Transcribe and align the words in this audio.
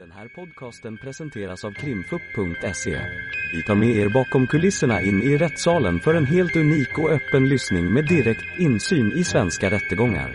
Den 0.00 0.12
här 0.12 0.28
podcasten 0.28 0.98
presenteras 0.98 1.64
av 1.64 1.72
krimfupp.se. 1.72 3.00
Vi 3.52 3.62
tar 3.62 3.74
med 3.74 3.88
er 3.88 4.08
bakom 4.08 4.46
kulisserna 4.46 5.00
in 5.00 5.22
i 5.22 5.36
rättssalen 5.36 6.00
för 6.00 6.14
en 6.14 6.26
helt 6.26 6.56
unik 6.56 6.98
och 6.98 7.10
öppen 7.10 7.48
lyssning 7.48 7.92
med 7.92 8.06
direkt 8.06 8.58
insyn 8.58 9.12
i 9.12 9.24
svenska 9.24 9.70
rättegångar. 9.70 10.30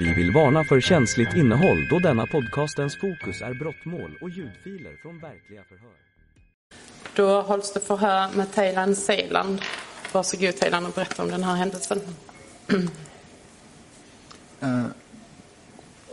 Vi 0.00 0.14
vill 0.14 0.32
varna 0.32 0.64
för 0.64 0.80
känsligt 0.80 1.36
innehåll 1.36 1.88
då 1.90 1.98
denna 1.98 2.26
podcastens 2.26 2.96
fokus 2.96 3.42
är 3.42 3.54
brottmål 3.54 4.18
och 4.20 4.30
ljudfiler 4.30 4.96
från 5.02 5.18
verkliga 5.18 5.62
förhör. 5.64 5.96
Då 7.14 7.42
hålls 7.42 7.72
det 7.72 7.80
förhör 7.80 8.36
med 8.36 8.52
Thailand 8.54 8.98
Zeeland. 8.98 9.60
Varsågod 10.12 10.56
Thailand 10.56 10.86
och 10.86 10.92
berätta 10.92 11.22
om 11.22 11.28
den 11.28 11.44
här 11.44 11.54
händelsen. 11.54 12.00
Eh, 14.60 14.86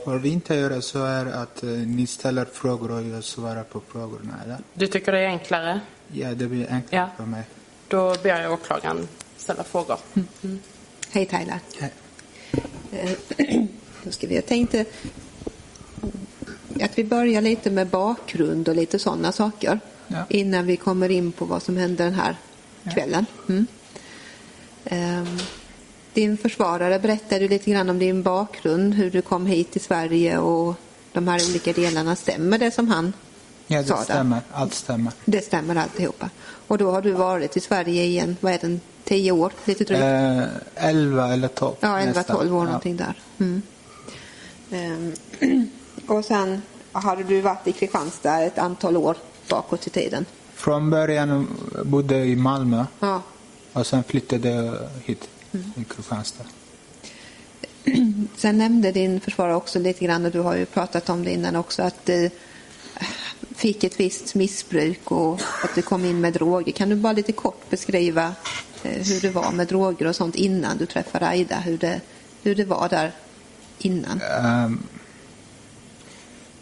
vad 0.10 0.22
vi 0.22 0.30
inte 0.30 0.56
gör 0.56 0.82
så 0.82 1.04
är 1.06 1.26
att 1.26 1.64
eh, 1.64 1.70
ni 1.70 2.08
ställer 2.08 2.46
frågor 2.46 2.92
och 2.92 3.04
jag 3.04 3.24
svarar 3.24 3.64
på 3.64 3.82
frågorna. 3.92 4.34
Eller? 4.46 4.58
Du 4.74 4.88
tycker 4.88 5.12
det 5.12 5.20
är 5.20 5.28
enklare? 5.28 5.80
Ja, 6.08 6.34
det 6.34 6.48
blir 6.48 6.72
enklare 6.72 7.02
Ja. 7.02 7.10
för 7.18 7.26
mig. 7.26 7.44
Då 7.88 8.16
ber 8.24 8.42
jag 8.42 8.52
åklagaren 8.54 9.08
ställa 9.38 9.64
frågor. 9.64 9.98
Hej 11.12 11.26
Tyler. 11.26 11.60
Hej. 11.80 11.94
Eh, 12.92 13.62
Då 14.04 14.12
ska 14.12 14.28
vi, 14.28 14.36
jag 14.36 14.46
tänkte 14.46 14.86
att 16.82 16.98
vi 16.98 17.04
börjar 17.04 17.42
lite 17.42 17.72
med 17.72 17.88
bakgrund 17.88 18.70
och 18.70 18.76
lite 18.76 19.00
sådana 19.00 19.32
saker 19.32 19.80
Ja. 20.08 20.24
innan 20.30 20.66
vi 20.66 20.78
kommer 20.78 21.10
in 21.12 21.32
på 21.32 21.46
vad 21.46 21.64
som 21.64 21.78
hände 21.78 22.04
den 22.04 22.14
här 22.14 22.36
kvällen. 22.94 23.26
Mm. 23.50 23.66
Din 26.14 26.38
försvarare 26.38 27.00
berättade 27.00 27.48
lite 27.48 27.72
grann 27.72 27.90
om 27.90 28.00
din 28.00 28.24
bakgrund, 28.24 28.94
hur 28.94 29.12
du 29.12 29.22
kom 29.22 29.46
hit 29.46 29.72
till 29.72 29.82
Sverige 29.82 30.38
och 30.38 30.76
de 31.14 31.28
här 31.28 31.42
olika 31.50 31.74
delarna. 31.74 32.16
Stämmer 32.16 32.58
det 32.58 32.72
som 32.72 32.88
han 32.88 33.14
Ja, 33.68 33.84
sa 33.84 33.94
det 33.94 34.00
där? 34.00 34.04
stämmer. 34.04 34.42
Allt 34.52 34.74
stämmer. 34.74 35.14
Det 35.26 35.42
stämmer 35.42 35.76
alltihopa. 35.76 36.30
Och 36.68 36.78
då 36.78 36.92
har 36.92 37.02
du 37.02 37.12
varit 37.12 37.58
i 37.58 37.60
Sverige 37.60 38.04
i 38.04 38.20
en, 38.20 38.38
vad 38.42 38.54
är 38.54 38.58
den, 38.60 38.82
tio 39.04 39.32
år? 39.32 39.52
Lite 39.66 39.84
drygt? 39.84 40.02
Eh, 40.04 40.44
11 40.90 41.34
eller 41.34 41.48
12. 41.48 41.76
Ja, 41.80 41.88
11-12 42.00 42.06
nästan. 42.16 42.36
år 42.38 42.44
Ja. 42.46 42.64
någonting 42.64 42.98
där. 42.98 43.14
Mm. 43.40 43.62
Ehm, 44.72 45.14
och 46.08 46.26
sen 46.26 46.62
hade 46.92 47.24
du 47.24 47.42
varit 47.42 47.68
i 47.68 47.72
Kristianstad 47.72 48.42
ett 48.42 48.58
antal 48.58 48.98
år 48.98 49.18
bakåt 49.50 49.88
i 49.88 49.90
tiden. 49.90 50.26
Från 50.54 50.90
början 50.90 51.48
bodde 51.84 52.18
jag 52.18 52.28
i 52.28 52.36
Malmö 52.36 52.86
Ja. 53.00 53.22
och 53.74 53.88
sen 53.88 54.04
flyttade 54.04 54.50
jag 54.50 54.76
hit 55.06 55.30
Mm. 55.52 55.72
i 55.76 55.84
Kristianstad. 55.84 56.46
Sen 58.36 58.58
nämnde 58.58 58.92
din 58.92 59.20
försvarare 59.20 59.56
också 59.56 59.80
lite 59.80 60.06
grann, 60.06 60.26
och 60.26 60.32
du 60.32 60.40
har 60.40 60.56
ju 60.56 60.66
pratat 60.66 61.10
om 61.10 61.24
det 61.24 61.32
innan 61.32 61.56
också, 61.56 61.82
att 61.82 62.06
du 62.06 62.30
fick 63.56 63.84
ett 63.84 64.00
visst 64.00 64.36
missbruk 64.36 65.12
och 65.12 65.42
att 65.64 65.76
du 65.76 65.82
kom 65.82 66.06
in 66.06 66.22
med 66.22 66.34
droger. 66.34 66.72
Kan 66.72 66.90
du 66.90 66.96
bara 66.96 67.14
lite 67.14 67.32
kort 67.32 67.70
beskriva 67.70 68.34
eh, 68.84 69.06
hur 69.06 69.22
det 69.22 69.30
var 69.30 69.52
med 69.52 69.68
droger 69.68 70.08
och 70.08 70.16
sånt 70.16 70.36
innan 70.36 70.78
du 70.78 70.86
träffade 70.86 71.28
Aida? 71.28 71.60
Hur 71.60 71.78
det, 71.78 72.02
hur 72.44 72.56
det 72.56 72.66
var 72.66 72.90
där 72.90 73.12
innan? 73.78 74.22
Ehm, 74.22 74.84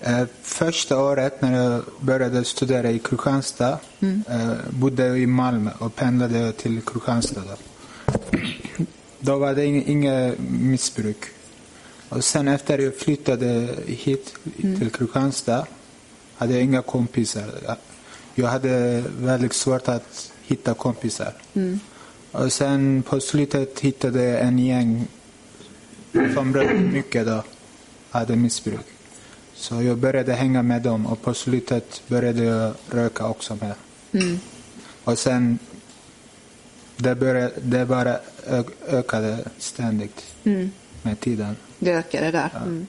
eh, 0.02 0.25
första 0.41 1.02
året 1.02 1.41
när 1.41 1.63
jag 1.63 1.83
började 1.99 2.43
studera 2.43 2.91
i 2.91 2.99
Kristianstad 2.99 3.80
eh, 4.02 4.52
bodde 4.69 5.08
jag 5.08 5.19
i 5.19 5.27
Malmö 5.27 5.71
och 5.80 5.95
pendlade 5.95 6.52
till 6.52 6.81
Kristianstad. 6.81 7.58
Då, 9.20 9.38
var 9.38 9.54
det 9.56 9.64
ing- 9.66 9.84
inget 9.88 10.40
missbruk. 10.50 11.18
Och 12.10 12.23
sen 12.23 12.48
efter 12.48 12.78
jag 12.80 12.96
flyttade 12.98 13.68
hit 13.86 14.34
till 14.58 14.90
Kristianstad 14.92 15.66
hade 16.36 16.54
jag 16.54 16.64
inga 16.64 16.82
kompisar. 16.82 17.44
Jag- 18.36 18.48
hade 18.48 19.04
väldigt 19.20 19.54
svårt 19.54 19.88
att 19.88 20.32
hitta 20.45 20.73
kompisar. 20.73 21.34
Och 22.32 22.54
sen 22.54 23.04
på 23.04 23.20
slutet 23.20 23.80
hittade 23.80 24.23
jag 24.23 24.42
en 24.42 24.60
gäng 24.60 25.08
som 26.33 26.54
rökte 26.54 26.73
mycket 26.76 27.26
då, 27.26 27.44
hade 28.10 28.36
missbruk. 28.36 28.86
Så 29.54 29.82
jag 29.82 29.98
började 29.98 30.33
hänga 30.33 30.64
med 30.64 30.82
dem 30.82 31.06
och 31.08 31.22
på 31.22 31.33
slutet 31.33 32.02
började 32.08 32.44
jag 32.44 32.73
röka 32.92 33.27
också 33.27 33.58
med. 33.61 33.73
Och 35.04 35.20
sen, 35.20 35.60
det, 36.97 37.15
började, 37.15 37.52
det 37.61 37.85
bara 37.85 38.17
ökade 38.87 39.37
ständigt 39.58 40.23
med 41.03 41.19
tiden. 41.19 41.55
Det 41.80 41.93
ökade 41.93 42.31
där. 42.31 42.49
Mm. 42.55 42.87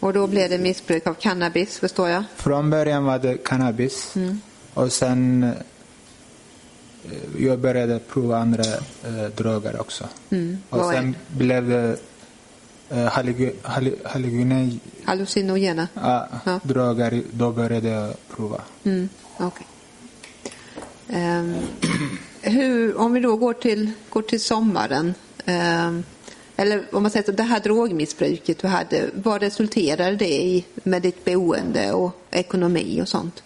Och 0.00 0.12
då 0.12 0.26
blev 0.26 0.50
det 0.50 0.58
missbruk 0.58 1.06
av 1.06 1.14
cannabis, 1.14 1.78
förstår 1.78 2.08
jag. 2.08 2.24
Från 2.36 2.70
början 2.70 3.04
var 3.04 3.18
det 3.18 3.36
cannabis 3.36 4.14
och 4.74 4.92
sen 4.92 5.42
eh, 5.42 5.52
jag 7.44 7.58
började 7.58 7.98
prova 7.98 8.38
andra 8.38 8.64
eh, 9.04 9.24
droger 9.36 9.80
också. 9.80 10.04
Och 10.04 10.38
Vad 10.78 10.94
är 10.94 11.00
sen 11.00 11.14
blev 11.28 11.68
det 11.68 11.96
eh, 12.90 13.06
hallugi- 13.06 13.54
hallu- 13.62 14.02
hallucinogen- 14.04 14.80
Hallucinogena. 15.04 15.88
Ja, 15.94 16.28
Ja. 16.44 16.60
droger, 16.62 17.22
då 17.32 17.50
började 17.50 17.88
jag 17.88 18.14
prova. 18.36 18.60
Mm, 18.84 19.08
okej. 19.38 19.66
Ehm, 21.08 21.54
hur, 22.42 22.96
om 22.98 23.12
vi 23.12 23.20
då 23.20 23.36
går 23.36 23.52
till, 23.52 23.90
går 24.10 24.22
till 24.22 24.40
sommaren. 24.40 25.14
ehm, 25.44 26.02
eller 26.56 26.84
om 26.92 27.02
man 27.02 27.10
säger 27.10 27.26
så, 27.26 27.32
det 27.32 27.42
här 27.42 27.60
drogmissbruket 27.60 28.58
du 28.58 28.68
hade, 28.68 29.10
vad 29.14 29.42
resulterade 29.42 30.16
det 30.16 30.42
i 30.42 30.64
med 30.84 31.02
ditt 31.02 31.24
boende 31.24 31.92
och 31.92 32.12
ekonomi 32.30 33.00
och 33.02 33.08
sånt? 33.08 33.42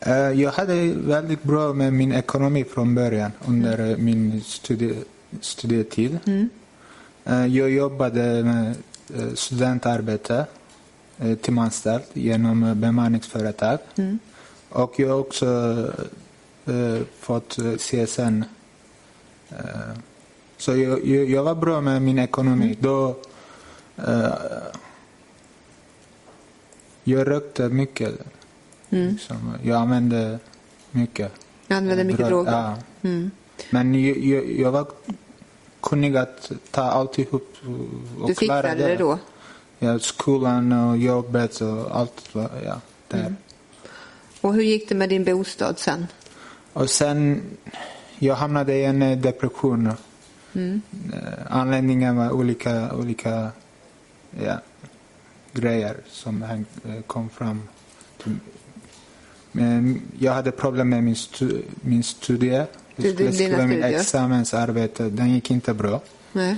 Eh, 0.00 0.12
Jag 0.16 0.50
hade 0.52 0.92
väldigt 0.96 1.42
bra 1.42 1.72
med 1.72 1.92
min 1.92 2.12
ekonomi 2.12 2.64
från 2.64 2.94
början 2.94 3.30
under 3.46 3.90
eh, 3.90 3.96
min 3.96 4.40
studie, 4.44 4.94
studietid. 5.40 6.18
Eh, 7.24 7.46
Jag 7.46 7.70
jobbade 7.70 8.44
med 8.44 8.74
eh, 9.14 9.34
studentarbete 9.34 10.46
eh, 11.18 11.34
timanställd 11.34 12.02
genom 12.12 12.62
eh, 12.62 12.74
bemanningsföretag. 12.74 13.78
Och 14.68 14.94
jag 14.96 15.20
också 15.20 15.46
eh, 15.46 16.04
fått 17.20 17.58
eh, 17.58 17.72
CSN. 17.76 18.42
Eh, 19.50 19.96
Så 20.56 20.76
jag, 20.76 21.06
jag, 21.06 21.30
jag 21.30 21.42
var 21.42 21.54
bra 21.54 21.80
med 21.80 22.02
min 22.02 22.18
ekonomi. 22.18 22.76
Då, 22.80 23.16
eh, 23.96 24.32
jag 27.04 27.28
rökte 27.28 27.68
mycket. 27.68 28.14
Liksom. 28.88 29.54
Jag 29.62 29.76
använde 29.80 30.38
mycket. 30.90 31.32
Jag 31.66 31.76
använde 31.76 32.04
mycket 32.04 32.26
Drog- 32.26 32.44
droger. 32.46 32.52
Ja. 32.52 32.76
Mm. 33.08 33.30
Men 33.70 33.94
jag, 34.04 34.18
jag, 34.18 34.50
jag 34.52 34.70
var 34.70 34.86
kunnig 35.80 36.16
att 36.16 36.52
ta 36.70 36.82
alltihop 36.82 37.54
och 38.20 38.28
Du 38.28 38.34
klara 38.34 38.62
fixade 38.62 38.88
det 38.88 38.96
då? 38.96 39.18
Ja, 39.78 39.98
skolan 39.98 40.72
och 40.72 40.96
jobbet 40.96 41.60
och 41.60 41.96
allt. 41.98 42.28
Ja, 42.64 42.80
där. 43.08 43.20
Mm. 43.20 43.36
Och 44.40 44.54
hur 44.54 44.62
gick 44.62 44.88
det 44.88 44.94
med 44.94 45.08
din 45.08 45.24
bostad 45.24 45.78
sen? 45.78 46.06
Och 46.72 46.90
sen, 46.90 47.42
jag 48.18 48.34
hamnade 48.34 48.74
i 48.74 48.84
en 48.84 49.02
eh, 49.02 49.18
depression. 49.18 49.92
Mm. 50.52 50.82
Eh, 51.12 51.20
Anledningen 51.48 52.16
var 52.16 52.30
olika, 52.30 52.94
olika 52.94 53.50
ja, 54.44 54.58
grejer 55.52 55.96
som 56.08 56.42
häng, 56.42 56.64
eh, 56.84 57.02
kom 57.06 57.28
fram. 57.28 57.62
Men 59.52 60.02
jag 60.18 60.32
hade 60.32 60.50
problem 60.50 60.88
med 60.88 61.04
min, 61.04 61.16
stu, 61.16 61.62
min 61.80 62.02
studie. 62.02 62.64
Jag 62.96 63.14
skulle 63.14 63.32
skriva 63.32 63.66
min 63.66 63.82
examensarbete. 63.82 65.10
Den 65.10 65.30
gick 65.30 65.50
inte 65.50 65.74
bra. 65.74 66.00
Nej. 66.32 66.56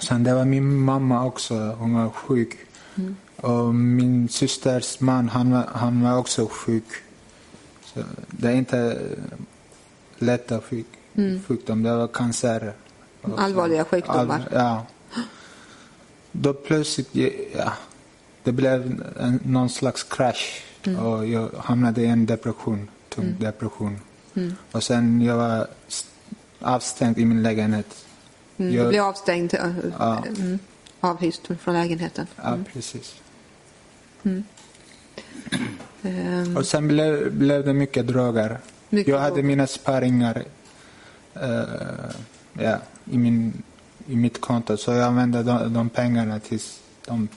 Sen 0.00 0.24
det 0.24 0.34
var 0.34 0.44
min 0.44 0.76
mamma 0.76 1.24
också. 1.24 1.54
Hon 1.78 1.94
var 1.94 2.10
sjuk. 2.10 2.58
Och 3.36 3.74
min 3.74 4.28
systers 4.28 5.00
man, 5.00 5.28
han 5.28 5.52
han 5.52 6.02
var 6.02 6.18
också 6.18 6.48
sjuk. 6.50 6.84
Så 7.94 8.00
det 8.30 8.48
är 8.48 8.52
inte 8.54 8.98
lätta 10.18 10.60
sjuk, 10.60 10.86
sjukdom. 11.46 11.82
Det 11.82 11.96
var 11.96 12.08
cancer. 12.08 12.72
Allvarliga 13.36 13.84
sjukdomar. 13.84 14.48
ja. 14.52 14.86
Då 16.32 16.52
plötsligt, 16.54 17.08
ja, 17.56 17.72
det 18.44 18.52
blev 18.52 19.02
en, 19.20 19.40
någon 19.44 19.68
slags 19.70 20.02
crash. 20.04 20.44
Och 21.02 21.26
jag 21.26 21.50
hamnade 21.58 22.02
i 22.02 22.06
en 22.06 22.26
depression, 22.26 22.88
tung 23.08 23.34
depression. 23.40 23.98
Och 24.72 24.82
sen 24.82 25.20
jag 25.22 25.36
var 25.36 25.66
st- 25.88 26.08
avstängd 26.60 27.18
i 27.18 27.24
min 27.24 27.42
lägenhet. 27.42 28.04
Mm. 28.56 28.74
Jag- 28.74 28.84
Du 28.84 28.88
blev 28.88 29.04
avstängd, 29.04 29.54
äh, 29.54 29.70
Ja. 29.98 30.24
mm, 30.26 30.58
avhyst 31.00 31.42
från 31.60 31.74
lägenheten. 31.74 32.26
Ja, 32.36 32.58
precis. 32.72 33.14
Ehm, 36.02 36.56
Och 36.56 36.66
sen 36.66 36.88
blev, 36.88 37.32
blev 37.32 37.64
det 37.64 37.72
mycket 37.72 38.06
droger. 38.06 38.58
Mycket 38.88 39.12
jag 39.12 39.18
hade 39.18 39.30
droger. 39.30 39.42
mina 39.42 39.66
sparingar 39.66 40.42
eh, 41.34 41.60
ja, 42.52 42.76
i, 43.10 43.18
min, 43.18 43.62
i 44.06 44.16
mitt 44.16 44.40
konto. 44.40 44.76
Så 44.76 44.90
jag 44.92 45.02
använde 45.04 45.42
de, 45.42 45.74
de 45.74 45.88
pengarna 45.88 46.40
tills 46.40 46.80
de 47.06 47.28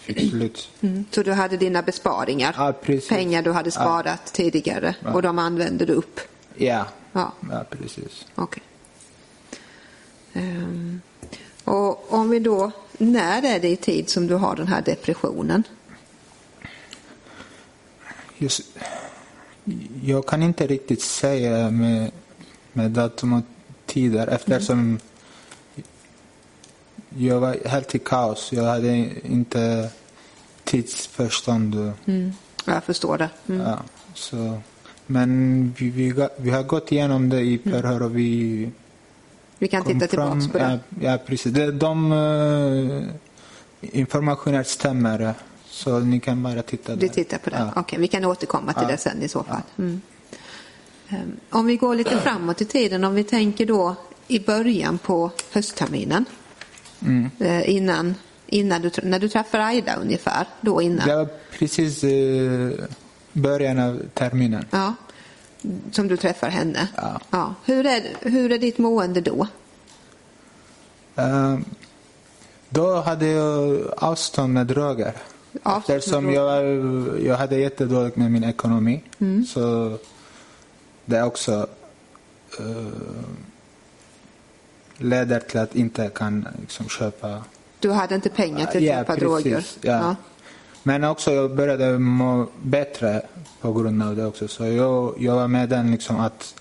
fick 0.00 0.20
slut. 0.30 0.70
Mm. 0.80 1.04
Så 1.10 1.22
du 1.22 1.32
hade 1.32 1.56
dina 1.56 1.82
besparingar? 1.82 2.54
Ja. 2.58 2.72
Pengar 3.08 3.42
du 3.42 3.52
hade 3.52 3.70
sparat 3.70 4.32
tidigare 4.32 4.94
och 5.14 5.22
de 5.22 5.38
använde 5.38 5.84
du 5.84 5.92
upp? 5.92 6.20
Ja, 6.56 6.86
Ja, 7.12 7.32
ja 7.50 7.64
precis. 7.70 8.26
okej. 8.34 8.62
Ehm, 10.32 11.00
och 11.64 12.12
om 12.12 12.30
vi 12.30 12.38
då, 12.38 12.70
när 12.98 13.42
är 13.42 13.60
det 13.60 13.68
i 13.68 13.76
tid 13.76 14.08
som 14.08 14.26
du 14.26 14.34
har 14.34 14.56
den 14.56 14.66
här 14.66 14.82
depressionen? 14.82 15.62
Just, 18.38 18.60
jag 20.02 20.26
kan 20.26 20.42
inte 20.42 20.66
riktigt 20.66 21.02
säga 21.02 21.70
med, 21.70 22.10
med 22.72 22.90
datum 22.90 23.32
och 23.32 23.42
tider 23.86 24.26
eftersom 24.26 24.98
jag 27.18 27.40
var 27.40 27.68
helt 27.68 27.94
i 27.94 27.98
kaos. 27.98 28.52
Jag 28.52 28.64
hade 28.64 28.96
inte 29.26 29.90
tidsförstånd. 30.64 31.74
Mm. 32.06 32.32
Jag 32.66 32.84
förstår 32.84 33.18
det. 33.18 33.30
Mm. 33.48 33.60
Ja, 33.66 33.78
så. 34.14 34.60
Men 35.06 35.72
vi, 35.78 35.90
vi, 35.90 36.28
vi 36.36 36.50
har 36.50 36.62
gått 36.62 36.92
igenom 36.92 37.28
det 37.28 37.40
i 37.40 37.58
förhör 37.58 38.02
och 38.02 38.16
vi 38.16 38.70
Vi 39.58 39.68
kan 39.68 39.84
titta 39.84 40.06
tillbaka 40.06 40.40
fram, 40.40 40.50
på 40.50 40.58
det. 40.58 40.80
Ja, 41.00 41.12
ja 41.12 41.18
precis. 41.26 41.52
Det, 41.52 41.72
de 41.72 42.12
uh, 42.12 43.02
informationer 43.80 44.62
stämmer. 44.62 45.34
Så 45.76 45.98
ni 46.00 46.20
kan 46.20 46.42
bara 46.42 46.62
titta 46.62 46.92
där. 46.94 47.00
Du 47.00 47.08
tittar 47.08 47.38
på 47.38 47.50
det? 47.50 47.56
Ja. 47.74 47.80
Okej, 47.80 47.98
vi 47.98 48.08
kan 48.08 48.24
återkomma 48.24 48.72
till 48.72 48.82
Ja. 48.82 48.88
det 48.88 48.96
sen 48.98 49.22
i 49.22 49.28
så 49.28 49.42
fall. 49.44 49.60
Mm. 49.78 50.00
Ehm, 51.08 51.36
Om 51.50 51.66
vi 51.66 51.76
går 51.76 51.94
lite 51.94 52.20
framåt 52.20 52.60
i 52.60 52.64
tiden, 52.64 53.04
om 53.04 53.14
vi 53.14 53.24
tänker 53.24 53.66
då 53.66 53.94
i 54.28 54.40
början 54.40 54.98
på 54.98 55.30
höstterminen. 55.52 56.24
Mm. 57.02 57.30
eh, 57.38 57.70
Innan, 57.70 58.14
innan 58.46 58.82
du, 58.82 58.90
när 59.02 59.18
du 59.18 59.28
träffar 59.28 59.58
Aida 59.58 59.94
ungefär, 59.96 60.46
då 60.60 60.82
innan. 60.82 61.08
Det 61.08 61.16
var 61.16 61.28
precis 61.58 62.04
uh, 62.04 62.72
början 63.32 63.78
av 63.78 64.02
terminen. 64.14 64.64
Ja, 64.70 64.94
som 65.90 66.08
du 66.08 66.16
träffar 66.16 66.48
henne. 66.48 66.88
Ja. 67.30 67.54
Hur, 67.64 67.86
är, 67.86 68.02
hur 68.20 68.52
är 68.52 68.58
ditt 68.58 68.78
mående 68.78 69.20
då? 69.20 69.46
Eh, 71.16 71.58
då 72.68 73.00
hade 73.00 73.26
jag 73.26 73.80
avstånd 73.96 74.52
med 74.52 74.66
droger. 74.66 75.12
Med 75.64 75.82
Eftersom 75.88 76.32
jag, 76.32 76.64
jag 77.22 77.36
hade 77.36 77.56
jättedåligt 77.56 78.16
med 78.16 78.30
min 78.30 78.44
ekonomi. 78.44 79.02
Mm. 79.18 79.44
Så 79.44 79.98
det 81.04 81.22
också 81.22 81.66
uh, 82.60 82.86
leder 84.96 85.40
till 85.40 85.60
att 85.60 85.74
inte 85.76 86.08
kan 86.14 86.48
liksom, 86.60 86.88
köpa 86.88 87.44
Du 87.80 87.90
hade 87.90 88.14
inte 88.14 88.28
pengar 88.28 88.66
till 88.66 88.78
att 88.78 88.84
Ja, 88.84 88.94
köpa 88.94 89.14
precis, 89.14 89.22
droger? 89.22 89.64
ja. 89.80 90.16
Men 90.82 91.04
också 91.04 91.32
jag 91.32 91.54
började 91.56 91.98
må 91.98 92.46
bättre 92.62 93.22
på 93.60 93.72
grund 93.72 94.02
av 94.02 94.16
det 94.16 94.26
också. 94.26 94.48
Så 94.48 94.66
jag, 94.66 95.14
jag 95.18 95.34
var 95.34 95.48
med 95.48 95.68
den 95.68 95.90
liksom 95.90 96.20
att 96.20 96.54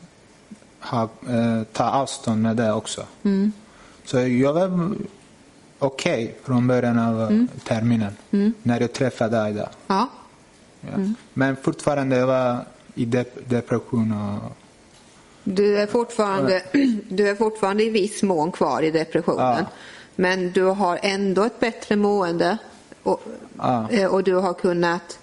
ha, 0.80 1.04
eh, 1.30 1.64
ta 1.72 1.90
avstånd 1.90 2.42
med 2.42 2.58
det 2.58 2.72
också. 2.74 3.04
Mm. 3.24 3.52
Så 4.06 4.20
jag 4.20 4.54
var 4.54 4.96
okej 5.86 6.36
från 6.44 6.68
början 6.68 7.00
av 7.00 7.22
Mm. 7.22 7.48
terminen. 7.64 8.14
När 8.64 8.82
jag 8.82 8.94
träffade 8.94 9.42
Aida. 9.42 9.70
ja. 9.88 10.10
Ja. 10.82 10.94
Mm. 10.94 11.16
Men 11.34 11.56
fortfarande 11.56 12.16
jag 12.18 12.28
var 12.28 12.58
i 12.96 13.06
dep- 13.06 13.40
depression 13.48 14.12
och 14.12 14.52
Du 15.44 15.78
är, 15.78 15.88
fortfarande, 15.88 16.62
du 17.10 17.30
är 17.30 17.36
fortfarande 17.36 17.84
i 17.84 17.90
viss 17.90 18.24
mån 18.24 18.52
kvar 18.52 18.82
i 18.82 18.92
depressionen. 18.92 19.56
Ja. 19.60 19.66
Men 20.16 20.52
du 20.52 20.62
har 20.64 21.00
ändå 21.02 21.44
ett 21.44 21.60
bättre 21.60 21.96
mående 21.96 22.58
och, 23.04 23.22
Ja. 23.58 23.90
eh, 23.92 24.06
och 24.14 24.24
du 24.24 24.34
har 24.36 24.54
kunnat... 24.54 25.20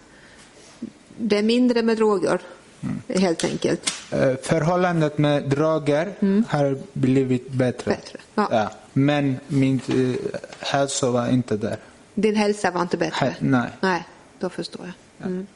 Det 1.17 1.39
är 1.39 1.43
mindre 1.43 1.83
med 1.83 1.97
droger, 1.97 2.41
Mm. 2.81 3.03
helt 3.23 3.45
enkelt. 3.45 3.93
Eh, 4.11 4.35
Förhållandet 4.43 5.19
med 5.19 5.43
droger 5.49 6.13
har 6.49 6.79
blivit 6.93 7.51
bättre. 7.53 7.91
Mm. 7.93 8.01
Bättre, 8.05 8.19
ja. 8.35 8.71
Men 8.93 9.37
min 9.49 9.81
eh, 9.89 10.39
hälsa 10.61 11.11
var 11.11 11.29
inte 11.29 11.57
där. 11.57 11.77
Din 12.15 12.37
hälsa 12.37 12.71
var 12.71 12.83
inte 12.83 12.97
bättre? 12.97 13.27
He- 13.27 13.35
nej. 13.39 13.71
Nej, 13.81 14.05
då 14.39 14.49
förstår 14.49 14.93
jag. 15.19 15.27
Mm. 15.31 15.47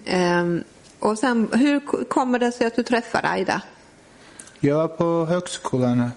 Ehm, 0.06 0.64
och 0.98 1.18
sen, 1.18 1.48
hur 1.52 2.04
kommer 2.04 2.38
det 2.38 2.52
sig 2.52 2.66
att 2.66 2.76
du 2.76 2.82
träffar 2.82 3.20
Aida? 3.24 3.62
Jag 4.60 4.76
var 4.76 4.88
på 4.88 5.26
högskolan 5.26 6.10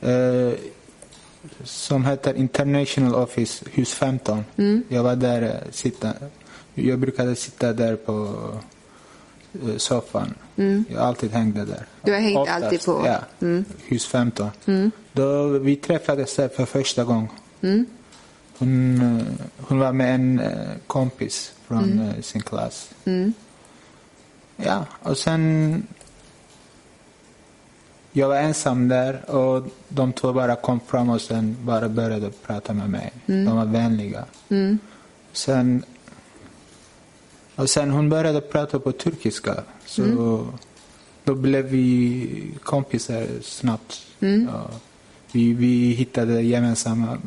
eh, 0.00 0.52
som 1.64 2.04
heter 2.04 2.34
International 2.34 3.14
Office, 3.14 3.64
hus 3.72 3.94
15. 3.94 4.44
Mm. 4.56 4.84
Jag 4.88 5.02
var 5.02 5.16
där, 5.16 5.42
eh, 5.42 5.70
sitta, 5.70 6.12
jag 6.74 6.98
brukade 6.98 7.34
sitta 7.36 7.72
där 7.72 7.96
på 7.96 8.36
eh, 9.70 9.76
soffan. 9.76 10.34
Jag 10.88 10.98
alltid 11.02 11.30
hängde 11.32 11.64
där. 11.64 11.74
Mm. 11.74 11.86
Du 12.02 12.12
har 12.12 12.20
hängt 12.20 12.38
Oftast, 12.38 12.64
alltid 12.64 12.84
på- 12.84 13.02
Ja, 13.06 13.18
Mm. 13.40 13.64
hus 13.86 14.06
15. 14.06 14.50
Då 15.12 15.48
vi 15.48 15.76
träffades 15.76 16.36
där 16.36 16.48
för 16.48 16.64
första 16.64 17.04
gången. 17.04 17.28
Hon, 18.58 19.00
eh, 19.18 19.24
hon 19.68 19.78
var 19.78 19.92
med 19.92 20.14
en 20.14 20.40
eh, 20.40 20.68
kompis 20.86 21.52
från 21.66 22.00
eh, 22.00 22.22
sin 22.22 22.42
klass. 22.42 22.90
Ja, 24.56 24.84
och 25.02 25.18
sen 25.18 25.82
jag 28.12 28.28
var 28.28 28.36
ensam 28.36 28.88
där 28.88 29.30
och 29.30 29.66
de 29.88 30.12
två 30.12 30.32
bara 30.32 30.56
kom 30.56 30.80
fram 30.80 31.10
och 31.10 31.20
sen 31.20 31.56
bara 31.60 31.88
började 31.88 32.30
prata 32.46 32.72
med 32.72 32.90
mig. 32.90 33.12
De 33.26 33.56
var 33.56 33.64
vänliga. 33.64 34.24
Sen, 35.32 35.82
och 37.56 37.70
sen 37.70 37.90
hon 37.90 38.08
började 38.08 38.40
prata 38.40 38.78
på 38.78 38.92
turkiska. 38.92 39.62
Så 39.86 40.46
då 41.24 41.34
blev 41.34 41.64
vi 41.64 42.50
kompisar 42.62 43.26
snabbt. 43.42 44.06
Ja, 44.18 44.70
vi, 45.32 45.52
vi 45.52 45.90
hittade 45.92 46.42
gemensamma 46.42 47.18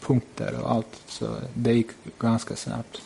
punkter 0.00 0.60
och 0.62 0.72
allt. 0.72 1.02
Så 1.06 1.26
det 1.54 1.72
gick 1.72 1.90
ganska 2.18 2.56
snabbt. 2.56 3.02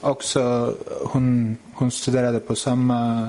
Också 0.00 0.74
hon, 1.04 1.56
hon 1.72 1.90
studerade 1.90 2.40
på 2.40 2.54
samma 2.54 3.28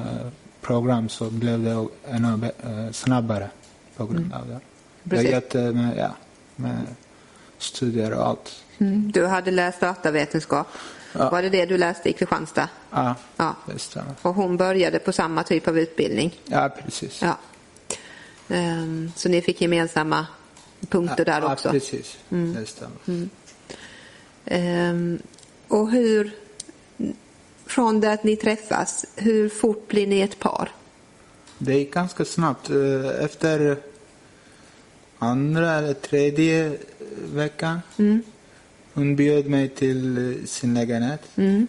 program 0.62 1.10
så 1.10 1.30
blev 1.30 1.64
det 1.64 1.88
ännu 2.08 2.52
eh, 2.64 2.92
snabbare 2.92 3.50
på 3.98 4.06
grund 4.06 4.34
av 4.34 4.48
det. 4.48 4.60
Jag 5.04 5.10
Precis. 5.10 5.32
hjälpte 5.32 5.58
med, 5.58 5.98
ja, 5.98 6.16
med 6.56 6.78
studier 7.58 8.14
och 8.14 8.28
allt. 8.28 8.64
Mm. 8.78 9.12
Du 9.12 9.26
hade 9.26 9.52
läst 9.52 9.80
datavetenskap. 9.82 10.68
Ja. 11.18 11.30
Var 11.30 11.42
det 11.42 11.50
det 11.50 11.66
du 11.66 11.78
läste 11.78 12.10
i 12.10 12.14
Kristianstad? 12.14 12.70
Ja, 12.92 13.16
Ja. 13.38 13.56
det 13.66 13.80
stämmer. 13.80 14.14
Och 14.22 14.34
hon 14.36 14.58
började 14.58 15.00
på 15.00 15.12
samma 15.12 15.44
typ 15.44 15.68
av 15.68 15.80
utbildning? 15.80 16.40
Ja, 16.46 16.70
precis. 16.84 17.22
Ja. 17.22 17.38
Ehm, 18.50 19.12
så 19.16 19.30
ni 19.30 19.42
fick 19.42 19.62
gemensamma 19.62 20.28
punkter 20.90 21.26
där 21.26 21.42
ja, 21.42 21.54
också? 21.54 21.70
precis. 21.72 22.18
Det 22.30 22.66
stämmer. 22.66 23.28
Ehm, 24.46 25.20
och 25.68 25.92
hur, 25.92 26.32
från 27.66 28.00
det 28.00 28.12
att 28.12 28.24
ni 28.24 28.36
träffas, 28.36 29.06
hur 29.16 29.50
fort 29.50 29.88
blir 29.88 30.08
ni 30.08 30.22
ett 30.22 30.40
par? 30.40 30.72
Det 31.58 31.74
gick 31.74 31.94
ganska 31.94 32.26
snabbt. 32.26 32.70
Eh, 32.70 33.24
Efter 33.26 33.78
andra 35.20 35.72
eller 35.74 35.94
tredje 35.94 36.78
veckan 37.34 37.82
hon 38.98 39.16
bjöd 39.16 39.46
mig 39.50 39.70
till 39.70 40.18
eh, 40.18 40.46
sin 40.46 40.74
lägenhet. 40.74 41.22
Mm. 41.36 41.68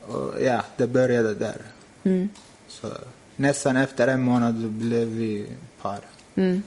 Och 0.00 0.32
ja, 0.42 0.64
det 0.76 0.86
började 0.86 1.34
där. 1.34 1.56
Mm. 2.04 2.28
Så 2.68 2.88
nästan 3.36 3.76
efter 3.76 4.08
en 4.08 4.22
månad 4.22 4.54
blev 4.54 5.08
vi 5.08 5.46
par. 5.82 6.00
Mm. 6.34 6.62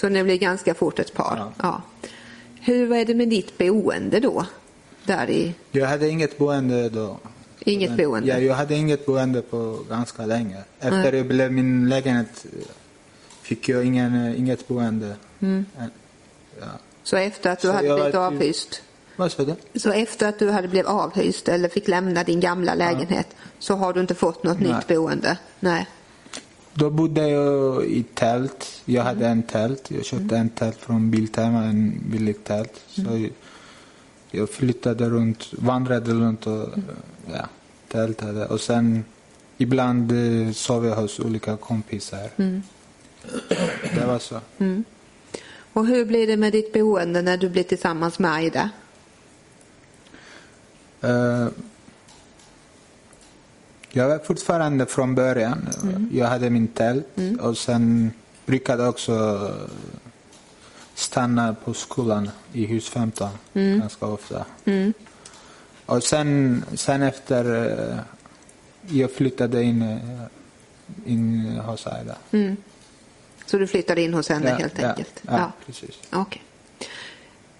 Så 0.00 0.08
ni 0.08 0.22
blir 0.24 0.36
ganska 0.38 0.74
fort 0.74 0.98
ett 0.98 1.14
par? 1.14 1.36
Ja. 1.36 1.52
Ja. 1.62 1.82
Hur 2.60 2.92
är 2.92 3.04
det 3.04 3.14
med 3.14 3.28
ditt 3.28 3.58
boende 3.58 4.20
då? 4.20 4.46
Där 5.04 5.30
i, 5.30 5.54
Jag 5.72 5.86
hade 5.86 6.08
inget 6.08 6.38
boende 6.38 6.88
då. 6.88 7.18
inget 7.60 7.90
Men- 7.90 7.96
boende? 7.96 8.28
Ja, 8.28 8.38
jag 8.38 8.54
hade 8.54 8.74
inget 8.74 9.06
boende 9.06 9.42
på 9.42 9.78
ganska 9.88 10.26
länge. 10.26 10.62
Efter 10.80 11.12
jag 11.12 11.26
blev 11.26 11.52
min 11.52 11.88
lägenhet 11.88 12.46
eh, 12.52 12.66
fick 13.42 13.68
jag 13.68 13.84
ingen, 13.84 14.26
eh, 14.26 14.38
inget 14.38 14.68
boende. 14.68 15.16
Mm. 15.40 15.64
Ja. 15.78 16.66
Så 17.06 17.16
efter 17.16 17.50
att 17.50 17.58
du 17.60 17.68
Så 17.68 17.72
hade 17.72 17.94
blivit 17.94 18.14
avhyst? 18.14 18.82
Vad 19.16 19.32
sa 19.32 19.44
du? 19.44 19.78
Så 19.80 19.90
efter 19.92 20.28
att 20.28 20.38
du 20.38 20.50
hade 20.50 20.68
blivit 20.68 20.86
avhyst 20.88 21.48
eller 21.48 21.68
fick 21.68 21.88
lämna 21.88 22.24
din 22.24 22.40
gamla 22.40 22.74
lägenhet 22.74 23.26
så 23.58 23.74
har 23.74 23.92
du 23.92 24.00
inte 24.00 24.14
fått 24.14 24.44
något 24.44 24.60
Nej. 24.60 24.72
nytt 24.72 24.88
boende? 24.88 25.38
Nej. 25.60 25.86
Då 26.74 26.90
bodde 26.90 27.28
jag 27.28 27.84
i 27.84 28.02
tält. 28.02 28.82
Jag 28.84 29.02
hade 29.02 29.26
en 29.26 29.42
tält. 29.42 29.90
Jag 29.90 30.04
köpte 30.04 30.36
en 30.36 30.48
tält 30.48 30.76
från 30.76 31.10
Biltema, 31.10 31.64
en 31.64 32.00
billig 32.10 32.44
tält. 32.44 32.80
Så 32.88 33.28
jag- 34.30 34.50
flyttade 34.50 35.08
runt, 35.08 35.48
vandrade 35.52 36.12
runt 36.12 36.46
och 36.46 36.68
ja, 37.32 37.46
tältade. 37.88 38.46
Och 38.46 38.60
sen 38.60 39.04
ibland 39.58 40.12
eh, 40.12 40.52
sov 40.52 40.86
jag 40.86 40.96
hos 40.96 41.20
olika 41.20 41.56
kompisar. 41.56 42.30
Det 43.94 44.06
var 44.06 44.18
så. 44.18 44.40
Och 45.76 45.86
hur 45.86 46.04
blir 46.04 46.26
det 46.26 46.36
med 46.36 46.52
ditt 46.52 46.72
boende 46.72 47.22
när 47.22 47.36
du 47.36 47.48
blir 47.48 47.62
tillsammans 47.62 48.18
med 48.18 48.32
Aida? 48.32 48.70
Eh, 51.00 51.48
jag 53.90 54.08
var 54.08 54.18
fortfarande 54.18 54.86
från 54.86 55.14
början. 55.14 55.68
Jag 56.12 56.26
hade 56.26 56.50
min 56.50 56.68
tält 56.68 57.06
och 57.40 57.58
sen 57.58 58.10
brukade 58.46 58.88
också 58.88 59.50
stanna 60.94 61.54
på 61.54 61.74
skolan 61.74 62.30
i 62.52 62.66
hus 62.66 62.88
15 62.88 63.28
ganska 63.52 64.06
ofta. 64.06 64.44
Och 65.86 66.02
sen, 66.02 66.64
sen 66.74 67.02
efter 67.02 67.70
eh, 67.70 67.98
jag 68.88 69.12
flyttade 69.12 69.62
in, 69.62 69.82
eh, 69.82 71.12
in 71.12 71.46
hos 71.64 71.86
Aida. 71.86 72.16
Så 73.46 73.58
du 73.58 73.66
flyttade 73.66 74.02
in 74.02 74.14
hos 74.14 74.28
henne 74.28 74.50
helt 74.50 74.78
ja, 74.78 74.88
enkelt? 74.88 75.22
Ja, 75.22 75.52
precis. 75.66 75.98
Okej. 76.12 76.42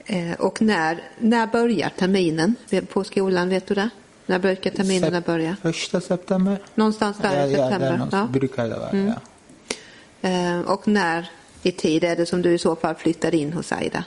Eh, 0.06 0.32
och 0.40 0.62
när, 0.62 1.02
när 1.18 1.46
börjar 1.46 1.88
terminen 1.98 2.54
på 2.92 3.04
skolan? 3.04 3.48
Vet 3.48 3.66
du 3.66 3.74
det? 3.74 3.90
När 4.26 4.38
brukar 4.38 4.70
terminerna 4.70 5.20
Sep- 5.20 5.26
börja? 5.26 5.56
Första 5.62 6.00
september. 6.00 6.58
Någonstans 6.74 7.16
där 7.22 7.46
i 7.46 7.52
ja, 7.52 7.58
september? 7.58 7.90
där 7.90 7.96
någonstans 7.96 8.30
brukar 8.30 8.68
det 8.68 8.76
vara. 8.76 9.14
Ja. 10.22 10.28
Eh, 10.28 10.60
och 10.60 10.88
när 10.88 11.30
i 11.62 11.72
tid 11.72 12.04
är 12.04 12.16
det 12.16 12.26
som 12.26 12.42
du 12.42 12.54
i 12.54 12.58
så 12.58 12.76
fall 12.76 12.94
flyttar 12.94 13.34
in 13.34 13.52
hos 13.52 13.72
Aida? 13.72 14.04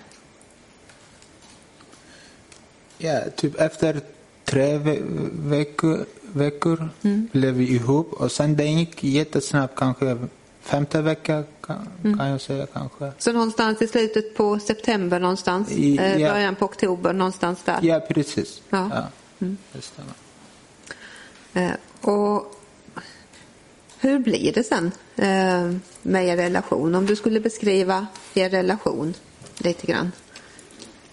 Ja, 2.98 3.19
typ 3.36 3.62
efter 3.62 4.01
tre 4.45 4.77
ve 4.77 5.00
veckor, 5.31 6.05
veckor 6.21 6.89
blev 7.31 7.53
vi 7.53 7.75
ihop 7.75 8.13
och 8.13 8.31
sen 8.31 8.55
det 8.55 8.65
gick 8.65 9.03
jättesnabbt, 9.03 9.75
kanske 9.75 10.17
femte 10.62 11.01
vecka 11.01 11.43
kan, 11.69 12.17
kan 12.17 12.27
jag 12.27 12.41
säga 12.41 12.67
kanske. 12.73 13.11
Så 13.17 13.33
någonstans 13.33 13.81
i 13.81 13.88
slutet 13.88 14.35
på 14.35 14.59
september 14.59 15.19
någonstans? 15.19 15.71
I- 15.71 15.97
eh, 15.97 16.17
ja. 16.21 16.33
Början 16.33 16.55
på 16.55 16.65
oktober 16.65 17.13
någonstans 17.13 17.59
där? 17.65 17.79
Ja, 17.81 17.99
precis. 17.99 18.61
Ja. 18.69 19.07
det 19.39 19.81
stämmer. 19.81 20.13
Eh, 21.53 21.71
och 22.01 22.55
hur 23.99 24.19
blir 24.19 24.53
det 24.53 24.63
sen 24.63 24.91
eh, 25.15 25.75
med 26.01 26.25
er 26.27 26.38
relation? 26.38 26.95
Om 26.95 27.05
du 27.05 27.15
skulle 27.15 27.39
beskriva 27.39 28.07
er 28.33 28.49
relation 28.49 29.13
lite 29.57 29.88
grann. 29.88 30.11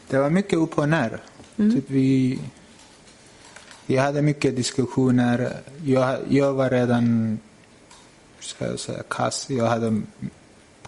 Det 0.08 0.18
var 0.18 0.30
mycket 0.30 0.58
upp 0.58 0.78
och 0.78 0.88
ner. 0.88 1.22
Typ 1.56 1.84
vi, 1.90 2.40
vi 3.86 3.96
hade 3.96 4.22
mycket 4.22 4.56
diskussioner. 4.56 5.56
Jag, 5.84 6.18
jag 6.28 6.52
var 6.52 6.70
redan, 6.70 7.38
ska 8.40 8.66
jag 8.66 8.80
säga, 8.80 9.02
kass. 9.08 9.50
Jag 9.50 9.66
hade 9.66 10.02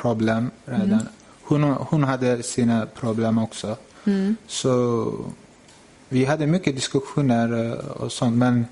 problem 0.01 0.51
redan. 0.65 1.09
Hon, 1.43 1.63
hon 1.63 2.05
hade 2.05 2.43
sina 2.43 2.87
problem 2.87 3.39
också. 3.39 3.77
Så 4.47 5.13
vi 6.09 6.25
hade 6.25 6.47
mycket 6.47 6.75
diskussioner 6.75 7.65
eh, 7.65 7.73
och 7.73 8.13
sånt. 8.13 8.37
Men 8.37 8.67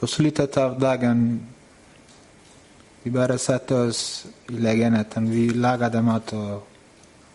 på 0.00 0.06
slutet 0.06 0.56
av 0.56 0.80
dagen 0.80 1.46
vi 3.02 3.10
bara 3.10 3.38
satte 3.38 3.74
oss 3.74 4.26
i 4.48 4.52
lägenheten. 4.52 5.30
Vi 5.30 5.50
lagade 5.50 6.02
mat 6.02 6.32
och 6.32 6.68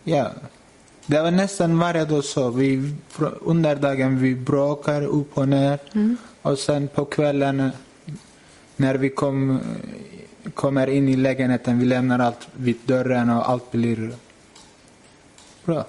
ja, 0.04 0.30
det 1.06 1.20
var 1.22 1.30
nästan 1.30 1.78
varje 1.78 2.04
dag 2.04 2.24
så. 2.24 2.50
Vi, 2.50 2.94
under 3.40 3.76
dagen 3.76 4.18
vi 4.18 4.34
bråkar 4.34 5.02
upp 5.02 5.38
och 5.38 5.48
ner. 5.48 5.78
Och 6.42 6.58
sen 6.58 6.88
på 6.88 7.04
kvällen 7.04 7.70
när 8.76 8.94
vi 8.94 9.08
kom, 9.08 9.60
kommer 10.54 10.86
in 10.86 11.08
i 11.08 11.16
lägenheten, 11.16 11.78
vi 11.78 11.84
lämnar 11.86 12.18
allt 12.18 12.48
vid 12.56 12.76
dörren 12.86 13.30
och 13.30 13.48
allt 13.50 13.70
blir 13.72 14.12
bra. 15.64 15.84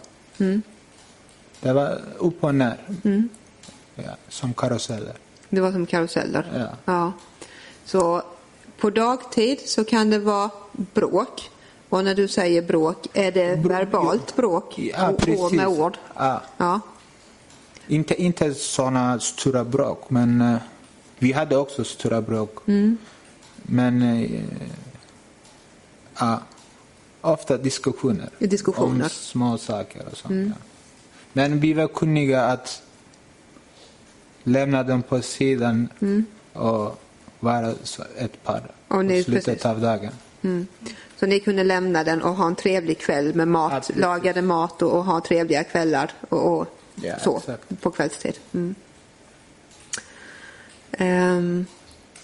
Det 1.62 1.74
var 1.74 2.01
upp 2.17 2.43
och 2.43 2.55
ner. 2.55 2.77
Ja, 3.96 4.15
som 4.29 4.53
karuseller. 4.53 5.13
Det 5.50 5.62
var 5.62 5.72
som 5.72 5.86
karuseller? 5.86 6.46
Ja. 6.58 6.67
ja. 6.93 7.12
Så 7.86 8.22
på 8.77 8.89
dagtid 8.89 9.60
så 9.65 9.84
kan 9.84 10.10
det 10.10 10.20
vara 10.20 10.50
bråk. 10.72 11.50
Och 11.89 12.03
när 12.03 12.15
du 12.15 12.27
säger 12.27 12.62
bråk, 12.62 13.08
är 13.13 13.31
det 13.31 13.58
Bråk, 13.62 13.72
verbalt 13.72 14.36
bråk? 14.36 14.79
Ja, 14.79 15.10
Och- 15.10 15.17
precis. 15.20 15.41
och 15.43 15.53
med 15.53 15.67
ord? 15.67 15.98
Ja. 16.17 16.41
Ja. 16.58 16.79
Inte, 17.88 18.22
inte 18.22 18.53
såna 18.53 19.20
stora 19.20 19.63
bråk, 19.63 20.10
men 20.10 20.41
eh, 20.41 20.55
vi 21.20 21.31
hade 21.31 21.58
också 21.58 21.84
stora 21.84 22.22
bråk. 22.22 22.58
Men 23.63 24.01
eh, 26.22 26.39
ofta 27.22 27.58
diskussioner. 27.58 28.30
Diskussioner. 28.39 29.03
Om 29.03 29.10
små 29.10 29.58
saker 29.58 30.01
och 30.12 30.18
sånt. 30.18 30.48
Ja. 30.48 30.53
Men 31.34 31.60
vi 31.60 31.74
var 31.74 31.88
kunniga 31.88 32.41
att 32.44 32.82
lämna 34.44 34.84
dem 34.84 35.03
på 35.03 35.22
sidan 35.22 35.89
och 36.53 37.01
vara 37.39 37.74
ett 38.18 38.44
par 38.44 38.72
Och 38.88 39.06
ni- 39.06 39.24
på 39.24 39.32
slutet 39.32 39.46
precis. 39.46 39.65
av 39.65 39.82
dagen. 39.82 40.12
Mm. 40.44 40.68
Så 41.20 41.25
ni 41.25 41.39
kunde 41.39 41.63
lämna 41.63 42.03
den 42.03 42.22
och 42.22 42.36
ha 42.36 42.48
en 42.48 42.56
trevlig 42.56 43.00
kväll 43.00 43.36
med 43.36 43.48
mat, 43.48 43.74
Absolut. 43.74 44.01
lagade 44.01 44.41
mat 44.41 44.82
och, 44.82 44.91
och 44.91 45.06
ha 45.06 45.22
trevliga 45.22 45.63
kvällar 45.63 46.12
och, 46.30 46.58
och 46.60 46.68
Ja, 46.96 47.20
så 47.20 47.38
exakt. 47.38 47.82
på 47.82 47.91
kvällstid. 47.91 48.38
Mm. 48.53 48.75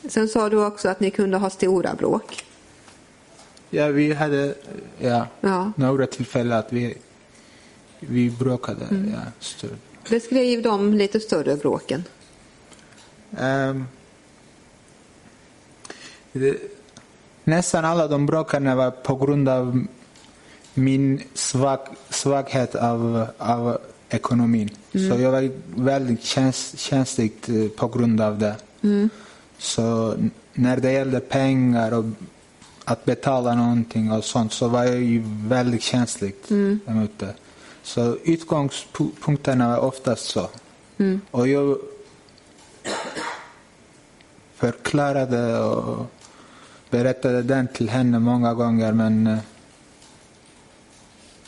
Sen 0.09 0.27
sa 0.27 0.49
du 0.49 0.65
också 0.65 0.89
att 0.89 0.99
ni 0.99 1.11
kunde 1.11 1.37
ha 1.37 1.49
stora 1.49 1.95
bråk. 1.95 2.43
Ja, 3.69 3.87
vi 3.87 4.13
hade 4.13 4.55
ja, 4.99 5.27
Ja. 5.41 5.71
några 5.75 6.07
tillfällen 6.07 6.53
att 6.57 6.73
vi, 6.73 6.97
vi 7.99 8.29
bråkade. 8.29 8.85
Mm. 8.85 9.13
Ja. 9.13 9.67
Beskriv 10.09 10.61
de 10.61 10.93
lite 10.93 11.19
större 11.19 11.55
bråken. 11.55 12.03
Ehm, 13.37 13.85
det, 16.31 16.57
nästan 17.43 17.85
alla 17.85 18.07
de 18.07 18.25
bråkarna 18.25 18.75
var 18.75 18.91
på 18.91 19.15
grund 19.15 19.49
av 19.49 19.85
min 20.73 21.21
svag, 21.33 21.79
svaghet 22.09 22.75
av, 22.75 23.27
av 23.37 23.77
ekonomin. 24.09 24.69
Så 24.91 25.21
jag 25.21 25.31
var 25.31 25.49
väldigt 25.75 26.23
käns, 26.23 26.79
känslig 26.79 27.33
eh, 27.47 27.69
på 27.69 27.87
grund 27.87 28.21
av 28.21 28.37
det. 28.39 28.55
Så 29.57 30.15
när 30.53 30.77
det 30.77 30.91
gällde 30.91 31.19
pengar 31.19 31.91
och 31.91 32.05
att 32.85 33.05
betala 33.05 33.55
någonting 33.55 34.11
och 34.11 34.23
sånt 34.23 34.53
så 34.53 34.67
var 34.67 34.83
jag 34.83 35.01
ju 35.01 35.23
väldigt 35.25 35.81
känslig 35.81 36.35
emot 36.87 37.11
det. 37.17 37.33
Så 37.83 38.17
utgångspunkterna 38.23 39.69
var 39.69 39.77
oftast 39.77 40.25
så. 40.25 40.49
Och 41.31 41.47
jag 41.47 41.77
förklarade 44.55 45.59
och 45.59 46.05
berättade 46.89 47.41
den 47.41 47.67
till 47.67 47.89
henne 47.89 48.19
många 48.19 48.53
gånger 48.53 48.91
men 48.91 49.27
eh, 49.27 49.37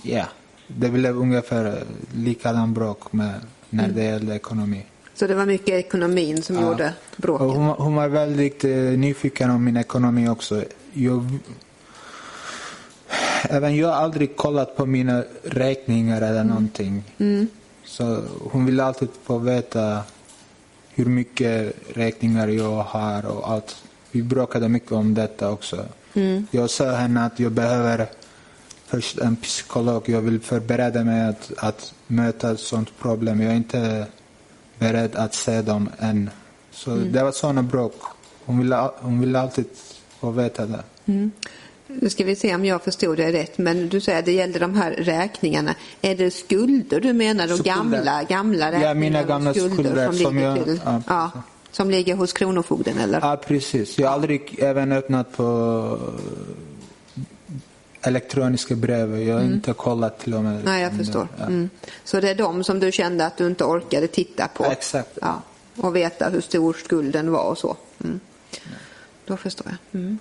ja, 0.01 0.25
det 0.67 0.89
blev 0.89 1.17
ungefär 1.17 1.83
likadan 2.15 2.73
bråk 2.73 3.13
med 3.13 3.41
när 3.69 3.87
det 3.87 4.03
gällde 4.03 4.35
ekonomi. 4.35 4.85
Så 5.19 5.27
det 5.27 5.35
var 5.35 5.45
mycket 5.45 5.69
ekonomin 5.69 6.41
som 6.43 6.55
Ja. 6.55 6.61
gjorde 6.61 6.93
Och 7.15 7.21
bråken. 7.21 7.47
hon, 7.47 7.67
hon 7.67 7.95
var 7.95 8.07
väldigt 8.07 8.63
eh, 8.63 8.71
nyfiken 8.71 9.49
om 9.51 9.63
min 9.63 9.77
ekonomi 9.77 10.29
också. 10.29 10.63
Jag, 10.93 11.25
även 13.43 13.75
jag 13.75 13.87
har 13.87 13.95
aldrig 13.95 14.35
kollat 14.35 14.77
på 14.77 14.85
mina 14.85 15.23
räkningar 15.43 16.21
eller 16.21 16.43
någonting. 16.43 17.03
Så 17.85 18.21
hon 18.51 18.65
ville 18.65 18.83
alltid 18.83 19.09
få 19.23 19.37
veta 19.37 19.99
hur 20.89 21.05
mycket 21.05 21.73
räkningar 21.93 22.47
jag 22.47 22.83
har 22.83 23.25
och 23.25 23.51
allt. 23.51 23.75
Vi 24.11 24.23
bråkade 24.23 24.69
mycket 24.69 24.91
om 24.91 25.13
detta 25.13 25.51
också. 25.51 25.85
Jag 26.51 26.69
sa 26.69 26.91
henne 26.91 27.25
att 27.25 27.39
jag 27.39 27.51
behöver 27.51 28.07
först 28.87 29.17
en 29.17 29.35
psykolog. 29.35 30.09
Jag 30.09 30.21
vill 30.21 30.39
förbereda 30.39 31.03
mig 31.03 31.27
att, 31.29 31.51
att 31.57 31.93
möta 32.07 32.51
ett 32.51 32.59
sånt 32.59 32.89
problem. 32.99 33.41
Jag 33.41 33.51
är 33.51 33.55
inte 33.55 34.05
beredd 34.79 35.15
att 35.15 35.33
se 35.33 35.61
dem 35.61 35.89
än. 35.99 36.29
Så 36.71 36.95
det 36.95 37.23
var 37.23 37.31
såna 37.31 37.63
bråk. 37.63 37.95
Hon 38.45 38.59
ville, 38.59 38.89
hon 38.99 39.19
ville 39.19 39.39
alltid 39.39 39.65
få 40.19 40.31
veta 40.31 40.65
det. 40.65 40.83
Nu 41.87 42.09
ska 42.09 42.23
vi 42.23 42.35
se 42.35 42.55
om 42.55 42.65
jag 42.65 42.81
förstod 42.83 43.17
det 43.17 43.31
rätt. 43.33 43.57
Men 43.57 43.89
du 43.89 44.01
säger 44.01 44.19
att 44.19 44.25
det 44.25 44.31
gällde 44.31 44.59
de 44.59 44.75
här 44.75 44.91
räkningarna. 44.91 45.75
Är 46.01 46.15
det 46.15 46.31
skulder 46.31 46.99
du 46.99 47.13
menar? 47.13 47.47
De 47.47 47.53
Skulder. 47.53 47.75
gamla, 47.75 48.23
gamla 48.23 48.65
Ja, 48.65 48.71
räkningar 48.71 48.93
mina 48.95 49.21
och 49.21 49.27
gamla 49.27 49.53
skulder 49.53 50.05
som, 50.05 50.15
som 50.15 50.35
ligger 50.35 50.47
jag- 50.55 50.63
till, 50.65 50.79
ja, 50.85 51.01
ja, 51.07 51.31
som 51.71 51.89
ligger 51.91 52.15
hos 52.15 52.33
Kronofogden 52.33 52.97
eller? 52.97 53.19
Ja, 53.21 53.37
precis. 53.47 53.99
Jag 53.99 54.07
har 54.07 54.13
aldrig 54.13 54.55
även 54.59 54.91
öppnat 54.91 55.37
på 55.37 55.99
elektroniska 58.01 58.75
brev. 58.75 59.21
Jag 59.21 59.35
har 59.35 59.43
inte 59.43 59.73
kollat 59.73 60.19
till 60.19 60.33
och 60.33 60.43
med. 60.43 60.63
Nej, 60.65 60.83
jag 60.83 60.93
förstår. 60.93 61.27
Ja. 61.37 61.45
Mm. 61.45 61.69
Så 62.03 62.19
det 62.19 62.29
är 62.29 62.35
de 62.35 62.63
som 62.63 62.79
du 62.79 62.91
kände 62.91 63.25
att 63.25 63.37
du 63.37 63.47
inte 63.47 63.63
orkade 63.63 64.07
titta 64.07 64.47
på? 64.47 64.65
Exakt. 64.65 65.17
Ja, 65.21 65.41
och 65.75 65.95
veta 65.95 66.29
hur 66.29 66.41
stor 66.41 66.73
skulden 66.73 67.31
var 67.31 67.43
och 67.43 67.57
så. 67.57 67.77
Mm. 68.03 68.19
Då 69.25 69.37
förstår 69.37 69.67
jag. 69.67 70.01
Mm. 70.01 70.19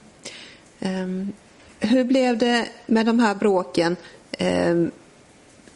Ehm, 0.81 1.33
hur 1.81 2.05
blev 2.05 2.39
det 2.39 2.69
med 2.87 3.07
de 3.07 3.19
här 3.19 3.35
bråken? 3.35 3.97
Ehm, 4.33 4.91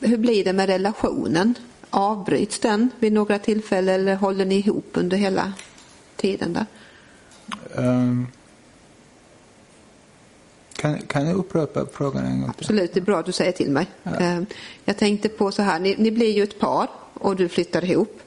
hur 0.00 0.16
blir 0.16 0.44
det 0.44 0.52
med 0.52 0.66
relationen? 0.66 1.54
Avbryts 1.90 2.58
den 2.58 2.90
vid 2.98 3.12
några 3.12 3.38
tillfällen 3.38 3.94
eller 3.94 4.14
håller 4.14 4.44
ni 4.44 4.54
ihop 4.54 4.90
under 4.92 5.16
hela 5.16 5.52
tiden 6.16 6.52
där? 6.52 6.66
Ehm, 7.76 8.26
kan, 10.82 10.98
kan 11.06 11.24
du 11.26 11.32
upprepa 11.32 11.86
frågan 11.92 12.24
en 12.24 12.40
gång 12.40 12.52
till? 12.52 12.64
Absolut, 12.64 12.94
det 12.94 13.00
är 13.00 13.04
bra 13.04 13.18
att 13.18 13.26
du 13.26 13.32
säger 13.32 13.52
till 13.52 13.70
mig. 13.70 13.86
Eh, 14.04 14.40
Jag 14.84 14.96
tänkte 14.96 15.28
på 15.28 15.52
så 15.52 15.62
här, 15.62 15.78
ni, 15.80 15.94
ni 15.98 16.10
blir 16.10 16.30
ju 16.32 16.42
ett 16.42 16.58
par 16.60 16.88
och 17.14 17.36
du 17.36 17.48
flyttar 17.48 17.84
ihop. 17.84 18.20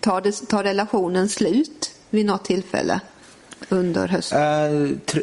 Tar, 0.00 0.20
det, 0.20 0.32
tar 0.48 0.62
relationen 0.64 1.28
slut 1.28 1.90
vid 2.10 2.26
något 2.26 2.44
tillfälle 2.44 3.00
under 3.68 4.08
hösten? 4.08 4.42
Eh, 4.92 4.96
tre, 5.04 5.22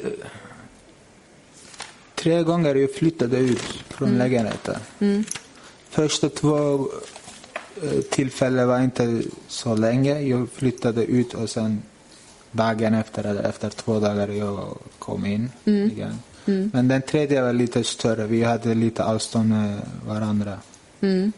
tre 2.15 2.43
gånger 2.43 2.75
jag 2.75 2.93
flyttade 2.93 3.37
ut 3.37 3.61
från 3.89 4.17
lägenheten. 4.17 4.75
Första 5.89 6.29
två 6.29 6.87
eh, 7.83 8.01
tillfällen 8.11 8.67
var 8.67 8.79
inte 8.79 9.21
så 9.47 9.75
länge. 9.75 10.19
Jag 10.21 10.49
flyttade 10.49 11.05
ut 11.05 11.33
och 11.33 11.49
sen 11.49 11.81
dagen 12.51 12.93
efter, 12.93 13.23
eller 13.25 13.43
efter 13.43 13.69
två 13.69 13.99
dagar, 13.99 14.27
jag 14.27 14.77
kom 14.99 15.25
in 15.25 15.51
igen. 15.65 16.19
Men 16.45 16.87
den 16.87 17.01
tredje 17.01 17.41
var 17.41 17.53
lite 17.53 17.83
större. 17.83 18.27
Vi 18.27 18.43
hade 18.43 18.73
lite 18.73 19.03
avstånd 19.03 19.49
med 19.49 19.81
varandra. 20.07 20.59
Mm. 21.01 21.31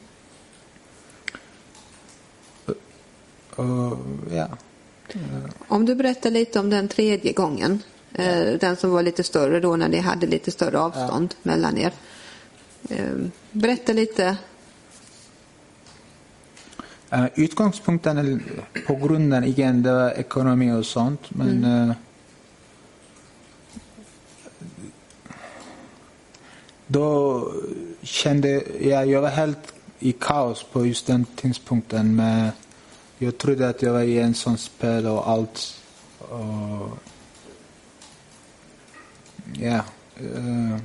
Och, 3.55 3.97
ja. 4.31 4.47
Om 5.67 5.85
du 5.85 5.95
berättar 5.95 6.31
lite 6.31 6.59
om 6.59 6.69
den 6.69 6.87
tredje 6.87 7.33
gången, 7.33 7.83
eh, 8.13 8.53
den 8.59 8.75
som 8.75 8.91
var 8.91 9.03
lite 9.03 9.23
större 9.23 9.59
då 9.59 9.75
när 9.75 9.89
ni 9.89 9.97
hade 9.97 10.27
lite 10.27 10.51
större 10.51 10.79
avstånd 10.79 11.35
mellan 11.43 11.77
er. 11.77 11.91
Eh, 12.89 13.15
Berätta 13.51 13.93
lite. 13.93 14.37
Eh, 17.09 17.25
utgångspunkten 17.35 18.43
på 18.87 18.95
grunden 18.95 19.43
igen, 19.43 19.83
det 19.83 19.93
var 19.93 20.09
ekonomi 20.11 20.71
och 20.71 20.85
sånt. 20.85 21.21
Men 21.29 21.63
eh, 21.63 21.95
då 26.87 27.43
kände 28.01 28.63
jag, 28.79 29.07
jag 29.07 29.21
var 29.21 29.29
helt 29.29 29.73
i 29.99 30.11
kaos 30.11 30.63
på 30.63 30.85
just 30.85 31.07
den 31.07 31.25
tidpunkten. 31.25 32.15
Men 32.15 32.51
jag 33.17 33.37
trodde 33.37 33.69
att 33.69 33.81
jag 33.81 33.93
var 33.93 34.01
i 34.01 34.19
en 34.19 34.33
sån 34.33 34.57
spel 34.57 35.07
och 35.07 35.29
allt. 35.29 35.81
Och, 36.19 36.97
ja. 39.53 39.81
eh, 40.15 40.77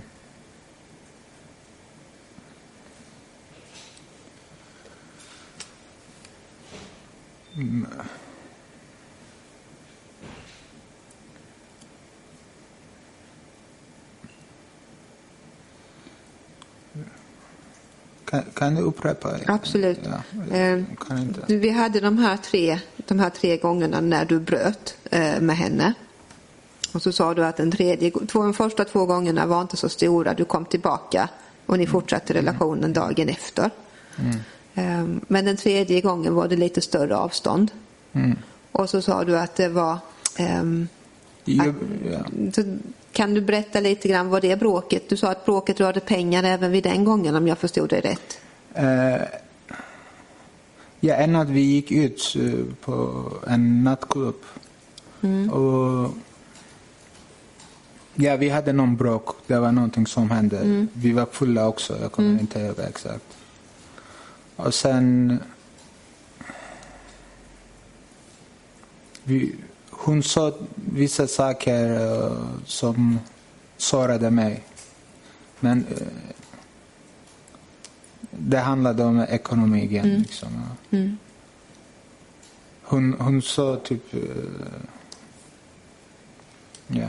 mm. 7.55 7.87
Kan, 18.33 18.43
kan 18.55 18.75
du 18.75 18.83
upprepa? 18.83 19.29
Absolut. 19.47 20.01
Ja, 20.05 20.57
Eh, 20.57 20.83
kan 21.09 21.19
inte. 21.19 21.57
Vi 21.57 21.71
hade 21.71 22.01
de 22.01 22.19
här 22.19 22.37
tre, 22.37 22.79
de 22.97 23.19
här 23.19 23.31
tre 23.31 23.57
gångerna 23.57 24.01
när 24.01 24.25
du 24.25 24.41
bröt 24.41 24.95
eh, 25.11 25.41
med 25.41 25.57
henne. 25.57 25.95
Och 26.93 27.03
så 27.03 27.13
sa 27.13 27.35
du 27.35 27.45
att 27.45 27.57
den 27.57 27.71
tredje, 27.71 28.11
två, 28.11 28.43
de 28.43 28.55
första 28.55 28.85
två 28.85 29.07
gångerna 29.07 29.47
var 29.47 29.61
inte 29.63 29.77
så 29.77 29.89
stora. 29.89 30.35
Du 30.35 30.45
kom 30.45 30.65
tillbaka 30.65 31.29
och 31.67 31.79
ni 31.79 31.87
fortsatte 31.87 32.35
relationen 32.35 32.93
dagen 32.93 33.29
efter. 33.29 33.71
Eh, 34.75 35.05
Men 35.29 35.45
den 35.45 35.57
tredje 35.57 36.01
gången 36.01 36.35
var 36.35 36.49
det 36.49 36.57
lite 36.57 36.81
större 36.81 37.17
avstånd. 37.17 37.71
Mm. 38.13 38.37
Och 38.73 38.91
så 38.91 39.03
sa 39.03 39.25
du 39.25 39.39
att 39.39 39.57
det 39.57 39.69
var 39.69 39.99
ehm, 40.37 40.89
Jag, 41.45 41.75
ja. 42.13 42.63
Kan 43.13 43.35
du 43.35 43.41
berätta 43.41 43.81
lite 43.81 44.09
grann 44.09 44.29
vad 44.29 44.43
det 44.43 44.51
är 44.51 44.57
bråket? 44.57 45.09
Du 45.09 45.17
sa 45.17 45.31
att 45.31 45.45
bråket 45.45 45.81
rörde 45.81 46.01
pengar 46.01 46.45
även 46.45 46.73
vid 46.73 46.85
den 46.85 47.05
gången 47.05 47.35
om 47.35 47.49
jag 47.49 47.59
förstod 47.59 47.89
dig 47.89 48.01
rätt. 48.01 48.41
Eh, 48.75 49.23
ja, 51.01 51.15
en 51.15 51.33
natt 51.33 51.49
vi 51.49 51.61
gick 51.61 51.91
ut 51.91 52.37
eh, 52.39 52.75
på 52.85 53.25
en 53.47 53.85
nattklubb. 53.85 54.41
Och, 55.51 56.11
ja, 58.15 58.37
vi 58.37 58.49
hade 58.49 58.73
någon 58.73 58.97
bråk. 58.97 59.29
Det 59.47 59.59
var 59.59 59.73
någonting 59.73 60.07
som 60.07 60.31
hände. 60.31 60.87
Vi 60.93 61.13
var 61.13 61.27
fulla 61.27 61.69
också. 61.69 61.99
Jag 62.01 62.13
kommer 62.13 62.41
inte 62.41 62.61
ihåg 62.61 62.79
exakt. 62.79 63.37
Och 64.57 64.75
sen... 64.75 65.39
Vi, 69.25 69.55
hon 70.05 70.23
sa 70.23 70.53
vissa 70.75 71.27
saker 71.27 71.95
eh, 72.01 72.33
som 72.67 73.19
sårade 73.77 74.31
mig. 74.31 74.65
Men 75.61 75.87
eh, 75.91 76.07
det 78.31 78.59
handlade 78.59 79.05
om 79.05 79.21
ekonomi 79.21 79.83
igen. 79.85 80.09
Liksom. 80.23 80.49
ja. 80.91 80.99
Hon, 82.83 83.13
hon 83.19 83.43
sa 83.43 83.77
typ... 83.77 84.15
eh, 84.15 84.21
ja. 86.87 87.09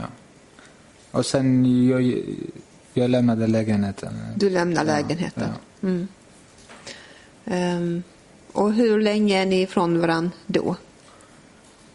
Och 1.10 1.26
sen 1.26 1.64
jag, 1.88 2.22
jag 2.94 3.10
lämnade 3.10 3.46
lägenheten. 3.46 4.14
Du 4.36 4.50
lämnar 4.50 4.84
Ja, 4.84 4.92
lägenheten. 4.92 5.48
ja. 5.80 5.88
Mm. 5.88 6.08
Ehm, 7.44 8.02
och 8.52 8.72
hur 8.72 9.00
länge 9.00 9.42
är 9.42 9.46
ni 9.46 9.60
ifrån 9.62 10.00
varandra 10.00 10.30
då? 10.46 10.76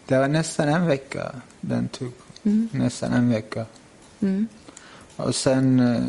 Det 0.10 0.18
var 0.18 0.28
nästan 0.28 0.70
en 0.70 0.88
vecka 0.88 1.36
den 1.62 1.88
tog. 1.88 2.12
Nästan 2.72 3.14
en 3.14 3.30
vecka. 3.30 3.66
Mm. 4.20 4.48
Och 5.16 5.36
sen 5.36 5.80
eh, 5.80 6.04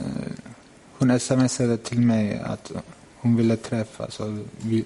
hon 0.99 1.21
smsade 1.21 1.77
till 1.77 2.01
mig 2.01 2.41
att 2.45 2.73
hon 3.17 3.37
ville 3.37 3.57
träffas. 3.57 4.21
Och 4.21 4.33
vi, 4.59 4.85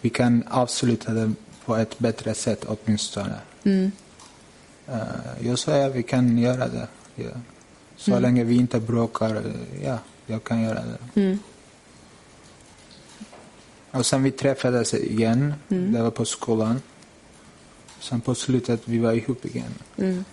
vi 0.00 0.10
kan 0.10 0.42
avsluta 0.50 1.12
det 1.12 1.32
på 1.64 1.76
ett 1.76 1.98
bättre 1.98 2.34
sätt 2.34 2.64
åtminstone. 2.64 3.38
Mm. 3.64 3.90
Eh, 4.86 4.98
jag 5.40 5.58
sa 5.58 5.76
ja, 5.76 5.88
vi 5.88 6.02
kan 6.02 6.38
göra 6.38 6.68
det. 6.68 6.88
Ja. 7.14 7.30
Så 7.96 8.18
länge 8.18 8.44
vi 8.44 8.56
inte 8.56 8.80
bråkar, 8.80 9.36
eh, 9.36 9.84
ja, 9.84 9.98
jag 10.26 10.44
kan 10.44 10.62
göra 10.62 10.82
det. 10.84 11.20
Mm. 11.20 11.38
Och 13.90 14.06
sen 14.06 14.22
vi 14.22 14.30
träffades 14.30 14.94
igen, 14.94 15.54
det 15.68 16.02
var 16.02 16.10
på 16.10 16.24
skolan. 16.24 16.80
Sen 18.04 18.20
på 18.20 18.34
slutet 18.34 18.80
vi 18.84 18.98
var 18.98 19.12
ihop 19.12 19.44
igen. 19.44 19.74
Mm. 19.96 20.24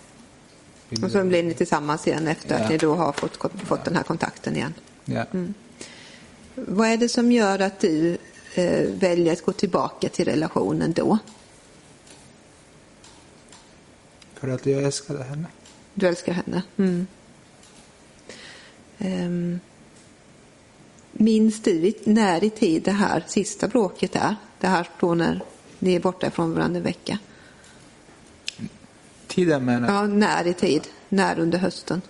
Och 1.02 1.10
så 1.10 1.24
blir 1.24 1.42
ni 1.42 1.54
tillsammans 1.54 2.06
igen 2.06 2.28
efter 2.28 2.58
Ja. 2.58 2.64
att 2.64 2.70
ni 2.70 2.78
då 2.78 2.94
har 2.94 3.12
fått, 3.12 3.36
fått 3.64 3.84
den 3.84 3.96
här 3.96 4.02
kontakten 4.02 4.56
igen. 4.56 4.74
Ja. 5.04 5.24
Vad 6.54 6.88
är 6.88 6.96
det 6.96 7.08
som 7.08 7.32
gör 7.32 7.58
att 7.58 7.80
du 7.80 8.18
eh, 8.54 8.90
väljer 8.90 9.32
att 9.32 9.44
gå 9.44 9.52
tillbaka 9.52 10.08
till 10.08 10.24
relationen 10.24 10.92
då? 10.92 11.18
För 14.34 14.48
att 14.48 14.66
jag 14.66 14.82
älskade 14.82 15.24
henne. 15.24 15.46
Du 15.94 16.08
älskar 16.08 16.32
henne? 16.32 16.62
Mm. 16.76 17.06
Ehm, 18.98 19.60
minns 21.12 21.62
du 21.62 21.92
när 22.04 22.44
i 22.44 22.50
tid 22.50 22.82
det 22.82 22.92
här 22.92 23.24
sista 23.28 23.68
bråket 23.68 24.16
är? 24.16 24.36
Det 24.60 24.66
här 24.66 24.88
då 25.00 25.14
när 25.14 25.42
ni 25.78 25.94
är 25.94 26.00
borta 26.00 26.30
från 26.30 26.54
varandra 26.54 26.76
en 26.76 26.82
vecka? 26.82 27.18
Tiden 29.34 29.64
menar 29.64 29.88
Ja, 29.94 30.06
när 30.06 30.46
i 30.46 30.54
tid? 30.54 30.88
När 31.08 31.38
under 31.38 31.58
hösten? 31.58 32.02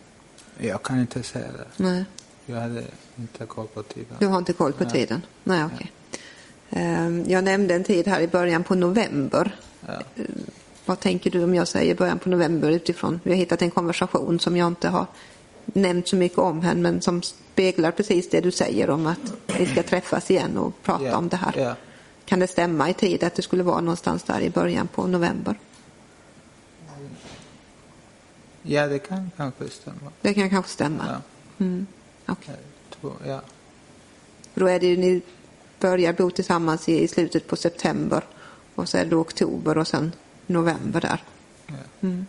Jag 0.59 0.83
kan 0.83 1.01
inte 1.01 1.23
säga 1.23 1.47
det. 1.53 1.67
Nej, 1.85 2.05
Jag 2.47 2.57
hade 2.61 2.83
inte 3.17 3.47
koll 3.47 3.67
på 3.67 3.83
tiden. 3.83 4.17
du 4.19 4.27
har 4.27 4.39
inte 4.39 4.53
koll 4.53 4.73
på 4.73 4.85
Nej. 4.85 4.93
tiden? 4.93 5.23
Nej, 5.45 5.65
okej. 5.65 5.93
Ehm, 6.71 7.25
jag 7.29 7.45
nämnde 7.45 7.75
en 7.75 7.85
tid 7.85 8.09
här 8.09 8.21
i 8.21 8.29
början 8.29 8.65
på 8.65 8.75
november. 8.75 9.57
Ja. 9.87 10.03
Vad 10.87 11.01
tänker 11.01 11.31
du 11.31 11.45
om 11.45 11.55
jag 11.55 11.69
säger 11.69 11.95
början 11.95 12.19
på 12.19 12.29
november 12.29 12.71
utifrån? 12.71 13.21
Vi 13.23 13.31
har 13.31 13.37
hittat 13.37 13.63
en 13.63 13.71
konversation 13.71 14.41
som 14.41 14.57
jag 14.57 14.67
inte 14.67 14.89
har 14.89 15.07
nämnt 15.65 16.09
så 16.09 16.17
mycket 16.17 16.39
om 16.39 16.61
här 16.63 16.75
men 16.75 17.01
som 17.03 17.23
speglar 17.23 17.91
precis 17.91 18.31
det 18.31 18.41
du 18.41 18.51
säger 18.51 18.91
om 18.91 19.07
att 19.07 19.33
vi 19.59 19.67
ska 19.67 19.83
träffas 19.83 20.31
igen 20.31 20.59
och 20.59 20.83
prata 20.83 21.05
Ja, 21.05 21.17
om 21.17 21.29
det 21.29 21.37
här. 21.37 21.55
ja. 21.57 21.75
Kan 22.25 22.39
det 22.41 22.47
stämma 22.47 22.91
i 22.91 22.95
tid 22.95 23.25
att 23.25 23.35
det 23.35 23.43
skulle 23.43 23.63
vara 23.63 23.81
någonstans 23.81 24.23
där 24.23 24.41
i 24.41 24.51
början 24.51 24.89
på 24.89 25.07
november? 25.07 25.59
Ja, 28.63 28.87
det 28.87 28.99
kan 28.99 29.31
kanske 29.37 29.69
stämma. 29.69 30.11
Det 30.21 30.35
kan 30.35 30.51
kanske 30.51 30.71
stämma. 30.71 31.05
Ja. 31.07 31.21
Mm. 31.65 31.87
Två, 33.01 33.13
ja. 33.27 33.41
Då 34.55 34.67
är 34.67 34.81
det 34.81 34.87
ju, 34.87 34.97
ni 34.97 35.23
börjar 35.81 36.13
bo 36.13 36.31
tillsammans 36.31 36.89
i, 36.89 37.03
i 37.03 37.09
slutet 37.09 37.47
på 37.47 37.57
september 37.57 38.25
och 38.75 38.89
så 38.89 38.99
är 38.99 39.05
det 39.05 39.17
oktober 39.17 39.79
och 39.79 39.89
sen 39.89 40.13
november 40.47 41.01
där. 41.01 41.23
Ja. 41.67 41.75
Mm. 42.01 42.27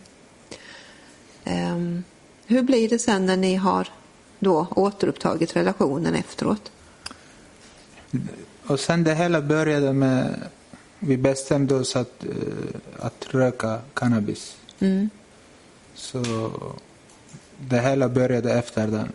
Ehm, 1.44 2.04
hur 2.46 2.62
blir 2.62 2.88
det 2.88 2.98
sen 2.98 3.26
när 3.26 3.36
ni 3.36 3.54
har 3.54 3.88
då 4.38 4.66
återupptagit 4.70 5.56
relationen 5.56 6.14
efteråt? 6.14 6.72
Och 8.66 8.80
sen 8.80 9.04
det 9.04 9.14
hela 9.14 9.42
började 9.42 9.92
med, 9.92 10.34
vi 10.98 11.16
bestämde 11.16 11.74
oss 11.74 11.96
att, 11.96 12.24
eh, 12.24 12.30
att 12.98 13.26
röka 13.30 13.78
cannabis. 13.94 14.56
Mm. 14.78 15.10
Så 15.94 16.50
det 17.58 17.80
hela 17.80 18.08
började 18.08 18.52
efter 18.52 18.86
den 18.86 19.12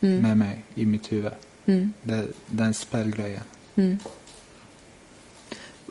med 0.00 0.36
mig 0.36 0.64
i 0.74 0.86
mitt 0.86 1.12
huvud. 1.12 1.32
Mm. 1.66 1.92
Det, 2.02 2.26
den 2.46 2.74
spelgrejen. 2.74 3.42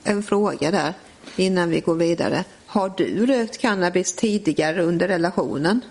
En 0.03 0.23
fråga 0.23 0.71
där 0.71 0.93
innan 1.35 1.69
vi 1.69 1.79
går 1.79 1.95
vidare. 1.95 2.43
Har 2.65 2.93
du 2.97 3.25
rökt 3.25 3.57
cannabis 3.61 4.13
tidigare 4.15 4.81
under 4.83 5.07
relationen? 5.07 5.81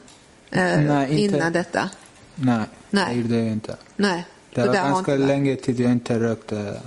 Eh, 0.51 0.81
Nej, 0.81 1.11
inte. 1.25 1.37
Innan 1.37 1.53
detta? 1.53 1.91
Nej, 2.35 2.65
Nej. 2.91 3.15
det 3.15 3.21
gjorde 3.21 3.37
jag 3.37 3.47
inte. 3.53 3.77
Nej. 3.97 4.25
Det 4.55 4.67
var 4.67 4.75
ganska 4.75 5.15
inte- 5.15 5.27
länge 5.27 5.57
tid 5.57 5.81
jag 5.81 5.93
inte 5.93 6.21
rökte. 6.21 6.81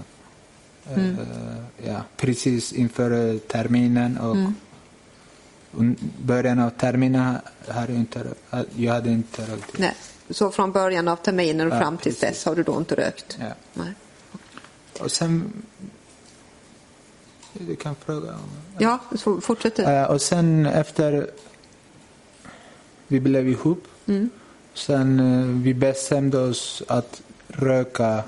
Eh, 0.95 1.13
ja, 1.87 2.01
precis 2.17 2.73
inför 2.73 3.37
terminen 3.37 4.17
och 4.17 4.35
un- 4.35 4.53
början 6.23 6.59
av 6.59 6.69
terminen 6.69 7.35
hade 7.67 7.91
jag 7.91 7.99
inte 7.99 8.19
rökt. 8.23 8.69
Jag 8.75 8.93
hade 8.93 9.09
inte 9.09 9.41
rökt. 9.41 9.77
Nej. 9.79 9.95
Så 10.29 10.51
från 10.51 10.71
början 10.71 11.07
av 11.07 11.15
terminen 11.15 11.67
och 11.67 11.73
Ja, 11.75 11.79
fram 11.79 11.97
till 11.97 12.13
dess 12.13 12.45
har 12.45 12.55
du 12.55 12.63
då 12.63 12.77
inte 12.77 12.95
rökt? 12.95 13.37
Ja. 13.39 13.45
Nej. 13.73 13.93
Och 14.99 15.11
sen... 15.11 15.53
Du 17.53 17.75
kan 17.75 17.95
fråga 17.95 18.29
om... 18.33 18.49
Ja, 18.77 18.99
så 19.15 19.41
fortsätt 19.41 19.75
du. 19.75 20.05
Och 20.05 20.21
sen 20.21 20.65
efter 20.65 21.27
vi 23.07 23.19
blev 23.19 23.47
ihop, 23.49 23.83
Mm. 24.05 24.29
sen 24.73 25.19
eh, 25.19 25.63
vi 25.63 25.73
bestämde 25.73 26.37
oss 26.39 26.83
att 26.87 27.21
röka 27.47 28.23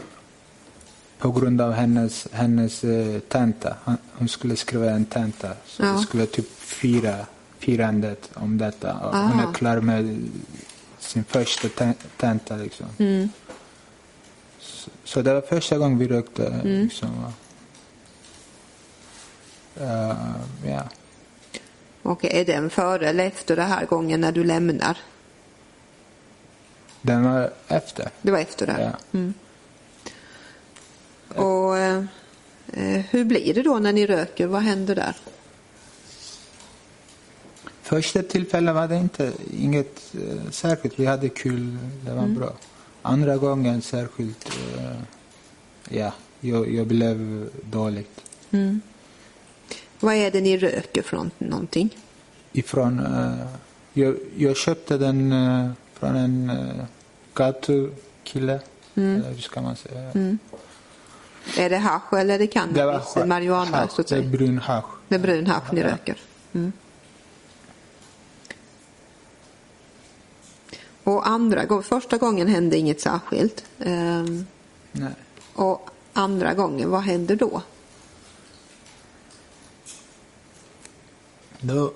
på 1.17 1.31
grund 1.31 1.61
av 1.61 1.71
hennes, 1.71 2.27
hennes 2.31 2.83
eh, 2.83 3.19
tenta. 3.19 3.75
Hon 4.13 4.27
skulle 4.27 4.55
skriva 4.55 4.89
en 4.89 5.05
tenta. 5.05 5.49
Så 5.65 5.83
Ja. 5.83 5.97
vi 5.97 6.03
skulle 6.03 6.25
typ 6.25 6.49
fira 6.59 7.25
firandet 7.59 8.29
om 8.33 8.57
detta. 8.57 8.93
Och 8.93 9.17
hon 9.17 9.39
Aha. 9.39 9.49
är 9.49 9.53
klar 9.53 9.81
med 9.81 10.29
sin 10.99 11.23
första 11.23 11.69
te- 11.69 11.93
tenta. 12.17 12.55
Liksom. 12.55 12.85
Mm. 12.97 13.29
Så, 14.59 14.89
så 15.03 15.21
det 15.21 15.33
var 15.33 15.41
första 15.41 15.77
gången 15.77 15.97
vi 15.97 16.07
rökte. 16.07 16.47
Mm. 16.47 16.83
Liksom. 16.83 17.25
Eh, 19.79 20.15
ja. 20.65 20.83
Okej, 22.03 22.29
är 22.33 22.45
den 22.45 22.69
före 22.69 23.09
eller 23.09 23.25
efter 23.25 23.55
den 23.55 23.67
här 23.69 23.85
gången 23.85 24.21
när 24.21 24.31
du 24.31 24.43
lämnar? 24.43 24.97
Den 27.01 27.23
var 27.23 27.53
efter. 27.67 28.09
Det 28.21 28.31
var 28.31 28.39
efter 28.39 28.67
det. 28.67 28.93
Ja. 29.11 29.19
Och 31.43 31.77
eh, 31.77 32.03
eh, 32.73 33.01
hur 33.09 33.25
blir 33.25 33.53
det 33.53 33.61
då 33.61 33.79
när 33.79 33.93
ni 33.93 34.05
röker? 34.07 34.47
Vad 34.47 34.61
händer 34.61 34.95
där? 34.95 35.15
Första 37.85 38.23
tillfället 38.23 38.75
var 38.75 38.87
det 38.87 38.95
inte 38.95 39.31
inget 39.59 40.13
eh, 40.15 40.49
särskilt. 40.51 40.99
Vi 40.99 41.05
hade 41.05 41.29
kul, 41.29 41.77
det 42.05 42.11
var 42.11 42.27
bra. 42.27 42.53
Andra 43.01 43.37
gången 43.37 43.81
särskilt, 43.81 44.49
eh, 44.77 44.97
ja, 45.89 46.13
jag, 46.39 46.73
jag 46.73 46.87
blev 46.87 47.49
dåligt. 47.63 48.21
Vad 49.99 50.15
är 50.15 50.31
det 50.31 50.41
ni 50.41 50.57
röker 50.57 51.01
från 51.01 51.31
någonting? 51.37 51.97
Ifrån, 52.51 52.99
eh, 52.99 53.45
jag, 53.93 54.15
jag 54.37 54.57
köpte 54.57 54.97
den 54.97 55.31
eh, 55.31 55.69
från 55.93 56.15
en 56.15 56.49
eh, 56.49 56.85
gatukille, 57.33 58.59
eller 58.95 59.29
hur 59.31 59.41
ska 59.41 59.61
man 59.61 59.75
säga? 59.75 60.11
Är 61.57 61.69
det 61.69 61.77
hasch 61.77 62.13
eller 62.13 62.33
är 62.33 62.39
det 62.39 62.45
Det 62.45 62.59
var 62.59 62.93
cannabis? 62.93 63.15
hasch, 63.15 63.25
marijuana 63.27 63.77
hasch, 63.77 63.91
det 64.09 64.11
är 64.11 64.21
brun 64.29 64.57
hasch. 64.57 64.85
Det 65.07 65.15
är 65.15 65.19
brun 65.19 65.47
hasch 65.47 65.71
ni 65.73 65.83
röker? 65.83 66.17
Mm. 66.53 66.71
Och 71.05 71.27
andra 71.27 71.81
första 71.81 72.17
gången 72.17 72.47
hände 72.47 72.77
inget 72.77 73.01
särskilt. 73.01 73.65
Nej. 74.91 75.13
och 75.53 75.89
andra 76.13 76.53
gången, 76.53 76.89
vad 76.89 77.01
händer 77.01 77.35
då? 77.35 77.61
Då... 81.61 81.93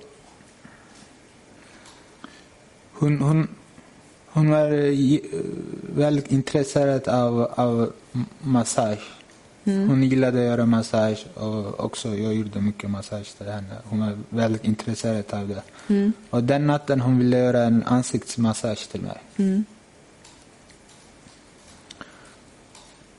Hon, 2.94 3.22
hon, 3.22 3.48
hon 4.26 4.50
var 4.50 4.72
eh, 4.72 5.20
väldigt 5.96 6.32
intresserad 6.32 7.08
av, 7.08 7.42
av 7.56 7.94
m- 8.14 8.26
massage. 9.64 9.88
Hon 9.90 10.04
gillade 10.04 10.40
att 10.40 10.46
göra 10.46 10.66
massage 10.66 11.26
och 11.36 11.80
också 11.80 12.16
jag 12.16 12.34
gjorde 12.34 12.62
mycket 12.62 12.90
massage 12.90 13.38
till 13.38 13.48
henne. 13.48 13.76
Hon 13.84 14.00
var 14.00 14.18
väldigt 14.30 14.64
intresserad 14.66 15.24
av 15.34 15.48
det. 15.48 15.62
Och 16.30 16.44
den 16.44 16.68
natten 16.68 17.02
hon 17.02 17.18
ville 17.20 17.38
göra 17.38 17.64
en 17.64 17.84
ansiktsmassage 17.84 18.90
till 18.92 19.02
mig. 19.02 19.18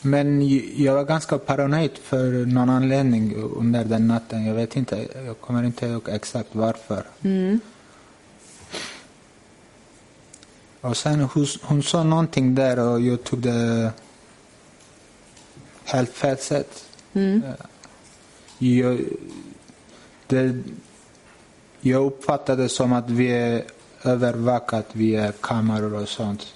Men 0.03 0.43
j- 0.43 0.85
jag 0.85 0.95
var 0.95 1.05
ganska 1.05 1.39
paranoid 1.39 1.91
för 2.03 2.47
någon 2.47 2.71
anledning 2.71 3.35
under 3.37 3.85
den 3.85 4.09
natten. 4.09 4.47
Jag 4.47 4.55
vet 4.55 4.77
inte, 4.77 5.09
jag 5.27 5.41
kommer 5.41 5.63
inte 5.65 5.87
ihåg 5.87 6.09
exakt 6.09 6.49
varför. 6.53 7.05
Och 10.81 10.97
sen 10.97 11.21
hon, 11.21 11.47
hon 11.63 11.83
sa 11.83 12.03
någonting 12.05 12.55
där 12.55 12.79
och 12.79 13.01
jag 13.01 13.25
tog 13.25 13.39
det 13.39 13.93
helt 15.93 16.11
fel 16.11 16.39
sätt. 16.39 16.85
Ja. 17.13 17.21
Jag, 18.59 19.01
det, 20.27 20.63
jag 21.81 22.07
uppfattade 22.07 22.63
det 22.63 22.69
som 22.69 22.93
att 22.93 23.11
vi 23.11 23.27
är 23.29 23.65
övervakat 24.05 24.87
via 24.93 25.33
kameror 25.33 25.95
och 25.95 26.09
sånt. 26.09 26.47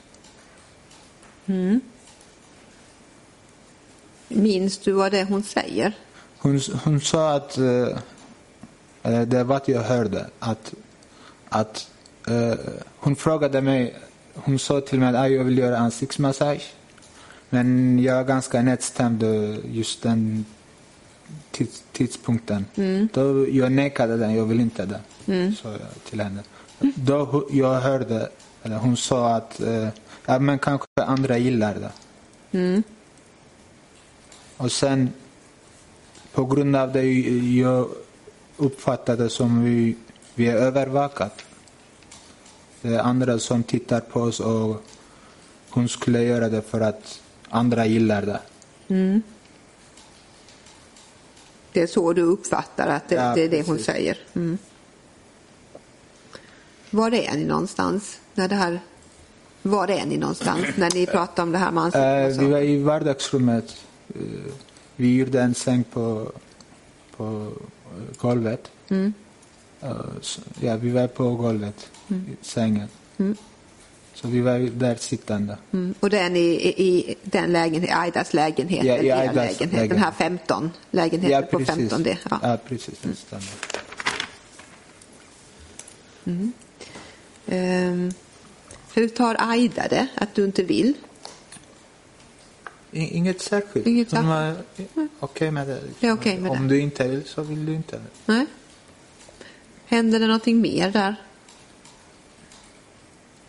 Minns 4.28 4.78
du 4.78 4.92
vad 4.92 5.12
det 5.12 5.18
är 5.20 5.24
hon 5.24 5.42
säger? 5.42 5.92
Hon, 6.38 6.60
hon 6.84 7.00
sa 7.00 7.32
att, 7.36 7.58
eh, 7.58 7.88
eh, 9.02 9.22
det 9.22 9.38
är 9.38 9.44
vad 9.44 9.62
jag 9.68 9.82
hörde, 9.82 10.26
att, 10.38 10.74
att 11.48 11.90
eh, 12.28 12.54
hon 12.96 13.16
frågade 13.16 13.60
mig, 13.60 13.94
hon 14.34 14.58
sa 14.58 14.80
till 14.80 15.00
mig 15.00 15.08
att 15.08 15.14
"Ah, 15.14 15.28
jag 15.28 15.44
vill 15.44 15.58
göra 15.58 15.78
ansiktsmassage. 15.78 16.72
Men 17.50 17.98
jag 17.98 18.18
är 18.18 18.24
ganska 18.24 18.62
nedstämd 18.62 19.24
just 19.70 20.02
den 20.02 20.44
tids, 21.50 21.82
tidpunkten. 21.92 22.64
Då 23.12 23.48
jag 23.48 23.72
nekade 23.72 24.16
den, 24.16 24.34
jag 24.34 24.44
vill 24.44 24.60
inte 24.60 24.86
det, 24.86 25.00
sa 25.62 25.70
jag 25.70 26.04
till 26.10 26.20
henne. 26.20 26.42
Då 26.94 27.48
jag 27.50 27.80
hörde, 27.80 28.28
eller 28.62 28.76
hon 28.76 28.96
sa 28.96 29.34
att 29.34 29.60
eh, 29.60 29.88
ja, 30.26 30.38
men 30.38 30.58
kanske 30.58 30.86
andra 30.96 31.38
gillar 31.38 31.74
det. 31.74 31.92
Och 34.56 34.72
sen 34.72 35.10
på 36.32 36.44
grund 36.44 36.76
av 36.76 36.92
det 36.92 37.04
jag 37.56 37.88
uppfattade 38.56 39.30
som 39.30 39.64
vi, 39.64 39.96
vi 40.34 40.46
är 40.48 40.56
övervakat. 40.56 41.44
Det 42.82 42.94
är 42.94 42.98
andra 42.98 43.38
som 43.38 43.62
tittar 43.62 44.00
på 44.00 44.20
oss 44.20 44.40
och 44.40 44.82
hon 45.70 45.88
skulle 45.88 46.22
göra 46.22 46.48
det 46.48 46.62
för 46.62 46.80
att 46.80 47.20
andra 47.54 47.86
gillar 47.86 48.22
det. 48.22 48.40
Det 51.72 51.80
är 51.82 51.86
så 51.86 52.12
du 52.12 52.22
uppfattar 52.22 52.88
att 52.88 53.08
det, 53.08 53.14
Ja, 53.14 53.34
det 53.34 53.42
är 53.42 53.48
det 53.48 53.56
hon 53.66 53.76
precis. 53.76 53.86
säger. 53.86 54.18
Mm. 54.34 54.58
Var 56.90 57.14
är 57.14 57.32
ni 57.36 57.44
någonstans? 57.44 58.20
När 58.34 58.48
det 58.48 58.54
här, 58.54 58.80
var 59.62 59.88
är 59.90 60.06
ni 60.06 60.16
någonstans 60.16 60.66
när 60.76 60.90
ni 60.90 61.06
pratar 61.06 61.42
om 61.42 61.52
det 61.52 61.58
här 61.58 61.70
med 61.72 61.80
Eh, 61.94 62.24
ansiktet? 62.24 62.42
vi 62.46 62.50
var 62.52 62.60
i 62.60 62.82
vardagsrummet. 62.82 63.76
Eh, 64.14 64.20
vi 64.96 65.16
gjorde 65.16 65.40
en 65.42 65.54
säng 65.54 65.84
på, 65.84 66.32
på 67.16 67.52
eh, 67.96 68.16
golvet. 68.20 68.70
Mm. 68.88 69.12
Ja, 70.60 70.76
vi 70.76 70.90
var 70.90 71.06
på 71.06 71.34
golvet, 71.34 71.90
i 72.08 72.14
sängen. 72.40 72.88
Så 74.14 74.28
vi 74.28 74.40
var 74.40 74.58
där 74.58 74.94
sittande. 74.96 75.58
Mm. 75.72 75.94
Och 76.00 76.10
den 76.10 76.36
i, 76.36 76.40
i, 76.76 77.14
den 77.22 77.52
lägenheten, 77.52 77.98
Aidas 77.98 78.34
lägenhet, 78.34 78.84
Ja, 78.84 78.96
i 78.96 79.10
Aidas 79.10 79.34
lägenhet, 79.34 79.58
den 79.58 79.70
lägenhet. 79.70 79.98
här 80.04 80.12
15 80.12 80.70
lägenheten 80.90 81.30
Ja, 81.40 81.42
på 81.42 81.58
precis. 81.58 81.74
15 81.76 82.02
det. 82.02 82.18
Ja. 82.30 82.38
Ja, 82.42 82.58
precis. 82.68 82.98
Det 83.02 83.14
stämmer. 83.16 83.44
Ehm, 87.46 88.12
hur 88.94 89.08
tar 89.08 89.36
Aida 89.38 89.88
det, 89.90 90.06
att 90.14 90.34
du 90.34 90.44
inte 90.44 90.62
vill? 90.62 90.94
Inget 92.92 93.40
särskilt. 93.40 93.86
Inget 93.86 94.12
Hon 94.12 94.26
var 94.28 94.54
okej 95.20 95.50
med 95.50 95.66
det. 95.66 95.80
Det 96.00 96.06
är 96.06 96.12
okej 96.12 96.38
med 96.38 96.50
Om 96.50 96.68
det. 96.68 96.74
du 96.74 96.80
inte 96.80 97.08
vill 97.08 97.24
så 97.24 97.42
vill 97.42 97.66
du 97.66 97.74
inte. 97.74 98.00
Nej? 98.26 98.46
Händer 99.86 100.18
det 100.20 100.26
någonting 100.26 100.60
mer 100.60 100.90
där? 100.90 101.16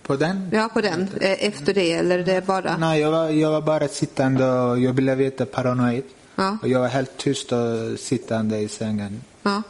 På 0.06 0.15
den? 0.15 0.50
Ja, 0.54 0.70
på 0.74 0.82
den, 0.82 1.02
eh, 1.22 1.46
efter 1.46 1.74
det, 1.74 1.91
eller 1.94 2.24
det 2.24 2.46
bara... 2.46 2.78
Nej, 2.78 3.00
jag 3.02 3.12
var, 3.12 3.30
jag 3.30 3.52
var 3.52 3.62
bara 3.62 3.88
sittande 3.88 4.50
och 4.52 4.80
jag 4.80 4.96
blev 4.96 5.22
jätteparanoid. 5.22 6.04
Ja. 6.36 6.58
Och 6.62 6.68
jag 6.68 6.80
var 6.80 6.88
helt 6.88 7.18
tyst 7.18 7.52
och 7.52 8.00
sittande 8.00 8.58
i 8.58 8.68
sängen. 8.68 9.22
Ja. 9.44 9.62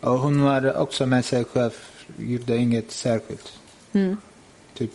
Och 0.00 0.18
hon 0.18 0.42
var 0.42 0.76
också 0.76 1.06
med 1.06 1.24
sig 1.24 1.44
själv, 1.44 1.70
gjorde 2.18 2.56
inget 2.56 2.90
särskilt. 2.92 3.52
Mm. 3.92 4.16
Typ 4.74 4.90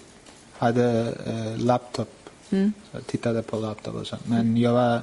hade 0.58 1.13
eh, 1.26 1.58
laptop, 1.65 2.10
Mm. 2.50 2.74
så 2.91 3.00
tittade 3.02 3.41
på 3.44 3.58
laptop 3.58 3.96
och 3.96 4.08
så. 4.08 4.15
Men 4.26 4.58
jag 4.58 4.74
var... 4.74 5.02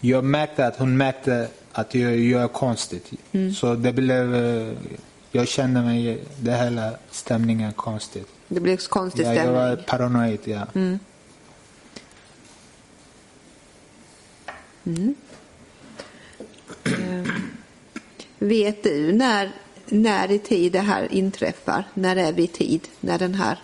Jag 0.00 0.24
märkte 0.24 0.66
att 0.66 0.76
hon 0.78 0.96
märkte 0.96 1.48
att 1.72 1.94
jag 1.94 2.16
gör 2.18 2.48
konstigt. 2.48 3.10
Mm. 3.32 3.52
Så 3.54 3.74
det 3.74 3.92
blev... 3.92 4.34
eh, 4.34 4.72
Jag 5.32 5.48
kände 5.48 5.80
mig, 5.80 6.24
det 6.40 6.56
hela 6.56 6.92
stämningen 7.10 7.72
konstigt. 7.72 8.28
Det 8.48 8.60
också 8.74 8.90
konstig 8.90 9.26
Ja, 9.26 9.34
jag 9.34 9.52
var 9.52 9.66
stämning. 9.66 9.84
paranoid, 9.86 10.40
ja. 10.44 10.66
Mm. 10.74 10.98
Mm. 14.84 15.14
Eh, 16.84 17.32
Vet 18.38 18.82
du 18.82 19.12
när, 19.12 19.52
när 19.86 20.30
i 20.30 20.38
tid 20.38 20.72
det 20.72 20.80
här 20.80 21.12
inträffar? 21.12 21.84
När 21.94 22.16
är 22.16 22.32
vi 22.32 22.42
i 22.42 22.46
tid? 22.46 22.88
När 23.00 23.18
den 23.18 23.34
här... 23.34 23.58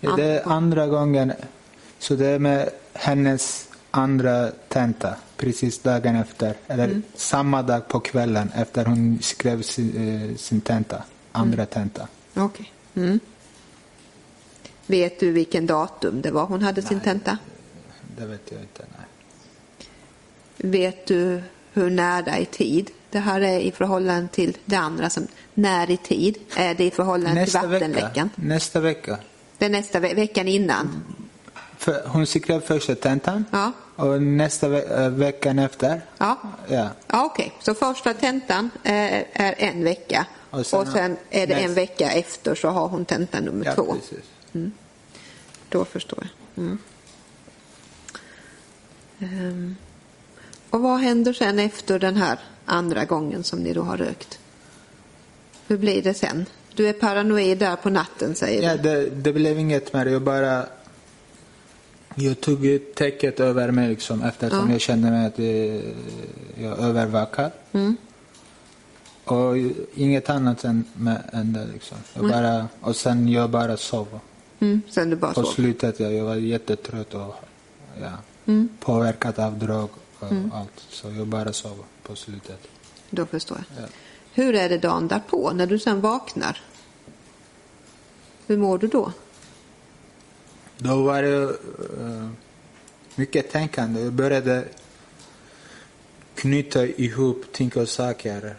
Ja, 0.00 0.16
det 0.16 0.24
är 0.24 0.48
andra 0.48 0.86
gången. 0.86 1.32
Så 1.98 2.14
det 2.14 2.26
är 2.26 2.38
med 2.38 2.70
hennes 2.92 3.68
andra 3.90 4.50
tenta, 4.68 5.14
precis 5.40 5.78
dagen 5.78 6.16
efter. 6.16 6.54
Eller 6.66 7.02
samma 7.14 7.62
dag 7.62 7.88
på 7.88 8.00
kvällen 8.00 8.50
efter 8.54 8.84
hon 8.84 9.18
skrev 9.22 9.62
sin, 9.62 9.96
eh, 10.30 10.36
sin 10.36 10.60
tenta. 10.60 11.02
Andra 11.32 11.66
tenta. 11.66 12.08
Okej. 12.34 12.72
Mm. 12.94 13.20
Vet 14.86 15.20
du 15.20 15.32
vilken 15.32 15.66
datum 15.66 16.22
det 16.22 16.30
var 16.30 16.46
hon 16.46 16.62
hade 16.62 16.82
sin 16.82 16.96
Nej. 16.96 17.04
tenta? 17.04 17.38
Det 18.16 18.26
vet 18.26 18.42
jag 18.52 18.60
inte. 18.60 18.82
Nej. 18.98 19.06
Vet 20.70 21.06
du 21.06 21.42
hur 21.72 21.90
nära 21.90 22.38
i 22.38 22.44
tid 22.46 22.90
det 23.10 23.18
här 23.18 23.40
är 23.40 23.58
i 23.60 23.72
förhållande 23.72 24.28
till 24.28 24.56
det 24.64 24.76
andra? 24.76 25.10
Som, 25.10 25.26
när 25.54 25.90
i 25.90 25.96
tid 25.96 26.38
är 26.56 26.74
det 26.74 26.84
i 26.84 26.90
förhållande 26.90 27.40
Nästa 27.40 27.60
till 27.60 27.68
vecka. 27.68 27.86
vattenläckan? 27.88 28.30
Nästa 28.34 28.80
vecka. 28.80 29.18
Det 29.58 29.64
är 29.64 29.70
nästa 29.70 30.00
ve- 30.00 30.14
veckan 30.14 30.48
innan? 30.48 31.02
För 31.80 32.02
hon 32.06 32.26
skrev 32.26 32.60
första 32.60 32.94
tentan. 32.94 33.44
Ja. 33.50 33.72
Och 33.96 34.22
nästa 34.22 34.68
ve- 34.68 35.04
eh, 35.04 35.08
veckan 35.10 35.58
efter. 35.58 36.00
Ja. 36.18 36.38
Ja. 36.68 36.88
Ja, 37.06 37.24
Okej, 37.24 37.52
så 37.60 37.74
första 37.74 38.14
tentan 38.14 38.70
är, 38.82 39.24
är 39.32 39.54
en 39.58 39.84
vecka 39.84 40.26
och 40.50 40.58
Och 40.58 40.66
sen, 40.66 40.86
sen- 40.92 41.16
är 41.30 41.46
det 41.46 41.54
en 41.54 41.70
näst- 41.70 41.76
vecka 41.76 42.10
efter 42.12 42.54
så 42.54 42.68
har 42.68 42.88
hon 42.88 43.04
tenta 43.04 43.40
nummer 43.40 43.66
ja 43.66 43.74
två. 43.74 43.94
precis. 43.94 44.72
Då 45.68 45.84
förstår 45.84 46.18
jag. 46.54 46.64
Mm. 46.64 46.78
Ehm, 49.20 49.76
och 50.70 50.80
vad 50.80 50.98
händer 51.00 51.32
sen 51.32 51.58
efter 51.58 51.98
den 51.98 52.16
här 52.16 52.38
andra 52.64 53.04
gången 53.04 53.44
som 53.44 53.58
ni 53.58 53.72
då 53.72 53.82
har 53.82 53.96
rökt? 53.96 54.38
Hur 55.66 55.76
blir 55.78 56.02
det 56.02 56.14
sen? 56.14 56.46
Du 56.74 56.88
är 56.88 56.92
paranoid 56.92 57.58
där 57.58 57.76
på 57.76 57.90
natten 57.90 58.34
säger 58.34 58.62
Ja, 58.62 58.76
du? 58.76 58.82
det, 58.82 59.10
det 59.10 59.32
blev 59.32 59.58
inget 59.58 59.92
mer. 59.92 60.06
Jag 60.06 60.22
bara... 60.22 60.66
Jag 62.14 62.40
tog 62.40 62.78
täcket 62.94 63.40
över 63.40 63.70
mig 63.70 63.88
liksom, 63.88 64.22
eftersom 64.22 64.66
Ja. 64.68 64.72
jag 64.72 64.80
kände 64.80 65.10
mig 65.10 65.26
att 65.26 65.38
eh, 65.38 66.64
jag 66.64 66.78
övervakad. 66.78 67.50
Mm. 67.72 67.96
Och 69.24 69.56
inget 69.94 70.30
annat 70.30 70.64
än, 70.64 70.84
med, 70.94 71.22
än 71.32 71.52
det. 71.52 71.66
Liksom. 71.72 71.98
Jag 72.14 72.28
bara, 72.28 72.68
och 72.80 72.96
sen 72.96 73.28
jag 73.28 73.50
bara 73.50 73.76
sov. 73.76 74.20
Mm, 74.60 74.82
sen 74.90 75.10
du 75.10 75.16
bara 75.16 75.32
På 75.32 75.42
sov? 75.42 75.52
slutet 75.52 76.00
ja, 76.00 76.08
jag 76.10 76.24
var 76.24 76.34
jättetrött 76.34 77.14
och 77.14 77.34
ja, 78.00 78.10
Mm. 78.46 78.68
påverkad 78.80 79.38
av 79.38 79.58
drog 79.58 79.90
och 80.18 80.32
allt. 80.52 80.80
Så 80.88 81.10
jag 81.10 81.26
bara 81.26 81.52
sov 81.52 81.84
på 82.02 82.16
slutet. 82.16 82.60
Då 83.10 83.26
förstår 83.26 83.58
jag. 83.76 83.84
Ja. 83.84 83.88
Hur 84.32 84.54
är 84.54 84.68
det 84.68 84.78
dagen 84.78 85.08
därpå 85.08 85.50
när 85.54 85.66
du 85.66 85.78
sen 85.78 86.00
vaknar? 86.00 86.58
Hur 88.46 88.56
mår 88.56 88.78
du 88.78 88.86
då? 88.86 89.12
Då 90.82 91.02
var 91.02 91.22
det 91.22 91.42
eh, 92.00 92.28
mycket 93.14 93.50
tänkande. 93.50 94.00
Jag 94.00 94.12
började 94.12 94.64
knyta 96.34 96.86
ihop 96.86 97.44
ting 97.52 97.72
och 97.76 97.88
saker. 97.88 98.56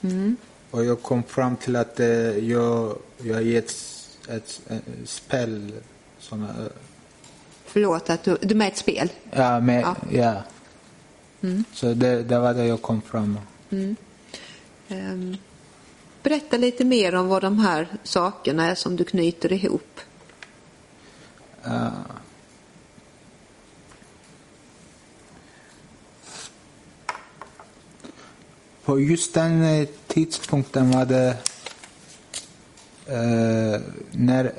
Mm. 0.00 0.36
Och 0.70 0.84
jag 0.84 1.02
kom 1.02 1.22
fram 1.22 1.56
till 1.56 1.76
att 1.76 2.00
eh, 2.00 2.06
jag, 2.38 2.98
jag 3.18 3.34
har 3.34 3.40
gett 3.40 3.70
ett, 4.28 4.60
ett, 4.68 4.84
spel 5.04 5.72
som... 6.18 6.42
eh, 6.42 6.48
Förlåt 7.64 8.10
att 8.10 8.24
du, 8.24 8.36
du 8.40 8.50
är 8.50 8.58
med 8.58 8.68
ett 8.68 8.76
spel? 8.76 9.12
ja, 9.30 9.60
med, 9.60 9.82
Ja. 9.82 9.96
ja. 10.10 10.42
Så 11.72 11.94
det, 11.94 12.22
det 12.22 12.38
var 12.38 12.54
det 12.54 12.66
jag 12.66 12.82
kom 12.82 13.02
fram 13.02 13.38
med. 13.70 13.94
Ehm, 14.88 15.36
berätta 16.22 16.56
lite 16.56 16.84
mer 16.84 17.14
om 17.14 17.28
vad 17.28 17.42
de 17.42 17.58
här 17.58 17.88
sakerna 18.02 18.70
är 18.70 18.74
som 18.74 18.96
du 18.96 19.04
knyter 19.04 19.52
ihop. 19.52 20.00
På 28.84 29.00
just 29.00 29.34
den 29.34 29.62
eh, 29.62 29.88
tidpunkten 30.06 30.90
var 30.90 31.06
det 31.06 31.36
eh, 33.06 33.80
när 34.10 34.52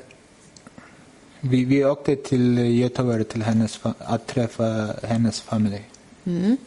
vi, 1.39 1.65
vi 1.65 1.85
åkte 1.85 2.15
till 2.15 2.57
Göteborg 2.57 3.23
till 3.23 3.43
hennes, 3.43 3.79
att 3.97 4.27
träffa 4.27 4.95
hennes 5.03 5.41
familj. 5.41 5.89
Mm. 6.23 6.57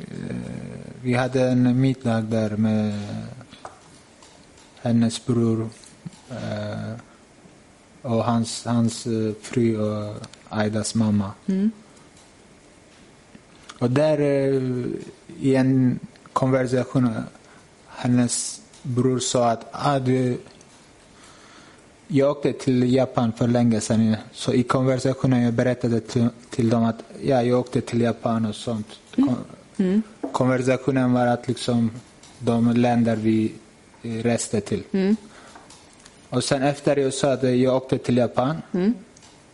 Eh, 0.00 0.36
vi 1.02 1.14
hade 1.14 1.48
en 1.48 1.80
middag 1.80 2.20
där 2.20 2.56
med 2.56 3.00
hennes 4.82 5.26
bror 5.26 5.68
eh, 6.30 6.92
och 8.06 8.24
hans, 8.24 8.64
hans 8.64 9.06
eh, 9.06 9.32
fru 9.42 9.78
och 9.78 10.14
Aidas 10.48 10.94
mamma. 10.94 11.30
Mm. 11.46 11.70
Och 13.78 13.90
där 13.90 14.20
eh, 14.20 14.62
i 15.40 15.54
en 15.54 15.98
konversation, 16.32 17.08
hennes 17.88 18.60
bror 18.82 19.18
sa 19.18 19.50
att 19.50 19.66
ah, 19.72 19.98
du, 19.98 20.38
jag 22.06 22.30
åkte 22.30 22.52
till 22.52 22.92
Japan 22.94 23.32
för 23.32 23.48
länge 23.48 23.80
sedan. 23.80 24.16
Så 24.32 24.52
i 24.52 24.62
konversationen 24.62 25.42
jag 25.42 25.54
berättade 25.54 26.00
till, 26.00 26.28
till 26.50 26.68
dem 26.70 26.84
att 26.84 27.02
ja, 27.22 27.42
jag 27.42 27.60
åkte 27.60 27.80
till 27.80 28.00
Japan 28.00 28.46
och 28.46 28.54
sånt. 28.54 28.86
Kon- 29.16 29.44
Konversationen 30.32 31.12
var 31.12 31.26
att 31.26 31.48
liksom 31.48 31.90
de 32.38 32.72
länder 32.72 33.16
vi 33.16 33.52
eh, 34.02 34.10
reste 34.10 34.60
till. 34.60 34.82
Och 36.30 36.44
sen 36.44 36.62
efter 36.62 36.96
jag 36.96 37.14
sa 37.14 37.32
att 37.32 37.42
jag 37.42 37.76
åkte 37.76 37.98
till 37.98 38.16
Japan, 38.16 38.62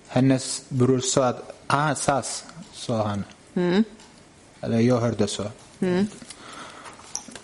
hennes 0.08 0.64
bror 0.68 1.00
sa 1.00 1.24
att 1.24 1.52
ah, 1.66 1.94
SAS, 1.94 2.44
sa 2.72 3.06
han. 3.06 3.24
Mm. 3.54 3.84
Eller 4.60 4.80
jag 4.80 5.00
hörde 5.00 5.26
så. 5.26 5.44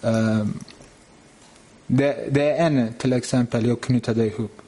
Ehm, 0.02 0.58
det, 1.86 2.28
det 2.30 2.50
är 2.50 2.66
en 2.66 2.92
till 2.98 3.12
exempel 3.12 3.66
jag 3.66 3.80
knutade 3.80 4.26
ihop. 4.26 4.62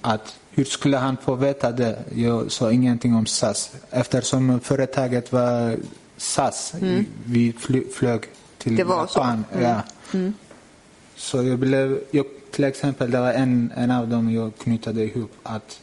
Att 0.00 0.36
hur 0.50 0.64
skulle 0.64 0.96
han 0.96 1.16
få 1.16 1.34
veta 1.34 1.72
det? 1.72 1.98
Jag 2.14 2.52
sa 2.52 2.72
ingenting 2.72 3.14
om 3.14 3.26
SAS. 3.26 3.70
Eftersom 3.90 4.60
företaget 4.60 5.32
var 5.32 5.76
SAS, 6.16 6.74
vi 7.24 7.52
fly, 7.52 7.82
flög 7.94 8.22
till 8.58 8.84
var 8.84 9.06
så? 9.06 9.18
Japan. 9.18 9.44
Ja. 9.60 9.82
Så 11.16 11.42
jag 11.42 11.58
blev, 11.58 12.00
jag, 12.10 12.26
till 12.56 12.64
exempel 12.64 13.10
det 13.10 13.20
var 13.20 13.32
en, 13.32 13.72
en 13.76 13.90
av 13.90 14.08
dem 14.08 14.30
jag 14.30 14.58
knutade 14.58 15.04
ihop. 15.04 15.32
Att 15.42 15.80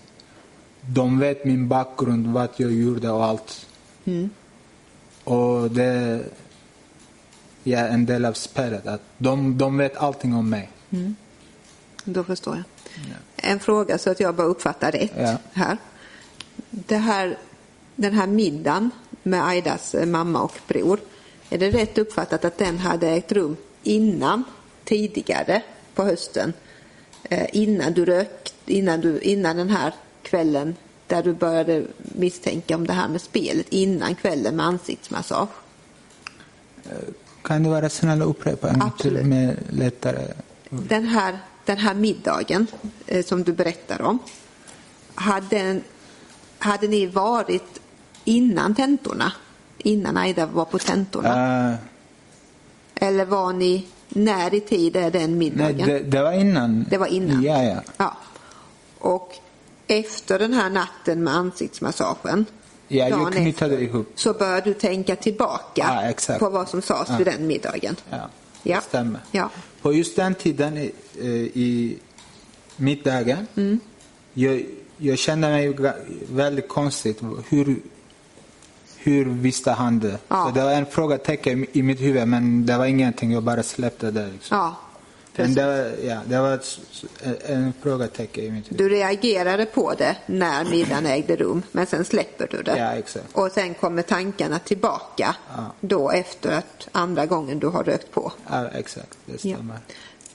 de 0.81 1.19
vet 1.19 1.45
min 1.45 1.67
bakgrund, 1.67 2.27
vad 2.27 2.49
jag 2.57 2.71
gjorde 2.71 3.09
och 3.09 3.25
allt. 3.25 3.65
Och 5.23 5.71
det 5.71 5.83
är 5.83 6.23
ja, 7.63 7.77
en 7.79 8.05
del 8.05 8.25
av 8.25 8.33
spelet. 8.33 8.88
Att 8.88 9.01
de, 9.17 9.57
de 9.57 9.77
vet 9.77 9.97
allting 9.97 10.33
om 10.36 10.49
mig. 10.49 10.69
Då 12.03 12.23
förstår 12.23 12.55
jag. 12.55 12.63
En 13.36 13.59
fråga 13.59 13.97
så 13.97 14.09
att 14.12 14.19
jag 14.19 14.36
bara 14.36 14.47
uppfattar 14.47 14.91
rätt 14.91 15.12
Ja. 15.17 15.38
här. 15.53 15.77
Det 16.69 16.97
här. 16.97 17.38
Den 17.95 18.13
här 18.13 18.27
middagen 18.27 18.89
med 19.23 19.47
Aidas 19.47 19.95
eh, 19.95 20.05
mamma 20.05 20.41
och 20.41 20.57
bror. 20.67 20.99
Är 21.49 21.57
det 21.57 21.71
rätt 21.71 21.97
uppfattat 21.97 22.45
att 22.45 22.57
den 22.57 22.77
hade 22.77 23.09
ägt 23.09 23.31
rum 23.31 23.55
innan, 23.83 24.43
tidigare 24.83 25.62
på 25.95 26.03
hösten? 26.03 26.53
Eh, 27.29 27.47
innan 27.53 27.93
du 27.93 28.05
rök, 28.05 28.53
innan, 28.65 29.01
du, 29.01 29.19
innan 29.19 29.57
den 29.57 29.69
här 29.69 29.93
kvällen 30.21 30.75
där 31.07 31.23
du 31.23 31.33
började 31.33 31.86
misstänka 31.97 32.75
om 32.75 32.88
det 32.88 32.93
här 32.93 33.07
med 33.07 33.21
spelet, 33.21 33.65
innan 33.69 34.15
kvällen 34.15 34.55
med 34.55 34.65
ansiktsmassage? 34.65 35.49
Kan 37.41 37.63
du 37.63 37.69
vara 37.69 37.89
snäll 37.89 38.21
och 38.21 38.29
upprepa 38.29 38.75
Absolut. 38.81 39.25
med 39.25 39.57
lättare? 39.69 40.33
Den 40.69 41.05
här, 41.05 41.39
den 41.65 41.77
här 41.77 41.93
middagen 41.93 42.67
eh, 43.07 43.25
som 43.25 43.43
du 43.43 43.53
berättar 43.53 44.01
om, 44.01 44.19
hade, 45.15 45.81
hade 46.59 46.88
ni 46.88 47.05
varit 47.05 47.81
innan 48.23 48.75
tentorna? 48.75 49.31
Innan 49.77 50.17
Aida 50.17 50.45
var 50.45 50.65
på 50.65 50.79
tentorna? 50.79 51.69
Eh, 51.71 51.75
Eller 53.07 53.25
var 53.25 53.53
ni, 53.53 53.88
när 54.13 54.54
i 54.54 54.60
tid 54.60 54.95
är 54.95 55.12
den 55.12 55.30
nej, 55.30 55.30
middagen? 55.39 55.88
det, 55.88 55.99
det 55.99 56.21
var 56.23 56.32
innan. 56.32 56.86
Det 56.89 56.97
var 56.97 57.08
innan? 57.08 57.43
Ja, 57.43 57.63
ja. 57.63 57.82
Ja. 57.97 58.17
Och 58.99 59.34
efter 59.88 60.39
den 60.39 60.54
här 60.54 60.69
natten 60.69 61.23
med 61.23 61.36
ansiktsmassagen 61.36 62.45
Ja, 62.88 63.10
jag 63.10 63.34
knytade 63.34 63.73
efter, 63.73 63.86
ihop. 63.88 64.12
så 64.15 64.34
började 64.34 64.62
du 64.62 64.73
tänka 64.73 65.15
tillbaka 65.15 66.13
Ja, 66.30 66.38
på 66.39 66.49
vad 66.49 66.69
som 66.69 66.82
sades 66.82 67.10
Ja. 67.10 67.17
vid 67.17 67.28
den 67.28 67.47
middagen. 67.47 67.95
Ja, 68.10 68.30
Ja. 68.63 68.82
stämmer. 68.82 69.19
Ja. 69.32 69.49
På 69.82 69.93
just 69.93 70.15
den 70.15 70.36
tiden 70.36 70.78
i, 70.78 70.91
eh, 71.19 71.28
i 71.32 71.97
middagen, 72.78 73.47
Mm. 73.56 73.80
jag, 74.34 74.65
jag 74.97 75.17
kände 75.17 75.47
mig 75.49 75.73
väldigt 76.30 76.67
konstigt. 76.67 77.19
Hur, 77.49 77.76
hur 79.03 79.25
visste 79.25 79.71
han 79.71 79.99
det? 79.99 80.17
Ja. 80.27 80.45
Så 80.47 80.51
det 80.59 80.63
var 80.63 80.71
en 80.71 80.85
frågetecken 80.85 81.65
i 81.71 81.81
mitt 81.83 82.01
huvud, 82.01 82.27
men 82.27 82.65
det 82.65 82.77
var 82.77 82.85
ingenting. 82.85 83.31
Jag 83.31 83.43
bara 83.43 83.63
släppte 83.63 84.11
det. 84.11 84.27
Liksom. 84.33 84.57
Ja, 84.57 84.75
men 85.35 85.53
det 85.53 85.65
var, 85.65 86.05
ja, 86.07 86.19
det 86.27 86.39
var 86.39 86.59
en 87.45 87.73
frågetecken 87.81 88.43
i 88.43 88.51
mitt 88.51 88.65
huvud. 88.71 88.77
Du 88.77 88.89
reagerade 88.89 89.65
på 89.65 89.93
det 89.97 90.15
när 90.25 90.65
middagen 90.65 91.05
ägde 91.05 91.35
rum, 91.35 91.63
men 91.71 91.85
sen 91.85 92.05
släpper 92.05 92.47
du 92.51 92.63
det. 92.63 92.77
Ja, 92.77 92.91
exakt. 92.91 93.25
Och 93.33 93.51
sen 93.51 93.73
kommer 93.73 94.01
tankarna 94.01 94.59
tillbaka 94.59 95.35
Ja. 95.55 95.73
då 95.79 96.11
efter 96.11 96.51
att 96.57 96.87
andra 96.91 97.25
gången 97.25 97.59
du 97.59 97.67
har 97.67 97.83
rökt 97.83 98.11
på. 98.11 98.31
Ja, 98.49 98.67
exakt. 98.67 99.17
Det 99.25 99.45
Ja. 99.45 99.55
stämmer. 99.55 99.77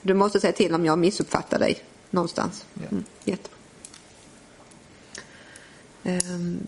Du 0.01 0.13
måste 0.13 0.39
säga 0.39 0.53
till 0.53 0.73
om 0.75 0.85
jag 0.85 0.99
missuppfattar 0.99 1.59
dig 1.59 1.79
någonstans. 2.09 2.65
Ja. 2.73 2.81
Mm, 2.91 3.03
jättebra. 3.23 3.55
Ehm, 6.03 6.67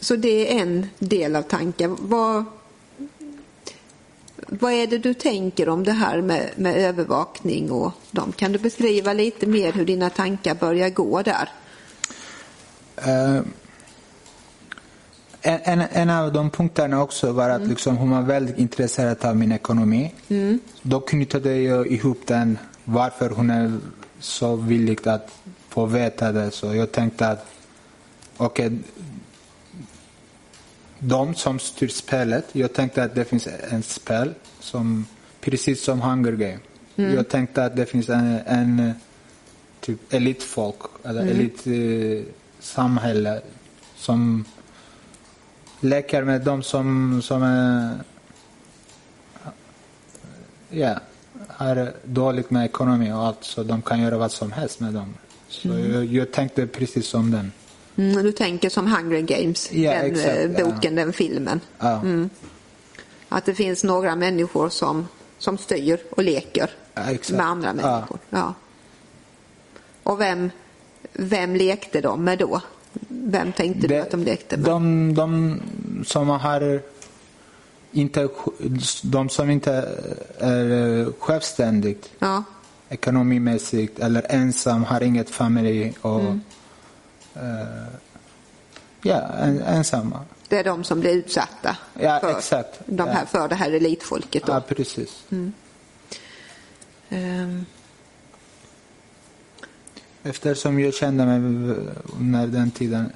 så 0.00 0.16
det 0.16 0.58
är 0.58 0.62
en 0.62 0.86
del 0.98 1.36
av 1.36 1.42
tanken. 1.42 1.96
Vad, 2.00 2.44
vad 4.36 4.72
är 4.72 4.86
det 4.86 4.98
du 4.98 5.14
tänker 5.14 5.68
om 5.68 5.84
det 5.84 5.92
här 5.92 6.22
med, 6.22 6.50
med 6.56 6.76
övervakning 6.76 7.70
och 7.70 7.92
dem? 8.10 8.32
Kan 8.32 8.52
du 8.52 8.58
beskriva 8.58 9.12
lite 9.12 9.46
mer 9.46 9.72
hur 9.72 9.84
dina 9.84 10.10
tankar 10.10 10.54
börjar 10.54 10.90
gå 10.90 11.22
där? 11.22 11.48
Eh, 12.96 13.40
en, 15.42 15.82
en, 15.92 16.10
av 16.10 16.32
de 16.32 16.50
punkterna 16.50 17.02
också 17.02 17.32
var 17.32 17.50
att 17.50 17.66
liksom, 17.66 17.96
hon 17.96 18.10
var 18.10 18.22
väldigt 18.22 18.58
intresserad 18.58 19.24
av 19.24 19.36
min 19.36 19.52
ekonomi. 19.52 20.14
Då 20.82 21.00
knutade 21.00 21.56
jag 21.56 21.86
ihop 21.86 22.20
den 22.26 22.58
varför 22.84 23.30
hon 23.30 23.50
är 23.50 23.78
så 24.18 24.56
villig 24.56 25.08
att 25.08 25.30
få 25.68 25.86
veta 25.86 26.32
det. 26.32 26.50
Så 26.50 26.74
jag 26.74 26.92
tänkte 26.92 27.28
att 27.28 27.46
okej, 28.36 28.78
de 31.00 31.34
som 31.34 31.58
styr 31.58 31.88
spelet, 31.88 32.44
jag 32.52 32.72
tänkte 32.72 33.02
att 33.02 33.14
det 33.14 33.24
finns 33.24 33.48
en 33.70 33.82
spel 33.82 34.34
som 34.60 35.06
precis 35.40 35.84
som 35.84 36.00
Hunger 36.00 36.32
Game. 36.32 36.58
Jag 36.94 37.28
tänkte 37.28 37.64
att 37.64 37.76
det 37.76 37.86
finns 37.86 38.08
en, 38.08 38.40
en 38.46 38.92
typ 39.80 40.12
elitfolk 40.12 40.76
eller 41.04 41.26
elitsamhälle 41.26 43.40
som 43.96 44.44
leker 45.80 46.24
med 46.24 46.40
de 46.40 46.62
som, 46.62 47.22
som 47.22 47.42
är 47.42 47.98
ja, 50.70 51.00
har 51.48 51.92
dåligt 52.04 52.50
med 52.50 52.64
ekonomi 52.64 53.12
och 53.12 53.26
allt 53.26 53.44
så 53.44 53.62
de 53.62 53.82
kan 53.82 54.00
göra 54.00 54.18
vad 54.18 54.32
som 54.32 54.52
helst 54.52 54.80
med 54.80 54.94
dem. 54.94 55.14
Så 55.48 55.68
jag, 55.68 56.04
jag 56.04 56.32
tänkte 56.32 56.66
precis 56.66 57.06
som 57.06 57.30
den. 57.30 57.52
Mm, 58.00 58.22
du 58.22 58.32
tänker 58.32 58.68
som 58.68 58.86
Hunger 58.86 59.20
Games, 59.20 59.72
Ja, 59.72 59.92
den 59.92 60.04
exakt, 60.06 60.28
eh, 60.28 60.42
ja. 60.52 60.64
boken, 60.64 60.94
den 60.94 61.12
filmen. 61.12 61.60
Ja, 61.78 62.02
Att 63.28 63.44
det 63.44 63.54
finns 63.54 63.84
några 63.84 64.16
människor 64.16 64.68
som, 64.68 65.08
som 65.38 65.58
styr 65.58 66.00
och 66.10 66.22
leker 66.22 66.70
Ja, 66.94 67.02
exakt. 67.10 67.36
med 67.36 67.46
andra 67.46 67.68
Ja. 67.68 67.74
människor. 67.74 68.18
Ja. 68.30 68.54
Och 70.02 70.20
vem, 70.20 70.50
vem 71.12 71.56
lekte 71.56 72.00
de 72.00 72.24
med 72.24 72.38
då? 72.38 72.60
Vem 73.08 73.52
tänkte 73.52 73.86
du 73.88 73.96
att 73.98 74.10
de 74.10 74.24
lekte 74.24 74.56
med? 74.56 74.66
De, 74.66 75.14
de 75.14 75.60
som 76.06 76.28
har 76.28 76.80
inte, 77.92 78.28
de 79.02 79.28
som 79.28 79.50
inte 79.50 79.72
är 80.38 81.12
självständigt 81.18 82.10
Ja. 82.18 82.42
ekonomimässigt 82.88 83.98
eller 83.98 84.26
ensam, 84.28 84.84
har 84.84 85.00
inget 85.02 85.30
familj 85.30 85.94
och 86.00 86.20
Mm. 86.20 86.40
Eh, 87.34 87.86
ja, 89.02 89.20
en, 89.20 89.62
ensamma. 89.62 90.20
Det 90.48 90.56
är 90.58 90.64
de 90.64 90.84
som 90.84 91.00
blir 91.00 91.10
utsatta 91.12 91.76
Ja, 92.00 92.20
för, 92.20 92.38
exakt. 92.38 92.80
De 92.86 93.08
här, 93.08 93.20
Ja. 93.20 93.26
för 93.26 93.48
det 93.48 93.54
här 93.54 93.70
elitfolket. 93.72 94.46
Då. 94.46 94.52
Ja, 94.52 94.60
precis. 94.60 95.24
Ehm, 97.10 97.66
Eftersom 100.22 100.80
jag 100.80 100.94
kände 100.94 101.26
mig 101.26 101.36
under 102.18 102.46
den 102.46 102.70
tiden 102.70 103.12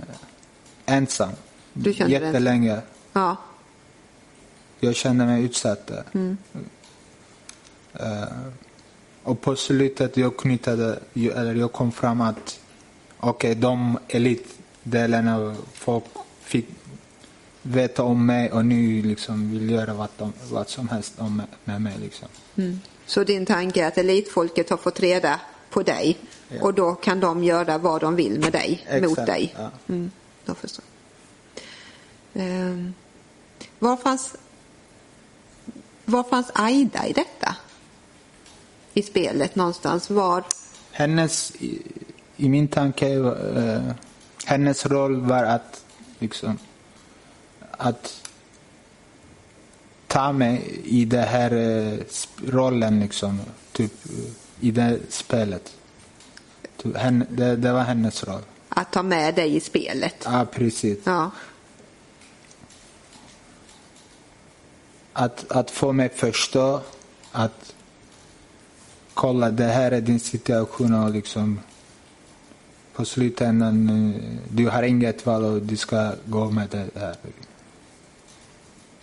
ensam 0.86 1.30
Du 1.72 1.90
jättelänge. 1.90 2.80
ja. 3.12 3.36
Jag 4.80 4.94
kände 4.96 5.24
mig 5.26 5.44
utsatt. 5.44 5.90
Mm. 6.14 6.36
Eh, 7.92 8.24
och 9.22 9.40
på 9.40 9.56
slutet 9.56 10.16
jag 10.16 10.36
knutade, 10.36 10.98
eller 11.14 11.54
jag 11.54 11.72
kom 11.72 11.92
fram 11.92 12.20
att 12.20 12.60
okej, 13.28 13.54
de 13.54 13.98
elitdelen 14.08 15.28
av 15.28 15.56
folk 15.74 16.04
fick 16.40 16.66
veta 17.62 18.02
om 18.02 18.26
mig 18.26 18.52
och 18.52 18.64
nu 18.66 19.02
liksom 19.02 19.50
vill 19.50 19.70
göra 19.70 19.94
vad, 19.94 20.08
de, 20.18 20.32
vad 20.50 20.68
som 20.68 20.88
helst 20.88 21.14
om, 21.18 21.42
med 21.64 21.82
mig. 21.82 21.94
Liksom. 22.00 22.28
Mm. 22.56 22.80
Så 23.06 23.24
din 23.24 23.46
tanke 23.46 23.82
är 23.84 23.88
att 23.88 23.98
elitfolket 23.98 24.70
har 24.70 24.76
fått 24.76 25.00
reda 25.00 25.40
på 25.70 25.82
dig 25.82 26.16
Ja. 26.48 26.62
och 26.62 26.74
då 26.74 26.94
kan 26.94 27.20
de 27.20 27.44
göra 27.44 27.78
vad 27.78 28.00
de 28.00 28.16
vill 28.16 28.40
med 28.40 28.52
dig, 28.52 28.86
mot 29.02 29.10
Exakt, 29.10 29.26
dig. 29.26 29.54
ja. 29.58 29.70
Mm, 29.88 30.10
då 30.44 30.54
förstår. 30.54 30.84
Ehm, 32.34 32.94
var, 33.78 33.96
fanns, 33.96 34.34
var 36.04 36.22
fanns 36.24 36.50
Aida 36.54 37.06
i 37.06 37.12
detta? 37.12 37.56
I 38.94 39.02
spelet 39.02 39.56
någonstans? 39.56 40.10
Var? 40.10 40.44
Hennes, 40.90 41.52
i, 42.36 42.48
min 42.48 42.68
tanke, 42.68 43.08
eh, 43.56 43.82
hennes 44.44 44.86
roll 44.86 45.20
var 45.20 45.44
att 45.44 45.84
liksom 46.18 46.58
att 47.70 48.30
ta 50.06 50.32
mig 50.32 50.80
i 50.84 51.04
den 51.04 51.28
här 51.28 51.52
eh, 51.52 51.98
rollen 52.46 53.00
liksom, 53.00 53.40
typ 53.72 53.92
eh, 54.04 54.66
i 54.66 54.70
det 54.70 54.98
spelet. 55.08 55.72
Typ, 56.76 56.96
henne, 56.96 57.26
det, 57.30 57.56
det 57.56 57.72
var 57.72 57.82
hennes 57.82 58.24
roll. 58.24 58.42
Att 58.68 58.92
ta 58.92 59.02
med 59.02 59.34
dig 59.34 59.56
i 59.56 59.60
spelet? 59.60 60.16
Ja, 60.24 60.46
precis. 60.52 60.98
Ja. 61.04 61.30
Att, 65.12 65.52
att 65.52 65.70
få 65.70 65.92
mig 65.92 66.08
förstå 66.08 66.80
att 67.32 67.74
kolla, 69.14 69.50
det 69.50 69.64
här 69.64 69.90
är 69.90 70.00
din 70.00 70.20
situation 70.20 70.94
och 70.94 71.10
liksom 71.10 71.60
på 72.94 73.04
slutändan, 73.04 73.88
eh, 73.88 74.22
du 74.48 74.68
har 74.68 74.82
inget 74.82 75.26
val 75.26 75.44
och 75.44 75.62
du 75.62 75.76
ska 75.76 76.12
gå 76.24 76.50
med 76.50 76.68
det 76.70 77.00
här. 77.00 77.16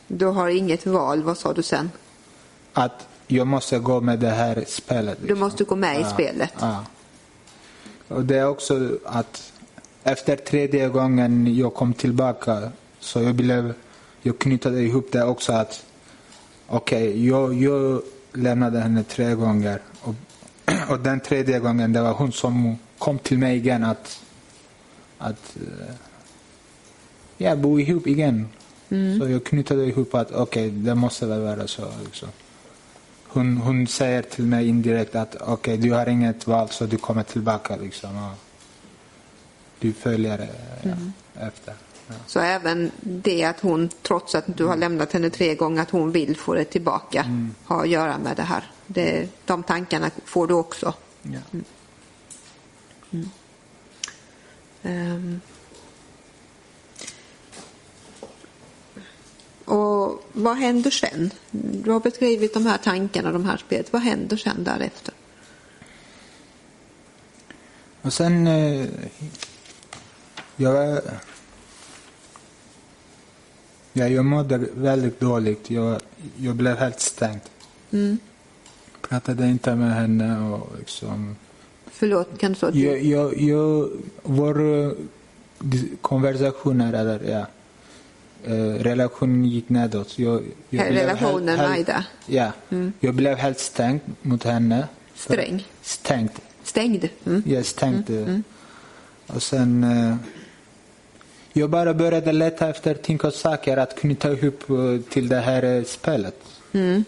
Du 0.08 0.25
har 0.25 0.49
inget 0.49 0.86
val, 0.86 1.23
vad 1.23 1.38
sa 1.38 1.54
du 1.54 1.63
sen? 1.63 1.91
Att 2.73 3.08
jag 3.27 3.47
måste 3.47 3.80
gå 3.80 4.01
med 4.01 4.19
det 4.19 4.30
här 4.30 4.63
spelet. 4.67 5.17
Du 5.27 5.36
måste 5.36 5.63
gå 5.63 5.75
med 5.75 5.99
i 5.99 6.01
Ja, 6.01 6.10
spelet? 6.10 6.54
Ja. 6.60 6.86
Och 8.07 8.26
det 8.26 8.38
är 8.38 8.47
också 8.47 8.97
att 9.05 9.53
efter 10.03 10.36
tredje 10.36 10.89
gången 10.89 11.55
jag 11.55 11.74
kom 11.74 11.93
tillbaka 11.93 12.72
så 12.99 13.22
jag 13.22 13.36
blev, 13.36 13.74
jag 14.22 14.39
knutade 14.39 14.82
ihop 14.82 15.11
det 15.11 15.24
också 15.24 15.53
att 15.53 15.86
okej, 16.68 17.28
jag, 17.28 17.53
jag 17.53 18.01
lämnade 18.34 18.80
henne 18.80 19.03
tre 19.03 19.34
gånger 19.36 19.82
och, 20.01 20.16
och 20.89 20.99
den 20.99 21.20
tredje 21.20 21.59
gången 21.59 21.93
det 21.93 22.01
var 22.01 22.13
hon 22.13 22.32
som 22.32 22.78
kom 23.02 23.20
till 23.20 23.38
mig 23.38 23.58
igen 23.58 23.84
att, 23.84 24.24
att 25.18 25.56
eh, 25.56 25.95
ja, 27.38 27.56
bo 27.56 27.80
ihop 27.80 28.08
igen. 28.08 28.49
Så 29.20 29.30
jag 29.30 29.43
knutade 29.43 29.86
ihop 29.86 30.16
att 30.16 30.32
okej, 30.32 30.70
det 30.70 30.95
måste 30.95 31.26
väl 31.26 31.41
vara 31.41 31.68
så. 31.68 31.88
Liksom. 32.06 32.30
Hon, 33.28 33.58
hon 33.58 33.88
säger 33.88 34.22
till 34.22 34.45
mig 34.45 34.68
indirekt 34.68 35.16
att 35.16 35.36
okej, 35.41 35.78
du 35.78 35.91
har 35.93 36.10
inget 36.10 36.47
val 36.47 36.70
så 36.70 36.86
du 36.86 36.97
kommer 36.97 37.24
tillbaka. 37.24 37.76
Liksom, 37.76 38.18
och 38.18 38.38
du 39.80 39.93
följer 39.93 40.39
eh, 40.39 40.47
ja, 40.84 40.95
efter. 41.47 41.74
Ja. 42.08 42.14
Så 42.28 42.39
även 42.39 42.91
det 43.02 43.43
att 43.43 43.60
hon, 43.60 43.89
trots 44.02 44.36
att 44.36 44.58
du 44.58 44.66
har 44.66 44.78
lämnat 44.78 45.14
henne 45.14 45.30
tre 45.30 45.56
gånger, 45.56 45.82
att 45.82 45.89
hon 45.89 46.12
vill 46.12 46.38
få 46.38 46.54
det 46.54 46.66
tillbaka, 46.66 47.26
har 47.64 47.82
att 47.82 47.89
göra 47.89 48.18
med 48.18 48.38
det 48.38 48.43
här. 48.43 48.64
Det, 48.88 49.30
de 49.45 49.64
tankarna 49.64 50.12
får 50.26 50.47
du 50.47 50.54
också. 50.54 50.93
Ja. 51.22 51.39
Ehm. 54.84 55.41
vad 60.34 60.57
händer 60.57 60.91
sen? 60.91 61.32
Du 61.51 61.91
har 61.91 61.99
beskrivit 61.99 62.53
de 62.53 62.66
här 62.66 62.78
tankarna, 62.78 63.32
de 63.32 63.45
här 63.45 63.57
spelet. 63.57 63.93
Vad 63.93 64.01
händer 64.01 64.38
sen 64.38 64.64
därefter? 64.64 65.14
Och 68.01 68.14
sen... 68.14 68.47
Eh, 68.47 68.88
jag, 70.55 71.01
ja, 73.93 74.07
jag 74.07 74.26
mådde 74.26 74.57
väldigt 74.74 75.20
dåligt. 75.20 75.70
Jag, 75.70 76.01
jag 76.38 76.55
blev 76.55 76.78
helt 76.78 76.99
stängd. 76.99 77.41
Mm. 77.91 78.18
Pratade 79.01 79.47
inte 79.47 79.76
med 79.76 79.95
henne 79.95 80.49
och 80.49 80.80
liksom... 80.80 81.36
Förlåt, 82.02 82.38
kan 82.38 82.52
du 82.52 82.60
så? 82.60 82.70
Jag, 82.74 83.04
jag, 83.04 83.41
jag, 83.41 83.89
vår 84.24 84.86
eh, 84.86 84.91
konversationer, 86.02 86.93
eller 86.93 87.20
ja, 87.32 87.45
eh, 88.52 88.84
relationen 88.84 89.45
gick 89.45 89.70
nedåt. 89.70 90.20
Jag, 90.20 90.43
jag 90.70 90.86
relationen 90.95 91.58
med 91.58 91.72
Aida? 91.72 92.06
Ja. 92.26 92.52
Mm. 92.70 92.93
Jag 92.99 93.16
blev 93.16 93.38
helt 93.38 93.60
stängd 93.60 93.99
mot 94.22 94.43
henne. 94.43 94.88
Sträng? 95.16 95.68
Stängd. 95.82 96.32
Stängd? 96.64 97.10
Mm. 97.26 97.43
Jag 97.45 97.66
stängde. 97.66 98.41
Och 99.28 99.43
sen... 99.43 99.84
Eh, 99.84 100.16
jag 101.54 101.70
bara 101.70 101.93
började 101.93 102.32
leta 102.32 102.70
efter 102.70 102.93
ting 102.93 103.20
och 103.20 103.34
saker 103.34 103.78
att 103.78 103.99
knyta 103.99 104.32
ihop 104.32 104.64
till 105.10 105.30
det 105.30 105.39
här 105.39 105.84
spelet. 105.88 106.36
Mm. 106.72 107.04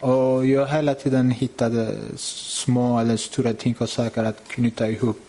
Och 0.00 0.46
jag 0.46 0.66
hela 0.66 0.94
tiden 0.94 1.30
hittade 1.30 1.96
små 2.16 2.98
eller 3.00 3.16
stora 3.16 3.52
ting 3.54 3.74
och 3.78 3.88
saker 3.88 4.24
att 4.24 4.48
knyta 4.48 4.88
ihop. 4.88 5.20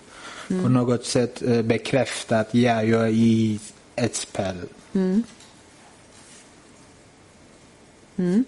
På 0.48 0.70
något 0.70 1.06
sätt 1.06 1.42
eh, 1.42 1.62
bekräfta 1.62 2.40
att 2.40 2.54
ja, 2.54 2.84
jag 2.84 3.04
är 3.04 3.08
i 3.08 3.60
ett 3.96 4.16
spel. 4.16 4.56
Mm. 4.94 5.24
Mm. 8.18 8.44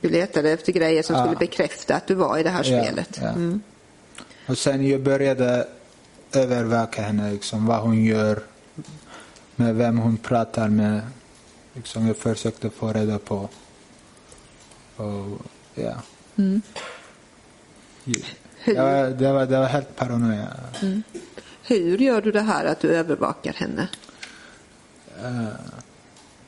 Du 0.00 0.08
letade 0.08 0.50
efter 0.50 0.72
grejer 0.72 1.02
som 1.02 1.16
Ja. 1.16 1.22
skulle 1.24 1.36
bekräfta 1.38 1.94
att 1.96 2.06
du 2.06 2.14
var 2.14 2.38
i 2.38 2.42
det 2.42 2.50
här 2.50 2.64
Ja, 2.64 2.82
spelet. 2.84 3.18
ja. 3.22 3.28
Mm. 3.28 3.60
Och 4.46 4.58
sen 4.58 4.88
jag 4.88 5.00
började 5.02 5.68
övervaka 6.32 7.02
henne, 7.02 7.32
liksom, 7.32 7.66
vad 7.66 7.80
hon 7.80 8.04
gör, 8.04 8.42
med 9.56 9.74
vem 9.76 9.98
hon 9.98 10.16
pratar 10.16 10.68
med. 10.68 11.00
Liksom, 11.80 12.06
jag 12.06 12.16
försökte 12.16 12.70
få 12.70 12.92
reda 12.92 13.18
på. 13.18 13.48
Och, 14.96 15.40
ja. 15.74 15.94
Mm. 16.36 16.62
Det, 18.64 18.74
var, 18.74 19.10
det, 19.10 19.32
var, 19.32 19.46
det 19.46 19.58
var 19.58 19.66
helt 19.66 19.96
paranoia. 19.96 20.48
Hur 21.62 21.98
gör 21.98 22.20
du 22.20 22.32
det 22.32 22.40
här 22.40 22.64
att 22.64 22.80
du 22.80 22.88
övervakar 22.88 23.52
henne? 23.52 23.88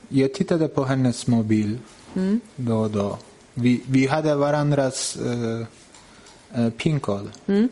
Jag 0.08 0.34
tittade 0.34 0.68
på 0.68 0.84
hennes 0.84 1.26
mobil 1.26 1.78
Mm. 2.14 2.40
då 2.56 2.78
och 2.78 2.90
då. 2.90 3.18
Vi, 3.54 3.82
vi 3.86 4.06
hade 4.06 4.34
varandras 4.34 5.16
uh, 5.16 5.66
uh, 6.58 6.70
pinkod. 6.70 7.30
Mm. 7.46 7.68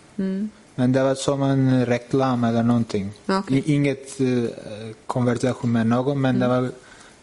Men 0.79 0.93
det 0.93 1.03
var 1.03 1.15
som 1.15 1.43
en 1.43 1.87
reklam 1.87 2.45
eller 2.45 2.63
någonting. 2.63 3.13
I, 3.51 3.75
inget 3.75 4.21
uh, 4.21 4.49
konversation 5.07 5.73
med 5.73 5.87
någon, 5.87 6.21
men 6.21 6.39
det 6.39 6.49
var 6.49 6.71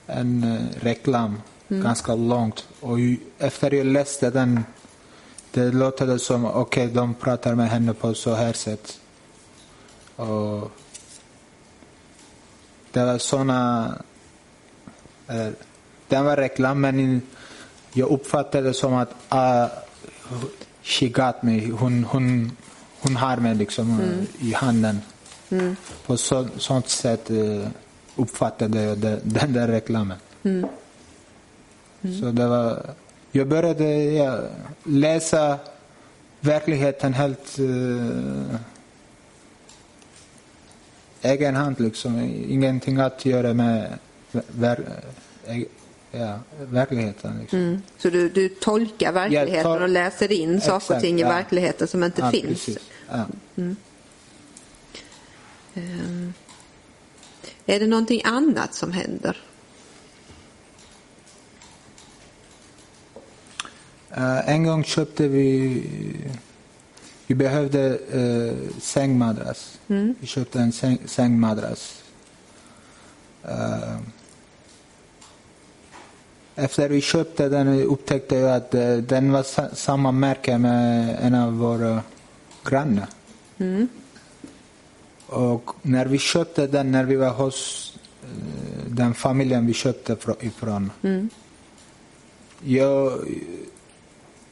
en 0.06 0.43
eh, 0.43 0.84
reklam 0.84 1.41
ganska 1.68 2.16
långt. 2.16 2.68
Och 2.80 2.99
ju, 2.99 3.18
efter 3.39 3.74
jag 3.74 3.86
läste 3.86 4.30
den, 4.30 4.64
det 5.51 5.72
låter 5.72 6.18
som 6.18 6.45
okej, 6.45 6.88
de 6.88 7.14
pratar 7.14 7.56
med 7.56 7.70
henne 7.70 7.93
på 7.93 8.14
så 8.14 8.34
här 8.34 8.54
sätt. 8.54 8.99
Och 10.16 10.72
det 12.91 13.06
var 13.06 13.18
såna 13.18 13.93
eh, 15.28 15.49
den 16.08 16.26
var 16.26 16.38
reklam, 16.38 16.82
men 16.82 17.22
jag 17.93 18.10
uppfattade 18.10 18.68
det 18.68 18.74
som 18.74 18.93
att 18.93 19.10
uh, 19.34 19.66
she 20.84 21.08
got 21.08 21.43
me. 21.43 21.72
Hon, 21.72 22.04
hon, 22.04 22.58
hon 23.04 23.16
har 23.16 23.38
mig 23.38 23.56
liksom 23.56 23.99
eh, 24.01 24.47
i 24.47 24.54
handen. 24.54 25.01
På 26.06 26.18
så, 26.18 26.47
sånt 26.58 26.89
sätt 26.89 27.32
uh, 27.32 27.68
uppfattade 28.16 28.82
jag 28.82 28.97
den 29.24 29.54
där 29.54 29.68
reklamen. 29.68 30.18
Så 32.01 32.26
det 32.32 32.47
var... 32.47 32.86
Jag 33.32 33.47
började 33.47 34.04
ja, 34.04 34.39
läsa 34.84 35.60
verkligheten 36.39 37.14
helt 37.14 37.60
uh, 37.60 38.56
egen 41.22 41.56
hand 41.56 41.80
liksom. 41.80 42.20
Ingenting 42.49 42.97
att 42.97 43.26
göra 43.26 43.54
med 43.54 43.97
ver, 44.32 44.84
eh, 45.47 45.64
ja, 46.12 46.39
verkligheten. 46.62 47.39
Liksom. 47.39 47.60
Mm. 47.60 47.82
Så 47.97 48.10
du, 48.10 48.30
du 48.30 48.49
tolkar 48.49 49.12
verkligheten 49.12 49.56
Jag 49.56 49.66
tol- 49.66 49.82
och 49.82 49.89
läser 49.89 50.32
in 50.32 50.62
saker 50.62 50.95
och 50.95 51.01
ting 51.01 51.20
i 51.20 51.22
ja. 51.22 51.30
verkligheten 51.30 51.88
som 51.88 52.04
inte 52.04 52.22
Ja, 52.22 52.32
finns? 52.32 52.47
precis. 52.47 52.80
Ja. 53.10 53.26
Ehm, 55.76 56.34
Är 57.66 57.80
det 57.80 57.88
någonting 57.88 58.22
annat 58.24 58.74
som 58.74 58.91
händer? 58.91 59.38
Eh, 64.10 64.49
en 64.49 64.64
gång 64.64 64.84
köpte 64.84 65.28
vi... 65.28 65.84
Vi 67.28 67.36
behövde 67.36 67.97
uh, 68.16 68.70
sängmadrass. 68.80 69.80
Vi 70.20 70.28
köpte 70.28 70.60
en 70.60 70.72
säng, 70.72 70.97
sängmadrass. 71.06 72.04
Eh, 73.43 73.97
efter 76.56 76.89
vi 76.89 77.01
köpte 77.01 77.49
den 77.49 77.84
upptäckte 77.84 78.36
jag 78.36 78.56
att 78.56 78.76
eh, 78.76 78.97
den 78.97 79.32
var 79.32 79.43
sa, 79.43 79.70
samma 79.74 80.12
märke 80.12 80.58
med 80.58 81.18
en 81.22 81.36
av 81.36 81.58
våra 81.58 82.01
grannar. 82.70 83.07
Och 85.28 85.72
när 85.82 86.05
vi 86.05 86.18
köpte 86.18 86.68
den, 86.68 86.91
när 86.91 87.03
vi 87.03 87.16
var 87.16 87.30
hos 87.30 87.93
eh, 88.24 88.86
den 88.88 89.14
familjen 89.14 89.68
vi 89.68 89.74
köpte 89.74 90.16
ifrån. 90.39 90.91
Jag 92.64 93.14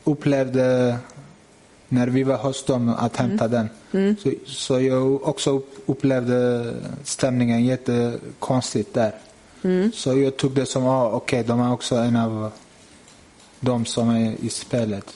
upplevde 0.04 0.98
när 1.88 2.08
vi 2.08 2.24
var 2.24 2.38
hos 2.38 2.66
dem 2.66 2.90
att 2.90 3.16
hämta 3.18 3.48
den. 3.48 3.70
Så, 4.20 4.32
så 4.46 4.80
jag 4.82 5.28
också 5.28 5.52
upp- 5.58 5.84
upplevde 5.86 6.74
stämningen 7.04 7.66
jättekonstigt 7.66 8.94
där. 8.94 9.16
Så 9.94 10.18
jag 10.18 10.38
tog 10.38 10.52
det 10.52 10.66
som, 10.66 10.86
ah, 10.86 11.10
okej, 11.12 11.44
de 11.44 11.60
är 11.60 11.74
också 11.74 11.96
en 11.96 12.16
av 12.16 12.52
de 13.60 13.86
som 13.86 14.10
är 14.10 14.36
i 14.42 14.50
spelet. 14.50 15.14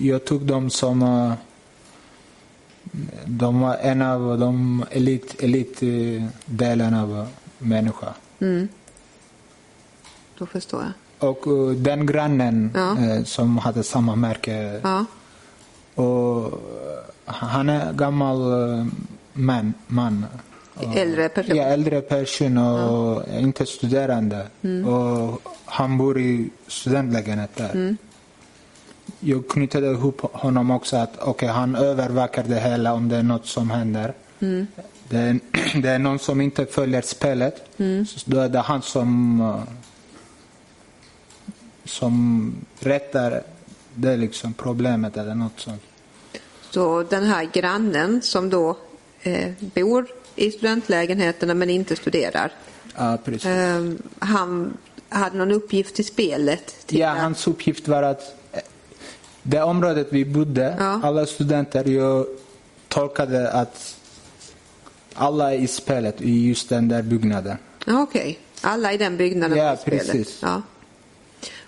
Jag 0.00 0.24
tog 0.24 0.42
dem 0.42 0.70
som 0.70 1.02
eh, 1.02 1.32
de 3.26 3.60
var 3.60 3.76
en 3.76 4.02
av 4.02 4.38
de 4.38 4.84
elit, 4.90 5.42
elitdelen 5.42 6.94
av 6.94 7.26
människa. 7.58 8.14
Då 10.38 10.46
förstår 10.46 10.82
jag. 10.82 10.92
Och 11.30 11.46
eh, 11.46 11.76
den 11.76 12.06
grannen 12.06 12.70
Ja. 12.74 12.98
eh, 12.98 13.24
som 13.24 13.58
hade 13.58 13.82
samma 13.82 14.16
märke. 14.16 14.80
Ja. 14.82 15.04
Och 15.94 16.46
eh, 16.46 16.52
han 17.24 17.68
är 17.68 17.92
gammal 17.92 18.38
man. 19.32 19.74
man. 19.86 20.26
Äldre 20.94 21.28
person. 21.28 21.56
Ja, 21.56 21.62
äldre 21.64 22.00
person 22.00 22.58
och 22.58 23.22
inte 23.40 23.66
studerande. 23.66 24.46
Mm. 24.62 24.88
Och 24.88 25.40
han 25.64 25.98
bor 25.98 26.18
i 26.20 26.50
studentlägenhet 26.66 27.56
där. 27.56 27.70
Mm. 27.70 27.96
Jag 29.24 29.48
knutade 29.48 29.90
ihop 29.90 30.20
honom 30.20 30.70
också 30.70 30.96
att 30.96 31.18
okej, 31.18 31.48
han 31.48 31.76
övervakar 31.76 32.44
det 32.48 32.60
hela 32.60 32.92
om 32.92 33.08
det 33.08 33.16
är 33.16 33.22
något 33.22 33.46
som 33.46 33.70
händer. 33.70 34.14
Mm. 34.40 34.66
Det, 35.08 35.18
är, 35.18 35.40
det 35.82 35.88
är 35.88 35.98
någon 35.98 36.18
som 36.18 36.40
inte 36.40 36.66
följer 36.66 37.02
spelet. 37.02 37.70
Så 38.06 38.30
då 38.30 38.40
är 38.40 38.48
det 38.48 38.58
han 38.58 38.82
som 38.82 39.40
eh, 39.40 39.62
som 41.84 42.54
rättar 42.80 43.42
det 43.94 44.16
liksom 44.16 44.54
problemet 44.54 45.16
eller 45.16 45.34
något 45.34 45.60
sånt. 45.60 45.82
Så 46.70 47.02
den 47.02 47.24
här 47.24 47.50
grannen 47.52 48.22
som 48.22 48.50
då 48.50 48.76
eh, 49.22 49.52
bor 49.60 50.06
i 50.36 50.50
studentlägenheterna 50.50 51.54
men 51.54 51.70
inte 51.70 51.96
studerar. 51.96 52.52
Ja, 52.96 53.18
precis. 53.24 53.46
Eh, 53.46 53.92
han 54.18 54.76
hade 55.08 55.36
någon 55.36 55.52
uppgift 55.52 56.00
i 56.00 56.04
spelet. 56.04 56.76
Ja, 56.88 57.08
hans 57.08 57.46
uppgift 57.46 57.88
var 57.88 58.02
att 58.02 58.43
det 59.46 59.62
området 59.62 60.06
vi 60.10 60.24
bodde, 60.24 60.76
Ja. 60.78 61.00
alla 61.02 61.26
studenter, 61.26 61.84
jag 61.88 62.26
tolkade 62.88 63.50
att 63.52 63.96
alla 65.14 65.54
i 65.54 65.66
spelet 65.66 66.20
i 66.22 66.46
just 66.48 66.68
den 66.68 66.88
där 66.88 67.02
byggnaden. 67.02 67.56
Okej, 67.86 68.38
alla 68.60 68.92
i 68.92 68.96
den 68.96 69.16
byggnaden 69.16 69.58
Ja, 69.58 69.74
i 69.74 69.76
spelet. 69.76 70.06
precis. 70.06 70.38
Ja. 70.42 70.62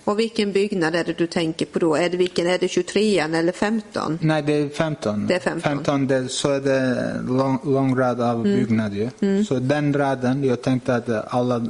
Och 0.04 0.18
vilken 0.18 0.52
byggnad 0.52 0.94
är 0.94 1.04
det 1.04 1.12
du 1.18 1.26
tänker 1.26 1.66
på 1.66 1.78
då? 1.78 1.94
Är 1.96 2.08
det, 2.10 2.16
vilken, 2.16 2.46
är 2.46 2.58
det 2.58 2.68
23 2.68 3.18
eller 3.18 3.52
15? 3.52 4.18
Nej, 4.22 4.42
det 4.42 4.52
är 4.52 4.68
15. 4.68 5.26
Det 5.26 5.34
är 5.34 5.40
15. 5.40 5.62
15 5.62 6.06
det, 6.06 6.28
så 6.28 6.50
är 6.50 6.60
det 6.60 7.12
lång, 7.28 7.58
lång 7.64 7.96
rad 7.98 8.20
av 8.20 8.46
Mm. 8.46 8.56
byggnader. 8.56 9.10
ju. 9.20 9.44
Så 9.44 9.54
den 9.58 9.92
raden, 9.94 10.44
jag 10.44 10.62
tänkte 10.62 10.94
att 10.94 11.34
alla 11.34 11.66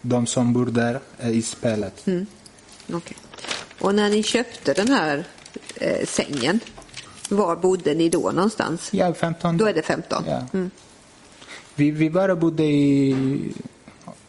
de 0.00 0.26
som 0.26 0.52
bor 0.52 0.66
där 0.66 1.00
är 1.18 1.30
i 1.30 1.42
spelet. 1.42 2.06
Mm. 2.06 2.26
Okej. 2.92 3.16
Och 3.82 3.94
när 3.94 4.10
ni 4.10 4.22
köpte 4.22 4.72
den 4.72 4.88
här 4.88 5.24
eh, 5.76 6.06
sängen, 6.06 6.60
var 7.28 7.56
bodde 7.56 7.94
ni 7.94 8.08
då 8.08 8.30
någonstans? 8.30 8.88
Ja, 8.92 9.14
15. 9.14 9.56
Då 9.58 9.66
är 9.66 9.74
det 9.74 9.82
15? 9.82 10.24
Ja. 10.26 10.46
Mm. 10.52 10.70
Vi, 11.74 11.90
vi 11.90 12.10
bara 12.10 12.36
bodde 12.36 12.62
i 12.64 13.16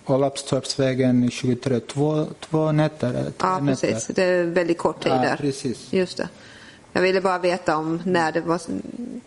Olavstorpsvägen 0.06 1.30
23, 1.32 1.80
två, 1.80 2.28
två 2.40 2.72
nätter. 2.72 3.32
Ja, 3.40 3.60
nätter. 3.60 3.88
precis. 3.92 4.08
Det 4.16 4.24
är 4.24 4.44
väldigt 4.44 4.78
kort 4.78 5.04
tid 5.04 5.12
Ja, 5.12 5.16
där. 5.22 5.36
precis. 5.38 5.94
Just 5.94 6.18
det. 6.18 6.30
Jag 6.94 7.02
ville 7.02 7.22
bara 7.22 7.40
veta 7.40 7.78
om 7.78 8.02
när 8.06 8.32
det 8.32 8.42
var 8.42 8.62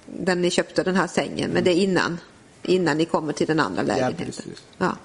när 0.07 0.35
ni 0.35 0.51
köpte 0.51 0.83
den 0.83 0.97
här 0.97 1.07
sängen, 1.07 1.51
men 1.51 1.65
det 1.65 1.71
är 1.71 1.75
innan, 1.83 2.19
innan 2.63 2.99
ni 2.99 3.05
kommer 3.05 3.33
till 3.33 3.47
den 3.47 3.61
andra 3.61 3.83
lägenheten. 3.83 4.27
precis. 4.27 4.63
Ja. 4.79 4.97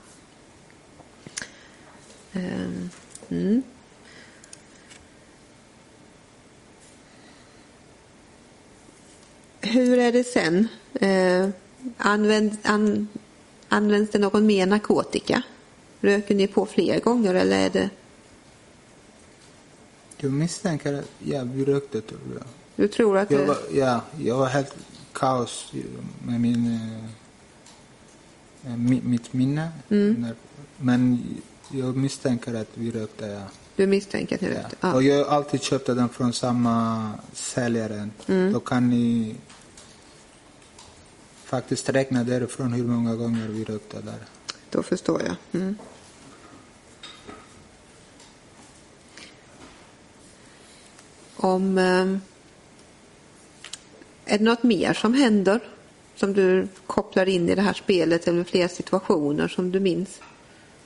Ehm, 2.33 2.89
Mm. 3.29 3.63
Hur 9.61 9.99
är 9.99 10.11
det 10.11 10.23
sen? 10.23 10.67
Eh, 10.93 11.49
använd, 11.97 12.57
an, 12.63 13.07
används 13.69 14.11
det 14.11 14.19
någon 14.19 14.45
mer 14.45 14.65
narkotika? 14.65 15.43
Röker 15.99 16.35
ni 16.35 16.47
på 16.47 16.65
fler 16.65 16.99
gånger 16.99 17.33
eller 17.33 17.65
är 17.65 17.69
det... 17.69 17.89
Jag 20.17 20.31
misstänker 20.31 20.93
att 20.93 21.11
ja, 21.19 21.43
vi 21.43 21.65
rökte 21.65 22.01
tror 22.01 22.19
jag. 22.33 22.43
Du 22.75 22.87
tror 22.87 23.17
att 23.17 23.31
Jag 23.31 23.41
det... 23.41 23.45
var, 23.45 23.57
ja, 23.73 24.01
jag 24.19 24.37
var 24.37 24.47
helt 24.47 24.75
kaos 25.13 25.73
med 26.25 26.41
min, 26.41 26.65
eh, 28.65 28.69
mi- 28.75 29.03
mitt 29.03 29.33
minne. 29.33 29.69
Mm. 29.89 30.25
Men 30.77 31.23
jag 31.71 31.95
misstänker 31.97 32.53
att 32.53 32.69
vi 32.73 32.91
rökte, 32.91 33.25
ja. 33.27 33.41
Du 33.75 33.87
misstänker 33.87 34.35
att 34.35 34.41
ni 34.41 34.49
rökte? 34.49 34.75
Ja. 34.81 34.93
Och 34.93 35.03
jag 35.03 35.25
har 35.25 35.35
alltid 35.35 35.61
köpt 35.61 35.85
den 35.85 36.09
från 36.09 36.33
samma 36.33 37.09
säljare. 37.33 38.09
Mm. 38.27 38.53
Då 38.53 38.59
kan 38.59 38.89
ni 38.89 39.35
faktiskt 41.45 41.89
räkna 41.89 42.23
därifrån 42.23 42.73
hur 42.73 42.83
många 42.83 43.15
gånger 43.15 43.47
vi 43.47 43.63
rökte 43.63 44.01
där. 44.01 44.19
Då 44.69 44.83
förstår 44.83 45.21
jag. 45.21 45.61
Mm. 45.61 45.77
Om... 51.35 51.77
Eh, 51.77 52.17
är 54.25 54.37
det 54.37 54.43
något 54.43 54.63
mer 54.63 54.93
som 54.93 55.13
händer 55.13 55.59
som 56.15 56.33
du 56.33 56.67
kopplar 56.87 57.29
in 57.29 57.49
i 57.49 57.55
det 57.55 57.61
här 57.61 57.73
spelet 57.73 58.27
eller 58.27 58.43
fler 58.43 58.67
situationer 58.67 59.47
som 59.47 59.71
du 59.71 59.79
minns? 59.79 60.19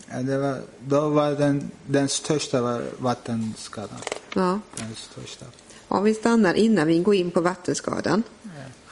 Ja, 0.10 0.22
det 0.22 0.38
var, 0.38 0.62
då 0.88 1.10
var 1.10 1.32
den, 1.32 1.72
den 1.86 2.10
största 2.10 2.62
var 2.62 2.84
vattenskadan. 2.98 4.00
Ja. 4.34 4.60
Den 4.78 4.96
största. 4.96 5.46
Om 5.88 6.04
vi 6.04 6.14
stannar 6.14 6.54
innan 6.54 6.88
vi 6.88 7.00
går 7.00 7.16
in 7.16 7.32
på 7.32 7.42
vattenskadan. 7.42 8.24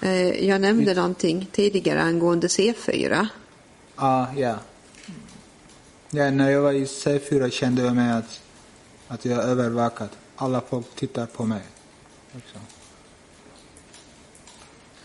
Eh, 0.01 0.47
jag 0.47 0.61
nämnde 0.61 0.93
någonting 0.93 1.49
tidigare 1.51 2.01
angående 2.01 2.47
C4. 2.47 3.27
Ja, 3.95 4.27
ja. 4.37 4.55
Ja, 6.09 6.31
när 6.31 6.49
jag 6.49 6.61
var 6.61 6.71
i 6.71 6.85
C4 6.85 7.49
kände 7.49 7.81
jag 7.81 7.95
mig 7.95 8.11
att, 8.11 8.41
att 9.07 9.25
jag 9.25 9.43
är 9.43 9.47
övervakad. 9.47 10.09
Alla 10.35 10.61
folk 10.69 10.95
tittar 10.95 11.25
på 11.25 11.45
mig. 11.45 11.61
Liksom. 12.31 12.61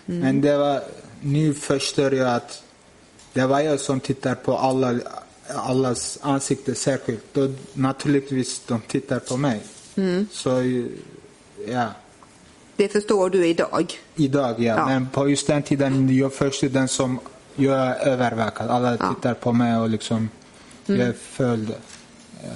Men 0.05 0.41
det 0.41 0.57
var, 0.57 0.83
nu 1.21 1.55
förstår 1.55 2.15
jag 2.15 2.35
att 2.35 2.63
det 3.33 3.47
var 3.47 3.61
jag 3.61 3.81
som 3.81 4.01
tittar 4.01 4.35
på 4.35 4.57
alla, 4.57 5.01
allas 5.55 6.19
ansikte 6.23 6.75
särskilt. 6.75 7.25
Då 7.35 7.53
naturligtvis 7.73 8.63
de 8.67 8.81
tittar 8.81 9.19
på 9.19 9.37
mig. 9.37 9.61
Så, 10.33 10.51
ja. 11.69 11.87
Det 12.77 12.89
förstår 12.89 13.31
du 13.31 13.47
idag. 13.47 13.93
Idag, 14.15 14.55
ja. 14.61 14.75
Ja. 14.77 14.87
Men 14.87 15.09
på 15.09 15.29
just 15.29 15.47
den 15.47 15.63
tiden, 15.63 16.17
jag 16.17 16.33
förstod 16.35 16.71
den 16.71 16.89
som 16.89 17.19
jag 17.57 17.77
är 17.77 17.95
övervakad. 18.09 18.71
Alla 18.71 18.97
Ja. 19.01 19.15
tittar 19.15 19.35
på 19.35 19.53
mig 19.53 19.77
och 19.77 19.89
liksom, 19.89 20.29
jag 20.87 20.99
är 20.99 21.13
följd. 21.13 21.75
Ja. 22.43 22.51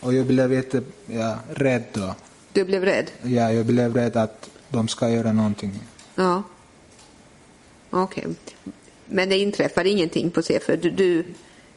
Och 0.00 0.14
jag 0.14 0.26
blev 0.26 0.52
jätte, 0.52 0.82
ja, 1.06 1.36
rädd 1.54 1.84
då. 1.92 2.14
Du 2.52 2.64
blev 2.64 2.84
rädd? 2.84 3.10
Ja, 3.22 3.52
jag 3.52 3.66
blev 3.66 3.94
rädd 3.94 4.16
att 4.16 4.50
de 4.68 4.88
ska 4.88 5.10
göra 5.10 5.32
någonting. 5.32 5.80
Ja. 6.14 6.42
Okej. 7.90 8.26
Men 9.10 9.28
det 9.28 9.38
inträffade 9.38 9.88
ingenting 9.88 10.30
på 10.30 10.40
C4? 10.40 10.76
Du, 10.76 10.90
du, 10.90 11.24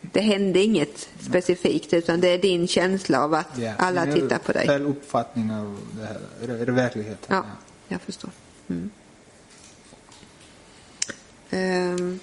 det 0.02 0.22
hände 0.22 0.60
inget 0.64 1.10
specifikt 1.20 1.94
utan 1.94 2.22
det 2.22 2.28
är 2.28 2.38
din 2.38 2.68
känsla 2.68 3.24
av 3.24 3.34
att 3.34 3.58
Ja. 3.58 3.74
alla 3.78 4.06
tittar 4.06 4.38
på 4.38 4.52
dig? 4.52 4.68
Fel 4.68 4.86
uppfattning 4.86 5.52
av 5.52 5.78
det 6.00 6.06
här, 6.06 6.20
re- 6.42 6.72
verkligheten. 6.72 7.36
Ja, 7.36 7.44
jag 7.88 8.02
förstår. 8.02 8.30
Mm. 8.70 8.90
Ehm, 11.50 12.20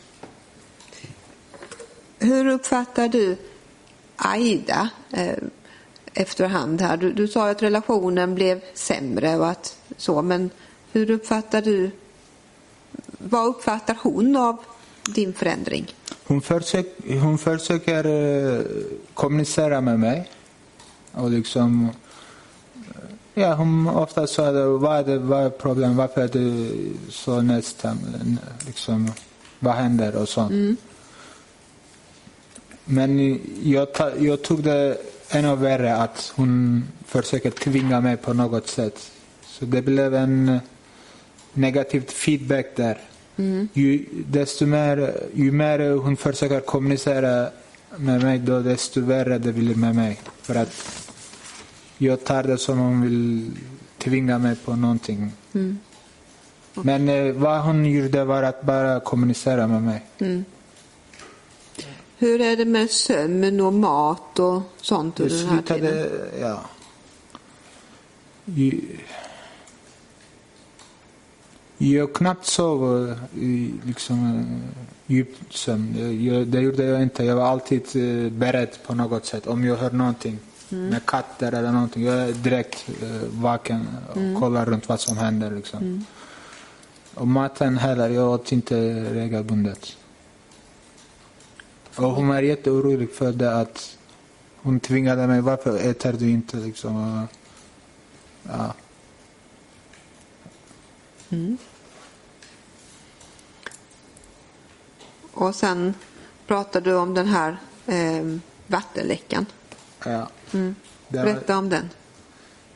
hur 2.18 2.46
uppfattar 2.46 3.08
du 3.08 3.36
Aida 4.16 4.88
eh, 5.12 5.38
efterhand 6.14 6.80
här? 6.80 6.96
Du, 6.96 7.12
du 7.12 7.28
sa 7.28 7.50
att 7.50 7.62
relationen 7.62 8.34
blev 8.34 8.61
sämre 8.74 9.36
och 9.36 9.48
att 9.48 9.76
så, 9.96 10.22
men 10.22 10.50
hur 10.92 11.11
uppfattar 11.11 11.62
du, 11.62 11.90
vad 13.18 13.46
uppfattar 13.46 13.96
hon 14.02 14.36
av 14.36 14.56
din 15.14 15.32
förändring? 15.32 15.86
Hon, 16.24 16.40
försök, 16.40 16.86
hon 17.22 17.38
försöker 17.38 18.04
eh, 18.06 18.61
kommunicera 19.14 19.80
med 19.80 19.98
mig. 20.00 20.30
Och 21.12 21.30
liksom... 21.30 21.90
eh, 22.88 22.94
Ja, 23.34 23.54
hon 23.54 23.88
ofta 23.88 24.26
sa 24.26 24.52
det, 24.52 24.66
vad 24.66 25.08
är, 25.08 25.18
vad 25.18 25.44
är 25.44 25.50
problemet, 25.50 25.96
varför 25.96 26.20
är 26.22 26.28
du 26.28 26.70
så 27.08 27.42
nästan, 27.42 27.98
liksom, 28.66 29.12
vad 29.58 29.74
händer 29.74 30.16
och 30.16 30.28
sånt. 30.28 30.78
Men 32.84 33.40
jag, 33.62 33.92
ta, 33.94 34.11
jag 34.18 34.42
tog 34.42 34.62
det 34.62 34.96
ännu 35.30 35.56
värre 35.56 35.96
att 35.96 36.32
hon 36.36 36.84
försöker 37.06 37.50
tvinga 37.50 38.00
mig 38.00 38.16
på 38.16 38.32
något 38.32 38.68
sätt. 38.68 39.11
Så 39.42 39.64
det 39.64 39.82
blev 39.82 40.14
en 40.14 40.61
negativ 41.52 42.00
feedback 42.00 42.66
där. 42.76 42.98
Ju, 43.72 44.05
desto 44.28 44.66
mer, 44.66 45.12
ju 45.34 45.53
mer 45.53 45.91
hon 45.91 46.16
försöker 46.16 46.61
kommunicera 46.61 47.49
med 47.97 48.22
mig 48.22 48.38
då 48.38 48.61
desto 48.61 49.01
värre 49.01 49.38
det 49.38 49.53
blir 49.53 49.74
med 49.74 49.95
mig. 49.95 50.20
För 50.43 50.55
att 50.55 50.72
jag 51.99 52.24
tar 52.24 52.43
det 52.43 52.59
som 52.59 52.78
hon 52.78 53.03
vill 53.03 53.51
tvinga 53.99 54.38
mig 54.38 54.57
på 54.57 54.76
någonting. 54.76 55.32
Men 56.74 57.09
eh, 57.09 57.32
vad 57.32 57.61
hon 57.61 57.84
gjorde 57.84 58.24
var 58.24 58.43
att 58.43 58.62
bara 58.62 59.01
kommunicera 59.01 59.66
med 59.66 59.82
mig. 59.82 60.07
Hur 62.18 62.41
är 62.41 62.57
det 62.57 62.64
med 62.64 62.91
sömn 62.91 63.61
och 63.61 63.72
mat 63.72 64.38
och 64.38 64.62
sånt 64.80 65.20
under 65.20 65.36
den 65.36 65.49
här 65.49 65.62
tiden? 65.62 66.09
ja. 66.41 66.61
Jag 71.82 72.12
knappt 72.12 72.46
sov 72.46 73.14
i 73.34 73.74
liksom, 73.84 74.36
eh, 74.36 75.14
djup 75.14 75.28
sömn. 75.50 76.24
Jag, 76.24 76.46
det 76.46 76.60
gjorde 76.60 76.84
jag 76.84 77.02
inte. 77.02 77.24
Jag 77.24 77.36
var 77.36 77.44
alltid 77.44 77.82
eh, 77.82 78.32
beredd 78.32 78.68
på 78.86 78.94
något 78.94 79.26
sätt. 79.26 79.46
Om 79.46 79.64
jag 79.64 79.76
hör 79.76 79.90
någonting 79.90 80.38
med 80.68 81.06
katter 81.06 81.52
eller 81.52 81.72
någonting. 81.72 82.04
Jag 82.04 82.14
är 82.14 82.32
direkt 82.32 82.88
eh, 83.02 83.08
vaken 83.30 83.88
och 84.08 84.40
kollar 84.40 84.66
runt 84.66 84.88
vad 84.88 85.00
som 85.00 85.16
händer. 85.16 85.50
Liksom. 85.50 86.04
Och 87.14 87.28
maten 87.28 87.78
heller, 87.78 88.08
jag 88.08 88.30
åt 88.30 88.52
inte 88.52 88.76
regelbundet. 89.14 89.96
Och 91.96 92.10
hon 92.10 92.28
var 92.28 92.42
jätteorolig 92.42 93.12
för 93.12 93.32
det 93.32 93.56
att 93.56 93.96
hon 94.56 94.80
tvingade 94.80 95.26
mig, 95.26 95.40
varför 95.40 95.78
äter 95.90 96.12
du 96.12 96.30
inte 96.30 96.56
liksom? 96.56 96.96
Och, 96.96 97.28
ja. 98.42 98.74
Och 105.41 105.55
sen 105.55 105.95
pratar 106.47 106.80
du 106.80 106.95
om 106.95 107.14
den 107.14 107.26
här 107.26 107.57
eh, 107.86 108.38
vattenläckan. 108.66 109.47
Ja. 110.05 110.28
Mm. 110.53 110.74
Var, 111.09 111.24
Berätta 111.24 111.59
om 111.59 111.68
den. 111.68 111.91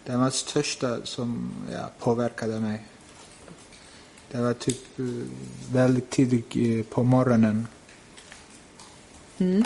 det 0.05 0.17
var 0.17 0.31
största 0.31 1.07
som 1.07 1.53
ja, 1.73 1.91
påverkade 1.99 2.61
mig. 2.61 2.87
Det 4.31 4.41
var 4.41 4.53
typ 4.53 4.99
eh, 4.99 5.05
väldigt 5.73 6.11
tidigt 6.11 6.57
eh, 6.57 6.95
på 6.95 7.03
morgonen. 7.03 7.67
Mm. 9.39 9.65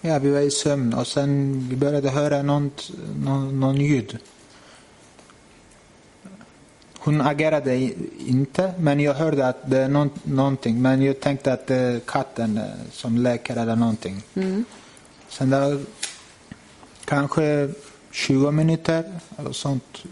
Ja, 0.00 0.18
vi 0.18 0.30
var 0.30 0.40
i 0.40 0.50
sömn 0.50 0.94
och 0.94 1.06
sen 1.06 1.60
vi 1.70 1.76
började 1.76 2.10
höra 2.10 2.42
något, 2.42 2.90
någon, 3.16 3.60
någon 3.60 3.76
ljud. 3.76 4.18
Hon 7.04 7.20
agerade 7.20 7.90
inte, 8.26 8.74
men 8.78 9.00
jag 9.00 9.14
hörde 9.14 9.46
att 9.46 9.70
det 9.70 9.78
är 9.78 9.88
någon, 9.88 10.10
någonting. 10.22 10.82
Men 10.82 11.02
jag 11.02 11.20
tänkte 11.20 11.52
att 11.52 11.66
det 11.66 11.76
är 11.76 12.00
katten 12.00 12.58
eh, 12.58 12.64
som 12.92 13.18
leker 13.18 13.56
eller 13.56 13.76
någonting. 13.76 14.22
Sen 15.28 15.50
det 15.50 15.60
var 15.60 15.80
kanske 17.04 17.70
20 18.10 18.50
minuter 18.50 19.04
eller 19.38 19.52
sånt. 19.52 20.02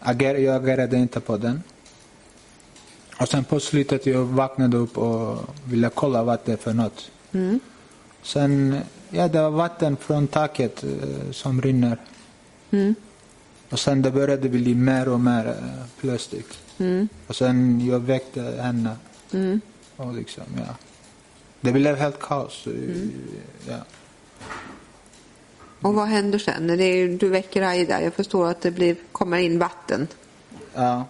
Ager, 0.00 0.34
jag 0.34 0.56
agerade 0.56 0.96
inte 0.96 1.20
på 1.20 1.36
den. 1.36 1.62
Och 3.20 3.28
sen 3.28 3.44
på 3.44 3.60
slutet 3.60 4.06
jag 4.06 4.24
vaknade 4.24 4.76
upp 4.76 4.98
och 4.98 5.38
ville 5.64 5.90
kolla 5.94 6.22
vad 6.22 6.38
det 6.44 6.52
är 6.52 6.56
för 6.56 6.72
något. 6.72 7.10
Sen, 8.22 8.80
ja 9.10 9.28
det 9.28 9.42
var 9.42 9.50
vatten 9.50 9.96
från 9.96 10.26
taket 10.26 10.84
eh, 10.84 11.30
som 11.32 11.62
rinner. 11.62 11.98
Och 13.74 13.80
sen 13.80 14.02
det 14.02 14.10
började 14.10 14.48
bli 14.48 14.74
mer 14.74 15.08
och 15.08 15.20
mer 15.20 15.46
eh, 15.48 15.84
plötsligt. 16.00 16.58
Och 17.26 17.36
sen 17.36 17.86
jag 17.86 18.00
väckte 18.00 18.42
henne. 18.42 18.96
Och 19.96 20.14
liksom, 20.14 20.44
ja. 20.56 20.74
Det 21.60 21.72
blev 21.72 21.96
helt 21.96 22.20
kaos. 22.20 22.66
eh, 22.66 22.72
Ja. 23.68 23.76
Och 25.80 25.94
vad 25.94 26.06
händer 26.08 26.38
sen? 26.38 26.66
Det 26.66 26.84
är, 26.84 27.08
du 27.18 27.28
väcker 27.28 27.62
Aida. 27.62 28.02
Jag 28.02 28.14
förstår 28.14 28.46
att 28.50 28.60
det 28.62 28.70
blir, 28.70 28.96
kommer 29.12 29.38
in 29.38 29.58
vatten. 29.58 30.06
Ja. 30.74 31.04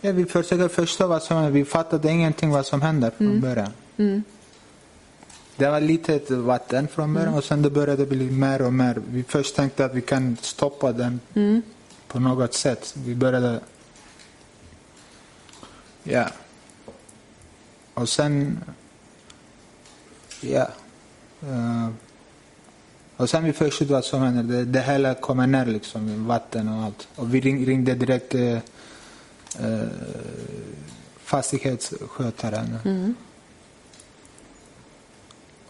ja. 0.00 0.12
Vi 0.12 0.24
försöker 0.24 0.68
förstå 0.68 1.06
vad 1.06 1.22
som 1.22 1.36
händer. 1.36 1.52
Vi 1.52 1.64
fattade 1.64 2.10
ingenting 2.10 2.50
vad 2.50 2.66
som 2.66 2.82
hände 2.82 3.10
från 3.18 3.40
början. 3.40 3.70
Det 5.56 5.70
var 5.70 5.80
litet 5.80 6.30
vatten 6.30 6.88
från 6.88 7.14
början 7.14 7.34
och 7.34 7.44
sen 7.44 7.62
det 7.62 7.70
började 7.70 8.06
bli 8.06 8.30
mer 8.30 8.62
och 8.62 8.72
mer. 8.72 9.02
Vi 9.08 9.22
först 9.22 9.56
tänkte 9.56 9.84
att 9.84 9.94
vi 9.94 10.00
kan 10.00 10.36
stoppa 10.40 10.92
den 10.92 11.20
på 12.08 12.20
något 12.20 12.54
sätt. 12.54 12.94
Vi 13.06 13.14
började... 13.14 13.60
Ja. 16.02 16.28
Och 17.94 18.08
sen... 18.08 18.60
Ja. 20.40 20.68
Eh, 21.42 21.88
och 23.16 23.30
sen 23.30 23.44
vi 23.44 23.52
förstod 23.52 23.88
vad 23.88 24.04
som 24.04 24.22
hände. 24.22 24.56
Det, 24.56 24.64
det 24.64 24.80
hela 24.80 25.14
kommer 25.14 25.46
ner 25.46 25.66
liksom, 25.66 26.26
vatten 26.26 26.68
och 26.68 26.84
allt. 26.84 27.08
Och 27.14 27.34
vi 27.34 27.40
ring, 27.40 27.66
ringde 27.66 27.94
direkt 27.94 28.34
eh, 28.34 28.58
fastighetsskötaren. 31.18 32.78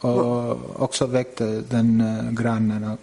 Och 0.05 0.83
också 0.83 1.07
väckte 1.07 1.61
den 1.61 2.01
uh, 2.01 2.31
grannen 2.31 2.99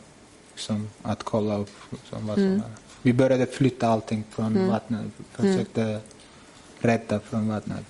liksom, 0.53 0.89
att 1.01 1.23
kolla 1.23 1.57
upp 1.57 1.71
liksom, 1.89 2.27
vad 2.27 2.35
som 2.35 2.43
hände. 2.43 2.63
Vi 3.01 3.13
började 3.13 3.45
flytta 3.45 3.87
allting 3.87 4.23
från 4.29 4.67
vattnet. 4.67 5.05
Försökte 5.31 5.99
rädda 6.79 7.19
från 7.19 7.49
vattnet. 7.49 7.85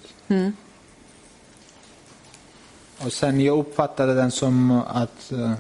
Och 3.06 3.14
sen 3.14 3.42
jag 3.42 3.60
uppfattade 3.60 4.14
den 4.14 4.32
som 4.32 4.72
att 4.72 5.32
eh, 5.32 5.54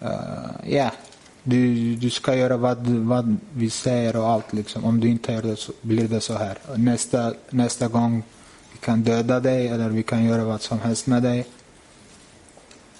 eh, 0.00 0.74
ja, 0.76 0.90
du, 1.42 1.94
du 1.94 2.10
ska 2.10 2.34
göra 2.34 2.56
vad, 2.56 2.86
vad 2.86 3.36
vi 3.52 3.70
säger 3.70 4.16
och 4.16 4.28
allt 4.28 4.52
liksom. 4.52 4.84
Om 4.84 5.00
du 5.00 5.08
inte 5.08 5.32
gör 5.32 5.42
det 5.42 5.56
så 5.56 5.72
blir 5.82 6.08
det 6.08 6.20
så 6.20 6.34
här. 6.34 6.58
Och 6.68 6.80
nästa, 6.80 7.34
nästa 7.50 7.88
gång 7.88 8.22
vi 8.80 8.84
kan 8.84 9.02
döda 9.02 9.40
dig 9.40 9.68
eller 9.68 9.88
vi 9.88 10.02
kan 10.02 10.24
göra 10.24 10.44
vad 10.44 10.62
som 10.62 10.80
helst 10.80 11.06
med 11.06 11.22
dig. 11.22 11.46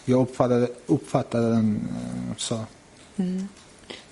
Jag 0.04 0.22
uppfattade, 0.22 0.68
uppfattade 0.86 1.50
den 1.50 1.88
eh, 2.30 2.36
så. 2.36 2.64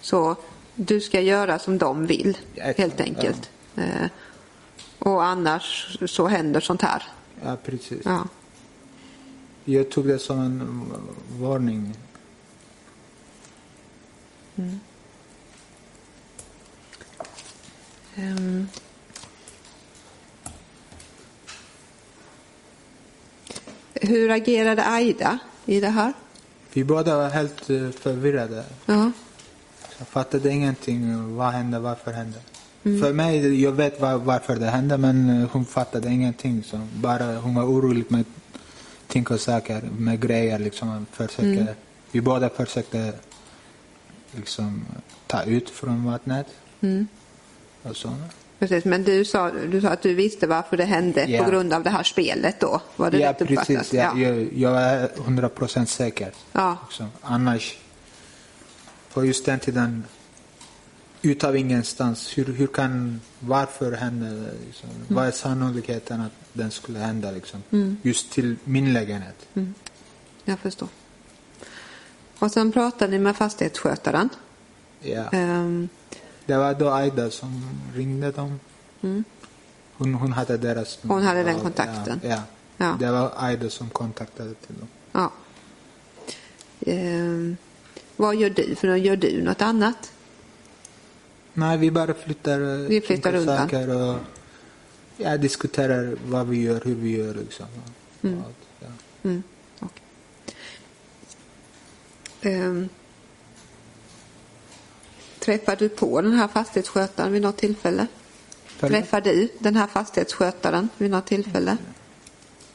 Så 0.00 0.36
du 0.74 1.00
ska 1.00 1.20
göra 1.20 1.58
som 1.58 1.78
de 1.78 2.06
vill, 2.06 2.38
Exakt, 2.54 2.78
helt 2.78 3.00
enkelt. 3.00 3.50
Eh, 3.76 4.06
och 4.98 5.24
annars 5.24 5.98
så 6.06 6.26
händer 6.26 6.60
sånt 6.60 6.82
här. 6.82 7.02
Ja, 7.44 7.56
precis. 7.64 8.02
Ja. 8.04 8.28
Jag 9.64 9.90
tog 9.90 10.06
det 10.06 10.18
som 10.18 10.38
en 10.38 10.92
varning. 11.40 11.96
Ehm. 18.16 18.68
Hur 24.00 24.30
agerade 24.30 24.86
Aida 24.86 25.38
i 25.66 25.80
det 25.80 25.88
här? 25.88 26.12
Vi 26.72 26.84
båda 26.84 27.16
var 27.16 27.28
helt 27.28 27.70
eh, 27.70 27.90
förvirrade. 27.90 28.64
Ja. 28.86 29.12
Jag 29.98 30.08
fattade 30.08 30.50
ingenting. 30.50 31.36
Vad 31.36 31.52
hände? 31.52 31.78
Varför 31.78 32.12
hände? 32.12 32.38
För 32.82 33.12
mig, 33.12 33.62
jag 33.62 33.72
vet 33.72 34.00
var, 34.00 34.14
varför 34.14 34.56
det 34.56 34.66
hände 34.66 34.98
men 34.98 35.42
eh, 35.42 35.48
hon 35.52 35.64
fattade 35.64 36.08
ingenting. 36.08 36.62
Så 36.62 36.80
bara, 36.94 37.36
hon 37.36 37.54
var 37.54 37.64
orolig 37.64 38.04
med 38.08 38.24
ting 39.06 39.26
och 39.26 39.40
saker, 39.40 39.82
med 39.98 40.20
grejer. 40.20 40.58
Liksom. 40.58 41.06
Försökte, 41.12 41.74
Vi 42.10 42.20
båda 42.20 42.48
försökte 42.48 43.12
liksom, 44.32 44.84
ta 45.26 45.42
ut 45.42 45.70
från 45.70 46.04
vattnet. 46.04 46.46
Och 47.82 47.96
så. 47.96 48.14
Precis, 48.58 48.84
men 48.84 49.04
du 49.04 49.24
sa, 49.24 49.50
du 49.50 49.80
sa 49.80 49.88
att 49.88 50.02
du 50.02 50.14
visste 50.14 50.46
varför 50.46 50.76
det 50.76 50.84
hände 50.84 51.24
Ja. 51.24 51.44
på 51.44 51.50
grund 51.50 51.72
av 51.72 51.82
det 51.82 51.90
här 51.90 52.02
spelet 52.02 52.60
då? 52.60 52.80
Var 52.96 53.10
det 53.10 53.18
Ja, 53.18 53.30
rätt 53.30 53.42
uppfattat? 53.42 53.66
precis. 53.66 53.92
Ja, 53.92 54.18
Jag, 54.18 54.48
jag 54.54 54.82
är 54.82 55.10
hundra 55.16 55.48
procent 55.48 55.88
säker. 55.88 56.32
Ja. 56.52 56.76
Annars, 57.20 57.78
på 59.12 59.24
just 59.24 59.44
den 59.46 59.58
tiden, 59.58 60.04
utav 61.22 61.56
ingenstans, 61.56 62.38
hur, 62.38 62.44
hur 62.44 62.66
kan, 62.66 63.20
varför 63.40 63.92
hände? 63.92 64.50
Liksom? 64.66 64.88
Vad 65.08 65.26
är 65.26 65.30
sannolikheten 65.30 66.20
att 66.20 66.32
den 66.52 66.70
skulle 66.70 66.98
hända 66.98 67.30
liksom? 67.30 67.62
just 68.02 68.30
till 68.32 68.56
min 68.64 68.92
lägenhet? 68.92 69.48
Jag 70.44 70.58
förstår. 70.58 70.88
Och 72.38 72.50
sen 72.50 72.72
pratade 72.72 73.12
ni 73.12 73.18
med 73.18 73.36
fastighetsskötaren. 73.36 74.28
Ja. 75.00 75.24
Ehm, 75.32 75.88
Det 76.48 76.56
var 76.56 76.74
då 76.74 76.88
Aida 76.90 77.30
som 77.30 77.62
ringde 77.94 78.30
dem. 78.30 78.60
Hon, 79.98 80.14
hon 80.14 80.32
hade 80.32 80.56
deras 80.56 80.98
Hon 81.02 81.22
hade 81.22 81.42
den 81.42 81.60
kontakten. 81.60 82.20
Ja, 82.22 82.28
ja. 82.28 82.42
Ja. 82.76 82.96
Det 83.00 83.10
var 83.10 83.32
Aida 83.36 83.70
som 83.70 83.90
kontaktade 83.90 84.54
till 84.54 84.74
dem. 84.78 84.88
ja. 85.12 85.32
Ehm, 86.86 87.56
vad 88.16 88.36
gör 88.36 88.50
du? 88.50 88.74
För 88.74 88.96
gör 88.96 89.16
du 89.16 89.42
något 89.42 89.62
annat? 89.62 90.12
Nej, 91.52 91.78
vi 91.78 91.90
bara 91.90 92.14
flyttar, 92.14 92.60
eh, 92.60 92.88
Vi 92.88 93.00
flyttar 93.00 93.34
undan. 93.34 93.58
saker 93.58 93.88
och 93.90 94.16
ja, 95.16 95.36
diskuterar 95.36 96.16
vad 96.26 96.46
vi 96.48 96.62
gör, 96.62 96.80
hur 96.84 96.94
vi 96.94 97.16
gör. 97.16 97.34
Liksom. 97.34 97.66
allt, 98.22 98.56
ja. 98.80 98.88
Mm. 99.22 99.42
okej. 99.80 100.02
Ehm, 102.42 102.88
träffar 105.48 105.76
du 105.76 105.88
på 105.88 106.20
den 106.20 106.32
här 106.32 106.48
fastighetsskötaren 106.48 107.32
vid 107.32 107.42
något 107.42 107.56
tillfälle? 107.56 108.06
För- 108.66 108.88
Träffar 108.88 109.20
du 109.20 109.48
den 109.58 109.76
här 109.76 109.86
fastighetsskötaren 109.86 110.88
vid 110.98 111.10
något 111.10 111.26
tillfälle? 111.26 111.76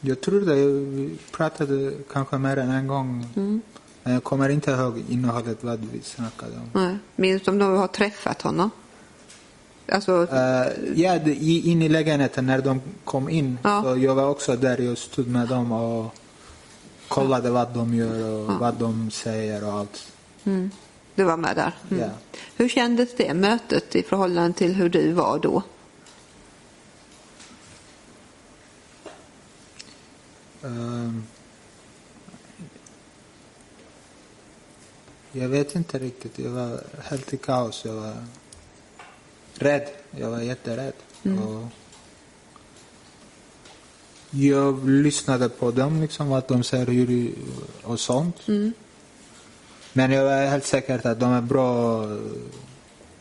Jag 0.01 0.21
tror 0.21 0.41
det. 0.41 0.55
Vi 0.55 1.17
pratade 1.31 1.91
kanske 2.11 2.37
mer 2.37 2.57
än 2.57 2.69
en 2.71 2.87
gång. 2.87 3.27
Mm. 3.35 3.61
Men 4.03 4.13
jag 4.13 4.23
kommer 4.23 4.49
inte 4.49 4.71
ihåg 4.71 5.03
innehållet, 5.09 5.63
vad 5.63 5.79
vi 5.93 6.01
snackade 6.01 6.51
om. 6.55 6.69
Nej. 6.81 6.97
Minns 7.15 7.41
du 7.43 7.51
om 7.51 7.57
du 7.57 7.65
har 7.65 7.87
träffat 7.87 8.41
honom? 8.41 8.69
Alltså, 9.91 10.27
Eh, 10.31 10.67
ja, 10.95 11.15
in 11.71 11.81
i 11.81 11.89
lägenheten 11.89 12.45
när 12.45 12.61
de 12.61 12.81
kom 13.03 13.29
in. 13.29 13.57
Ja. 13.63 13.83
Så 13.83 13.97
jag 13.97 14.15
var 14.15 14.29
också 14.29 14.55
där. 14.55 14.77
Jag 14.81 14.97
stod 14.97 15.27
med 15.27 15.47
dem 15.47 15.71
och 15.71 16.15
kollade 17.07 17.49
vad 17.49 17.73
de 17.73 17.93
gör 17.93 18.23
och 18.33 18.59
vad 18.59 18.73
de 18.75 19.11
säger 19.11 19.63
och 19.67 19.73
allt. 19.73 20.11
mm, 20.43 20.71
du 21.15 21.23
var 21.23 21.37
med 21.37 21.55
där? 21.55 21.71
Mm. 21.91 22.03
Ja. 22.03 22.09
Hur 22.55 22.69
kändes 22.69 23.15
det 23.15 23.33
mötet 23.33 23.95
i 23.95 24.03
förhållande 24.03 24.57
till 24.57 24.73
hur 24.73 24.89
du 24.89 25.11
var 25.11 25.39
då? 25.39 25.63
Ehm, 30.63 31.23
Jag 35.35 35.49
vet 35.49 35.75
inte 35.75 35.99
riktigt. 35.99 36.39
Jag 36.39 36.49
var 36.51 36.79
helt 37.03 37.33
i 37.33 37.37
kaos. 37.37 37.85
Jag 37.85 37.93
var 37.93 38.13
rädd. 39.53 39.87
Jag 40.11 40.29
var 40.29 40.39
jätterädd. 40.39 40.93
Och 41.23 41.63
jag 44.29 44.89
lyssnade 44.89 45.49
på 45.49 45.71
dem, 45.71 46.01
liksom, 46.01 46.29
vad 46.29 46.43
de 46.47 46.63
säger 46.63 46.85
hur, 46.85 47.33
och 47.83 47.99
sånt. 47.99 48.35
Men 49.93 50.11
jag 50.11 50.23
var 50.23 50.45
helt 50.45 50.65
säker 50.65 51.07
att 51.07 51.19
de 51.19 51.31
är 51.31 51.41
bra 51.41 52.03
eh, 52.03 52.17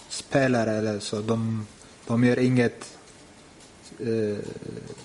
spelare 0.09 0.71
eller 0.73 1.01
så. 1.01 1.21
De, 1.21 1.67
de 2.07 2.25
gör 2.25 2.39
inget 2.39 2.97
eh, 4.01 4.39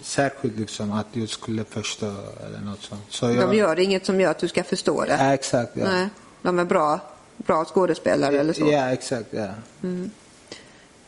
särskilt 0.01 0.57
liksom 0.59 0.91
att 0.91 1.07
jag 1.11 1.30
skulle 1.30 1.63
förstå 1.63 2.13
eller 2.45 2.59
något 2.59 2.82
sånt. 2.82 3.01
Så 3.09 3.26
jag, 3.26 3.49
De 3.49 3.57
gör 3.57 3.80
inget 3.80 4.05
som 4.05 4.22
gör 4.22 4.32
att 4.32 4.39
du 4.39 4.47
ska 4.47 4.63
förstå 4.63 5.05
det. 5.05 5.18
Ja, 5.20 5.34
exakt. 5.34 5.72
Ja. 5.74 5.84
Nej, 5.91 6.09
de 6.41 6.59
är 6.59 6.65
bra, 6.65 6.99
bra 7.38 7.65
skådespelare 7.65 8.39
eller 8.39 8.53
så. 8.53 8.68
Ja, 8.72 8.89
exakt. 8.91 9.28
Ja. 9.32 9.49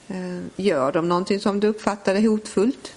Eh, 0.07 0.39
Gör 0.55 0.91
de 0.91 1.09
någonting 1.09 1.39
som 1.39 1.59
du 1.59 1.67
uppfattar 1.67 2.15
är 2.15 2.27
hotfullt? 2.27 2.93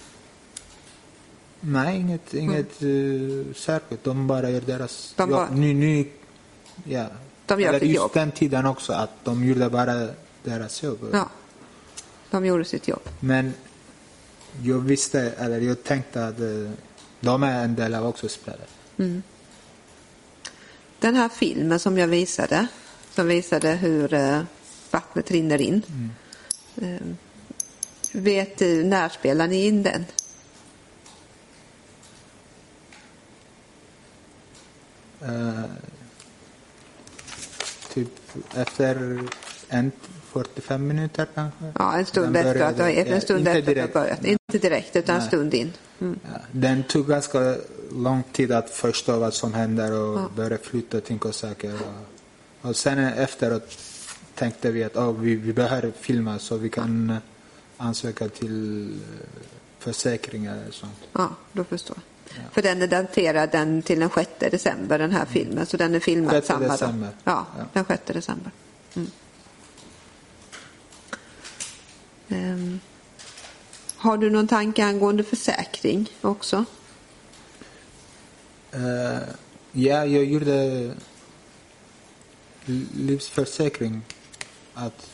Nej, 1.59 1.99
inget, 1.99 2.33
inget 2.33 2.81
eh, 2.81 3.55
särskilt. 3.55 4.03
De 4.03 4.27
bara 4.27 4.49
gör 4.49 4.61
deras 4.61 5.13
De 5.17 5.29
jobb. 5.29 5.39
bara- 5.39 5.49
Nu, 5.49 5.73
nu, 5.73 6.05
ja. 6.83 7.05
De 7.45 7.61
gör 7.61 7.69
Eller 7.69 7.79
sitt 7.79 7.87
just 7.89 7.95
jobb. 7.97 8.11
den 8.13 8.31
tiden 8.31 8.65
också, 8.65 8.93
att 8.93 9.09
de 9.23 9.43
gjorde 9.43 9.69
bara 9.69 10.07
deras 10.43 10.83
jobb. 10.83 11.09
Ja, 11.13 11.29
de 12.31 12.45
gjorde 12.45 12.65
sitt 12.65 12.87
jobb. 12.87 13.09
Men 13.19 13.53
jag 14.61 14.79
visste, 14.79 15.19
eller 15.21 15.59
jag 15.61 15.83
tänkte 15.83 16.27
att 16.27 16.39
eh, 16.39 16.71
de 17.19 17.43
är 17.43 17.63
en 17.63 17.75
del 17.75 17.93
av 17.95 18.07
också 18.07 18.29
spelet. 18.29 18.69
Den 20.99 21.15
här 21.15 21.29
filmen 21.29 21.79
som 21.79 21.97
jag 21.97 22.07
visade, 22.07 22.67
som 23.15 23.27
visade 23.27 23.69
hur 23.71 24.13
eh, 24.13 24.41
vattnet 24.91 25.31
rinner 25.31 25.61
in. 25.61 25.81
Eh, 26.81 27.07
vet 28.11 28.57
du, 28.57 28.83
när 28.83 29.09
spelar 29.09 29.47
ni 29.47 29.65
in 29.65 29.83
den? 29.83 30.05
Typ 35.19 35.92
efter 38.55 39.19
en 39.69 39.91
45 40.31 40.87
minuter 40.87 41.27
kanske. 41.35 41.73
Ja, 41.79 41.97
en 41.97 42.05
stund 42.05 42.37
efter 42.37 42.61
att 42.61 42.77
började- 42.77 43.09
en 43.09 43.21
stund 43.21 43.47
ja, 43.47 43.51
efter 43.51 43.75
direkt. 43.75 43.93
börjat. 43.93 44.25
Inte 44.25 44.57
direkt, 44.67 44.95
utan 44.95 45.15
en 45.15 45.21
stund 45.27 45.53
in. 45.53 45.73
Mm. 46.01 46.19
Ja, 46.33 46.39
den 46.51 46.83
tog 46.83 47.07
ganska 47.07 47.55
lång 47.91 48.23
tid 48.31 48.51
att 48.51 48.69
förstå 48.69 49.19
vad 49.19 49.33
som 49.33 49.53
händer 49.53 49.91
och 49.93 50.19
Ja. 50.19 50.29
börja 50.35 50.57
flytta 50.57 51.01
ting 51.01 51.17
och 51.19 51.35
saker. 51.35 51.73
Och, 52.61 52.69
och 52.69 52.75
sen 52.75 52.99
efteråt 52.99 53.77
tänkte 54.35 54.71
vi 54.71 54.83
att 54.83 54.95
oh, 54.97 55.17
vi, 55.19 55.35
vi 55.35 55.53
behöver 55.53 55.91
filma 55.99 56.39
så 56.39 56.57
vi 56.57 56.69
kan 56.69 57.15
ansöka 57.77 58.29
till 58.29 58.83
eh, 58.91 59.27
försäkringar 59.79 60.57
och 60.67 60.73
sånt. 60.73 60.93
Ja, 61.13 61.29
då 61.51 61.63
förstår 61.63 61.97
jag. 61.97 62.03
För 62.51 62.61
den 62.61 62.81
är 62.81 62.87
daterad 62.87 63.51
den 63.51 63.81
till 63.81 63.99
den 63.99 64.09
6 64.09 64.29
december, 64.39 64.99
den 64.99 65.11
här 65.11 65.25
filmen. 65.25 65.65
Så 65.65 65.77
den 65.77 65.95
är 65.95 65.99
filmad 65.99 66.31
6 66.33 66.47
samma 66.47 66.67
december. 66.67 67.07
dag. 67.07 67.13
Ja, 67.23 67.45
Ja. 67.57 67.65
den 67.73 67.85
6 67.85 68.03
december. 68.05 68.51
Mm. 68.95 69.09
Ehm, 72.29 72.79
har 73.97 74.17
du 74.17 74.29
någon 74.29 74.47
tanke 74.47 74.85
angående 74.85 75.23
försäkring 75.23 76.09
också? 76.21 76.65
Eh, 78.71 79.17
ja, 79.71 80.05
jag 80.05 80.25
gjorde 80.25 80.91
li- 82.65 82.87
livsförsäkring. 82.95 84.01
Att 84.73 85.09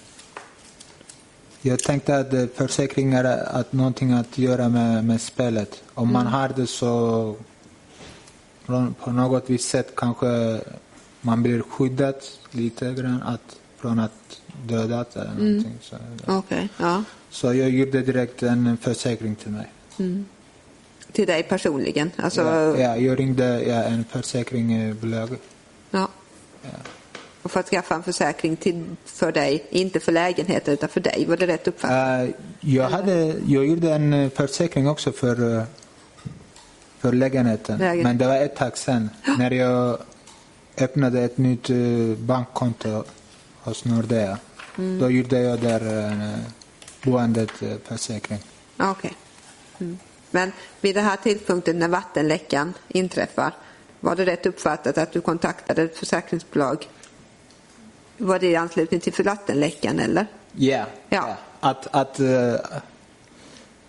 jag 1.62 1.80
tänkte 1.80 2.18
att 2.18 2.34
eh, 2.34 2.46
försäkring 2.56 3.14
är 3.14 3.24
att 3.24 3.74
någonting 3.74 4.12
att 4.12 4.38
göra 4.38 4.70
med, 4.70 5.06
med 5.06 5.22
spelet. 5.22 5.84
Om 5.94 6.14
man 6.14 6.28
har 6.28 6.50
det 6.56 6.68
så 6.68 7.36
på, 9.00 9.12
något 9.12 9.50
visst 9.50 9.70
sätt 9.70 9.94
kanske 9.96 10.62
man 11.22 11.44
blir 11.44 11.62
skyddad 11.62 12.16
lite 12.52 12.94
grann 12.94 13.24
att, 13.24 13.60
från 13.78 14.00
att 14.00 14.42
dödas 14.68 15.16
eller 15.16 15.34
någonting. 15.34 15.78
Så, 15.82 15.96
Okej, 16.28 16.70
ja. 16.78 17.04
så 17.30 17.54
jag 17.54 17.70
gjorde 17.70 18.02
direkt 18.02 18.44
en 18.44 18.78
försäkring 18.78 19.36
till 19.36 19.52
mig. 19.52 19.68
Till 21.12 21.28
dig 21.28 21.44
personligen? 21.44 22.12
Alltså, 22.16 22.42
ja, 22.42 22.78
ja, 22.78 22.98
jag 22.98 23.20
ringde 23.20 23.64
ja, 23.64 23.84
en 23.84 24.04
försäkringsbolag. 24.04 25.30
Och 27.42 27.52
för 27.52 27.60
att 27.60 27.70
skaffa 27.70 27.96
en 27.96 28.04
försäkring 28.04 28.56
till, 28.56 28.86
för 29.06 29.32
dig, 29.32 29.66
inte 29.70 30.00
för 30.00 30.12
lägenheten 30.12 30.74
utan 30.74 30.90
för 30.90 31.00
dig, 31.00 31.26
var 31.28 31.38
det 31.38 31.48
rätt 31.48 31.68
uppfattat? 31.68 32.30
Eh, 32.30 32.36
jag, 32.60 32.90
hade, 32.90 33.36
jag 33.48 33.66
gjorde 33.66 33.94
en 33.94 34.14
eh, 34.14 34.30
försäkring 34.30 34.88
också 34.88 35.12
för, 35.12 35.58
eh, 35.58 35.64
för 37.00 37.12
lägenheten. 37.12 37.78
Lägen- 37.80 38.04
Men 38.04 38.18
det 38.18 38.28
var 38.28 38.36
ett 38.36 38.56
tag 38.56 38.78
sen. 38.78 39.10
När 39.38 39.52
jag 39.52 39.98
öppnade 40.78 41.22
ett 41.22 41.38
nytt 41.38 41.70
bankkonto 42.20 43.04
hos 43.62 43.86
Nordea. 43.86 44.38
Mm. 44.78 45.00
Då 45.00 45.10
gjorde 45.10 45.40
jag 45.42 45.60
där 45.60 45.82
en 45.82 46.34
boendet 47.04 47.52
försäkring. 47.84 48.40
Okej. 48.78 49.14
Mm. 49.80 49.98
Men 50.32 50.52
vid 50.82 50.96
den 50.96 51.06
här 51.06 51.16
tidpunkten 51.24 51.80
när 51.80 51.88
vattenläckan 51.88 52.74
inträffar, 52.88 53.54
var 54.00 54.16
det 54.16 54.26
rätt 54.26 54.46
uppfattat 54.46 54.98
att 54.98 55.12
du 55.12 55.22
kontaktade 55.22 55.84
ett 55.84 55.98
försäkringsbolag? 55.98 56.88
Var 58.22 58.40
det 58.40 58.48
i 58.48 58.56
anslutning 58.56 59.00
till 59.00 59.24
vattenläckan 59.26 60.00
eller? 60.00 60.28
Ja. 60.52 60.86
Ja. 61.10 61.38
Att, 61.60 61.88
att 61.92 62.20
eh, 62.20 62.54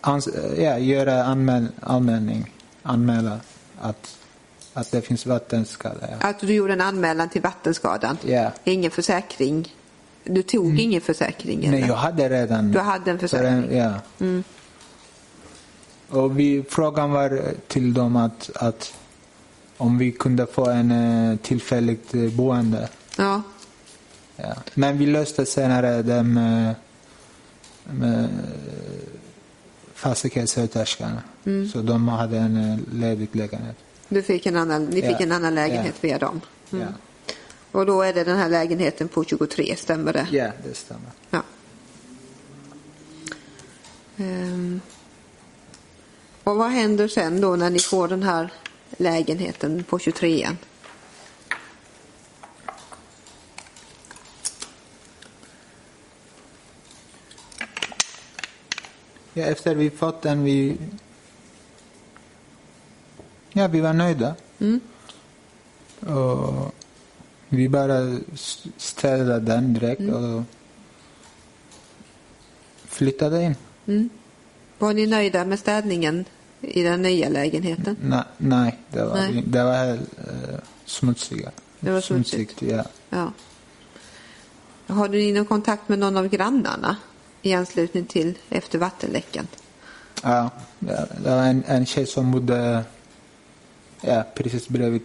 ans, 0.01 0.27
eh, 0.27 0.65
ja, 0.65 0.79
göra 0.79 1.25
anmäl, 1.25 1.67
anmälning, 1.81 2.55
anmäla 2.83 3.41
att, 3.81 4.19
att 4.75 4.91
det 4.91 5.03
finns 5.03 5.27
vattenskada. 5.27 6.09
Ja. 6.11 6.29
Att 6.29 6.41
du 6.41 6.55
gjorde 6.55 6.73
en 6.73 6.81
anmälan 6.81 7.29
till 7.29 7.43
vattenskadan? 7.43 8.19
Ja. 8.27 8.53
Ingen 8.65 8.91
försäkring? 8.91 9.75
Du 10.25 10.43
tog 10.43 10.79
ingen 10.81 11.01
försäkring? 11.01 11.65
Eller? 11.65 11.79
Nej, 11.79 11.89
jag 11.89 11.95
hade 11.95 12.29
redan. 12.29 12.73
Du 12.73 12.79
hade 12.79 13.11
en 13.11 13.19
För 13.19 13.29
försäkring? 13.29 13.77
ja. 13.79 13.95
Och 16.09 16.39
vi, 16.39 16.65
frågan 16.69 17.11
var 17.11 17.43
till 17.69 17.95
dem 17.95 18.17
att, 18.17 18.51
att 18.55 18.95
om 19.77 19.99
vi 19.99 20.13
kunde 20.13 20.47
få 20.47 20.67
en 20.67 20.91
eh, 20.91 21.37
tillfälligt 21.37 22.13
boende. 22.13 22.89
Ja. 23.17 23.43
Ja. 24.43 24.55
Men 24.75 24.99
vi 24.99 25.07
löste 25.07 25.47
senare 25.47 26.03
det 26.03 26.23
med, 26.23 26.75
med 27.85 28.29
fastighetssköterskan. 29.95 31.21
Så 31.73 31.83
de 31.83 32.09
hade 32.09 32.39
en 32.39 32.57
eh, 32.73 32.79
ledig 32.95 33.29
lägenhet. 33.33 33.77
Du 34.09 34.23
fick 34.23 34.47
en 34.47 34.57
annan, 34.57 34.85
ni 34.85 35.03
fick 35.03 35.11
Ja. 35.11 35.19
en 35.19 35.33
annan 35.33 35.55
lägenhet 35.55 35.95
Ja. 36.01 36.09
via 36.09 36.19
dem? 36.19 36.41
Mm. 36.73 36.85
Ja. 36.87 36.93
Och 37.73 37.87
då 37.87 38.03
är 38.03 38.13
det 38.13 38.25
den 38.25 38.37
här 38.39 38.49
lägenheten 38.49 39.09
på 39.09 39.25
23, 39.25 39.77
stämmer 39.77 40.13
det? 40.13 40.27
ja, 40.31 40.51
det 40.65 40.75
stämmer. 40.77 41.11
Ja. 41.31 41.43
Ehm. 44.17 44.81
Och 46.45 46.57
vad 46.57 46.71
händer 46.71 47.09
sen 47.09 47.41
då 47.41 47.57
när 47.57 47.71
ni 47.71 47.79
får 47.79 48.09
den 48.09 48.23
här 48.23 48.53
lägenheten 48.97 49.85
på 49.85 49.99
23an? 49.99 50.57
Ja, 59.41 59.47
efter 59.47 59.75
vi 59.75 59.91
fått 59.91 60.23
den, 60.23 60.45
vi... 60.45 60.77
Ja, 63.53 63.69
vi 63.69 63.81
var 63.81 63.93
nöjda. 63.93 64.35
Och 66.01 66.75
vi 67.49 67.69
bara 67.69 68.19
städade 68.77 69.41
den 69.41 69.75
direkt 69.75 70.01
och 70.01 70.43
flyttade 72.85 73.55
in. 73.87 74.11
Var 74.79 74.93
ni 74.93 75.07
nöjda 75.07 75.45
med 75.45 75.59
städningen 75.59 76.25
i 76.61 76.83
den 76.83 77.03
nya 77.03 77.29
lägenheten? 77.29 77.97
Na, 78.03 78.25
nej, 78.39 78.79
det 78.91 79.05
var, 79.05 79.15
Nej. 79.15 79.43
det 79.47 79.65
var 79.65 79.93
uh, 79.93 79.99
smutsiga. 80.85 81.51
Det 81.81 81.91
var 81.91 82.01
smutsigt. 82.01 82.63
ja. 82.63 82.85
Ja. 83.11 83.33
Har 84.87 85.09
du 85.09 85.33
någon 85.33 85.47
kontakt 85.47 85.89
med 85.89 85.99
någon 85.99 86.17
av 86.17 86.29
grannarna 86.29 86.97
i 87.43 87.55
anslutning 87.55 88.05
till 88.05 88.39
efter 88.49 88.79
vattenläckan? 88.79 89.47
Ja, 90.23 90.51
det 90.79 91.31
var 91.31 91.43
en, 91.43 91.65
en 91.67 91.87
tjej 91.87 92.07
som 92.07 92.33
bodde 92.33 92.85
ja, 94.01 94.25
precis 94.35 94.69
bredvid 94.69 95.03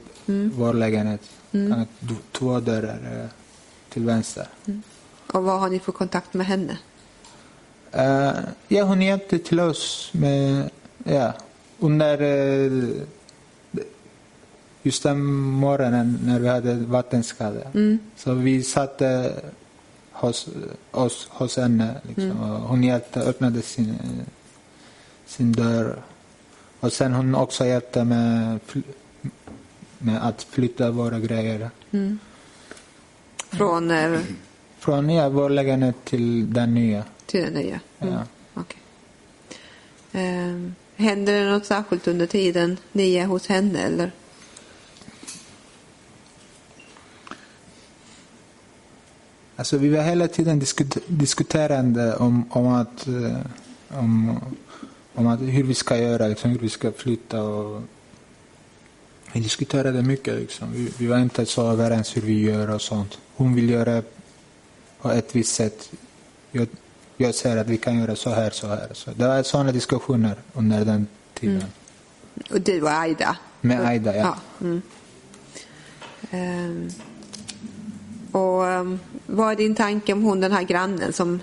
vår 0.53 0.73
lägenhet. 0.73 1.21
Mm. 1.51 1.85
Två 2.31 2.59
dörrar 2.59 3.21
eh, 3.23 3.29
till 3.89 4.05
vänster. 4.05 4.47
Och 5.27 5.43
vad 5.43 5.59
har 5.59 5.69
ni 5.69 5.79
för 5.79 5.91
kontakt 5.91 6.33
med 6.33 6.45
henne? 6.45 6.77
Eh, 7.91 8.33
ja, 8.67 8.83
hon 8.83 9.01
hjälpte 9.01 9.39
till 9.39 9.59
oss 9.59 10.09
med, 10.13 10.69
ja, 11.03 11.33
under, 11.79 12.21
uh, 12.21 13.01
just 14.83 15.03
den 15.03 15.25
morgonen 15.25 16.19
när 16.23 16.39
vi 16.39 16.47
hade 16.47 16.73
vattenskada. 16.73 17.59
Så 18.15 18.33
vi 18.33 18.63
satt 18.63 19.01
eh, 19.01 19.25
hos, 20.25 20.47
oss, 20.91 21.27
hos 21.29 21.57
henne. 21.57 21.95
Liksom, 22.03 22.41
och 22.41 22.59
hon 22.69 22.83
hjälpte, 22.83 23.19
öppnade 23.19 23.61
sin, 23.61 23.95
sin 25.25 25.51
dörr. 25.51 26.01
Och 26.79 26.93
sen 26.93 27.13
hon 27.13 27.35
också 27.35 27.65
hjälpte 27.65 28.03
med, 28.03 28.59
med 29.97 30.27
att 30.27 30.43
flytta 30.43 30.91
våra 30.91 31.19
grejer. 31.19 31.69
Från 33.49 33.91
eh, 33.91 34.19
Från 34.79 35.09
ja, 35.09 35.29
vår 35.29 35.49
lägenhet 35.49 35.95
till 36.03 36.53
den 36.53 36.73
nya. 36.73 37.03
till 37.25 37.41
den 37.41 37.53
nya? 37.53 37.79
Mm. 37.99 38.13
Ja. 38.13 38.23
Okej. 38.53 38.79
Eh, 40.11 40.71
händer 40.95 41.33
det 41.33 41.51
något 41.51 41.65
särskilt 41.65 42.07
under 42.07 42.25
tiden 42.25 42.77
ni 42.91 43.13
är 43.15 43.25
hos 43.25 43.47
henne 43.47 43.79
eller? 43.79 44.11
Alltså 49.55 49.77
vi 49.77 49.89
var 49.89 50.03
hela 50.03 50.27
tiden 50.27 50.59
diskut 50.59 50.97
diskuterande 51.07 52.15
om, 52.15 52.45
om, 52.49 52.67
att, 52.67 53.07
eh, 53.07 53.37
om, 53.99 54.39
om 55.13 55.27
att 55.27 55.39
hur 55.41 55.63
vi 55.63 55.73
ska 55.73 55.97
göra, 55.97 56.27
liksom, 56.27 56.51
hur 56.51 56.59
vi 56.59 56.69
ska 56.69 56.91
flytta. 56.91 57.43
Och 57.43 57.81
vi 59.33 59.39
diskuterade 59.39 60.01
mycket. 60.01 60.35
Liksom. 60.35 60.71
Vi, 60.73 60.91
vi 60.97 61.07
var 61.07 61.19
inte 61.19 61.45
så 61.45 61.71
överens 61.71 62.17
hur 62.17 62.21
vi 62.21 62.41
gör 62.41 62.69
och 62.69 62.81
sånt. 62.81 63.17
Hon 63.35 63.55
vill 63.55 63.69
göra 63.69 64.03
på 65.01 65.11
ett 65.11 65.35
visst 65.35 65.55
sätt. 65.55 65.91
Jag, 66.51 66.67
jag 67.17 67.35
säger 67.35 67.57
att 67.57 67.67
vi 67.67 67.77
kan 67.77 67.99
göra 67.99 68.15
så 68.15 68.29
här, 68.29 68.49
så 68.49 68.67
här. 68.67 68.89
Så 68.93 69.11
det 69.11 69.27
var 69.27 69.43
sådana 69.43 69.71
diskussioner 69.71 70.35
under 70.53 70.85
den 70.85 71.07
tiden. 71.33 71.65
Och 72.51 72.61
du 72.61 72.81
och 72.81 72.91
Aida? 72.91 73.37
Med 73.61 73.85
Aida, 73.85 74.15
ja. 74.15 74.37
mm. 74.61 74.81
Ehm, 76.31 76.89
och 78.35 78.67
ehm, 78.67 78.99
vad 79.25 79.51
är 79.51 79.55
din 79.55 79.75
tanke 79.75 80.13
om 80.13 80.23
hon 80.23 80.39
den 80.39 80.51
här 80.51 80.63
grannen 80.63 81.13
som, 81.13 81.41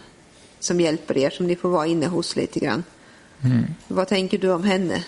som 0.60 0.80
hjälper 0.80 1.16
er, 1.18 1.30
som 1.30 1.46
ni 1.46 1.56
får 1.56 1.68
vara 1.68 1.86
inne 1.86 2.06
hos 2.06 2.36
lite 2.36 2.60
grann? 2.60 2.84
Mm. 3.44 3.64
Vad 3.88 4.08
tänker 4.08 4.38
du 4.38 4.52
om 4.52 4.64
henne? 4.64 5.04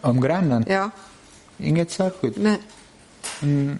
Om 0.00 0.20
grannen? 0.20 0.64
Ja, 0.68 0.90
Inget 1.58 1.90
särskilt. 1.90 2.36
men 2.36 2.56
Mm. 3.42 3.78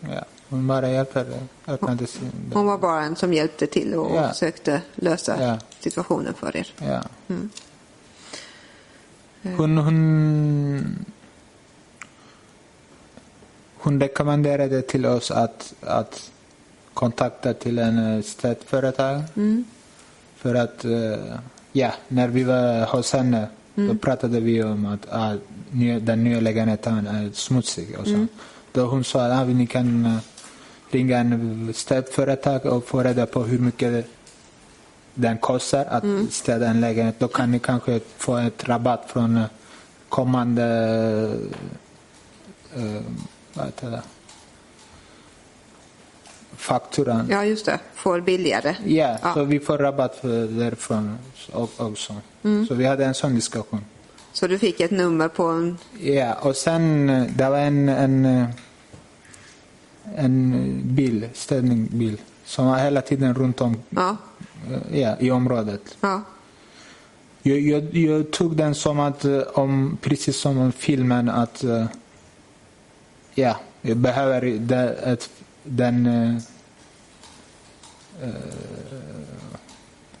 Ja. 0.00 0.24
Hon 0.48 0.66
bara 0.66 0.90
hjälper, 0.90 1.26
öppnade 1.66 2.06
sin 2.06 2.30
hon 2.54 2.66
var 2.66 2.78
bara 2.78 3.02
en 3.04 3.16
som 3.16 3.32
hjälpte 3.34 3.66
till 3.66 3.94
och 3.94 4.16
Ja. 4.16 4.28
försökte 4.28 4.82
lösa 4.94 5.42
Ja. 5.42 5.58
situationen 5.80 6.34
för 6.34 6.56
er. 6.56 6.72
Ja. 6.78 7.02
Mm. 7.28 7.50
Hon, 9.56 9.78
hon, 9.78 11.04
hon 13.84 14.00
rekommenderade 14.00 14.82
till 14.82 15.06
oss 15.06 15.30
att, 15.30 15.74
att 15.80 16.30
kontakta 16.94 17.54
till 17.54 17.78
en 17.78 17.98
eh, 17.98 18.22
städföretag. 18.22 19.22
För 20.36 20.54
att, 20.54 20.84
eh, 20.84 21.36
ja, 21.72 21.92
när 22.08 22.28
vi 22.28 22.44
var 22.44 22.86
hos 22.86 23.12
henne 23.12 23.48
då 23.74 23.94
pratade 23.94 24.40
vi 24.40 24.62
om 24.62 24.86
att 24.86 25.06
ah, 25.10 25.36
den 26.00 26.24
nya 26.24 26.40
lägenheten 26.40 27.06
är 27.06 27.30
smutsig. 27.32 27.98
Och 27.98 28.06
så. 28.06 28.26
Då 28.72 28.86
hon 28.86 29.04
sa 29.04 29.24
att 29.24 29.40
ah, 29.40 29.44
ni 29.44 29.66
kan 29.66 30.06
eh, 30.06 30.16
ringa 30.90 31.18
en 31.18 31.72
städföretag 31.74 32.66
och 32.66 32.86
få 32.86 33.02
reda 33.02 33.26
på 33.26 33.42
hur 33.42 33.58
mycket 33.58 34.06
den 35.14 35.38
kostar 35.38 35.84
att 35.84 36.04
städa 36.30 36.66
en 36.66 36.80
lägenhet. 36.80 37.18
Då 37.18 37.28
kan 37.28 37.50
ni 37.50 37.58
kanske 37.58 38.00
få 38.16 38.36
ett 38.36 38.68
rabatt 38.68 39.10
från 39.10 39.40
kommande 40.08 40.66
eh, 42.76 43.02
vad 43.54 43.64
heter 43.66 43.90
det? 43.90 44.02
fakturan. 46.56 47.26
Ja, 47.30 47.44
just 47.44 47.66
det. 47.66 47.78
Får 47.94 48.20
billigare. 48.20 48.76
Ja, 48.86 49.18
Ja. 49.22 49.34
så 49.34 49.44
vi 49.44 49.60
får 49.60 49.78
rabatt 49.78 50.22
därifrån 50.58 51.18
också. 51.76 52.14
Så 52.68 52.74
vi 52.74 52.84
hade 52.86 53.04
en 53.04 53.14
sån 53.14 53.34
diskussion. 53.34 53.84
Så 54.32 54.46
du 54.46 54.58
fick 54.58 54.80
ett 54.80 54.90
nummer 54.90 55.28
på 55.28 55.42
en... 55.44 55.78
Ja, 56.00 56.34
och 56.34 56.56
sen 56.56 57.10
eh, 57.10 57.26
det 57.36 57.48
var 57.50 57.58
en, 57.58 57.88
en, 57.88 58.24
eh, 58.24 58.44
en 60.16 60.80
bil, 60.84 61.28
städningsbil, 61.34 62.20
som 62.44 62.66
var 62.66 62.78
hela 62.78 63.00
tiden 63.00 63.34
runt 63.34 63.60
om 63.60 63.76
Ja, 63.90 64.16
eh, 64.70 65.00
ja, 65.00 65.16
i 65.20 65.30
området. 65.30 65.96
ja, 66.00 66.22
Jag, 67.42 67.58
jag, 67.60 67.94
jag 67.96 68.30
tog 68.30 68.56
den 68.56 68.74
som 68.74 69.00
att, 69.00 69.24
eh, 69.24 69.38
om, 69.54 69.98
precis 70.00 70.36
som 70.36 70.58
om 70.58 70.72
filmen, 70.72 71.28
att 71.28 71.64
eh, 71.64 71.84
ja, 73.34 73.56
jag 73.82 73.96
behöver 73.96 74.40
det, 74.42 74.90
ett, 75.04 75.30
den 75.62 76.06
eh, 76.06 76.42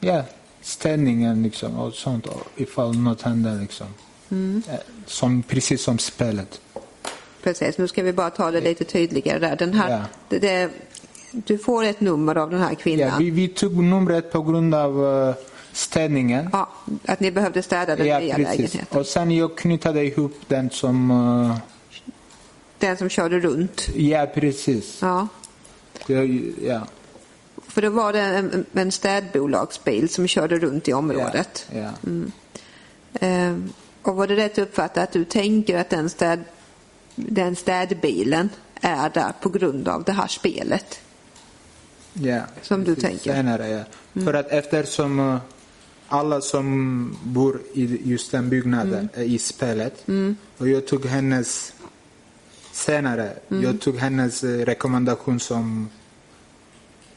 ja, 0.00 0.22
ställningen 0.62 1.42
liksom, 1.42 1.78
och 1.78 1.94
sånt 1.94 2.26
ifall 2.56 2.96
något 2.98 3.22
händer. 3.22 3.60
Liksom. 3.60 3.86
Eh, 4.68 4.74
Som, 5.06 5.42
precis 5.42 5.82
som 5.82 5.98
spelet. 5.98 6.60
precis. 7.42 7.78
Nu 7.78 7.88
ska 7.88 8.02
vi 8.02 8.12
bara 8.12 8.30
ta 8.30 8.50
det 8.50 8.60
lite 8.60 8.84
tydligare 8.84 9.38
där. 9.38 9.56
Den 9.56 9.74
här, 9.74 9.90
Ja. 9.90 10.02
det, 10.28 10.38
det, 10.38 10.70
du 11.32 11.58
får 11.58 11.84
ett 11.84 12.00
nummer 12.00 12.36
av 12.36 12.50
den 12.50 12.60
här 12.60 12.70
Ja, 12.70 12.76
kvinnan. 12.76 13.18
vi, 13.18 13.30
vi 13.30 13.48
tog 13.48 13.72
numret 13.82 14.32
på 14.32 14.42
grund 14.42 14.74
av 14.74 15.00
uh, 15.04 15.34
städningen. 15.72 16.48
Ja, 16.52 16.68
att 17.06 17.20
ni 17.20 17.30
behövde 17.30 17.62
städa 17.62 17.96
den 17.96 18.06
Ja, 18.06 18.18
nya 18.18 18.34
precis. 18.34 18.58
lägenheten. 18.58 18.98
Och 19.00 19.06
sen 19.06 19.30
jag 19.30 19.56
knutade 19.58 20.04
ihop 20.04 20.34
den 20.48 20.70
som... 20.70 21.10
eh, 21.10 21.56
Den 22.78 22.96
som 22.96 23.08
körde 23.08 23.40
runt. 23.40 23.88
ja, 23.96 24.26
precis. 24.34 24.98
Ja. 25.02 25.28
Jag, 26.06 26.52
ja. 26.62 26.86
För 27.68 27.82
då 27.82 27.90
var 27.90 28.12
det 28.12 28.20
en, 28.20 28.66
en 28.72 28.92
städbolagsbil 28.92 30.08
som 30.08 30.26
körde 30.26 30.58
runt 30.58 30.88
i 30.88 30.92
området. 30.92 31.66
Ja, 31.72 31.80
ja. 31.80 31.90
Ehm, 33.20 33.72
och 34.02 34.16
var 34.16 34.26
det 34.26 34.36
rätt 34.36 34.58
uppfattat 34.58 35.04
att 35.04 35.12
du 35.12 35.24
tänker 35.24 35.78
att 35.78 35.90
den, 35.90 36.10
städ, 36.10 36.44
den 37.14 37.56
städbilen 37.56 38.48
är 38.80 39.10
där 39.10 39.32
på 39.40 39.48
grund 39.48 39.88
av 39.88 40.04
det 40.04 40.12
här 40.12 40.26
spelet? 40.26 41.00
Ja, 42.12 42.40
Som 42.62 42.84
du 42.84 42.94
tänker. 42.94 43.30
Mm. 43.34 43.44
Senare, 43.46 43.68
ja. 44.12 44.22
För 44.24 44.34
att 44.34 44.48
eftersom 44.48 45.20
eh, 45.20 45.36
alla 46.08 46.40
som 46.40 47.16
bor 47.24 47.60
i 47.74 48.00
just 48.04 48.30
den 48.32 48.48
byggnaden 48.48 49.08
Mm. 49.14 49.30
i 49.30 49.38
spelet 49.38 50.04
och 50.58 50.68
jag 50.68 50.86
tog 50.86 51.06
hennes 51.06 51.72
senare, 52.74 53.32
Mm. 53.50 53.62
jag 53.62 53.80
tog 53.80 53.96
hennes 53.98 54.44
eh, 54.44 54.48
rekommendation 54.64 55.40
som 55.40 55.88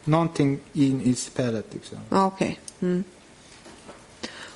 någonting 0.03 0.60
in 0.74 1.01
i 1.01 1.16
spelet. 1.16 1.66
Liksom. 1.74 1.97
Okej. 2.10 2.60
Mm. 2.82 3.03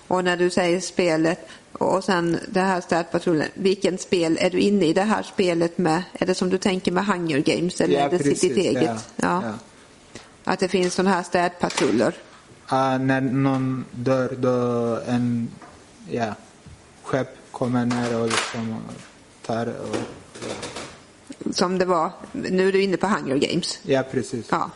Och 0.08 0.24
när 0.24 0.38
du 0.38 0.50
säger 0.50 0.80
spelet 0.80 1.48
och 1.72 2.04
sen 2.04 2.40
det 2.52 2.60
här 2.62 2.82
städpatrullen, 2.82 3.48
vilken 3.54 3.98
spel 3.98 4.38
är 4.42 4.50
du 4.50 4.60
inne 4.60 4.86
i 4.86 4.94
det 4.94 5.02
här 5.04 5.24
spelet 5.24 5.78
med? 5.78 6.04
Är 6.14 6.26
det 6.26 6.36
som 6.36 6.50
du 6.50 6.58
tänker 6.58 6.92
med 6.92 7.06
Hunger 7.06 7.40
Games 7.40 7.82
eller 7.82 7.94
Ja, 8.00 8.06
är 8.06 8.10
det 8.10 8.18
precis, 8.18 8.44
eget? 8.58 8.84
ja, 8.84 8.98
Ja. 9.16 9.42
ja. 9.46 9.54
Att 10.44 10.60
det 10.60 10.68
finns 10.68 10.94
sådana 10.94 11.16
här 11.16 11.24
städpatruller? 11.24 12.14
Ah, 12.68 12.98
när 12.98 13.22
någon 13.22 13.86
dör 13.92 14.36
då 14.40 15.00
en 15.08 15.50
ja, 16.10 16.36
skepp 17.04 17.28
kommer 17.52 17.86
ner 17.86 18.20
och 18.20 18.28
liksom 18.28 18.76
tar 19.46 19.66
och, 19.68 19.96
Som 21.52 21.78
det 21.78 21.86
var, 21.86 22.12
nu 22.32 22.68
är 22.68 22.72
du 22.72 22.82
inne 22.84 22.98
på 22.98 23.08
Hunger 23.08 23.38
Games. 23.38 23.80
ja 23.84 24.04
precis. 24.12 24.48
Ja. 24.52 24.70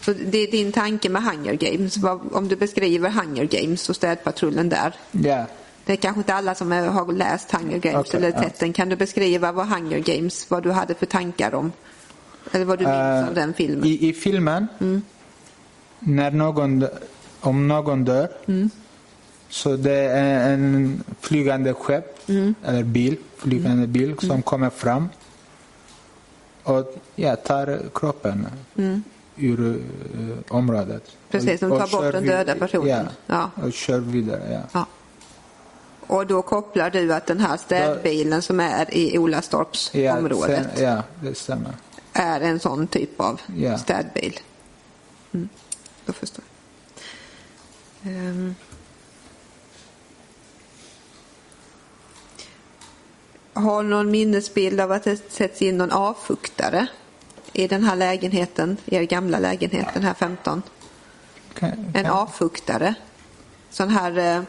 Så 0.00 0.12
det 0.12 0.38
är 0.38 0.50
din 0.50 0.72
tanke 0.72 1.08
med 1.08 1.22
Hunger 1.22 1.54
Games. 1.54 1.98
Om 2.32 2.48
du 2.48 2.56
beskriver 2.56 3.10
Hunger 3.10 3.44
Games 3.44 3.88
och 3.88 3.96
städpatrullen 3.96 4.68
där. 4.68 4.94
Ja. 5.10 5.46
Det 5.84 5.92
är 5.92 5.96
kanske 5.96 6.20
inte 6.20 6.34
alla 6.34 6.54
som 6.54 6.72
är, 6.72 6.86
har 6.86 7.12
läst 7.12 7.52
Hunger 7.52 7.78
Games 7.78 8.08
Okej, 8.08 8.18
eller 8.18 8.32
ja. 8.32 8.42
sett 8.42 8.58
den. 8.58 8.72
Kan 8.72 8.88
du 8.88 8.96
beskriva 8.96 9.52
vad 9.52 9.66
Hunger 9.68 9.98
Games, 9.98 10.50
vad 10.50 10.62
du 10.62 10.70
hade 10.72 10.94
för 10.94 11.06
tankar 11.06 11.54
om? 11.54 11.72
Eller 12.52 12.64
vad 12.64 12.78
du 12.78 12.84
minns 12.84 12.96
Eh, 12.96 13.28
av 13.28 13.34
den 13.34 13.54
filmen? 13.54 13.84
I, 13.86 14.08
i 14.08 14.12
filmen, 14.12 14.66
när 15.98 16.30
någon, 16.30 16.86
om 17.40 17.68
någon 17.68 18.04
dör, 18.04 18.28
så 19.48 19.76
det 19.76 19.92
är 19.92 20.52
en 20.52 21.02
flygande 21.20 21.74
skepp, 21.74 22.30
eller 22.64 22.82
bil, 22.82 23.16
flygande 23.36 23.86
bil 23.86 24.14
som 24.18 24.42
kommer 24.42 24.70
fram 24.70 25.08
och 26.66 26.94
ja, 27.14 27.36
tar 27.36 27.80
kroppen 27.94 28.46
ur 29.36 29.76
eh, 29.76 30.54
området. 30.54 31.02
Precis, 31.30 31.60
de 31.60 31.70
tar 31.70 31.82
och 31.84 31.90
bort 31.90 32.12
den 32.12 32.26
döda 32.26 32.54
personen. 32.54 32.88
Ja, 33.26 33.50
Ja. 33.56 33.62
och 33.64 33.72
kör 33.72 33.98
vidare. 34.00 34.48
Ja. 34.52 34.60
Ja. 34.72 34.86
Och 36.06 36.26
då 36.26 36.42
kopplar 36.42 36.90
du 36.90 37.14
att 37.14 37.26
den 37.26 37.40
här 37.40 37.56
städbilen 37.56 38.42
som 38.42 38.60
är 38.60 38.94
i 38.94 39.18
Olastorps 39.18 39.94
Ja, 39.94 40.18
området 40.18 40.68
sen, 40.74 40.84
ja, 40.84 41.02
det 41.22 41.34
stämmer. 41.34 41.72
är 42.12 42.40
en 42.40 42.60
sån 42.60 42.86
typ 42.86 43.20
av 43.20 43.40
Ja. 43.56 43.78
städbil. 43.78 44.40
Mm. 45.34 45.48
Då 46.06 46.12
förstår 46.12 46.44
jag. 48.02 48.12
Ehm. 48.12 48.54
Har 53.56 53.82
någon 53.82 54.10
minnesbild 54.10 54.80
av 54.80 54.92
att 54.92 55.04
det 55.04 55.32
sätts 55.32 55.62
in 55.62 55.78
någon 55.78 55.92
avfuktare 55.92 56.86
i 57.52 57.66
den 57.68 57.84
här 57.84 57.96
lägenheten, 57.96 58.76
er 58.86 59.02
gamla 59.02 59.38
lägenhet, 59.38 59.86
den 59.94 60.02
här 60.02 60.14
15? 60.14 60.62
Kan- 61.58 61.70
En 61.94 62.04
kan- 62.04 62.06
avfuktare. 62.12 62.94
Sån 63.70 63.88
här, 63.88 64.36
eh, 64.36 64.42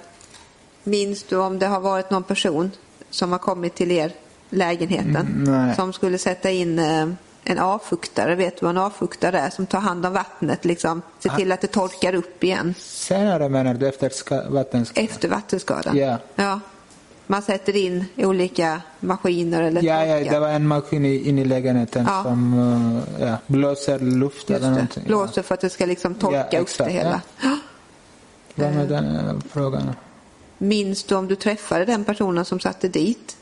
minns 0.83 1.23
du 1.23 1.35
om 1.37 1.59
det 1.59 1.67
har 1.67 1.79
varit 1.79 2.09
någon 2.09 2.23
person 2.23 2.71
som 3.09 3.31
har 3.31 3.39
kommit 3.39 3.75
till 3.75 3.91
er 3.91 4.11
lägenheten 4.49 5.43
Mm, 5.47 5.75
som 5.75 5.93
skulle 5.93 6.17
sätta 6.17 6.51
in 6.51 6.79
eh, 6.79 7.07
en 7.43 7.59
avfuktare? 7.59 8.35
Vet 8.35 8.59
du 8.59 8.65
vad 8.65 8.69
en 8.69 8.77
avfuktare 8.81 9.39
är? 9.39 9.49
Som 9.49 9.65
tar 9.65 9.79
hand 9.79 10.05
om 10.05 10.13
vattnet, 10.13 10.65
liksom, 10.65 11.01
ser 11.19 11.29
till 11.29 11.51
att 11.51 11.61
det 11.61 11.67
torkar 11.67 12.15
upp 12.15 12.43
igen 12.43 12.73
Senare 12.79 13.49
menar 13.49 13.73
du 13.73 13.87
efter 13.87 14.09
ska, 14.09 14.49
vattenskada? 14.49 15.05
efter 15.05 15.27
vattenskadan? 15.29 15.97
Ja. 15.97 16.17
ja. 16.35 16.59
Man 17.29 17.41
sätter 17.41 17.75
in 17.75 18.05
olika 18.17 18.81
maskiner 18.99 19.61
eller 19.61 19.83
Ja, 19.83 20.05
ja, 20.05 20.17
torkar. 20.17 20.31
det 20.33 20.39
var 20.39 20.49
en 20.49 20.67
maskin 20.67 21.05
i- 21.05 21.29
inne 21.29 21.41
i 21.41 21.45
lägenheten 21.45 22.05
Ja. 22.07 22.23
som 22.23 22.53
uh, 22.53 22.99
ja, 23.27 23.37
blåser 23.47 23.99
luft 23.99 24.49
eller 24.49 24.69
någonting. 24.71 25.03
Blåser 25.07 25.41
för 25.41 25.53
att 25.53 25.61
det 25.61 25.69
ska 25.69 25.85
liksom 25.85 26.15
torka 26.15 26.47
Ja, 26.51 26.59
upp 26.59 26.77
det 26.77 26.89
hela. 26.89 27.21
Ja. 27.43 27.57
Vad 28.55 28.73
med 28.73 28.87
den 28.87 29.15
eh, 29.15 29.33
frågan? 29.49 29.89
Minns 30.57 31.03
du 31.03 31.15
om 31.15 31.27
du 31.27 31.35
träffade 31.35 31.85
den 31.85 32.03
personen 32.03 32.45
som 32.45 32.59
satte 32.59 32.87
dit 32.87 33.37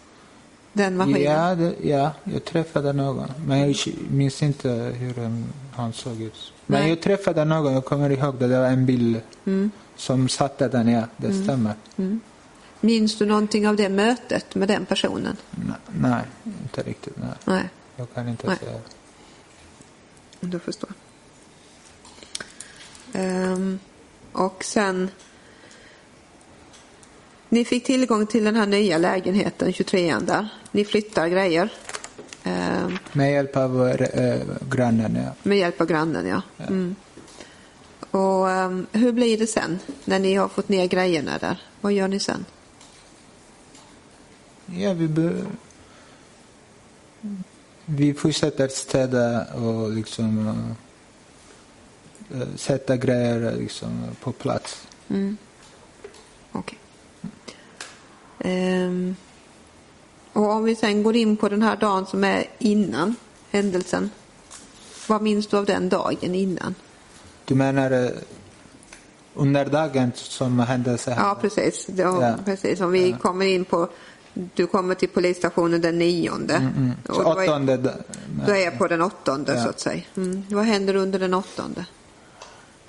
den 0.73 0.97
maskinen? 0.97 1.21
Ja, 1.21 1.55
det, 1.55 1.73
ja, 1.83 2.11
jag 2.23 2.45
träffade 2.45 2.93
någon. 2.93 3.31
Men 3.47 3.59
jag 3.59 3.75
minns 4.09 4.43
inte 4.43 4.69
hur 4.69 5.13
han 5.75 5.93
såg 5.93 6.21
ut. 6.21 6.53
Men 6.65 6.81
Nej. 6.81 6.89
jag 6.89 7.01
träffade 7.01 7.45
någon, 7.45 7.73
jag 7.73 7.85
kommer 7.85 8.09
ihåg 8.09 8.35
det, 8.39 8.47
det 8.47 8.59
var 8.59 8.67
en 8.67 8.85
bild 8.85 9.21
Mm. 9.45 9.71
som 9.95 10.29
satte 10.29 10.67
den, 10.67 10.87
ja, 10.87 11.01
det 11.17 11.33
stämmer. 11.43 11.73
Minns 12.85 13.17
du 13.17 13.25
någonting 13.25 13.67
av 13.67 13.75
det 13.75 13.89
mötet 13.89 14.55
med 14.55 14.67
den 14.67 14.85
personen? 14.85 15.37
Nej, 15.51 15.75
nej, 15.91 16.23
inte 16.63 16.83
riktigt. 16.83 17.13
Nej. 17.17 17.29
Nej, 17.45 17.69
Jag 17.95 18.13
kan 18.13 18.27
inte 18.29 18.47
Nej. 18.47 18.57
säga. 18.57 18.79
du 20.39 20.59
förstår. 20.59 20.89
Ehm, 23.13 23.79
och 24.31 24.63
sen... 24.63 25.09
Ni 27.49 27.65
fick 27.65 27.83
tillgång 27.85 28.27
till 28.27 28.43
den 28.43 28.55
här 28.55 28.65
nya 28.65 28.97
lägenheten, 28.97 29.71
23an 29.71 30.25
där. 30.25 30.47
Ni 30.71 30.85
flyttar 30.85 31.27
grejer. 31.27 31.69
Ehm, 32.43 32.97
Med 33.13 33.31
hjälp 33.31 33.57
av 33.57 33.87
äh, 33.87 34.39
grannen, 34.69 35.15
ja. 35.25 35.31
med 35.43 35.57
hjälp 35.57 35.81
av 35.81 35.87
grannen, 35.87 36.27
ja. 36.27 36.41
Mm. 36.67 36.95
Och 38.11 38.49
ehm, 38.51 38.87
hur 38.91 39.11
blir 39.11 39.37
det 39.37 39.47
sen 39.47 39.79
när 40.05 40.19
ni 40.19 40.35
har 40.35 40.47
fått 40.47 40.69
ner 40.69 40.85
grejerna 40.87 41.37
där? 41.37 41.61
Vad 41.81 41.93
gör 41.93 42.07
ni 42.07 42.19
sen? 42.19 42.45
Ja, 44.65 44.93
vi, 44.93 45.07
be- 45.07 45.45
vi 47.85 48.13
fortsätter 48.13 48.67
städa 48.67 49.45
och 49.53 49.91
liksom 49.91 50.47
uh, 52.33 52.55
sätta 52.55 52.97
grejer 52.97 53.55
liksom, 53.55 54.03
på 54.21 54.31
plats. 54.31 54.87
Mm. 55.09 55.37
Okej. 56.51 56.77
Ehm, 58.39 59.15
och 60.33 60.49
om 60.49 60.63
vi 60.63 60.75
sen 60.75 61.03
går 61.03 61.15
in 61.15 61.37
på 61.37 61.49
den 61.49 61.61
här 61.61 61.75
dagen 61.75 62.05
som 62.05 62.23
är 62.23 62.45
innan 62.59 63.15
händelsen. 63.51 64.09
Vad 65.07 65.21
minns 65.21 65.47
du 65.47 65.57
av 65.57 65.65
den 65.65 65.89
dagen 65.89 66.35
innan? 66.35 66.75
Du 67.45 67.55
menar 67.55 67.93
uh, 67.93 68.09
under 69.33 69.65
dagen 69.65 70.11
som 70.15 70.59
hände 70.59 70.97
så 70.97 71.11
här? 71.11 71.23
Ja, 71.27 71.37
precis. 71.41 71.85
Det, 71.85 72.01
Ja. 72.01 72.35
precis. 72.45 72.81
Om 72.81 72.91
vi 72.91 73.15
kommer 73.21 73.45
in 73.45 73.65
på... 73.65 73.89
Du 74.53 74.67
kommer 74.67 74.95
till 74.95 75.09
polisstationen 75.09 75.81
den 75.81 75.97
nionde. 75.99 76.55
Mm. 76.55 76.91
Och 77.07 77.15
Så 77.15 77.23
då 77.23 77.39
är, 77.39 77.49
åttonde... 77.49 77.77
då 78.47 78.51
är 78.51 78.63
jag 78.63 78.77
på 78.77 78.87
den 78.87 79.01
åttonde, 79.01 79.55
Ja. 79.55 79.63
så 79.63 79.69
att 79.69 79.79
säga. 79.79 80.01
Mm. 80.17 80.43
Vad 80.49 80.65
händer 80.65 80.95
under 80.95 81.19
den 81.19 81.33
åttonde? 81.33 81.85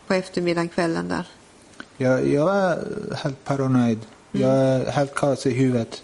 På 0.06 0.14
eftermiddagen, 0.14 0.68
kvällen 0.68 1.08
där. 1.08 1.28
Jag, 1.96 2.28
jag 2.28 2.44
var 2.44 2.78
helt 3.14 3.44
paranoid. 3.44 3.98
Jag 4.32 4.50
är 4.50 4.90
helt 4.90 5.14
kaos 5.14 5.46
i 5.46 5.50
huvudet. 5.50 6.02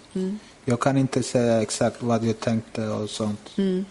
Jag 0.65 0.81
kan 0.81 0.97
inte 0.97 1.23
säga 1.23 1.63
exakt 1.63 2.03
vad 2.03 2.25
jag 2.25 2.41
tänkte 2.41 2.89
och 2.89 3.11
sånt. 3.11 3.51
Mm. 3.57 3.85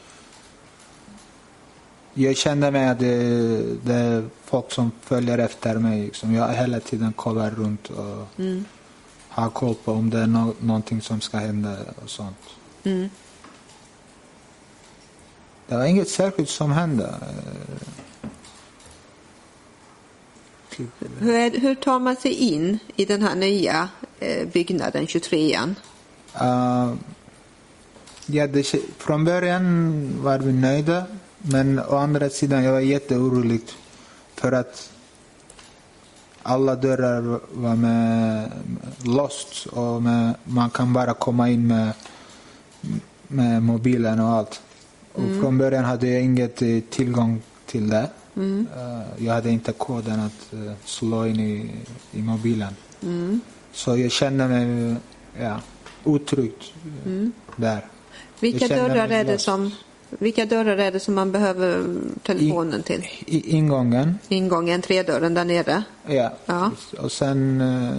Jag 2.14 2.38
kände 2.38 2.72
mig 2.72 2.88
att 2.90 3.00
det, 3.00 3.18
det 3.84 3.94
är 3.94 4.24
folk 4.46 4.72
som 4.72 4.92
följer 5.02 5.38
efter 5.38 5.76
mig. 5.76 6.02
Liksom. 6.02 6.34
Jag 6.34 6.48
hela 6.54 6.80
tiden 6.80 7.14
kollar 7.14 7.52
runt 7.52 7.90
och 7.90 8.28
Har 9.32 9.50
koll 9.50 9.76
på 9.76 9.92
om 9.92 10.10
det 10.10 10.20
är 10.20 10.28
no- 10.28 10.56
någonting 10.60 11.02
som 11.02 11.22
ska 11.22 11.38
hända 11.38 11.78
och 12.04 12.10
sånt. 12.10 12.38
Mm. 12.84 13.10
Det 15.68 15.76
var 15.78 15.86
inget 15.86 16.10
särskilt 16.10 16.50
som 16.50 16.72
hände. 16.72 17.16
Hur, 21.20 21.34
är, 21.34 21.60
hur 21.60 21.76
tar 21.76 22.00
man 22.00 22.16
sig 22.16 22.34
in 22.34 22.80
i 22.96 23.06
den 23.06 23.24
här 23.24 23.36
nya 23.36 23.90
eh, 24.20 24.48
byggnaden, 24.48 25.06
23an? 25.06 25.76
Uh, 26.42 26.96
ja, 28.26 28.48
det, 28.48 28.76
från 28.98 29.26
början 29.26 30.24
var 30.24 30.40
vi 30.40 30.54
nöjda, 30.54 31.04
men 31.38 31.80
å 31.80 31.96
andra 31.96 32.30
sidan 32.30 32.64
jag 32.64 32.72
var 32.72 32.80
jätteorolig 32.80 33.62
för 34.36 34.52
att 34.52 34.92
alla 36.44 36.76
dörrar 36.76 37.40
var 37.54 37.76
med 37.76 38.52
låst 39.04 39.66
och 39.66 40.04
med, 40.04 40.34
man 40.44 40.70
kan 40.70 40.94
bara 40.94 41.14
komma 41.14 41.50
in 41.50 41.68
med, 41.68 41.94
med 43.28 43.64
mobilen 43.64 44.20
och 44.20 44.30
allt. 44.30 44.62
Och 45.14 45.42
från 45.42 45.58
början 45.58 45.86
hade 45.86 46.08
jag 46.10 46.22
inget 46.22 46.56
tillgång 46.90 47.42
till 47.66 47.90
det. 47.90 48.10
Eh, 48.36 49.26
jag 49.26 49.34
hade 49.34 49.50
inte 49.50 49.72
koden 49.72 50.20
att 50.20 50.54
eh, 50.54 50.74
slå 50.86 51.26
in 51.28 51.40
i, 51.40 51.72
i 52.12 52.22
mobilen. 52.22 52.76
Så 53.72 53.98
jag 53.98 54.12
kände 54.12 54.48
mig 54.48 54.96
ja, 55.40 55.60
otryggt 56.04 56.74
eh, 57.06 57.28
där. 57.56 57.86
Vilka 58.40 58.68
dörrar, 58.68 59.08
är 59.08 59.24
det 59.24 59.32
lost. 59.32 59.46
som, 59.46 59.72
vilka 60.20 60.46
dörrar 60.46 60.78
är 60.78 60.92
det 60.92 61.00
som 61.00 61.14
man 61.16 61.32
behöver 61.32 61.86
telefonen 62.24 62.84
till? 62.84 63.08
I 63.26 63.50
ingången, 63.56 64.20
Ingången, 64.28 64.82
tredörren 64.82 65.34
där 65.34 65.46
nere, 65.46 65.84
ja. 66.08 66.32
Ja. 66.46 66.72
Och 67.00 67.12
sen 67.12 67.62
uh, 67.62 67.98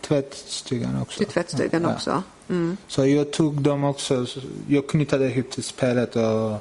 tvättstugan 0.00 1.02
också. 1.02 1.18
till 1.18 1.26
tvättstugan 1.26 1.82
Ja. 1.82 1.94
också. 1.94 2.22
Mm. 2.48 2.76
Så 2.88 3.06
jag 3.06 3.30
tog 3.30 3.62
dem 3.62 3.84
också, 3.84 4.26
så 4.26 4.40
jag 4.68 4.88
knutade 4.88 5.26
ihop 5.32 5.50
till 5.50 5.64
spelet 5.64 6.16
och 6.16 6.56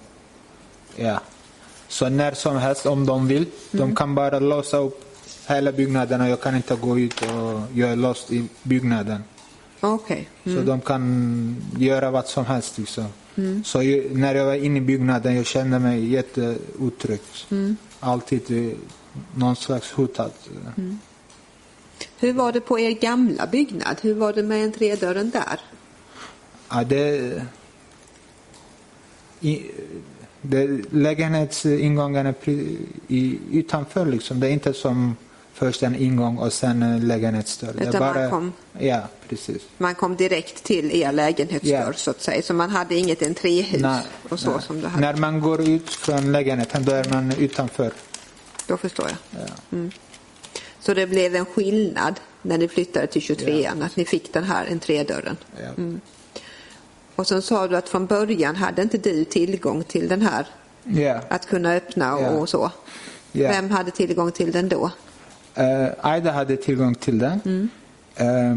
ja. 0.96 1.20
Så 1.88 2.10
när 2.10 2.34
som 2.34 2.56
helst 2.58 2.86
om 2.86 3.06
de 3.06 3.28
vill, 3.28 3.46
Mm. 3.74 3.90
de 3.90 3.96
kan 3.96 4.16
bara 4.16 4.40
låsa 4.40 4.78
upp 4.78 5.04
hela 5.48 5.72
byggnaden 5.72 6.22
och 6.22 6.30
jag 6.30 6.42
kan 6.42 6.56
inte 6.56 6.76
gå 6.76 7.00
ut 7.00 7.22
och 7.22 7.62
jag 7.74 7.90
är 7.90 7.96
låst 7.96 8.32
i 8.32 8.48
byggnaden. 8.64 9.24
Okej. 9.80 10.30
Så 10.44 10.62
de 10.62 10.82
kan 10.82 11.56
göra 11.78 12.12
vad 12.12 12.28
som 12.28 12.46
helst. 12.46 12.78
Liksom. 12.78 13.06
Mm. 13.38 13.64
Så 13.64 13.84
jag, 13.84 14.16
när 14.16 14.36
jag 14.36 14.46
var 14.46 14.54
inne 14.54 14.78
i 14.78 14.82
byggnaden 14.82 15.36
jag 15.36 15.46
kände 15.46 15.80
mig 15.80 16.06
jätteotrygg. 16.06 17.22
Mm. 17.52 17.78
Alltid 18.00 18.76
någon 19.36 19.56
slags 19.56 19.92
hotad. 19.92 20.32
Hur 22.20 22.34
var 22.34 22.52
det 22.52 22.62
på 22.62 22.80
er 22.80 22.92
gamla 22.92 23.48
byggnad? 23.48 23.98
Hur 24.02 24.14
var 24.14 24.34
det 24.34 24.44
med 24.44 24.64
entrédörren 24.64 25.30
där? 25.30 25.60
Ja, 26.70 26.84
det, 26.84 27.42
i, 29.40 29.72
det, 30.42 30.94
lägenhetsingången 30.94 32.26
är 32.26 32.32
pri, 32.32 32.78
i, 33.08 33.40
utanför. 33.52 34.06
Liksom. 34.06 34.40
Det 34.40 34.48
är 34.48 34.52
inte 34.52 34.74
som 34.74 35.16
först 35.58 35.84
en 35.84 35.96
ingång 35.96 36.38
och 36.38 36.54
sen 36.54 36.84
en 36.84 37.08
lägenhetsdörr. 37.08 37.74
Det 37.78 37.84
är 37.84 37.90
Utan 37.90 38.02
man 38.04 38.14
bara, 38.14 38.30
kom- 38.30 38.54
Ja, 38.80 39.02
precis. 39.30 39.62
Man 39.78 39.96
kom 39.96 40.16
direkt 40.16 40.64
till 40.64 40.92
er 41.02 41.12
lägenhetsdörr 41.12 41.72
Ja. 41.88 41.94
så 41.94 42.12
att 42.12 42.22
säga. 42.22 42.42
Så 42.42 42.54
man 42.54 42.70
hade 42.70 42.96
inget 42.96 43.22
entréhus 43.22 43.84
och 44.30 44.40
så 44.40 44.52
nej. 44.52 44.62
som 44.62 44.82
du 44.82 44.88
hade. 44.88 45.02
När 45.02 45.16
man 45.16 45.40
går 45.42 45.62
ut 45.70 45.90
från 45.90 46.32
lägenheten 46.32 46.86
då 46.86 46.92
är 46.92 47.10
man 47.10 47.32
utanför. 47.38 47.92
Då 48.68 48.78
förstår 48.78 49.06
jag. 49.10 49.42
Ja. 49.72 49.78
Så 50.80 50.94
det 50.94 51.08
blev 51.08 51.36
en 51.36 51.46
skillnad 51.46 52.20
när 52.42 52.58
ni 52.58 52.68
flyttade 52.68 53.08
till 53.08 53.22
23an, 53.22 53.86
att 53.86 53.96
ni 53.96 54.06
fick 54.06 54.34
den 54.34 54.44
här 54.44 54.68
entrédörren. 54.72 55.38
Ja. 55.64 55.84
Och 57.16 57.28
sen 57.28 57.42
sa 57.42 57.68
du 57.68 57.78
att 57.78 57.90
från 57.90 58.06
början 58.06 58.56
hade 58.56 58.82
inte 58.82 58.98
du 58.98 59.26
tillgång 59.26 59.84
till 59.84 60.08
den 60.08 60.22
här, 60.22 60.48
Ja. 60.84 61.22
att 61.30 61.46
kunna 61.46 61.74
öppna 61.74 62.16
och, 62.16 62.22
Ja. 62.24 62.30
och 62.30 62.50
så. 62.50 62.72
Ja. 63.32 63.50
Vem 63.50 63.70
hade 63.72 63.92
tillgång 63.92 64.32
till 64.32 64.52
den 64.52 64.70
då? 64.70 64.92
Eh, 65.58 65.88
Aida 66.02 66.32
hade 66.32 66.58
tillgång 66.58 66.96
till 66.96 67.20
den. 67.20 67.70
Eh, 68.16 68.56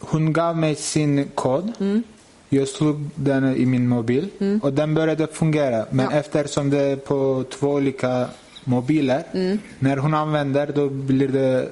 hon 0.00 0.32
gav 0.32 0.56
mig 0.56 0.74
sin 0.74 1.28
kod. 1.34 1.72
Jag 2.48 2.68
slog 2.68 3.08
den 3.14 3.56
i 3.56 3.66
min 3.66 3.88
mobil 3.88 4.28
och 4.62 4.72
den 4.72 4.94
började 4.94 5.26
fungera. 5.26 5.86
Men 5.90 6.06
Ja. 6.10 6.12
eftersom 6.18 6.70
det 6.70 6.78
är 6.80 6.96
på 6.96 7.44
två 7.50 7.68
olika 7.68 8.28
mobiler, 8.64 9.22
när 9.78 9.96
hon 9.96 10.14
använder 10.14 10.66
då 10.74 10.88
blir 10.88 11.28
det 11.28 11.68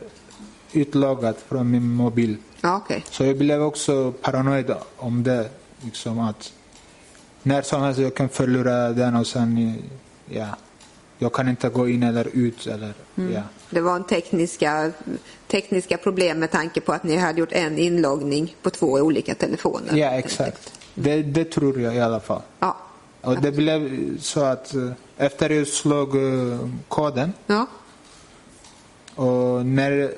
utloggat 0.73 1.37
från 1.49 1.71
min 1.71 1.89
mobil. 1.95 2.37
Ja, 2.61 2.77
okej. 2.77 3.05
Så 3.11 3.25
jag 3.25 3.39
blev 3.39 3.63
också 3.63 4.13
paranoid 4.13 4.75
om 4.97 5.23
det. 5.23 5.49
Liksom 5.85 6.19
att 6.19 6.53
när 7.43 7.63
som 7.63 7.83
helst 7.83 8.01
jag 8.01 8.15
kan 8.15 8.29
förlora 8.29 8.89
den 8.93 9.17
och 9.17 9.27
sen, 9.27 9.75
ja. 10.31 10.47
Jag 11.19 11.33
kan 11.33 11.49
inte 11.49 11.69
gå 11.69 11.89
in 11.89 12.03
eller 12.03 12.29
ut 12.33 12.67
eller, 12.67 12.93
ja. 13.15 13.43
Det 13.75 13.81
var 13.81 13.97
en 13.97 14.05
tekniska, 14.05 14.93
tekniska 15.47 15.97
problem 15.97 16.39
med 16.39 16.51
tanke 16.51 16.81
på 16.81 16.93
att 16.93 17.05
ni 17.05 17.17
hade 17.17 17.41
gjort 17.41 17.53
en 17.53 17.79
inloggning 17.79 18.57
på 18.63 18.71
två 18.71 18.87
olika 18.87 19.35
telefoner. 19.35 19.97
Ja, 19.97 20.11
exakt. 20.11 20.73
Det, 20.95 21.23
det 21.23 21.45
tror 21.45 21.81
jag 21.81 21.95
i 21.95 22.01
alla 22.01 22.21
fall. 22.21 22.43
Ja. 22.61 22.77
Och 23.21 23.41
det 23.41 23.53
blev 23.53 23.91
så 24.21 24.45
att 24.45 24.75
eh, 24.75 24.91
efter 25.17 25.51
jag 25.51 25.67
slog 25.67 26.17
eh, 26.17 26.59
koden 26.89 27.33
Ja. 27.47 27.67
och 29.15 29.67
när 29.67 30.15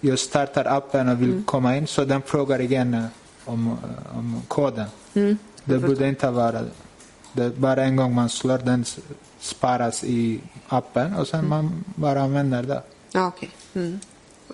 jag 0.00 0.18
startar 0.18 0.64
appen 0.64 1.08
och 1.08 1.22
vill 1.22 1.42
komma 1.46 1.76
in 1.76 1.86
så 1.86 2.04
den 2.04 2.22
frågar 2.22 2.60
igen 2.60 2.94
eh, 2.94 3.04
om, 3.44 3.78
om 4.14 4.42
koden. 4.48 4.86
Det 5.64 5.78
borde 5.78 6.08
inte 6.08 6.30
vara 6.30 6.60
det. 7.32 7.50
Bara 7.56 7.84
en 7.84 7.96
gång 7.96 8.14
man 8.14 8.28
slår 8.28 8.58
den 8.58 8.84
sparas 9.40 10.04
i 10.04 10.40
appen 10.74 11.14
och 11.14 11.28
sen 11.28 11.48
man 11.48 11.84
bara 11.84 12.22
använder 12.22 12.62
det. 12.62 12.82
Ja, 13.12 13.26
okej. 13.26 13.50
Mm. 13.74 14.00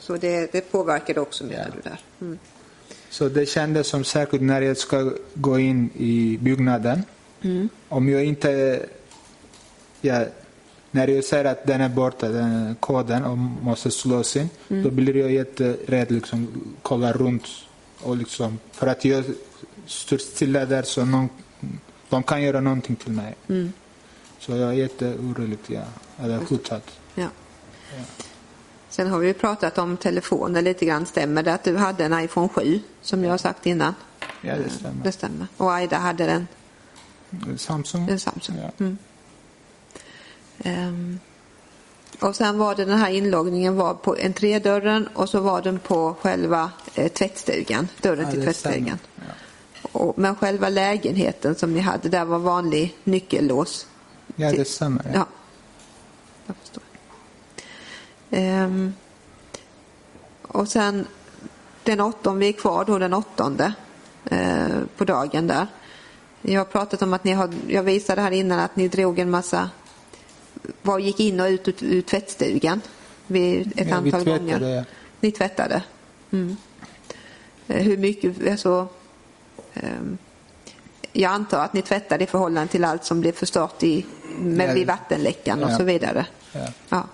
Så 0.00 0.16
det, 0.16 0.52
det 0.52 0.60
påverkade 0.72 1.20
också 1.20 1.44
menar 1.44 1.64
Ja. 1.64 1.70
du 1.76 1.80
där? 1.90 2.00
Mm. 2.20 2.38
Så 3.10 3.28
det 3.28 3.46
kändes 3.46 3.86
som 3.86 4.04
särskilt 4.04 4.42
när 4.42 4.60
jag 4.62 4.76
ska 4.76 5.12
gå 5.34 5.58
in 5.58 5.90
i 5.96 6.38
byggnaden. 6.40 7.02
Om 7.88 8.08
jag 8.08 8.24
inte... 8.24 8.82
Ja, 10.00 10.24
när 10.90 11.08
jag 11.08 11.24
ser 11.24 11.44
att 11.44 11.66
den 11.66 11.80
är 11.80 11.88
borta, 11.88 12.28
den 12.28 12.76
koden, 12.80 13.24
och 13.24 13.38
måste 13.38 13.90
slås 13.90 14.36
in, 14.36 14.48
då 14.68 14.90
blir 14.90 15.16
jag 15.16 15.32
jätterädd. 15.32 16.10
Liksom, 16.10 16.48
kolla 16.82 17.12
runt. 17.12 17.46
Och 18.02 18.16
liksom, 18.16 18.58
för 18.72 18.86
att 18.86 19.04
jag 19.04 19.24
står 19.86 20.18
stilla 20.18 20.66
där 20.66 20.82
så 20.82 21.04
någon, 21.04 21.28
de 22.08 22.22
kan 22.22 22.42
göra 22.42 22.60
någonting 22.60 22.96
till 22.96 23.12
mig. 23.12 23.34
Så 24.40 24.56
jag 24.56 24.68
är 24.68 24.72
jätteorolig, 24.72 25.58
ja. 25.66 25.82
Eller 26.18 26.38
hotad. 26.38 26.82
Ja. 27.14 27.28
Sen 28.88 29.10
har 29.10 29.18
vi 29.18 29.26
ju 29.26 29.34
pratat 29.34 29.78
om 29.78 29.96
telefoner 29.96 30.62
lite 30.62 30.84
grann. 30.84 31.06
Stämmer 31.06 31.42
det 31.42 31.54
att 31.54 31.64
du 31.64 31.76
hade 31.76 32.04
en 32.04 32.24
iPhone 32.24 32.48
7 32.48 32.80
som 33.02 33.24
jag 33.24 33.30
har 33.30 33.38
sagt 33.38 33.66
innan? 33.66 33.94
Ja, 34.40 34.56
det 34.56 34.70
stämmer. 34.70 35.04
Det 35.04 35.12
stämmer. 35.12 35.46
Och 35.56 35.72
Aida 35.72 35.96
hade 35.96 36.26
den, 36.26 36.46
Samsung? 37.58 38.08
en 38.08 38.20
Samsung. 38.20 38.56
Ja. 38.62 38.70
Mm. 38.78 38.98
Ehm, 40.58 41.20
och 42.20 42.36
sen 42.36 42.58
var 42.58 42.74
det 42.74 42.84
den 42.84 42.98
här 42.98 43.10
inloggningen 43.10 43.76
var 43.76 43.94
på 43.94 44.16
entrédörren 44.22 45.06
och 45.06 45.28
så 45.28 45.40
var 45.40 45.62
den 45.62 45.78
på 45.78 46.16
själva 46.20 46.70
eh, 46.94 47.12
tvättstugan, 47.12 47.88
dörren 48.02 48.24
Ja, 48.24 48.30
till 48.30 48.42
tvättstugan. 48.42 48.98
Ja. 49.16 49.22
Och, 49.92 50.18
men 50.18 50.36
själva 50.36 50.68
lägenheten 50.68 51.54
som 51.54 51.72
ni 51.72 51.80
hade, 51.80 52.08
där 52.08 52.24
var 52.24 52.38
vanlig 52.38 52.96
nyckellås. 53.04 53.86
Ja, 54.36 54.52
det 54.52 54.64
stämmer. 54.64 55.02
Ja. 55.04 55.10
Ja, 55.14 55.26
jag 56.46 56.56
förstår. 56.56 56.82
Ehm, 58.30 58.94
och 60.42 60.68
sen 60.68 61.06
den 61.82 62.00
åttonde, 62.00 62.40
vi 62.40 62.48
är 62.48 62.52
kvar 62.52 62.84
då 62.84 62.98
den 62.98 63.14
åttonde 63.14 63.72
eh, 64.24 64.68
på 64.96 65.04
dagen 65.04 65.46
där. 65.46 65.66
Jag 66.42 66.60
har 66.60 66.64
pratat 66.64 67.02
om 67.02 67.12
att 67.12 67.24
ni 67.24 67.32
har, 67.32 67.50
jag 67.68 67.82
visade 67.82 68.20
här 68.22 68.30
innan 68.30 68.58
att 68.58 68.76
ni 68.76 68.88
drog 68.88 69.18
en 69.18 69.30
massa, 69.30 69.70
var 70.82 70.98
gick 70.98 71.20
in 71.20 71.40
och 71.40 71.46
ut 71.46 71.68
ur, 71.68 71.74
ur 71.80 72.02
tvättstugan 72.02 72.80
vid 73.26 73.66
ett 73.66 73.72
Ja, 73.76 73.84
vi 73.84 73.92
antal 73.92 74.10
tvättade, 74.24 74.38
gånger. 74.38 74.60
ja. 74.76 74.84
Ni 75.20 75.32
tvättade? 75.32 75.82
Mm. 76.30 76.56
Eh, 77.68 77.82
Hur 77.82 77.96
mycket, 77.96 78.50
alltså, 78.50 78.88
ehm, 79.74 80.18
jag 81.12 81.32
antar 81.32 81.64
att 81.64 81.72
ni 81.72 81.82
tvättade 81.82 82.24
i 82.24 82.26
förhållande 82.26 82.72
till 82.72 82.84
allt 82.84 83.04
som 83.04 83.20
blev 83.20 83.32
förstört 83.32 83.82
i, 83.82 84.06
med, 84.38 84.74
vid 84.74 84.86
vattenläckan 84.86 85.64
och 85.64 85.70
så 85.70 85.82
vidare. 85.82 86.26
Ja. 86.88 87.06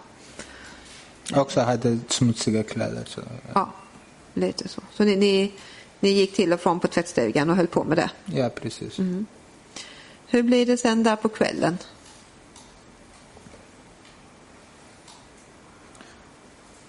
Också 1.35 1.61
hade 1.61 1.99
smutsiga 2.09 2.63
kläder. 2.63 3.05
Så, 3.07 3.21
ja. 3.55 3.73
lite 4.35 4.69
så. 4.69 4.83
Så 4.95 5.05
ni, 5.05 5.17
ni, 5.17 5.53
ni 6.01 6.09
gick 6.09 6.37
till 6.37 6.53
och 6.53 6.61
från 6.61 6.81
på 6.81 6.89
tvättstugan 6.89 7.51
och 7.51 7.57
höll 7.57 7.67
på 7.67 7.85
med 7.85 7.99
det. 7.99 8.11
ja, 8.25 8.49
precis. 8.49 8.97
Hur 10.27 10.43
blir 10.43 10.67
det 10.67 10.77
sen 10.77 11.03
där 11.03 11.17
på 11.17 11.29
kvällen? 11.29 11.79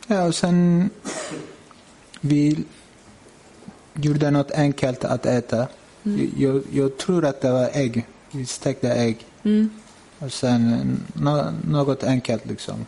Ja, 0.07 0.23
och 0.23 0.36
sen 0.36 0.89
vi 2.21 2.65
gjorde 3.93 4.32
något 4.32 4.51
enkelt 4.51 5.03
att 5.03 5.25
äta. 5.25 5.67
Jag, 6.38 6.63
jag 6.71 6.97
tror 6.97 7.25
att 7.25 7.41
det 7.41 7.51
var 7.51 7.69
ägg. 7.73 8.07
Vi 8.32 8.45
stekte 8.45 8.91
ägg. 8.93 9.25
Och 10.20 10.34
sen 10.34 11.03
nå, 11.13 11.51
något 11.68 12.03
enkelt 12.03 12.45
liksom. 12.45 12.86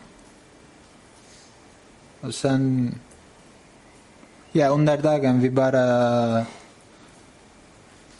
Och 2.20 2.34
sen... 2.34 2.94
Ja, 4.52 4.68
under 4.68 4.98
dagen 4.98 5.40
vi 5.40 5.50
bara 5.50 6.46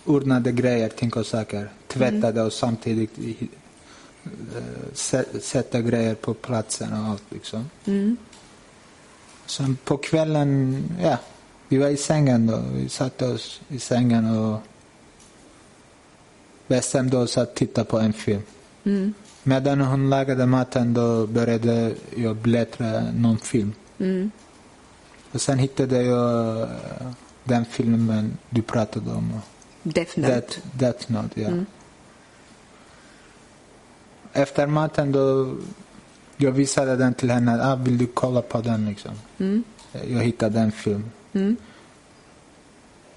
ordnade 0.05 0.53
grejer, 0.53 0.89
ting 0.89 1.13
och 1.13 1.27
saker. 1.27 1.71
Tvättade 1.87 2.43
och 2.43 2.53
samtidigt 2.53 3.19
sä- 4.95 5.41
sätta 5.41 5.81
grejer 5.81 6.15
på 6.15 6.35
platsen 6.35 6.93
och 6.93 6.99
allt 7.11 7.23
liksom. 7.29 7.71
Sen 9.47 9.79
på 9.85 9.97
kvällen, 9.97 10.83
ja, 11.03 11.19
vi 11.69 11.79
var 11.79 11.89
i 11.89 11.97
sängen 11.97 12.47
då. 12.47 12.63
Vi 12.73 12.89
satte 12.89 13.27
oss 13.27 13.61
i 13.69 13.79
sängen 13.79 14.39
och 14.39 14.61
bestämde 16.67 17.17
oss 17.17 17.39
att 17.39 17.55
titta 17.55 17.85
på 17.85 17.99
en 17.99 18.13
film. 18.13 18.43
Medan 19.43 19.81
hon 19.81 20.11
lagade 20.11 20.47
maten 20.47 20.95
då 20.95 21.27
började 21.27 21.95
jag 22.17 22.37
bläddra 22.37 23.01
någon 23.15 23.39
film. 23.39 23.73
Och 25.33 25.41
sen 25.41 25.59
hittade 25.59 26.03
jag 26.03 26.61
eh, 26.63 26.69
den 27.45 27.65
filmen 27.65 28.39
du 28.51 28.63
pratade 28.63 29.11
om. 29.11 29.41
Death 29.83 30.19
Note. 30.19 30.33
Death, 30.33 30.59
Death 30.79 31.13
Note, 31.13 31.41
ja. 31.41 31.51
Efter 34.33 34.67
maten 34.67 35.13
då, 35.13 35.55
jag 36.37 36.53
visade 36.53 36.97
den 36.97 37.15
till 37.15 37.31
henne. 37.31 37.65
Ah, 37.73 37.77
vill 37.77 37.99
du 37.99 38.07
kolla 38.07 38.43
på 38.43 38.61
den 38.61 38.87
liksom? 38.87 39.13
Jag 40.09 40.21
hittade 40.23 40.61
en 40.61 40.73
film. 40.73 41.05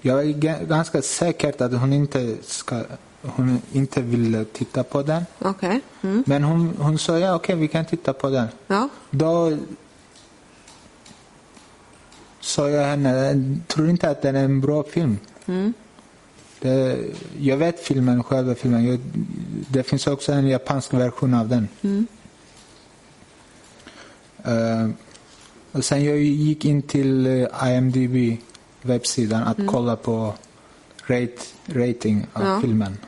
Jag 0.00 0.20
är 0.20 0.24
ga- 0.24 0.66
ganska 0.66 1.02
säker 1.02 1.62
att 1.62 1.72
hon 1.72 1.92
inte, 1.92 2.36
ska, 2.42 2.82
hon 3.24 3.62
inte 3.72 4.02
ville 4.02 4.44
titta 4.44 4.82
på 4.82 5.02
den. 5.02 5.24
Okej. 5.38 5.80
Mm. 6.02 6.24
Men 6.26 6.44
hon, 6.44 6.76
hon 6.78 6.98
sa 6.98 7.18
ja, 7.18 7.34
okej, 7.34 7.56
vi 7.56 7.68
kan 7.68 7.84
titta 7.84 8.12
på 8.12 8.30
den. 8.30 8.48
Ja. 8.66 8.88
Då 9.10 9.56
sa 12.40 12.68
jag 12.68 12.86
henne, 12.86 13.36
tror 13.66 13.90
inte 13.90 14.10
att 14.10 14.22
den 14.22 14.36
är 14.36 14.44
en 14.44 14.60
bra 14.60 14.82
film. 14.82 15.18
Det, 16.60 16.98
jag 17.38 17.56
vet 17.56 17.80
filmen, 17.80 18.22
själva 18.22 18.54
filmen. 18.54 18.84
Jag, 18.86 19.00
det 19.68 19.82
finns 19.82 20.06
också 20.06 20.32
en 20.32 20.48
japansk 20.48 20.94
version 20.94 21.34
av 21.34 21.48
den. 21.48 21.68
Eh, 24.44 24.88
och 25.72 25.84
sen 25.84 26.04
jag 26.04 26.18
gick 26.18 26.64
in 26.64 26.82
till 26.82 27.26
eh, 27.26 27.68
IMDB 27.70 28.40
webbsidan 28.82 29.42
att 29.42 29.56
kolla 29.66 29.96
på 29.96 30.34
rate, 31.06 31.42
rating 31.66 32.26
av 32.32 32.42
Ja. 32.46 32.60
filmen. 32.60 32.98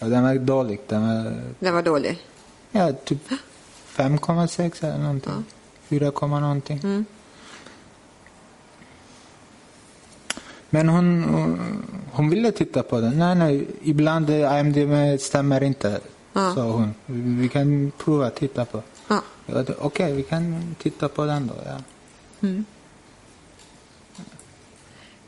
Och 0.00 0.10
den 0.10 0.22
var 0.22 0.34
dålig. 0.34 0.80
Den 0.88 1.02
var 1.02 1.32
Den 1.58 1.74
var 1.74 1.82
dålig. 1.82 2.18
Ja, 2.72 2.92
typ 2.92 3.18
5,6 3.96 4.84
eller 4.86 4.98
någonting. 4.98 5.44
4, 5.88 6.10
komma 6.10 6.40
någonting. 6.40 7.04
Men 10.70 10.88
hon, 10.88 11.24
hon 12.12 12.30
ville 12.30 12.52
titta 12.52 12.82
på 12.82 13.00
den. 13.00 13.18
Nej, 13.18 13.34
nej, 13.34 13.66
ibland 13.82 14.30
IMDB 14.30 15.20
stämmer 15.20 15.62
inte, 15.62 16.00
Ja. 16.32 16.54
sa 16.54 16.62
hon. 16.70 16.94
Vi 17.40 17.48
kan 17.48 17.92
prova 17.98 18.26
att 18.26 18.36
titta 18.36 18.64
på. 18.64 18.82
Ja. 19.08 19.22
Okej, 19.78 20.12
vi 20.14 20.22
kan 20.22 20.74
titta 20.82 21.08
på 21.08 21.24
den 21.24 21.46
då. 21.46 21.54
Ja. 21.66 21.76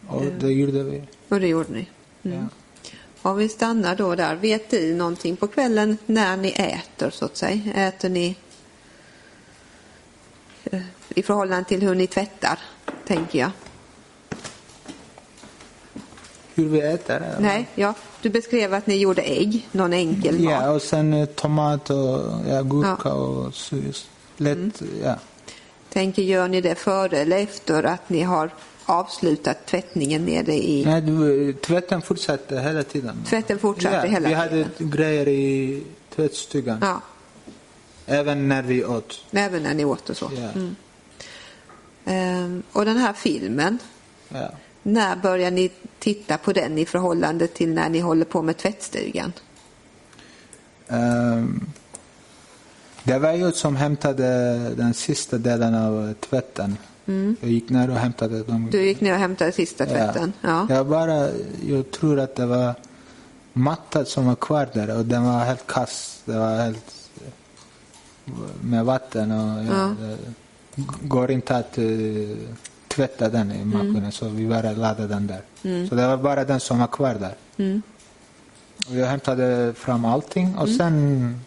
Och 0.08 0.22
det 0.40 0.52
gjorde 0.52 0.82
vi. 0.82 1.02
Och 1.32 1.40
det 1.40 1.48
gjorde 1.48 1.72
ni. 1.72 1.86
Ja. 2.22 2.46
Om 3.22 3.36
vi 3.36 3.48
stannar 3.48 3.96
då 3.96 4.14
där. 4.14 4.34
Vet 4.34 4.70
du 4.70 4.94
någonting 4.94 5.36
på 5.36 5.48
kvällen 5.48 5.98
när 6.06 6.36
ni 6.36 6.48
äter 6.48 7.10
så 7.10 7.24
att 7.24 7.36
säga? 7.36 7.72
Äter 7.74 8.08
ni 8.08 8.36
eh, 10.64 10.80
i 11.08 11.22
förhållande 11.22 11.68
till 11.68 11.82
hur 11.82 11.94
ni 11.94 12.06
tvättar, 12.06 12.58
tänker 13.06 13.38
jag. 13.38 13.50
Hur 16.54 16.68
vi 16.68 16.80
äter? 16.80 17.16
eller? 17.16 17.40
Nej, 17.40 17.68
ja. 17.74 17.94
Du 18.22 18.30
beskrev 18.30 18.74
att 18.74 18.86
ni 18.86 18.96
gjorde 18.96 19.22
ägg, 19.22 19.68
någon 19.72 19.92
enkel 19.92 20.34
mat. 20.34 20.52
Ja, 20.52 20.70
och 20.70 20.82
sen 20.82 21.12
eh, 21.12 21.26
tomat 21.26 21.90
och 21.90 22.20
ja, 22.48 22.62
gurka 22.62 23.12
och 23.12 23.54
så 23.54 23.76
just 23.76 24.08
lätt. 24.36 24.82
Ja. 25.02 25.16
Tänker, 25.88 26.22
gör 26.22 26.48
ni 26.48 26.60
det 26.60 26.74
före 26.74 27.18
eller 27.18 27.36
efter 27.38 27.82
att 27.82 28.08
ni 28.08 28.22
har 28.22 28.50
avslutat 28.86 29.66
tvättningen 29.66 30.24
nere 30.24 30.54
i... 30.54 30.84
Nej, 30.84 31.00
du, 31.00 31.52
tvätten 31.52 32.02
fortsatte 32.02 32.60
hela 32.60 32.82
tiden. 32.82 33.24
Tvätten 33.26 33.58
fortsatte 33.58 33.96
ja, 33.96 34.12
hela 34.12 34.28
vi 34.28 34.34
hade 34.34 34.64
tiden? 34.64 34.90
grejer 34.90 35.28
i 35.28 35.82
tvättstugan. 36.14 36.78
Ja, 36.80 37.00
Även 38.06 38.48
när 38.48 38.62
vi 38.62 38.84
åt. 38.84 39.24
även 39.30 39.62
när 39.62 39.74
ni 39.74 39.84
åt 39.84 40.10
och 40.10 40.16
så. 40.16 40.30
Ja. 40.36 40.50
Mm. 40.50 40.76
Ehm, 42.04 42.62
och 42.72 42.84
den 42.84 42.96
här 42.96 43.12
filmen, 43.12 43.78
Ja. 44.28 44.50
när 44.82 45.16
börjar 45.16 45.50
ni 45.50 45.70
titta 45.98 46.38
på 46.38 46.52
den 46.52 46.78
i 46.78 46.86
förhållande 46.86 47.46
till 47.46 47.68
när 47.74 47.88
ni 47.90 47.98
håller 48.00 48.24
på 48.24 48.42
med 48.42 48.56
tvättstugan? 48.56 49.32
Ehm, 50.88 51.66
det 53.04 53.18
var 53.18 53.32
jag 53.32 53.54
som 53.54 53.76
hämtade 53.76 54.24
den 54.76 54.94
sista 54.94 55.38
delen 55.38 55.74
av 55.74 56.14
tvätten. 56.14 56.76
Jag 57.40 57.50
gick 57.50 57.70
ner 57.70 57.90
och 57.90 57.96
hämtade 57.96 58.42
dem. 58.42 58.68
Du 58.72 58.82
gick 58.86 59.00
ner 59.00 59.12
och 59.12 59.18
hämtade 59.18 59.52
sista 59.52 59.86
tvätten? 59.86 60.32
Ja. 60.40 60.66
Jag, 60.70 60.86
bara, 60.86 61.28
jag 61.66 61.90
tror 61.90 62.20
att 62.20 62.34
det 62.36 62.46
var 62.46 62.74
mattan 63.52 64.06
som 64.06 64.26
var 64.26 64.34
kvar 64.34 64.68
där 64.72 64.96
och 64.98 65.04
den 65.04 65.24
var 65.24 65.44
helt 65.44 65.66
kass. 65.66 66.22
Det 66.24 66.38
var 66.38 66.56
helt 66.56 66.94
med 68.60 68.84
vatten 68.84 69.30
och 69.30 69.64
ja, 69.64 69.94
Ja. 70.00 70.16
det 70.74 70.84
går 71.08 71.30
inte 71.30 71.56
att 71.56 71.78
eh, 71.78 71.84
tvätta 72.88 73.28
den 73.28 73.52
i 73.52 73.64
maskinen 73.64 73.96
Mm. 73.96 74.12
så 74.12 74.28
vi 74.28 74.46
bara 74.48 74.72
laddade 74.72 75.06
den 75.08 75.26
där. 75.26 75.42
Så 75.88 75.94
det 75.94 76.06
var 76.06 76.16
bara 76.16 76.44
den 76.44 76.60
som 76.60 76.78
var 76.78 76.86
kvar 76.86 77.14
där. 77.14 77.34
Mm. 77.56 77.82
Och 78.88 78.96
jag 78.96 79.06
hämtade 79.06 79.74
fram 79.74 80.04
allting 80.04 80.56
och 80.58 80.68
sen 80.68 81.40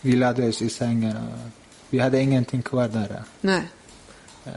vi 0.00 0.12
lade 0.16 0.48
oss 0.48 0.62
i 0.62 0.68
sängen. 0.68 1.16
Vi 1.90 1.98
hade 1.98 2.20
ingenting 2.20 2.62
kvar 2.62 2.88
där. 2.88 3.22
Nej. 3.40 3.62
Ja, 4.44 4.50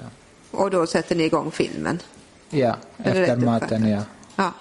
Och 0.51 0.69
då 0.71 0.87
sätter 0.87 1.15
ni 1.15 1.23
igång 1.23 1.51
filmen? 1.51 1.99
ja 2.49 2.75
det 2.97 3.09
efter 3.09 3.37
maten 3.37 3.87
ja. 3.89 4.01
Ja. 4.35 4.51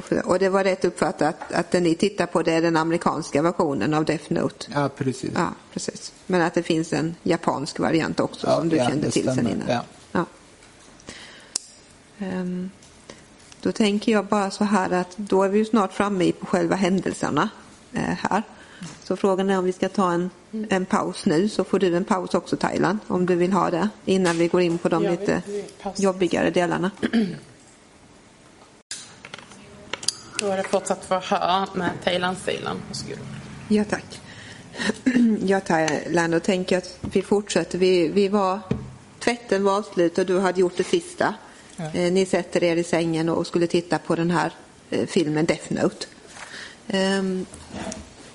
Får- 0.00 0.26
Och 0.26 0.38
det 0.38 0.48
var 0.48 0.64
rätt 0.64 0.84
uppfattat 0.84 1.52
att, 1.52 1.70
det 1.70 1.80
ni 1.80 1.94
tittar 1.94 2.26
på 2.26 2.42
det 2.42 2.52
är 2.52 2.62
den 2.62 2.76
amerikanska 2.76 3.42
versionen 3.42 3.94
av 3.94 4.04
Death 4.04 4.32
Note? 4.32 4.66
Ja, 4.74 4.88
precis. 4.88 5.30
Ja, 5.34 5.48
precis. 5.72 6.12
Men 6.26 6.42
att 6.42 6.54
det 6.54 6.62
finns 6.62 6.92
en 6.92 7.14
japansk 7.22 7.78
variant 7.78 8.20
också 8.20 8.46
Ja, 8.46 8.56
som 8.58 8.68
du 8.68 8.76
ja, 8.76 8.88
kände 8.88 9.10
till 9.10 9.24
sen 9.24 9.48
innan? 9.48 9.68
Ja. 9.68 9.82
Ja. 10.12 10.24
Ehm, 12.18 12.70
då 13.60 13.72
tänker 13.72 14.12
jag 14.12 14.24
bara 14.26 14.50
så 14.50 14.64
här 14.64 14.90
att 14.90 15.16
då 15.16 15.42
är 15.42 15.48
vi 15.48 15.64
snart 15.64 15.92
framme 15.92 16.32
på 16.32 16.46
själva 16.46 16.76
händelserna 16.76 17.48
eh, 17.92 18.00
här. 18.02 18.42
Så 19.04 19.16
frågan 19.16 19.50
är 19.50 19.58
om 19.58 19.64
vi 19.64 19.72
ska 19.72 19.88
ta 19.88 20.12
en, 20.12 20.30
en 20.70 20.84
paus 20.84 21.26
nu 21.26 21.48
så 21.48 21.64
får 21.64 21.78
du 21.78 21.96
en 21.96 22.04
paus 22.04 22.34
också 22.34 22.56
Thailand 22.56 22.98
om 23.06 23.26
du 23.26 23.34
vill 23.34 23.52
ha 23.52 23.70
det 23.70 23.88
innan 24.04 24.38
vi 24.38 24.48
går 24.48 24.60
in 24.60 24.78
på 24.78 24.88
de 24.88 25.04
Ja, 25.04 25.10
lite 25.10 25.42
jobbigare 25.96 26.50
delarna. 26.50 26.90
Då 30.40 30.46
är 30.46 30.56
det 30.56 30.62
fortsatt 30.62 31.04
förhör 31.04 31.68
med 31.74 31.90
Thailand 32.04 32.36
Silan. 32.38 32.76
Varsågod. 32.88 33.18
Ja, 33.68 33.84
tack. 33.84 34.20
Ja, 35.46 35.60
Thailand, 35.60 36.34
och 36.34 36.42
tänker 36.42 36.78
att 36.78 36.98
vi 37.00 37.22
fortsätter. 37.22 37.78
Vi, 37.78 38.08
vi 38.08 38.28
var, 38.28 38.60
tvätten 39.18 39.64
var 39.64 39.78
avslutad 39.78 40.20
och 40.22 40.26
du 40.26 40.38
hade 40.38 40.60
gjort 40.60 40.76
det 40.76 40.84
sista. 40.84 41.34
Eh, 41.76 42.12
ni 42.12 42.26
sätter 42.26 42.64
er 42.64 42.76
i 42.76 42.84
sängen 42.84 43.28
och 43.28 43.46
skulle 43.46 43.66
titta 43.66 43.98
på 43.98 44.14
den 44.16 44.30
här 44.30 44.52
eh, 44.90 45.06
filmen 45.06 45.46
Death 45.46 45.72
Note. 45.72 46.06
Ehm, 46.88 47.46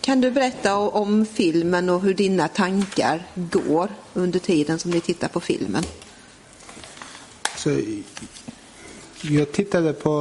kan 0.09 0.21
du 0.21 0.31
berätta 0.31 0.77
om 0.77 1.25
filmen 1.25 1.89
och 1.89 2.01
hur 2.01 2.13
dina 2.13 2.47
tankar 2.47 3.27
går 3.35 3.89
under 4.13 4.39
tiden 4.39 4.79
som 4.79 4.91
ni 4.91 5.01
tittar 5.01 5.27
på 5.27 5.39
filmen? 5.39 5.83
Så, 7.55 7.81
jag 9.21 9.51
tittade 9.51 9.93
på, 9.93 10.15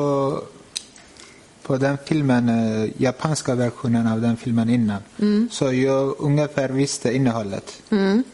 på 1.63 1.77
den 1.77 1.99
filmen, 2.07 2.49
eh, 2.49 3.03
japanska 3.03 3.55
versionen 3.55 4.07
av 4.07 4.21
den 4.21 4.37
filmen 4.37 4.71
innan. 4.71 5.03
Så 5.51 5.73
jag 5.73 6.15
ungefär 6.19 6.69
visste 6.69 7.17
innehållet. 7.17 7.83
Ehm, 7.91 8.25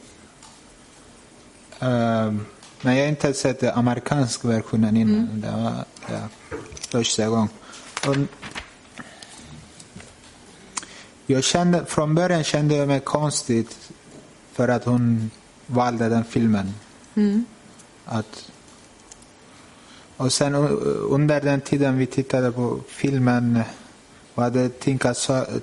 men 2.80 2.96
jag 2.96 3.02
har 3.02 3.08
inte 3.08 3.34
sett 3.34 3.60
den 3.60 3.74
amerikanska 3.74 4.48
versionen 4.48 4.96
innan. 4.96 5.40
Det 5.40 5.50
var 5.50 5.84
ja, 6.08 6.28
första 6.90 7.28
gången. 7.28 7.48
Och 8.06 8.16
jag 11.26 11.44
kände, 11.44 11.84
från 11.84 12.14
början 12.14 12.44
kände 12.44 12.74
jag 12.74 12.88
mig 12.88 13.00
konstigt 13.00 13.90
för 14.52 14.68
att 14.68 14.84
hon 14.84 15.30
valde 15.66 16.08
den 16.08 16.24
filmen. 16.24 16.74
Att 18.04 18.50
och 20.16 20.32
sen 20.32 20.54
under 21.10 21.40
den 21.40 21.60
tiden 21.60 21.98
vi 21.98 22.06
tittade 22.06 22.52
på 22.52 22.80
filmen 22.88 23.60
var 24.34 24.50
det 24.50 24.80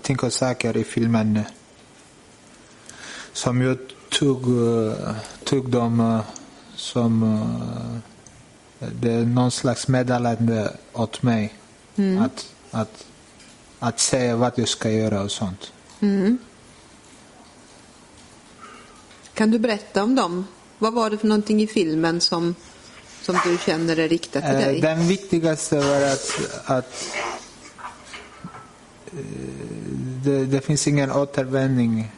ting 0.02 0.18
och 0.22 0.34
saker 0.34 0.78
i 0.78 0.84
filmen 0.84 1.40
som 3.34 3.62
jag 3.62 3.78
tog, 4.10 4.68
eh, 4.68 5.16
tog 5.44 5.70
dem 5.70 6.00
eh, 6.00 6.22
som 6.76 7.24
eh, 8.80 8.88
det 9.02 9.12
är 9.12 9.26
någon 9.26 9.52
slags 9.52 9.88
meddelande 9.88 10.74
åt 10.94 11.24
mig. 11.24 11.54
Att, 12.20 12.54
att, 12.72 13.06
att 13.82 14.00
säga 14.00 14.36
vad 14.36 14.52
jag 14.56 14.68
ska 14.68 14.92
göra 14.92 15.22
och 15.22 15.32
sånt. 15.32 15.74
Kan 19.34 19.52
du 19.52 19.60
berätta 19.60 20.04
om 20.04 20.16
dem? 20.16 20.48
Vad 20.80 20.94
var 20.94 21.10
det 21.10 21.18
för 21.18 21.28
någonting 21.28 21.62
i 21.62 21.68
filmen 21.68 22.22
som, 22.22 22.56
som 23.22 23.40
du 23.46 23.58
känner 23.66 24.00
är 24.00 24.10
riktat 24.10 24.44
till 24.44 24.56
Eh, 24.56 24.60
dig? 24.60 24.82
Den 24.82 25.08
viktigaste 25.08 25.80
var 25.80 26.02
att, 26.02 26.40
att 26.66 27.16
eh, 29.06 29.20
det, 30.24 30.46
det 30.46 30.62
finns 30.62 30.88
ingen 30.88 31.12
återvändning. 31.12 32.12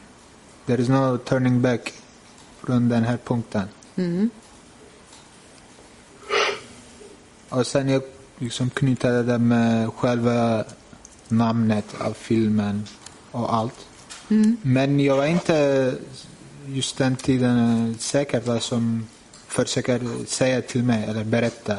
There 0.66 0.82
is 0.82 0.88
no 0.88 1.18
turning 1.18 1.62
back 1.62 1.92
från 2.60 2.88
den 2.88 3.04
här 3.04 3.18
punkten. 3.24 3.68
Mm. 3.96 4.30
Och 7.48 7.66
sen 7.66 7.88
jag 7.88 8.02
liksom 8.38 8.70
knyter 8.70 9.22
det 9.22 9.38
med 9.38 9.92
själva 9.92 10.64
namnet 11.38 11.84
av 11.98 12.12
filmen 12.12 12.86
och 13.30 13.54
allt. 13.54 13.86
Mm. 14.30 14.56
Men 14.62 15.00
jag 15.00 15.16
var 15.16 15.26
inte 15.26 15.94
just 16.66 16.98
den 16.98 17.16
tiden 17.16 17.94
säker 17.98 18.40
vad 18.44 18.62
som 18.62 19.06
försöker 19.46 20.00
säga 20.26 20.62
till 20.62 20.82
mig 20.82 21.04
eller 21.08 21.24
berätta. 21.24 21.76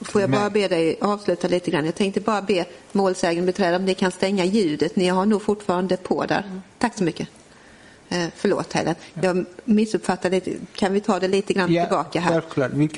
Får 0.00 0.20
jag 0.20 0.30
bara 0.30 0.50
be 0.50 0.68
dig 0.68 0.98
avsluta 1.00 1.48
lite 1.48 1.70
grann? 1.70 1.84
Jag 1.84 1.94
tänkte 1.94 2.20
bara 2.20 2.42
be 2.42 2.64
målsägaren 2.92 3.46
beträda 3.46 3.76
om 3.76 3.84
ni 3.84 3.94
kan 3.94 4.10
stänga 4.10 4.44
ljudet. 4.44 4.96
Ni 4.96 5.08
har 5.08 5.26
nog 5.26 5.42
fortfarande 5.42 5.96
på 5.96 6.24
där. 6.24 6.60
Tack 6.78 6.96
så 6.98 7.04
mycket. 7.04 7.28
Eh, 8.08 8.26
förlåt 8.36 8.72
Helen. 8.72 8.94
Jag 9.14 9.44
missuppfattade. 9.64 10.40
Kan 10.72 10.92
vi 10.92 11.00
ta 11.00 11.20
det 11.20 11.28
lite 11.28 11.52
grann 11.52 11.68
tillbaka 11.68 12.20
här? 12.20 12.32
Självklart. 12.32 12.72
Vill, 12.72 12.88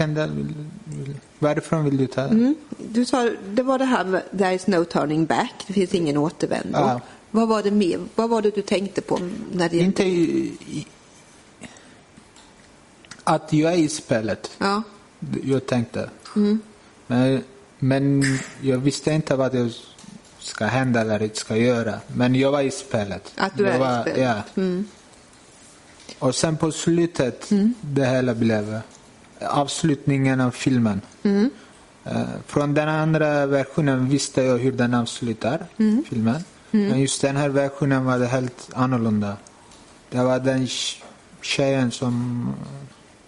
vill, 0.86 1.14
varifrån 1.39 1.85
vill 1.85 1.97
du 1.97 2.06
ta 2.06 2.20
det? 2.22 2.28
Mm. 2.28 2.55
Du 2.78 3.05
sa, 3.05 3.30
det 3.48 3.62
var 3.62 3.78
det 3.78 3.85
här 3.85 4.05
med 4.05 4.22
there 4.39 4.55
is 4.55 4.66
no 4.66 4.85
turning 4.85 5.26
back. 5.26 5.64
Det 5.66 5.72
finns 5.72 5.94
ingen 5.94 6.16
återvändo. 6.16 6.78
Ja. 6.78 7.01
Vad 7.30 7.48
var 7.48 7.62
det 7.62 7.70
mer? 7.70 8.01
Vad 8.14 8.30
var 8.30 8.43
det 8.43 8.51
du 8.55 8.62
tänkte 8.62 9.01
på 9.01 9.20
när 9.52 9.68
det? 9.68 9.78
Inte 9.78 10.05
i, 10.05 10.86
att 13.24 13.52
jag 13.52 13.72
är 13.72 13.76
i 13.76 13.89
spelet. 13.89 14.51
Ja. 14.59 14.82
Jag 15.44 15.66
tänkte. 15.66 16.10
Mm. 16.36 16.60
Men, 17.06 17.43
men 17.78 18.24
jag 18.60 18.78
visste 18.78 19.12
inte 19.12 19.36
vad 19.36 19.52
det 19.52 19.72
ska 20.39 20.64
hända 20.64 21.01
eller 21.01 21.22
inte 21.22 21.36
ska 21.36 21.56
göra. 21.56 22.01
Men 22.06 22.35
jag 22.35 22.52
var 22.52 22.60
i 22.60 22.70
spelet. 22.70 23.32
Att 23.36 23.56
du 23.56 23.64
jag 23.64 23.74
är 23.74 23.78
var, 23.78 23.98
i 23.98 24.02
spelet. 24.02 24.44
Ja. 24.56 24.62
Mm. 24.62 24.85
Och 26.19 26.35
sen 26.35 26.57
på 26.57 26.73
slutet, 26.73 27.51
det 27.81 28.07
hela 28.07 28.35
blev 28.35 28.81
avslutningen 29.40 30.40
av 30.40 30.51
filmen. 30.51 31.01
Mm. 31.23 31.51
Eh, 32.05 32.23
Från 32.47 32.74
den 32.74 32.89
andra 32.89 33.47
versionen 33.47 34.09
visste 34.09 34.43
jag 34.43 34.59
hur 34.59 34.73
den 34.73 34.95
avslutar 34.95 35.66
Mm. 35.78 36.05
filmen. 36.09 36.45
Men 36.70 37.01
just 37.01 37.20
den 37.23 37.36
här 37.36 37.49
versionen 37.49 38.05
var 38.05 38.19
det 38.19 38.27
helt 38.27 38.70
annorlunda. 38.74 39.36
Det 40.11 40.19
var 40.23 40.39
den 40.40 40.66
tj- 40.66 41.03
tjejen 41.43 41.90
som, 41.90 42.47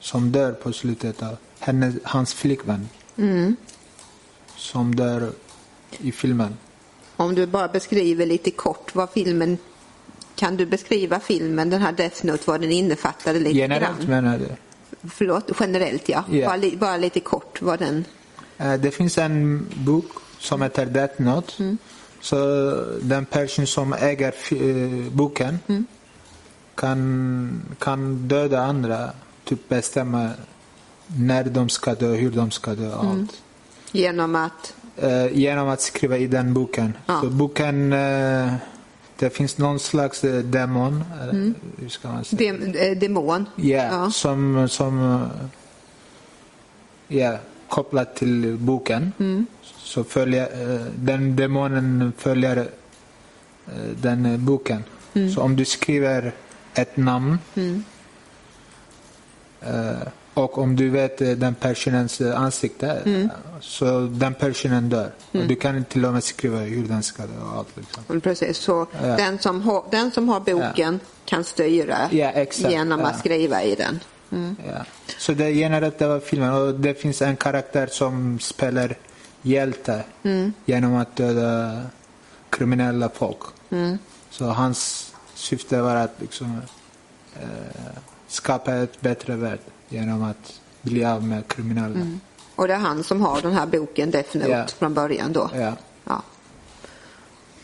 som 0.00 0.32
dör 0.32 0.52
på 0.52 0.72
slutet 0.72 1.22
av 1.22 1.36
henne, 1.58 1.92
hans 2.04 2.34
flickvän. 2.34 2.88
Mm. 3.16 3.56
Som 4.56 4.94
dör 4.94 5.32
i 5.98 6.12
filmen. 6.12 6.56
Om 7.16 7.34
du 7.34 7.46
bara 7.46 7.68
beskriver 7.68 8.26
lite 8.26 8.50
kort 8.50 8.94
vad 8.94 9.10
filmen 9.10 9.58
kan 10.40 10.56
du 10.56 10.66
beskriva 10.66 11.20
filmen, 11.20 11.70
den 11.70 11.82
här 11.82 11.92
Death 11.92 12.26
Note, 12.26 12.42
vad 12.46 12.60
den 12.60 12.70
innefattade 12.72 13.38
lite 13.38 13.58
Generellt 13.58 13.98
grann? 13.98 14.10
menar 14.10 14.38
du? 14.38 14.48
Förlåt, 15.08 15.50
generellt 15.60 16.08
ja. 16.08 16.24
Ja. 16.30 16.48
Bara, 16.48 16.70
bara 16.76 16.96
lite 16.96 17.20
kort 17.20 17.62
vad 17.62 17.78
den... 17.78 18.04
Eh, 18.58 18.74
Det 18.74 18.90
finns 18.90 19.18
en 19.18 19.66
bok 19.76 20.06
som 20.38 20.62
heter 20.62 20.86
Death 20.86 21.22
Note. 21.22 21.76
Så 22.20 22.36
den 23.02 23.24
person 23.26 23.66
som 23.66 23.92
äger 23.92 24.34
eh, 24.50 25.12
boken 25.12 25.58
kan, 26.74 27.62
kan 27.78 28.28
döda 28.28 28.60
andra 28.60 29.10
typ 29.44 29.68
bestämma 29.68 30.30
när 31.06 31.44
de 31.44 31.68
ska 31.68 31.94
dö, 31.94 32.14
hur 32.14 32.30
de 32.30 32.50
ska 32.50 32.74
dö 32.74 32.94
och 32.94 33.04
allt. 33.04 33.42
Genom 33.92 34.34
att... 34.36 34.74
Eh, 34.96 35.26
genom 35.32 35.68
att 35.68 35.80
skriva 35.80 36.16
i 36.18 36.26
den 36.26 36.54
boken. 36.54 36.96
Ja. 37.06 37.20
Så 37.20 37.30
boken, 37.30 37.94
det 39.20 39.30
finns 39.30 39.58
någon 39.58 39.80
slags 39.80 40.24
eh, 40.24 40.38
demon, 40.44 41.04
eller 41.22 41.52
hur 41.78 41.88
ska 41.88 42.08
man 42.08 42.24
säga? 42.24 42.52
Dem, 42.52 42.74
eh, 42.74 42.98
demon. 42.98 43.46
Ja, 43.56 43.84
Ja. 43.84 44.10
som, 44.10 44.68
som 44.68 45.24
ja, 47.08 47.38
kopplat 47.68 48.16
till 48.16 48.56
boken. 48.60 49.12
Mm. 49.18 49.46
Så 49.62 50.04
följer, 50.04 50.74
eh, 50.74 50.86
den 50.94 51.36
demonen 51.36 52.12
följer 52.18 52.68
den 54.02 54.44
boken. 54.44 54.84
Mm. 55.14 55.30
Så 55.30 55.40
om 55.40 55.56
du 55.56 55.64
skriver 55.64 56.32
ett 56.74 56.96
namn 56.96 57.38
eh, 59.60 59.98
och 60.34 60.58
om 60.58 60.76
du 60.76 60.90
vet 60.90 61.20
eh, 61.20 61.30
den 61.30 61.54
personens 61.54 62.20
eh, 62.20 62.40
ansikte 62.40 63.02
Mm. 63.04 63.28
så 63.60 64.00
den 64.00 64.34
personen 64.34 64.88
dör. 64.88 65.10
Och 65.32 65.46
du 65.46 65.56
kan 65.56 65.84
till 65.84 66.04
och 66.04 66.12
med 66.12 66.24
skriva 66.24 66.58
hur 66.58 66.84
den 66.88 67.02
ska 67.02 67.22
dö 67.22 67.40
och 67.50 67.58
allt. 67.58 67.68
Liksom. 67.76 68.20
Precis, 68.20 68.58
så 68.58 68.86
Ja. 69.02 69.16
den, 69.16 69.38
som 69.38 69.62
har, 69.62 69.84
den 69.90 70.10
som 70.10 70.28
har 70.28 70.40
boken 70.40 71.00
kan 71.24 71.44
styra 71.44 71.98
Ja, 72.10 72.44
genom 72.52 73.00
att 73.00 73.12
Ja. 73.14 73.18
skriva 73.18 73.62
i 73.62 73.74
den. 73.74 74.00
Ja. 74.66 74.84
Så 75.18 75.32
det 75.32 75.50
generellt 75.50 76.00
var 76.00 76.20
filmen 76.20 76.52
och 76.52 76.74
det 76.74 76.94
finns 76.94 77.22
en 77.22 77.36
karaktär 77.36 77.86
som 77.86 78.38
spelar 78.40 78.94
hjälte 79.42 80.04
genom 80.64 80.96
att 80.96 81.16
döda 81.16 81.82
kriminella 82.50 83.08
folk. 83.08 83.38
Så 84.30 84.44
hans 84.44 85.12
syfte 85.34 85.80
var 85.80 85.96
att 85.96 86.14
liksom, 86.20 86.60
eh, 87.40 87.46
skapa 88.28 88.74
ett 88.74 89.00
bättre 89.00 89.36
värld 89.36 89.58
genom 89.90 90.22
att 90.22 90.60
bli 90.82 91.04
av 91.04 91.24
med 91.24 91.48
kriminella. 91.48 92.06
Och 92.56 92.68
det 92.68 92.74
är 92.74 92.78
han 92.78 93.04
som 93.04 93.20
har 93.20 93.40
den 93.42 93.52
här 93.52 93.66
boken 93.66 94.10
Death 94.10 94.36
Note 94.36 94.50
Ja. 94.50 94.66
från 94.66 94.94
början 94.94 95.32
då. 95.32 95.50
Ja. 95.54 95.72
Ja. 96.04 96.22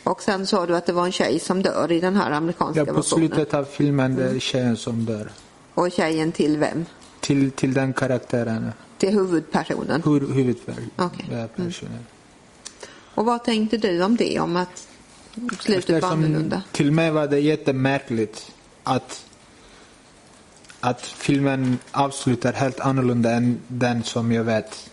Och 0.02 0.22
sen 0.22 0.46
sa 0.46 0.66
du 0.66 0.76
att 0.76 0.86
det 0.86 0.92
var 0.92 1.06
en 1.06 1.12
tjej 1.12 1.38
som 1.38 1.62
dör 1.62 1.92
i 1.92 2.00
den 2.00 2.16
här 2.16 2.30
amerikanska 2.30 2.80
Ja, 2.80 2.84
på 2.86 2.92
versionen. 2.92 3.28
slutet 3.28 3.54
av 3.54 3.64
filmen 3.64 4.14
det 4.14 4.24
är 4.30 4.38
tjejen 4.38 4.76
som 4.76 5.04
dör. 5.04 5.30
Och 5.74 5.90
tjejen 5.92 6.32
till 6.32 6.56
vem? 6.58 6.84
Till, 7.20 7.50
till 7.50 7.74
den 7.74 7.92
karaktären, 7.92 8.72
Till 8.98 9.10
huvudpersonen. 9.14 10.02
hur, 10.04 10.20
huvudpersonen. 10.34 10.90
Ja, 10.96 11.10
personen. 11.56 12.06
Och 13.14 13.24
vad 13.24 13.44
tänkte 13.44 13.76
du 13.76 14.02
om 14.02 14.16
det? 14.16 14.40
Om 14.40 14.56
att 14.56 14.88
slutet 15.60 15.88
var 15.90 15.96
Eftersom 15.96 16.10
annorlunda? 16.12 16.62
Till 16.72 16.92
mig 16.92 17.10
var 17.10 17.26
det 17.26 17.38
jättemärkligt 17.40 18.52
att, 18.82 19.24
att 20.86 21.06
filmen 21.06 21.78
avslutar 21.92 22.52
helt 22.52 22.80
annorlunda 22.80 23.30
än 23.30 23.60
den 23.68 24.02
som 24.02 24.32
jag 24.32 24.44
vet. 24.44 24.90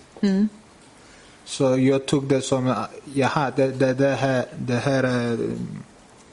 Så 1.45 1.77
jag 1.77 2.05
tog 2.05 2.27
det 2.27 2.41
som, 2.41 2.75
jaha, 3.13 3.51
det, 3.55 3.67
det, 3.67 3.93
det, 3.93 4.15
här, 4.15 4.45
det 4.57 4.75
här 4.75 5.03
är 5.03 5.37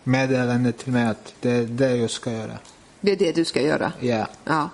meddelandet 0.04 0.78
till 0.78 0.92
mig 0.92 1.06
att 1.06 1.34
det 1.40 1.50
är 1.50 1.64
det 1.64 1.96
jag 1.96 2.10
ska 2.10 2.32
göra. 2.32 2.58
Det 3.00 3.12
är 3.12 3.16
det 3.16 3.32
du 3.32 3.44
ska 3.44 3.62
göra? 3.62 3.92
Ja. 4.00 4.26
Ja. 4.44 4.70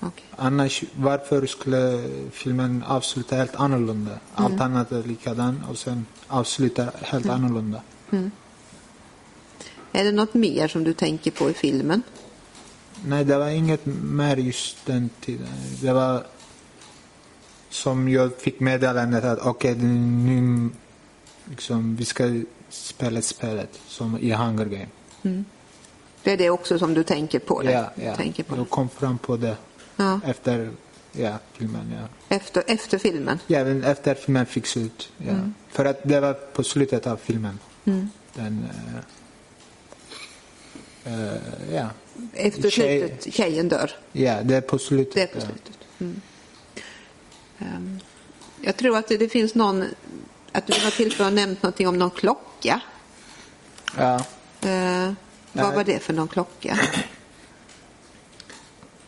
Okej. 0.00 0.24
Annars, 0.36 0.84
varför 0.94 1.46
skulle 1.46 2.10
filmen 2.32 2.84
avsluta 2.86 3.36
helt 3.36 3.54
annorlunda? 3.56 4.18
Allt 4.34 4.60
annat 4.60 4.92
är 4.92 5.02
likadant 5.02 5.58
och 5.70 5.78
sen 5.78 6.06
avsluta 6.28 6.86
helt 7.00 7.28
annorlunda. 7.28 7.80
Är 9.92 10.04
det 10.04 10.12
något 10.12 10.34
mer 10.34 10.68
som 10.68 10.84
du 10.84 10.94
tänker 10.94 11.30
på 11.30 11.50
i 11.50 11.54
filmen? 11.54 12.02
Nej, 13.06 13.24
det 13.24 13.38
var 13.38 13.48
inget 13.48 13.86
mer 13.86 14.36
just 14.36 14.86
den 14.86 15.10
tiden. 15.20 15.48
Det 15.80 15.92
var 15.92 16.26
som 17.70 18.08
jag 18.08 18.36
fick 18.36 18.60
meddelandet 18.60 19.24
att 19.24 19.38
okej, 19.38 19.74
nu 19.74 20.70
liksom, 21.44 21.96
vi 21.96 22.04
ska 22.04 22.42
spela 22.68 23.22
spelet 23.22 23.80
som 23.86 24.18
i 24.18 24.32
Hunger 24.32 24.64
Game. 24.64 25.44
Det 26.22 26.32
är 26.32 26.36
det 26.36 26.50
också 26.50 26.78
som 26.78 26.94
du 26.94 27.04
tänker 27.04 27.38
på? 27.38 27.62
Det. 27.62 27.72
Ja, 27.72 27.90
ja. 27.94 28.16
Tänker 28.16 28.42
på 28.42 28.56
Jag 28.56 28.70
kom 28.70 28.88
fram 28.88 29.18
på 29.18 29.36
det 29.36 29.56
Ja. 29.96 30.20
efter 30.24 30.70
ja, 31.12 31.38
filmen. 31.52 31.94
Ja. 32.00 32.36
Efter, 32.36 32.62
efter 32.66 32.98
filmen? 32.98 33.38
Ja, 33.46 33.60
efter 33.60 34.14
filmen 34.14 34.46
fick 34.46 34.66
slut. 34.66 35.12
Ja. 35.18 35.30
Mm. 35.30 35.54
För 35.68 35.84
att 35.84 36.00
det 36.02 36.20
var 36.20 36.32
på 36.32 36.62
slutet 36.62 37.06
av 37.06 37.16
filmen. 37.16 37.58
Den, 38.34 38.66
eh, 41.04 41.14
eh, 41.14 41.74
ja. 41.74 41.88
Efter 42.32 42.70
Tjej- 42.70 43.08
slutet, 43.08 43.34
tjejen 43.34 43.68
dör? 43.68 43.90
ja, 44.12 44.42
det 44.42 44.56
är 44.56 44.60
på 44.60 44.78
slutet. 44.78 45.14
Det 45.14 45.22
är 45.22 45.26
på 45.26 45.40
slutet. 45.40 45.78
Mm. 46.00 46.20
Ehm, 47.58 47.98
jag 48.60 48.76
tror 48.76 48.96
att 48.96 49.08
det, 49.08 49.16
det 49.16 49.28
finns 49.28 49.54
någon, 49.54 49.84
att 50.52 50.66
du 50.66 50.72
har 50.72 50.90
tillfället 50.90 51.32
nämnt 51.32 51.62
någonting 51.62 51.88
om 51.88 51.98
någon 51.98 52.10
klocka. 52.10 52.80
Ja. 53.96 54.14
Eh, 54.14 55.12
vad 55.52 55.66
Nej. 55.66 55.76
var 55.76 55.84
det 55.84 55.98
för 55.98 56.12
någon 56.12 56.28
klocka? 56.28 56.78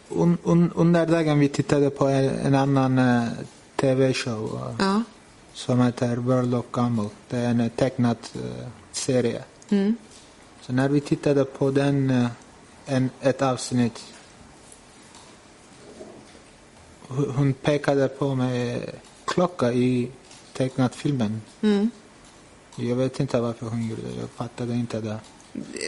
Un, 0.09 0.39
un, 0.45 0.73
under 0.74 1.07
dagen 1.07 1.39
vi 1.39 1.49
tittade 1.49 1.91
på 1.91 2.07
en, 2.09 2.31
en 2.31 2.55
annan 2.55 2.99
eh, 2.99 3.24
tv-show 3.77 4.74
eh, 4.81 5.01
som 5.53 5.81
heter 5.81 6.16
World 6.16 6.55
of 6.55 6.65
Gumball. 6.73 7.09
Det 7.28 7.37
är 7.37 7.49
en 7.51 7.70
tecknad 7.70 8.16
eh, 8.35 8.66
serie. 8.93 9.43
Mm. 9.69 9.97
Så 10.61 10.73
när 10.73 10.89
vi 10.89 11.01
tittade 11.01 11.45
på 11.45 11.70
den, 11.70 12.28
en, 12.87 13.11
ett 13.21 13.43
avsnitt 13.43 14.03
hon 17.09 17.53
pekade 17.55 18.09
på 18.09 18.35
mig 18.35 18.83
klocka 19.25 19.73
i 19.73 20.11
tecknad 20.53 20.95
filmen. 20.95 21.43
Mm. 21.63 21.91
Jag 22.77 22.97
vet 22.97 23.21
inte 23.21 23.41
varför 23.41 23.67
hon 23.67 23.89
gjorde 23.89 24.03
det. 24.03 24.21
Jag 24.21 24.31
fattade 24.31 24.75
inte 24.75 25.01
det. 25.01 25.19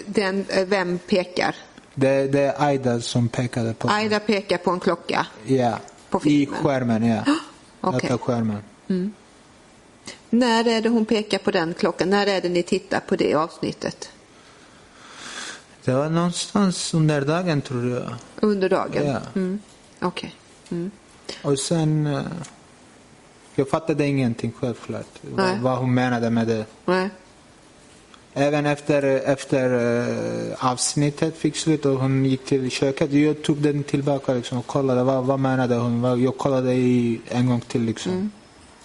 Den, 0.07 0.47
eh, 0.49 0.67
vem 0.67 0.99
pekar? 0.99 1.57
Det, 1.95 2.27
det 2.27 2.41
är 2.41 2.63
Aida 2.63 3.01
som 3.01 3.29
pekade 3.29 3.75
på. 3.75 3.89
Aida 3.89 4.21
pekar 4.21 4.59
på 4.59 4.71
en 4.71 4.81
klocka. 4.81 5.27
Ja, 5.47 5.79
På 6.11 6.19
i 6.19 6.21
filmen? 6.23 6.63
skärmen. 6.63 7.07
Ja. 7.07 7.25
Data 7.81 8.19
skärmen. 8.19 8.63
När 10.31 10.69
är 10.69 10.81
det 10.81 10.89
hon 10.89 11.05
pekar 11.05 11.39
på 11.39 11.51
den 11.51 11.75
klockan? 11.75 12.11
När 12.11 12.27
är 12.27 12.41
det 12.41 12.49
ni 12.49 12.63
tittar 12.63 13.01
på 13.01 13.17
det 13.17 13.35
avsnittet? 13.35 14.11
Det 15.89 15.95
var 15.95 16.09
någonstans 16.11 16.95
under 16.95 17.21
dagen 17.21 17.61
tror 17.61 17.89
jag. 17.91 18.15
Under 18.41 18.69
dagen? 18.69 19.07
Ja. 19.07 19.19
Mm. 19.35 19.59
Okej. 20.01 20.35
Mm. 20.71 20.91
Och 21.43 21.59
sen... 21.59 22.07
eh, 22.07 22.23
Jag 23.55 23.69
fattade 23.69 24.07
ingenting 24.07 24.53
självklart. 24.61 25.07
Nej. 25.37 25.59
Vad, 25.63 25.79
hon 25.79 25.95
menade 25.95 26.31
med 26.31 26.47
det. 26.47 26.65
Nej. 26.85 27.09
Även 28.35 28.67
efter, 28.67 29.03
efter 29.03 29.65
eh, 30.51 30.65
avsnittet 30.73 31.37
fick 31.37 31.57
slut 31.57 31.85
och 31.87 31.97
hon 32.01 32.25
gick 32.25 32.45
till 32.45 32.71
köket. 32.71 33.13
Jag 33.13 33.43
tog 33.43 33.57
den 33.63 33.83
tillbaka 33.85 34.33
liksom, 34.35 34.59
och 34.59 34.67
kollade 34.67 35.03
vad, 35.05 35.25
vad 35.25 35.41
menade 35.41 35.75
hon. 35.75 36.23
Jag 36.23 36.39
kollade 36.39 36.75
i, 36.75 37.21
en 37.29 37.47
gång 37.47 37.61
till 37.61 37.83
liksom, 37.83 38.13
Mm. 38.13 38.31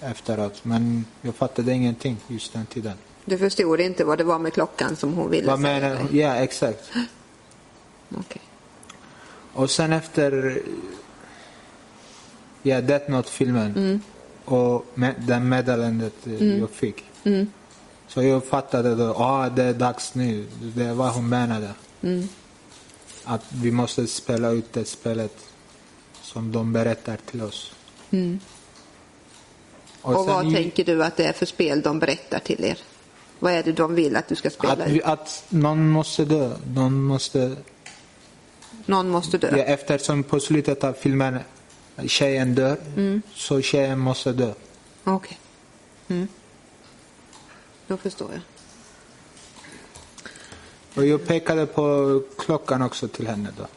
efteråt. 0.01 0.59
Men 0.65 1.05
jag 1.21 1.35
fattade 1.35 1.71
ingenting 1.73 2.17
just 2.27 2.53
den 2.53 2.65
tiden. 2.65 2.97
Du 3.25 3.37
förstod 3.37 3.79
inte 3.79 4.03
vad 4.03 4.17
det 4.17 4.23
var 4.23 4.39
med 4.39 4.53
klockan 4.53 4.95
som 4.95 5.13
hon 5.13 5.29
ville 5.29 5.47
Vad 5.47 5.61
säga 5.61 5.97
hon? 5.97 6.07
Ja, 6.11 6.35
exakt. 6.35 6.91
Okej. 8.17 8.41
Och 9.53 9.69
sen 9.69 9.93
efter 9.93 10.61
ja, 12.61 12.81
Death 12.81 13.11
Note-filmen 13.11 14.01
och 14.45 14.85
med, 14.93 15.15
den 15.17 15.49
meddelandet 15.49 16.27
eh, 16.27 16.59
jag 16.59 16.69
fick. 16.69 17.03
Så 18.07 18.23
jag 18.23 18.45
fattade 18.45 18.95
då, 18.95 19.13
ah, 19.13 19.49
det 19.49 19.63
är 19.63 19.73
dags 19.73 20.15
nu. 20.15 20.47
Det 20.75 20.83
är 20.83 20.93
vad 20.93 21.13
hon 21.13 21.29
menade. 21.29 21.73
Att 23.23 23.45
vi 23.53 23.71
måste 23.71 24.07
spela 24.07 24.51
ut 24.51 24.73
det 24.73 24.85
spelet 24.85 25.37
som 26.21 26.51
de 26.51 26.73
berättar 26.73 27.17
till 27.25 27.41
oss. 27.41 27.75
Och, 30.01 30.13
sen 30.13 30.25
vad 30.25 30.53
tänker 30.53 30.83
du 30.83 31.03
att 31.03 31.17
det 31.17 31.25
är 31.25 31.33
för 31.33 31.45
spel 31.45 31.81
de 31.81 31.99
berättar 31.99 32.39
till 32.39 32.63
er? 32.63 32.77
Vad 33.43 33.53
är 33.53 33.63
det 33.63 33.71
de 33.71 33.95
vill 33.95 34.15
att 34.15 34.27
du 34.27 34.35
ska 34.35 34.49
spela 34.49 34.73
att, 34.73 34.89
vi, 34.89 35.03
att 35.03 35.45
någon 35.49 35.89
måste 35.89 36.25
dö. 36.25 36.55
Någon 36.75 37.03
måste, 37.03 37.55
Någon 38.85 39.09
måste 39.09 39.37
dö? 39.37 39.57
ja, 39.57 39.63
eftersom 39.63 40.23
på 40.23 40.39
slutet 40.39 40.83
av 40.83 40.93
filmen 40.93 41.39
tjejen 42.07 42.55
dör, 42.55 42.77
så 43.33 43.61
tjejen 43.61 43.99
måste 43.99 44.31
dö. 44.31 44.53
Okej. 45.03 45.39
Mm. 46.07 46.27
Då 47.87 47.97
förstår 47.97 48.31
jag. 48.31 48.41
Och 50.95 51.05
jag 51.05 51.27
pekade 51.27 51.65
på 51.65 52.21
klockan 52.37 52.81
också 52.81 53.07
till 53.07 53.27
henne 53.27 53.49
då. 53.57 53.67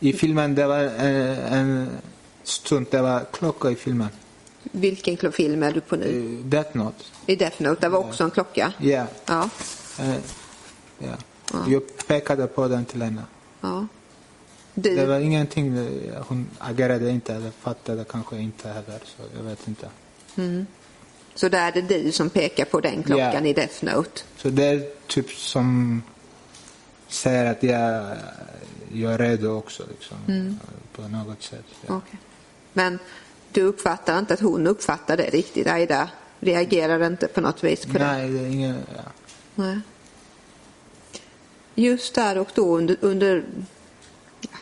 I 0.00 0.12
filmen 0.12 0.54
det 0.54 0.66
var 0.66 0.84
eh, 0.84 1.52
en 1.52 1.90
stund, 2.42 2.86
det 2.90 3.02
var 3.02 3.24
klocka 3.32 3.70
i 3.70 3.74
filmen. 3.74 4.08
Vilken 4.72 5.32
film 5.32 5.62
är 5.62 5.72
du 5.72 5.80
på 5.80 5.96
nu? 5.96 6.38
Eh, 6.40 6.44
Death 6.46 6.76
Note. 6.76 7.04
I 7.26 7.36
Death 7.36 7.62
Note, 7.62 7.80
det 7.80 7.88
var 7.88 7.98
också 7.98 8.24
en 8.24 8.30
klocka? 8.30 8.72
Ja. 8.78 9.06
Ja. 9.26 9.48
eh, 10.00 10.14
ja. 10.98 11.16
Jag 11.68 11.82
pekade 12.06 12.46
på 12.46 12.68
den 12.68 12.84
till 12.84 13.02
henne. 13.02 13.22
ja. 13.60 13.86
Du- 14.76 14.96
Det 14.96 15.06
var 15.06 15.18
ingenting, 15.20 15.88
hon 16.28 16.46
agerade 16.58 17.10
inte 17.10 17.34
eller 17.34 17.50
fattade 17.50 18.04
kanske 18.04 18.36
inte 18.38 18.68
heller. 18.68 18.98
Så 19.04 19.22
jag 19.36 19.42
vet 19.42 19.68
inte. 19.68 19.88
Så 21.34 21.48
där 21.48 21.68
är 21.68 21.72
det 21.72 21.82
du 22.02 22.12
som 22.12 22.30
pekar 22.30 22.64
på 22.64 22.80
den 22.80 23.02
klockan 23.02 23.44
Ja. 23.44 23.50
i 23.50 23.52
Death 23.52 23.84
Note. 23.84 24.20
Så 24.36 24.48
det 24.50 24.64
är 24.64 24.90
typ 25.06 25.30
som 25.30 26.02
säger 27.08 27.50
att 27.50 27.62
jag, 27.62 28.16
jag 28.92 29.12
är 29.12 29.18
redo 29.18 29.48
också. 29.58 29.82
Liksom, 29.90 30.58
På 30.96 31.02
något 31.08 31.42
sätt. 31.42 31.64
Ja. 31.86 31.96
Okej. 31.96 32.18
Men 32.72 32.98
du 33.54 33.62
uppfattar 33.62 34.18
inte 34.18 34.34
att 34.34 34.40
hon 34.40 34.66
uppfattar 34.66 35.16
det 35.16 35.30
riktigt? 35.30 35.66
Aida 35.66 36.08
reagerar 36.40 37.06
inte 37.06 37.26
på 37.26 37.40
något 37.40 37.64
vis 37.64 37.86
på 37.86 37.98
det? 37.98 38.06
Nej, 38.06 38.28
det 38.28 38.40
är 38.40 38.46
ingen... 38.46 38.76
Ja. 38.96 39.02
Nej. 39.54 39.80
Just 41.74 42.14
där 42.14 42.38
och 42.38 42.48
då 42.54 42.78
under, 42.78 42.96
under 43.00 43.44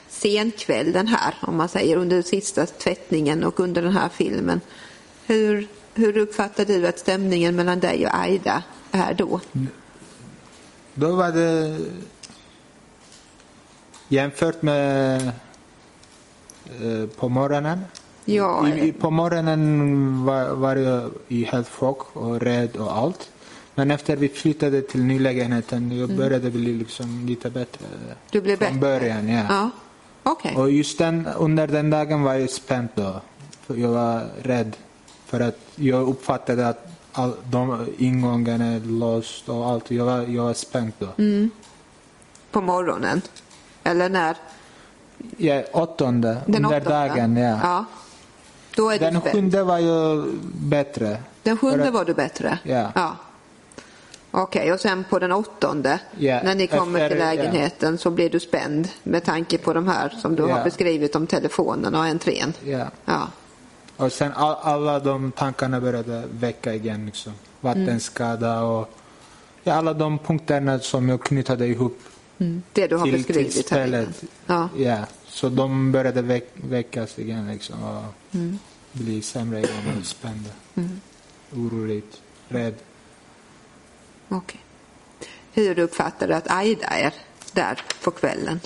senkvällen 0.08 1.06
här, 1.06 1.34
om 1.40 1.56
man 1.56 1.68
säger, 1.68 1.96
under 1.96 2.22
sista 2.22 2.66
tvättningen 2.66 3.44
och 3.44 3.60
under 3.60 3.82
den 3.82 3.92
här 3.92 4.08
filmen. 4.08 4.60
Hur, 5.26 5.68
hur 5.94 6.16
uppfattar 6.16 6.64
du 6.64 6.86
att 6.86 6.98
stämningen 6.98 7.56
mellan 7.56 7.80
dig 7.80 8.06
och 8.06 8.18
Aida 8.18 8.62
är 8.90 9.14
då? 9.14 9.40
Då 10.94 11.16
var 11.16 11.32
det 11.32 11.78
jämfört 14.08 14.62
med 14.62 15.26
eh, 16.80 17.06
på 17.16 17.28
morgonen. 17.28 17.80
Ja, 18.24 18.68
I, 18.68 18.88
i, 18.88 18.92
på 18.92 19.10
morgonen 19.10 20.24
var, 20.24 20.48
var 20.54 20.76
jag 20.76 21.10
i 21.28 21.44
helt 21.44 21.68
chock 21.68 22.16
och 22.16 22.40
rädd 22.40 22.76
och 22.76 22.96
allt. 22.96 23.30
Men 23.74 23.90
efter 23.90 24.16
vi 24.16 24.28
flyttade 24.28 24.82
till 24.82 25.02
nylägenheten 25.04 25.98
jag 25.98 26.16
började 26.16 26.50
bli 26.50 26.72
liksom 26.72 27.26
lite 27.26 27.50
bättre. 27.50 27.86
Mm. 27.86 28.16
Du 28.30 28.40
blev 28.40 28.56
Från 28.56 28.80
bättre? 28.80 28.80
början, 28.80 29.28
ja. 29.28 29.44
ja. 29.48 29.70
Okej. 30.22 30.56
Och 30.56 30.70
just 30.70 30.98
den, 30.98 31.26
under 31.38 31.66
den 31.66 31.90
dagen 31.90 32.22
var 32.22 32.34
jag 32.34 32.50
spänd 32.50 32.88
då. 32.94 33.20
För 33.66 33.74
jag 33.76 33.88
var 33.88 34.26
rädd. 34.42 34.76
För 35.26 35.40
att 35.40 35.58
jag 35.74 36.08
uppfattade 36.08 36.68
att 36.68 36.86
all, 37.12 37.32
de 37.50 37.86
ingångarna 37.98 38.64
är 38.64 38.80
låst 38.80 39.48
och 39.48 39.66
allt. 39.70 39.90
Jag 39.90 40.04
var, 40.04 40.20
jag 40.22 40.42
var 40.42 40.54
spänd 40.54 40.92
då. 40.98 41.08
Mm. 41.18 41.50
På 42.50 42.60
morgonen? 42.60 43.22
Eller 43.84 44.08
när? 44.08 44.36
Ja, 45.36 45.62
åttonde, 45.72 46.36
Den 46.46 46.64
under 46.64 46.80
åttonde? 46.80 46.90
dagen, 46.90 47.36
ja. 47.36 47.58
ja. 47.62 47.84
Den 48.76 49.20
sjunde 49.20 49.62
var 49.64 49.78
ju 49.78 50.22
bättre. 50.54 51.16
Den 51.42 51.56
sjunde 51.56 51.90
var 51.90 52.04
du 52.04 52.14
bättre? 52.14 52.58
Ja. 52.62 53.16
Okej, 54.34 54.72
och 54.72 54.80
sen 54.80 55.04
på 55.10 55.18
den 55.18 55.32
åttonde, 55.32 55.98
Ja, 56.18 56.40
när 56.44 56.54
ni 56.54 56.66
kommer 56.66 57.00
efter- 57.00 57.08
till 57.08 57.18
lägenheten 57.18 57.98
så 57.98 58.10
blir 58.10 58.30
du 58.30 58.40
spänd 58.40 58.88
med 59.02 59.24
tanke 59.24 59.58
på 59.58 59.72
de 59.72 59.88
här 59.88 60.08
som 60.22 60.36
du 60.36 60.42
har 60.42 60.64
beskrivit 60.64 61.16
om 61.16 61.26
telefonen 61.26 61.94
och 61.94 62.04
entrén? 62.04 62.52
Ja. 63.04 63.28
Och 63.96 64.12
sen 64.12 64.32
all, 64.34 64.56
alla 64.62 64.98
de 65.00 65.32
tankarna 65.32 65.80
började 65.80 66.22
väcka 66.32 66.74
igen. 66.74 67.06
Liksom. 67.06 67.32
Vattenskada 67.60 68.60
och 68.62 68.90
ja, 69.62 69.74
alla 69.74 69.92
de 69.94 70.18
punkterna 70.18 70.78
som 70.78 71.08
jag 71.08 71.22
knutade 71.22 71.66
ihop 71.66 71.98
Det 72.72 72.86
du 72.86 72.96
har 72.96 73.04
till, 73.04 73.24
till 73.24 73.34
beskrivit 73.34 73.70
här 73.70 73.86
spelet. 73.86 74.08
innan. 74.48 74.68
Ja. 74.76 74.98
Så 75.32 75.48
de 75.48 75.92
började 75.92 76.22
väck, 76.22 76.48
väckas 76.54 77.18
igen 77.18 77.48
liksom, 77.48 77.82
och 77.82 78.04
Mm. 78.34 78.58
bli 78.92 79.22
sämre 79.22 79.58
igen 79.58 79.98
och 80.00 80.06
spända. 80.06 80.50
Oroligt, 81.56 82.20
rädd. 82.48 82.74
Okej. 84.28 84.60
Hur 85.52 85.78
uppfattar 85.78 86.28
du 86.28 86.34
att 86.34 86.50
Aida 86.50 86.86
är 86.86 87.14
där 87.52 87.82
på 88.04 88.10
kvällen? 88.10 88.60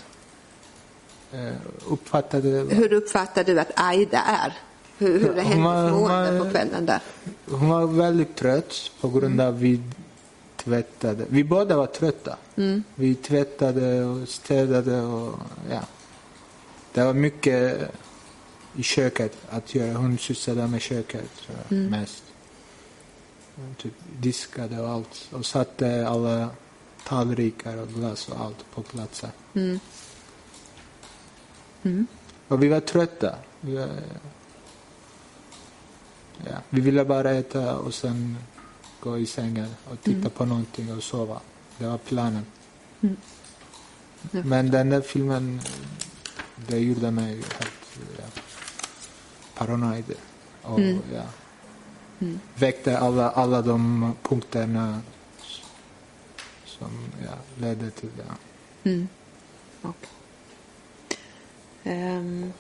Eh, 1.32 1.52
uppfattade 1.86 2.48
Hur 2.48 2.92
uppfattar 2.92 3.44
du 3.44 3.60
att 3.60 3.70
Aida 3.80 4.20
är? 4.20 4.52
Hur, 4.98 5.20
hur 5.20 5.38
är 5.38 5.42
hennes 5.42 5.92
mående 5.92 6.44
på 6.44 6.50
kvällen 6.50 6.86
där? 6.86 7.00
Hon 7.46 7.68
var 7.68 7.86
väldigt 7.86 8.36
trött 8.36 8.90
på 9.00 9.08
grund 9.08 9.40
av 9.40 9.58
vi 9.60 9.80
tvättade. 10.56 11.24
Vi 11.28 11.44
båda 11.44 11.76
var 11.76 11.86
trötta. 11.86 12.36
Vi 12.94 13.14
tvättade 13.14 14.04
och 14.04 14.28
städade 14.28 15.00
och 15.00 15.34
ja. 15.70 15.80
Det 16.96 17.04
var 17.04 17.14
mycket 17.14 17.90
i 18.76 18.82
köket 18.82 19.38
att 19.48 19.74
göra. 19.74 19.94
Hon 19.94 20.18
sysslade 20.18 20.66
med 20.66 20.80
köket 20.80 21.30
så, 21.34 21.74
mest. 21.74 22.24
Typ 23.76 23.92
diskade 24.20 24.80
och 24.80 24.88
allt 24.88 25.28
och 25.32 25.46
satte 25.46 26.08
alla 26.08 26.50
tallrikar 27.06 27.76
och 27.76 27.88
glas 27.88 28.28
och 28.28 28.40
allt 28.40 28.64
på 28.74 28.82
platsen. 28.82 29.30
Och 32.48 32.62
vi 32.62 32.68
var 32.68 32.80
trötta. 32.80 33.34
Vi, 33.60 33.76
var, 33.76 33.88
ja, 36.44 36.56
vi 36.70 36.80
ville 36.80 37.04
bara 37.04 37.30
äta 37.30 37.76
och 37.76 37.94
sen 37.94 38.36
gå 39.00 39.18
i 39.18 39.26
sängen 39.26 39.68
och 39.90 40.02
titta 40.02 40.30
på 40.30 40.44
någonting 40.44 40.92
och 40.92 41.02
sova. 41.02 41.40
Det 41.78 41.86
var 41.86 41.98
planen. 41.98 42.46
Men 44.30 44.70
den 44.70 44.90
där 44.90 45.00
filmen, 45.00 45.60
det 46.56 46.78
gjorde 46.78 47.10
mig 47.10 47.34
helt 47.34 47.98
ja, 48.18 48.24
paranoid. 49.54 50.04
Och, 50.62 50.80
ja, 51.14 51.22
väckte 52.54 52.98
alla, 52.98 53.30
alla 53.30 53.62
de 53.62 54.12
punkterna 54.22 55.00
som 56.64 56.88
ja, 57.24 57.32
ledde 57.66 57.90
till 57.90 58.08
det. 58.16 59.02
Okej. 59.82 60.08
Ehm, 61.84 62.52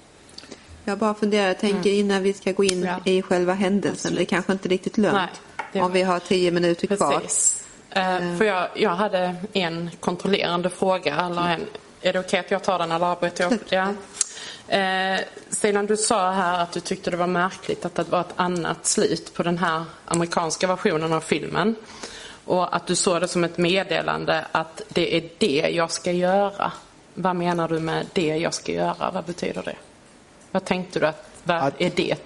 jag 0.84 0.98
bara 0.98 1.14
funderar, 1.14 1.46
jag 1.46 1.58
tänker 1.58 1.90
innan 1.90 2.22
vi 2.22 2.32
ska 2.32 2.52
gå 2.52 2.64
in 2.64 2.82
Ja. 2.82 3.00
i 3.04 3.22
själva 3.22 3.54
händelsen, 3.54 4.14
det 4.14 4.22
är 4.22 4.24
kanske 4.24 4.52
inte 4.52 4.68
riktigt 4.68 4.98
lönt 4.98 5.14
Nej, 5.14 5.28
det- 5.72 5.80
om 5.80 5.92
vi 5.92 6.02
har 6.02 6.18
tio 6.18 6.50
minuter 6.50 6.86
kvar. 6.96 7.20
Precis. 7.20 7.66
Eh, 7.90 8.36
för 8.36 8.44
jag, 8.44 8.68
jag 8.74 8.90
hade 8.90 9.34
en 9.52 9.90
kontrollerande 10.00 10.70
fråga. 10.70 11.16
Eller 11.26 11.48
en, 11.48 11.60
är 12.02 12.12
det 12.12 12.18
okej 12.20 12.40
att 12.40 12.50
jag 12.50 12.62
tar 12.64 12.78
den 12.78 12.92
eller 12.92 13.06
avbryter 13.06 13.44
jag? 13.44 13.58
Ja. 13.68 13.94
Eh, 14.68 15.20
Ceylan, 15.50 15.86
du 15.86 15.96
sa 15.96 16.30
här 16.30 16.62
att 16.62 16.72
du 16.72 16.80
tyckte 16.80 17.10
det 17.10 17.16
var 17.16 17.26
märkligt 17.26 17.84
att 17.84 17.94
det 17.94 18.02
var 18.10 18.20
ett 18.20 18.32
annat 18.36 18.86
slut 18.86 19.34
på 19.34 19.42
den 19.42 19.58
här 19.58 19.84
amerikanska 20.04 20.66
versionen 20.66 21.12
av 21.12 21.20
filmen. 21.20 21.74
Och 22.44 22.76
att 22.76 22.86
du 22.86 22.94
såg 22.96 23.20
det 23.20 23.28
som 23.28 23.44
ett 23.44 23.58
meddelande 23.58 24.46
att 24.52 24.82
det 24.88 25.16
är 25.16 25.28
det 25.38 25.68
jag 25.74 25.90
ska 25.90 26.12
göra. 26.12 26.72
Vad 27.14 27.36
menar 27.36 27.68
du 27.68 27.80
med 27.80 28.06
det 28.12 28.36
jag 28.36 28.54
ska 28.54 28.72
göra? 28.72 29.10
Vad 29.10 29.24
betyder 29.24 29.62
det? 29.62 29.76
Vad 30.50 30.64
tänkte 30.64 31.00
du 31.00 31.06
att, 31.06 31.28
vad 31.44 31.56
Att- 31.56 31.80
är 31.80 31.90
det? 31.96 32.16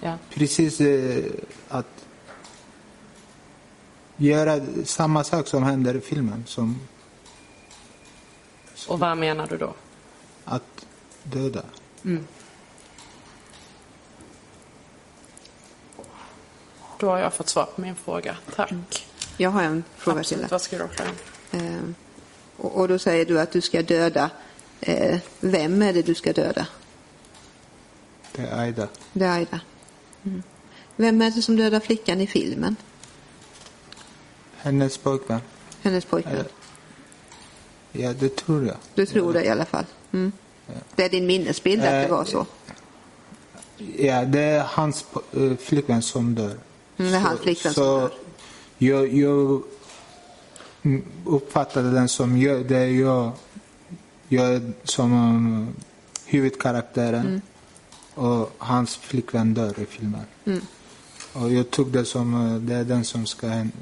Ja. 0.00 0.18
Precis 0.34 0.80
eh, 0.80 1.24
att 1.68 1.86
göra 4.16 4.60
samma 4.84 5.24
sak 5.24 5.46
som 5.48 5.62
händer 5.62 5.94
i 5.96 6.00
filmen. 6.00 6.44
Som 6.46 6.80
Och 8.88 8.98
vad 8.98 9.18
menar 9.18 9.46
du 9.46 9.56
då? 9.56 9.74
att 10.44 10.86
döda. 11.22 11.62
Då 16.98 17.08
har 17.10 17.18
jag 17.18 17.34
fått 17.34 17.48
svar 17.48 17.64
på 17.74 17.80
min 17.80 17.94
fråga. 17.96 18.36
Tack. 18.54 19.06
Jag 19.36 19.50
har 19.50 19.62
en 19.62 19.84
fråga 19.96 20.22
till 20.22 20.40
Absolut, 20.44 20.70
dig. 20.70 20.80
varsågod 20.80 20.96
Claire. 20.96 21.12
Ehm, 21.52 21.94
och, 22.56 22.80
och 22.80 22.88
då 22.88 22.98
säger 22.98 23.24
du 23.24 23.40
att 23.40 23.52
du 23.52 23.60
ska 23.60 23.82
döda. 23.82 24.30
Eh, 24.80 25.18
vem 25.40 25.82
är 25.82 25.92
det 25.92 26.02
du 26.02 26.14
ska 26.14 26.32
döda? 26.32 26.66
Det 28.32 28.42
är 28.42 28.58
Aida. 28.58 28.88
Det 29.12 29.24
är 29.24 29.32
Aida. 29.32 29.60
Mm. 30.24 30.42
Vem 30.96 31.22
är 31.22 31.30
det 31.30 31.42
som 31.42 31.56
dödar 31.56 31.80
flickan 31.80 32.20
i 32.20 32.26
filmen? 32.26 32.76
Hennes 34.56 34.98
pojkvän. 34.98 35.40
Hennes 35.82 36.04
pojkvän? 36.04 36.44
Ja, 37.98 38.12
det 38.12 38.36
tror 38.36 38.66
jag. 38.66 38.76
Du 38.94 39.06
tror 39.06 39.32
det 39.32 39.44
i 39.44 39.48
alla 39.48 39.64
fall? 39.64 39.84
Mm. 40.12 40.32
Det 40.94 41.04
är 41.04 41.08
din 41.08 41.26
minnesbild 41.26 41.82
att 41.82 41.88
det 41.90 42.04
Eh, 42.04 42.10
var 42.10 42.24
så? 42.24 42.46
Ja, 43.98 44.24
det 44.24 44.40
är 44.40 44.64
hans 44.68 45.04
eh, 45.32 45.56
flickvän 45.56 46.02
som 46.02 46.34
dör. 46.34 46.56
Mm, 46.96 47.12
det 47.12 47.16
är 47.16 47.20
hans 47.20 47.40
flickvän 47.40 47.74
som 47.74 47.84
dör. 47.84 48.10
Jag, 48.78 49.14
jag 49.14 49.62
mm, 50.82 51.04
uppfattade 51.24 51.90
den 51.90 52.08
som 52.08 52.38
jag, 52.38 52.66
det 52.66 52.90
jag, 52.90 53.32
jag 54.28 54.72
som 54.84 55.12
um, 55.12 55.74
huvudkaraktären 56.26 57.26
Mm. 57.26 57.40
och 58.14 58.52
hans 58.58 58.96
flickvän 58.96 59.54
dör 59.54 59.80
i 59.80 59.86
filmen. 59.86 60.24
Och 61.32 61.52
jag 61.52 61.70
tog 61.70 61.92
det 61.92 62.04
som 62.04 62.60
det 62.68 62.74
är 62.74 62.84
den 62.84 63.04
som 63.04 63.26
ska 63.26 63.46
hända, 63.48 63.76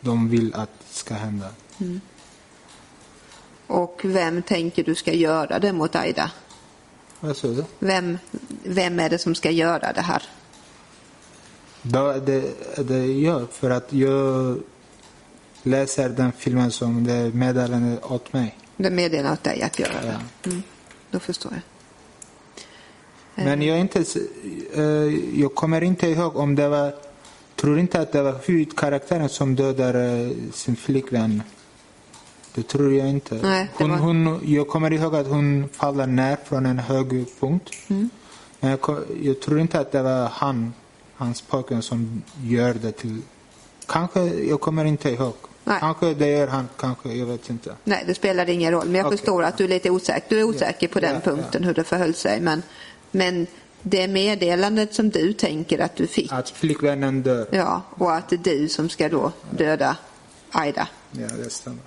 de 0.00 0.28
vill 0.28 0.54
att 0.54 0.70
ska 0.90 1.14
hända. 1.14 1.48
Och 3.68 4.00
vem 4.04 4.42
tänker 4.42 4.84
du 4.84 4.94
ska 4.94 5.12
göra 5.12 5.58
det 5.58 5.72
mot 5.72 5.96
Aida? 5.96 6.30
Vad 7.20 7.36
sa 7.36 7.48
du? 7.48 7.64
Vem, 7.78 8.18
vem 8.64 9.00
är 9.00 9.10
det 9.10 9.18
som 9.18 9.34
ska 9.34 9.50
göra 9.50 9.92
det 9.92 10.00
här? 10.00 10.22
Då, 11.82 12.12
det, 12.12 12.42
det 12.82 13.06
gör 13.06 13.46
för 13.52 13.70
att 13.70 13.92
jag 13.92 14.58
läser 15.62 16.08
den 16.08 16.32
filmen 16.32 16.70
som 16.70 17.04
det 17.04 17.34
meddelande 17.34 17.98
åt 18.02 18.32
mig. 18.32 18.58
Det 18.76 18.90
meddelar 18.90 19.32
åt 19.32 19.44
dig 19.44 19.62
att 19.62 19.78
göra 19.78 20.00
det. 20.02 20.18
Ja. 20.42 20.50
Då 21.10 21.18
förstår 21.18 21.52
jag. 21.52 21.62
Men 23.44 23.62
jag, 23.62 23.80
inte, 23.80 24.04
eh, 24.74 24.82
jag 25.40 25.54
kommer 25.54 25.82
inte 25.82 26.06
ihåg 26.06 26.36
om 26.36 26.54
det 26.54 26.68
var... 26.68 26.94
tror 27.56 27.78
inte 27.78 28.00
att 28.00 28.12
det 28.12 28.22
var 28.22 28.36
huvudkaraktären 28.46 29.28
som 29.28 29.54
dödar 29.54 29.94
eh, 29.94 30.30
sin 30.52 30.76
flickvän. 30.76 31.42
Det 32.54 32.62
tror 32.62 32.92
jag 32.94 33.08
inte. 33.08 33.34
Nej, 33.34 33.68
hon, 33.74 33.90
var- 33.90 33.96
hon, 33.98 34.40
jag 34.44 34.68
kommer 34.68 34.92
ihåg 34.92 35.16
att 35.16 35.26
hon 35.26 35.68
faller 35.72 36.06
ner 36.06 36.36
från 36.44 36.66
en 36.66 36.78
hög 36.78 37.24
punkt. 37.40 37.70
Mm. 37.88 38.10
Men 38.60 38.70
jag, 38.70 38.98
jag 39.22 39.40
tror 39.40 39.60
inte 39.60 39.80
att 39.80 39.92
det 39.92 40.02
var 40.02 40.28
han, 40.28 40.72
hans 41.14 41.40
pojkvän, 41.42 41.82
som 41.82 42.22
gör 42.42 42.74
det 42.74 42.92
till... 42.92 43.20
Kanske, 43.86 44.20
jag 44.24 44.60
kommer 44.60 44.84
inte 44.84 45.10
ihåg. 45.10 45.34
Nej. 45.64 45.76
Kanske 45.80 46.14
det 46.14 46.26
gör 46.30 46.46
han, 46.48 46.68
kanske, 46.76 47.12
jag 47.12 47.26
vet 47.26 47.50
inte. 47.50 47.74
Nej, 47.84 48.04
det 48.06 48.14
spelar 48.14 48.48
ingen 48.50 48.72
roll. 48.72 48.86
Men 48.86 48.94
jag 48.94 49.06
Okej. 49.06 49.18
förstår 49.18 49.42
att 49.42 49.56
du 49.58 49.64
är 49.64 49.68
lite 49.68 49.90
osäker. 49.90 50.26
Du 50.28 50.38
är 50.40 50.44
osäker 50.44 50.88
på 50.88 51.00
den 51.00 51.14
Ja, 51.14 51.20
punkten, 51.30 51.64
hur 51.64 51.74
det 51.74 51.84
förhöll 51.84 52.14
sig. 52.14 52.40
Men, 52.40 52.62
men 53.10 53.46
det 53.82 54.08
meddelandet 54.08 54.94
som 54.94 55.10
du 55.10 55.32
tänker 55.32 55.78
att 55.78 55.96
du 55.96 56.06
fick, 56.06 56.32
Att 56.32 56.50
flickvännen 56.50 57.22
dör. 57.22 57.46
ja, 57.50 57.82
och 57.90 58.14
att 58.14 58.28
det 58.28 58.34
är 58.36 58.38
du 58.58 58.68
som 58.68 58.88
ska 58.88 59.08
då 59.08 59.32
döda 59.50 59.96
Aida. 60.50 60.88
Ja, 61.12 61.26
det 61.44 61.50
stämmer. 61.50 61.78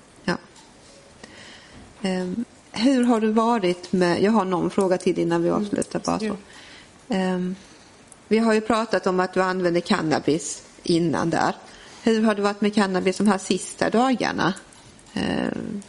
Ehm, 2.01 2.45
hur 2.71 3.03
har 3.03 3.21
du 3.21 3.31
varit 3.31 3.91
med, 3.91 4.21
jag 4.21 4.31
har 4.31 4.45
någon 4.45 4.69
fråga 4.69 4.97
till 4.97 5.19
innan 5.19 5.43
vi 5.43 5.49
avslutar 5.49 6.01
bara 6.05 6.19
så. 6.19 6.37
Ehm, 7.09 7.55
vi 8.27 8.37
har 8.37 8.53
ju 8.53 8.61
pratat 8.61 9.07
om 9.07 9.19
att 9.19 9.33
du 9.33 9.41
använde 9.41 9.81
cannabis 9.81 10.63
innan 10.83 11.29
där. 11.29 11.55
Hur 12.03 12.21
har 12.23 12.35
det 12.35 12.41
varit 12.41 12.61
med 12.61 12.75
cannabis 12.75 13.17
de 13.17 13.27
här 13.27 13.37
sista 13.37 13.89
dagarna? 13.89 14.53
Ehm, 15.13 15.81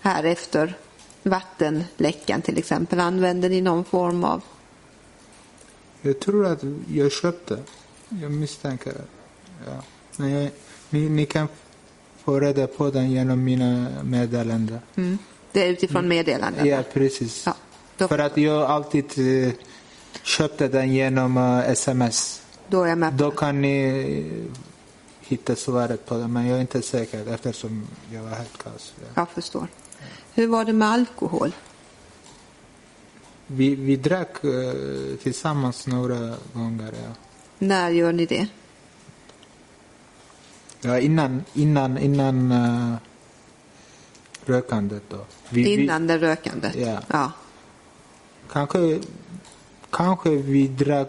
här 0.00 0.24
efter 0.24 0.74
vattenläckan 1.22 2.42
till 2.42 2.58
exempel. 2.58 3.00
Använde 3.00 3.48
ni 3.48 3.60
någon 3.60 3.84
form 3.84 4.24
av... 4.24 4.42
Jag 6.02 6.20
tror 6.20 6.46
att 6.46 6.62
jag 6.88 7.12
köpte. 7.12 7.58
Jag 8.08 8.30
misstänker 8.30 8.92
det. 8.92 9.04
Ja. 9.66 9.82
Men 10.16 10.30
jag, 10.30 10.50
ni, 10.90 11.08
ni 11.08 11.26
kan 11.26 11.48
få 12.24 12.40
reda 12.40 12.66
på 12.66 12.90
den 12.90 13.10
genom 13.10 13.44
mina 13.44 13.86
meddelanden. 14.04 14.78
Mm. 14.96 15.18
Det 15.52 15.62
är 15.66 15.68
utifrån 15.68 16.08
meddelanden? 16.08 16.66
Ja, 16.66 16.82
precis. 16.92 17.42
Ja, 17.46 17.54
då- 17.98 18.08
För 18.08 18.18
att 18.18 18.36
jag 18.36 18.62
alltid 18.62 19.04
eh, 19.46 19.52
köpte 20.22 20.68
den 20.68 20.92
genom 20.92 21.36
eh, 21.36 21.58
sms. 21.70 22.42
Då 22.68 22.82
är 22.82 22.88
jag 22.88 22.98
med 22.98 23.18
på 23.18 23.24
Då 23.24 23.30
kan 23.30 23.60
ni 23.60 23.76
eh, 24.48 24.58
hitta 25.28 25.56
svaret 25.56 26.06
på 26.06 26.14
det, 26.16 26.28
men 26.28 26.46
jag 26.46 26.56
är 26.56 26.60
inte 26.60 26.82
säker 26.82 27.34
eftersom 27.34 27.86
jag 28.12 28.22
var 28.22 28.30
helt 28.30 28.58
kaos. 28.62 28.94
Ja. 29.00 29.06
Jag 29.14 29.28
förstår. 29.28 29.66
Hur 30.34 30.46
var 30.46 30.64
det 30.64 30.72
med 30.72 30.88
alkohol? 30.88 31.52
Vi, 33.46 33.74
vi 33.74 33.96
drack 33.96 34.44
eh, 34.44 34.50
tillsammans 35.22 35.86
några 35.86 36.34
gånger. 36.52 36.92
Ja. 37.04 37.10
När 37.58 37.90
gör 37.90 38.12
ni 38.12 38.26
det? 38.26 38.46
Ja, 40.84 40.98
innan, 40.98 41.44
innan, 41.54 41.98
innan 41.98 42.52
uh, 42.52 42.94
rökandet 44.44 45.02
då. 45.08 45.16
Vi, 45.48 45.72
Innan 45.82 46.06
det 46.06 46.18
rökandet? 46.18 46.74
Ja. 46.74 46.98
ja. 47.08 47.32
Vi, 48.42 48.48
kanske, 48.52 49.00
kanske 49.90 50.30
vi 50.30 50.68
drack 50.68 51.08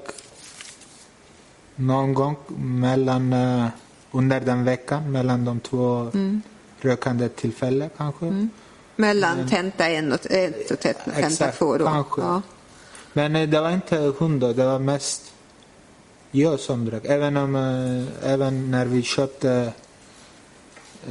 någon 1.75 2.13
gång 2.13 2.35
mellan, 2.57 3.33
uh, 3.33 3.67
under 4.11 4.39
den 4.39 4.63
veckan, 4.63 5.11
mellan 5.11 5.45
de 5.45 5.59
två 5.59 6.11
Mm. 6.13 6.41
rökande 6.81 7.29
tillfällen 7.29 7.89
kanske. 7.97 8.47
Mellan 8.95 9.49
tenta 9.49 9.87
en 9.89 10.11
och, 10.11 10.25
ett 10.31 10.71
och 10.71 10.79
tenta 10.79 11.11
Exakt, 11.11 11.57
två 11.57 11.77
då? 11.77 11.85
kanske. 11.85 12.21
Ja. 12.21 12.41
Men 13.13 13.35
eh, 13.35 13.49
det 13.49 13.61
var 13.61 13.71
inte 13.71 14.13
hon 14.17 14.39
då, 14.39 14.53
det 14.53 14.65
var 14.65 14.79
mest 14.79 15.33
jag 16.35 16.59
som 16.59 16.85
drack. 16.85 17.05
Även, 17.05 17.37
om, 17.37 17.55
eh, 17.55 18.31
även 18.31 18.71
när 18.71 18.85
vi 18.85 19.01
köpte 19.01 19.73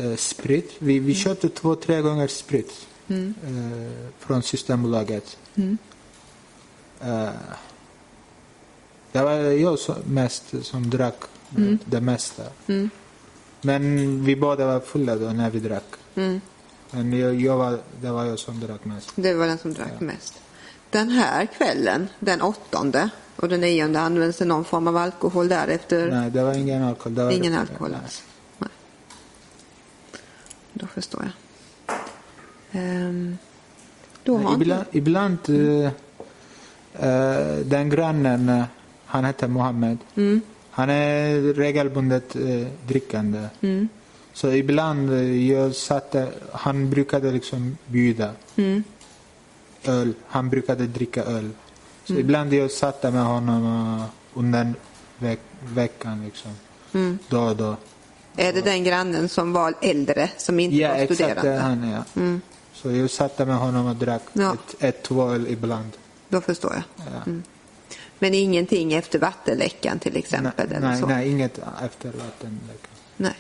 eh, 0.01 0.16
sprit. 0.16 0.73
Vi, 0.78 0.99
vi 0.99 1.15
köpte 1.15 1.49
två, 1.49 1.74
tre 1.74 2.01
gånger 2.01 2.27
sprit 2.27 2.86
Mm. 3.09 3.35
eh, 3.44 4.09
från 4.19 4.43
Systembolaget. 4.43 5.36
Mm. 5.55 5.78
Det 9.12 9.23
var 9.23 9.32
jag 9.32 9.78
som, 9.78 9.94
mest 10.07 10.44
som 10.62 10.90
drack 10.90 11.16
eh, 11.59 11.74
det 11.85 12.01
mesta. 12.01 12.43
Mm. 12.66 12.90
Men 13.61 14.24
vi 14.24 14.36
båda 14.36 14.66
var 14.66 14.81
fulla 14.81 15.16
då 15.16 15.27
när 15.27 15.51
vi 15.51 15.61
drack. 15.61 15.94
Mm. 16.15 16.40
Men 16.90 17.12
jag, 17.12 17.35
jag 17.40 17.57
var, 17.57 17.78
det 18.01 18.11
var 18.11 18.24
jag 18.24 18.39
som 18.39 18.61
drack 18.61 18.85
mest. 18.85 19.12
Det 19.15 19.35
var 19.35 19.47
den 19.47 19.59
som 19.59 19.74
drack 19.74 20.01
mest. 20.01 20.35
Den 20.90 21.09
här 21.09 21.47
kvällen, 21.47 22.09
den 22.20 22.43
åttonde 22.43 23.11
och 23.37 23.49
den 23.49 23.61
nionde, 23.61 24.01
används 24.01 24.39
det 24.39 24.45
någon 24.45 24.65
form 24.65 24.89
av 24.89 24.97
alkohol 24.97 25.49
därefter? 25.49 26.11
Nej, 26.11 26.31
det 26.31 26.43
var 26.43 26.55
ingen 26.55 26.83
alkohol. 26.83 27.15
Det 27.15 27.25
var 27.25 27.31
Ingen 27.33 27.55
alkohol 27.55 27.91
Nej. 27.91 28.01
alls? 28.05 28.23
Nej. 28.59 28.71
Då 30.73 30.87
förstår 30.87 31.23
jag. 31.23 31.33
Ehm, 32.73 33.39
då 34.25 34.37
har 34.39 34.53
inte... 34.53 34.63
Ibland, 34.63 34.85
ibland 34.93 35.39
eh, 35.49 35.93
eh, 37.09 37.57
den 37.57 37.89
grannen, 37.91 38.49
eh, 38.49 38.65
han 39.07 39.25
heter 39.25 39.49
Mohammed. 39.49 39.99
Mm. 40.15 40.41
Han 40.71 40.91
är 40.91 41.41
regelbundet 41.55 42.37
eh, 42.37 42.67
drickande. 42.87 43.45
Mm. 43.61 43.89
Så 44.33 44.51
ibland 44.53 45.13
eh, 45.13 45.51
jag 45.51 45.75
satte, 45.75 46.29
han 46.53 46.91
brukade 46.91 47.31
liksom 47.31 47.77
bjuda 47.87 48.31
Mm. 48.57 48.85
öl. 49.85 50.13
Han 50.27 50.49
brukade 50.51 50.87
dricka 50.87 51.25
öl. 51.25 51.51
Så 52.12 52.16
Mm. 52.16 52.20
ibland 52.20 52.52
jag 52.55 52.70
satte 52.70 53.10
med 53.10 53.24
honom 53.24 54.02
under 54.34 54.74
veck, 55.18 55.40
veckan 55.62 56.24
liksom. 56.24 56.51
Mm. 56.94 57.18
Då 57.28 57.40
och 57.43 57.56
då. 57.56 57.76
Är 58.36 58.52
det 58.52 58.60
den 58.60 58.84
grannen 58.84 59.28
som 59.28 59.52
var 59.52 59.74
äldre, 59.82 60.30
som 60.36 60.60
inte 60.60 60.76
Ja, 60.76 60.89
var 60.89 60.94
exakt 60.97 61.14
studerande? 61.14 61.51
är 61.51 61.60
han 61.60 61.89
ja. 61.90 62.05
Mm. 62.16 62.40
Så 62.72 62.90
jag 62.93 63.10
satte 63.10 63.44
med 63.47 63.56
honom 63.56 63.86
och 63.86 63.97
drack 63.97 64.22
Ja. 64.32 64.55
ett, 64.55 64.82
ett, 64.82 65.02
två 65.02 65.30
öl 65.30 65.47
ibland. 65.48 65.90
Då 66.28 66.40
förstår 66.40 66.72
jag. 66.74 66.82
Ja. 67.26 67.32
Men 68.18 68.34
ingenting 68.34 68.93
efter 68.93 69.18
vattenläckan 69.18 69.98
till 69.98 70.16
exempel? 70.16 70.68
nej, 70.68 70.76
eller 70.76 70.89
nej, 70.89 71.01
så? 71.01 71.06
nej, 71.06 71.30
inget 71.30 71.59
efter 71.82 72.09
vattenläckan. 72.12 72.90
Nej, 73.16 73.36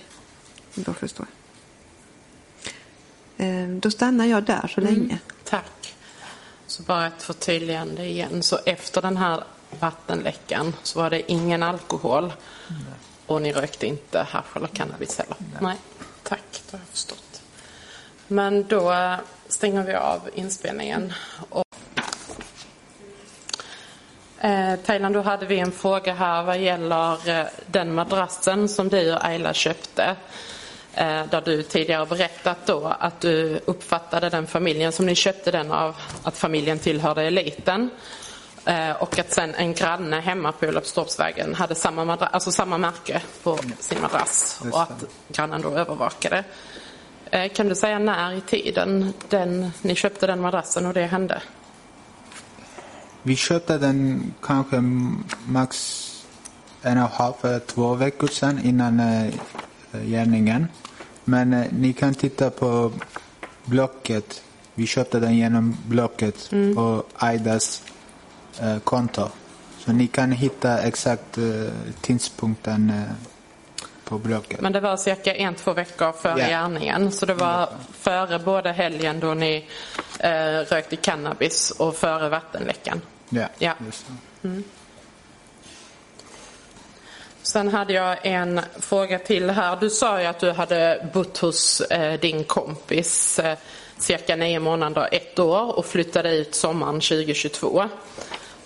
då 0.74 0.92
förstår 0.92 1.26
jag. 3.36 3.46
Ehm, 3.46 3.80
Då 3.80 3.90
stannar 3.90 4.24
jag 4.26 4.44
där 4.44 4.70
så 4.74 4.80
länge. 4.80 5.18
Tack. 5.44 5.81
Så 6.72 6.82
bara 6.82 7.06
ett 7.06 7.22
förtydligande 7.22 8.04
igen. 8.04 8.42
Så 8.42 8.58
efter 8.66 9.02
den 9.02 9.16
här 9.16 9.44
vattenläckan 9.80 10.74
så 10.82 10.98
var 11.02 11.10
det 11.10 11.32
ingen 11.32 11.62
alkohol 11.62 12.32
och 13.26 13.42
ni 13.42 13.52
rökte 13.52 13.86
inte 13.86 14.18
hasch 14.18 14.56
eller 14.56 14.66
cannabis 14.66 15.18
heller? 15.18 15.36
Nej. 15.60 15.76
Tack, 16.22 16.40
det 16.52 16.72
har 16.72 16.78
jag 16.78 16.88
förstått. 16.88 17.42
Men 18.26 18.66
då 18.68 18.94
stänger 19.48 19.82
vi 19.82 19.94
av 19.94 20.20
inspelningen. 20.34 21.12
Och 21.48 21.64
Eh, 24.40 24.76
Thailand, 24.76 25.14
då 25.14 25.20
hade 25.20 25.46
vi 25.46 25.58
en 25.58 25.72
fråga 25.72 26.14
här 26.14 26.42
vad 26.42 26.58
gäller 26.58 27.28
eh, 27.28 27.46
den 27.66 27.94
madrassen 27.94 28.68
som 28.68 28.88
du 28.88 29.14
och 29.14 29.24
Ayla 29.24 29.54
köpte. 29.54 30.16
Eh, 30.94 31.26
där 31.30 31.42
du 31.44 31.62
tidigare 31.62 32.06
berättat 32.06 32.66
då 32.66 32.86
att 33.00 33.20
du 33.20 33.60
uppfattade 33.64 34.28
den 34.28 34.46
familjen 34.46 34.92
som 34.92 35.06
ni 35.06 35.14
köpte 35.14 35.50
den 35.50 35.72
av, 35.72 35.96
att 36.22 36.36
familjen 36.36 36.78
tillhörde 36.78 37.22
eliten. 37.22 37.90
Eh, 38.64 38.90
och 38.90 39.18
att 39.18 39.32
sen 39.32 39.54
en 39.54 39.74
granne 39.74 40.20
hemma 40.20 40.52
på 40.52 40.66
Olofstorpsvägen 40.66 41.54
hade 41.54 41.74
samma, 41.74 42.04
madra- 42.04 42.26
alltså 42.26 42.52
samma 42.52 42.78
märke 42.78 43.22
på 43.42 43.58
sin 43.78 44.00
madrass 44.02 44.60
och 44.72 44.82
att 44.82 45.04
grannen 45.28 45.62
då 45.62 45.70
övervakade. 45.70 46.44
Eh, 47.30 47.52
kan 47.52 47.68
du 47.68 47.74
säga 47.74 47.98
när 47.98 48.32
i 48.32 48.40
tiden 48.40 49.12
den, 49.28 49.70
ni 49.82 49.94
köpte 49.94 50.26
den 50.26 50.40
madrassen 50.40 50.86
och 50.86 50.94
det 50.94 51.06
hände? 51.06 51.42
Vi 53.22 53.36
köpte 53.36 53.78
den 53.78 54.34
kanske 54.42 54.80
max 55.46 55.98
en 56.82 56.98
och 56.98 57.04
en 57.04 57.10
halv 57.12 57.58
två 57.60 57.94
veckor 57.94 58.28
sedan 58.28 58.60
innan 58.64 59.00
gärningen. 59.92 60.68
Men 61.24 61.52
eh, 61.52 61.66
ni 61.72 61.92
kan 61.92 62.14
titta 62.14 62.50
på 62.50 62.92
Blocket. 63.64 64.42
Vi 64.74 64.86
köpte 64.86 65.20
den 65.20 65.36
genom 65.36 65.76
Blocket 65.86 66.50
på 66.74 67.04
Aidas 67.16 67.82
eh, 68.60 68.78
konto. 68.78 69.28
Så 69.78 69.92
ni 69.92 70.06
kan 70.06 70.32
hitta 70.32 70.78
exakt 70.78 71.38
eh, 71.38 71.44
tidpunkten 72.00 72.90
eh, 72.90 73.02
på 74.04 74.18
Blocket. 74.18 74.60
Men 74.60 74.72
det 74.72 74.80
var 74.80 74.96
cirka 74.96 75.34
en, 75.34 75.54
två 75.54 75.72
veckor 75.72 76.12
före 76.12 76.40
Ja. 76.40 76.46
gärningen. 76.48 77.12
Så 77.12 77.26
det 77.26 77.34
var 77.34 77.68
före 77.92 78.38
både 78.38 78.72
helgen 78.72 79.20
då 79.20 79.34
ni 79.34 79.66
eh, 80.18 80.30
rökte 80.70 80.96
cannabis 80.96 81.70
och 81.70 81.96
före 81.96 82.28
vattenläckan. 82.28 83.00
Ja, 83.28 83.46
Ja. 83.58 83.74
just 83.86 84.06
det. 84.42 84.62
Sen 87.42 87.68
hade 87.68 87.92
jag 87.92 88.16
en 88.22 88.60
fråga 88.80 89.18
till 89.18 89.50
här. 89.50 89.76
Du 89.80 89.90
sa 89.90 90.20
ju 90.20 90.26
att 90.26 90.38
du 90.38 90.50
hade 90.50 91.08
bott 91.12 91.38
hos 91.38 91.80
eh, 91.80 92.20
din 92.20 92.44
kompis. 92.44 93.38
Eh, 93.38 93.58
cirka 93.98 94.36
nio 94.36 94.58
månader, 94.58 95.08
ett 95.12 95.38
år 95.38 95.78
och 95.78 95.86
flyttade 95.86 96.36
ut 96.36 96.54
sommaren 96.54 96.94
2022. 96.94 97.88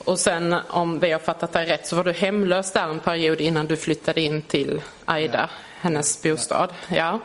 Och 0.05 0.19
sen 0.19 0.57
om 0.69 0.99
vi 0.99 1.13
har 1.13 1.19
fattat 1.19 1.53
det 1.53 1.65
rätt 1.65 1.87
så 1.87 1.97
var 1.97 2.05
du 2.05 2.13
hemlös 2.13 2.73
där 2.73 2.89
en 2.89 3.01
period 3.01 3.41
innan 3.41 3.67
du 3.67 3.77
flyttade 3.77 4.21
in 4.21 4.43
till 4.43 4.81
Aida, 5.05 5.51
hennes 5.81 6.23
bostad. 6.23 6.71
Ja. 6.89 7.21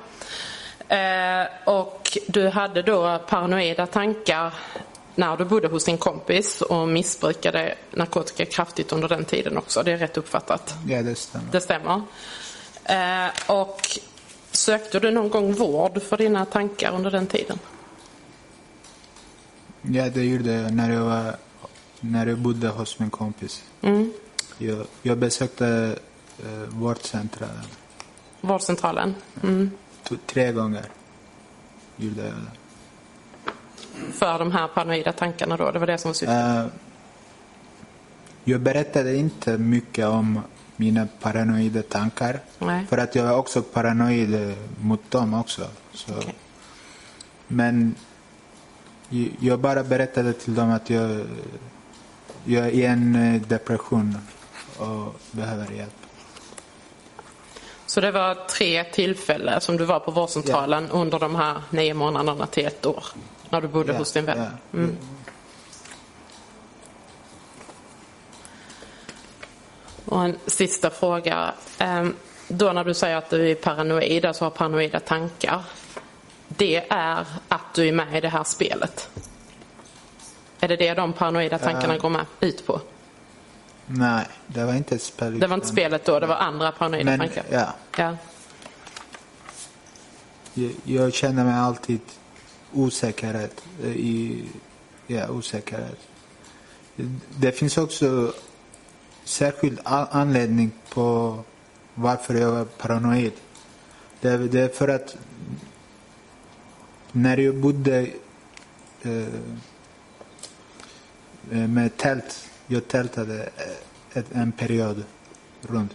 Eh, 0.96 1.48
och 1.66 2.18
du 2.28 2.48
hade 2.48 2.82
då 2.82 3.20
paranoida 3.28 3.88
tankar 3.88 4.54
när 5.16 5.38
du 5.38 5.46
bodde 5.46 5.68
hos 5.68 5.86
din 5.86 5.98
kompis 5.98 6.62
och 6.62 6.88
missbrukade 6.88 7.76
narkotika 7.92 8.46
kraftigt 8.46 8.92
under 8.92 9.10
den 9.10 9.26
tiden 9.26 9.58
också. 9.58 9.84
Det 9.84 9.92
är 9.92 9.98
rätt 9.98 10.18
uppfattat? 10.18 10.76
Ja, 10.88 11.02
det 11.02 11.16
stämmer. 11.16 11.52
Det 11.52 11.62
stämmer. 11.62 12.02
Eh, 12.84 13.32
och 13.48 13.80
sökte 14.52 15.00
du 15.00 15.12
någon 15.12 15.30
gång 15.30 15.54
vård 15.54 16.02
för 16.02 16.18
dina 16.18 16.46
tankar 16.46 16.92
under 16.96 17.12
den 17.12 17.28
tiden? 17.28 17.60
Ja, 19.82 20.10
det 20.10 20.24
gjorde 20.24 20.52
jag 20.54 20.74
när 20.74 20.94
jag, 20.94 21.02
var, 21.06 21.36
när 22.00 22.28
jag 22.28 22.38
bodde 22.38 22.68
hos 22.68 23.00
min 23.00 23.10
kompis. 23.10 23.64
Mm. 23.82 24.14
Jag, 24.58 24.86
jag 25.02 25.18
besökte 25.18 25.96
eh, 26.44 26.52
vårdcentralen 26.70 27.66
Vårdcentralen? 28.42 29.16
Mm. 29.44 29.72
t- 30.10 30.16
tre 30.26 30.52
gånger. 30.52 30.86
Gjorde 31.96 32.22
jag 32.22 32.34
det. 32.34 32.61
För 34.14 34.40
de 34.40 34.52
här 34.52 34.68
paranoida 34.68 35.12
tankarna 35.12 35.58
då? 35.58 35.72
Det 35.72 35.80
var 35.80 35.88
det 35.88 35.98
som 35.98 36.10
var 36.10 36.14
syftet? 36.14 36.38
Eh, 36.38 36.66
jag 38.44 38.62
berättade 38.62 39.16
inte 39.16 39.58
mycket 39.58 40.06
om 40.06 40.40
mina 40.76 41.08
paranoida 41.22 41.82
tankar. 41.82 42.40
Nej. 42.60 42.86
För 42.86 42.98
att 42.98 43.16
jag 43.16 43.24
var 43.24 43.38
också 43.38 43.62
paranoid 43.62 44.56
mot 44.82 45.12
dem 45.12 45.34
också. 45.34 45.68
Så. 45.94 46.14
Okej. 46.18 46.36
Men 47.48 47.96
jag 49.40 49.60
bara 49.60 49.84
berättade 49.84 50.34
till 50.34 50.56
dem 50.56 50.72
att 50.72 50.90
jag, 50.90 51.26
jag 52.44 52.66
är 52.66 52.70
i 52.70 52.86
en 52.86 53.16
eh, 53.16 53.42
depression 53.42 54.18
och 54.78 55.16
behöver 55.32 55.72
hjälp. 55.72 55.94
Så 57.86 58.02
det 58.02 58.12
var 58.12 58.36
tre 58.36 58.84
tillfällen 58.84 59.62
som 59.62 59.78
du 59.78 59.86
var 59.86 60.00
på 60.00 60.12
vårdcentralen 60.12 60.90
under 60.90 61.20
de 61.20 61.36
här 61.36 61.62
nio 61.70 61.94
månaderna 61.94 62.48
till 62.48 62.66
ett 62.66 62.86
år? 62.86 63.06
När 63.52 63.62
du 63.62 63.68
bodde 63.68 63.92
Ja, 63.94 63.98
hos 64.00 64.12
din 64.12 64.26
vän? 64.26 64.38
ja. 64.38 64.78
Mm. 64.80 64.98
Och 70.06 70.24
en 70.26 70.38
sista 70.46 70.90
fråga. 70.90 71.54
Ehm, 71.78 72.16
Då 72.48 72.72
när 72.74 72.84
du 72.84 72.94
säger 72.94 73.16
att 73.18 73.30
du 73.30 73.52
är 73.52 73.56
paranoid, 73.56 74.26
alltså 74.26 74.46
har 74.46 74.50
paranoida 74.50 75.00
tankar. 75.00 75.64
Det 76.48 76.86
är 76.90 77.26
att 77.48 77.74
du 77.74 77.88
är 77.88 77.92
med 77.92 78.18
i 78.18 78.22
det 78.22 78.30
här 78.30 78.44
spelet? 78.44 79.10
Är 80.60 80.68
det 80.68 80.76
det 80.76 80.94
de 80.94 81.14
paranoida 81.14 81.58
tankarna 81.60 81.98
går 81.98 82.10
med 82.10 82.26
ut 82.40 82.68
på? 82.68 82.82
Nej, 83.86 84.26
det 84.48 84.64
var 84.66 84.74
inte 84.74 84.96
ett 84.96 85.02
spel. 85.02 85.40
Det 85.40 85.48
var 85.48 85.56
inte 85.56 85.68
spelet 85.68 86.06
då, 86.06 86.20
det 86.20 86.26
var 86.28 86.36
andra 86.36 86.72
paranoida 86.72 87.06
Men, 87.12 87.20
tankar? 87.20 87.44
ja, 87.52 87.74
Ja. 87.98 88.16
jag, 90.54 90.72
jag 90.84 91.14
känner 91.14 91.44
mig 91.46 91.54
alltid 91.54 92.00
osäkerhet. 92.74 93.64
Eh, 93.84 93.90
I, 93.92 94.46
ja, 95.08 95.30
osäkerhet. 95.30 95.98
Det 97.40 97.52
finns 97.52 97.78
också 97.78 98.34
särskild 99.24 99.80
anledning 99.84 100.72
på 100.90 101.38
varför 101.96 102.34
jag 102.36 102.52
var 102.52 102.66
paranoid. 102.66 103.34
Det, 104.22 104.30
är- 104.30 104.38
det 104.38 104.60
är 104.62 104.68
för 104.70 104.88
att 104.88 105.18
när 107.12 107.38
jag 107.38 107.56
bodde 107.56 108.08
eh, 109.02 109.28
eh 111.52 111.68
med 111.68 111.98
tält, 111.98 112.50
jag 112.68 112.88
tältade 112.88 113.44
eh, 113.44 114.18
ett, 114.20 114.26
en 114.32 114.52
period 114.52 115.04
runt. 115.62 115.92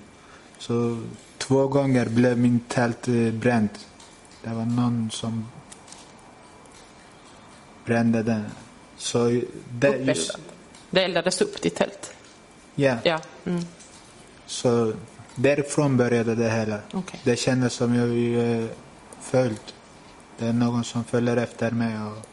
Så 0.59 1.03
två 1.39 1.69
gånger 1.69 2.09
blev 2.09 2.39
min 2.39 2.61
tält 2.61 3.09
eh, 3.09 3.33
bränt. 3.33 3.87
Det 4.45 4.51
var 4.55 4.65
någon 4.65 5.11
som 5.11 5.49
brände 7.87 8.23
den. 8.23 8.45
Så 8.97 9.41
det, 9.71 9.97
just. 9.97 10.39
Det 10.91 11.05
eldades 11.05 11.41
upp 11.41 11.63
ditt 11.63 11.75
tält? 11.75 12.13
ja, 12.75 12.97
Ja. 13.05 13.21
Mm. 13.45 13.65
så 14.47 14.93
därifrån 15.35 15.97
började 15.97 16.35
det 16.35 16.51
hela. 16.51 16.79
Okej. 16.93 17.21
Det 17.25 17.37
kändes 17.37 17.73
som 17.73 17.95
jag 17.95 18.09
är 18.09 18.69
följt. 19.21 19.75
Det 20.39 20.47
är 20.47 20.53
någon 20.53 20.85
som 20.85 21.05
följer 21.05 21.37
efter 21.37 21.71
mig 21.71 21.95
och 22.03 22.27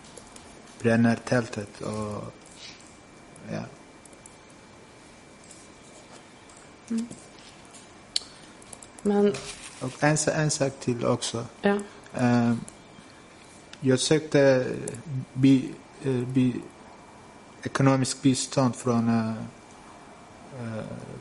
bränner 0.81 1.15
tältet. 1.15 1.81
Och, 1.81 2.33
ja. 3.51 3.63
Men, 9.01 9.33
och 9.81 10.03
en, 10.03 10.17
en 10.35 10.51
sak 10.51 10.73
till 10.79 11.05
också. 11.05 11.45
ja. 11.61 11.77
Eh, 12.17 12.53
jag 13.85 13.99
sökte 13.99 14.41
eh, 14.41 14.93
bi, 15.33 15.71
eh, 16.03 16.11
bi, 16.11 16.55
ekonomisk 17.63 18.21
bistånd 18.21 18.75
från 18.75 19.09
äh, 19.09 19.33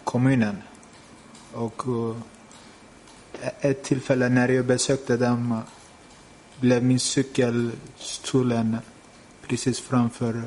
kommunen. 0.04 0.62
Och 1.52 1.82
äh, 3.42 3.48
ett 3.60 3.82
tillfälle 3.82 4.28
när 4.28 4.48
jag 4.48 4.66
besökte 4.66 5.16
dem 5.16 5.60
blev 6.60 6.84
min 6.84 7.00
cykel 7.00 7.70
stulen 7.96 8.76
precis 9.46 9.80
framför, 9.80 10.42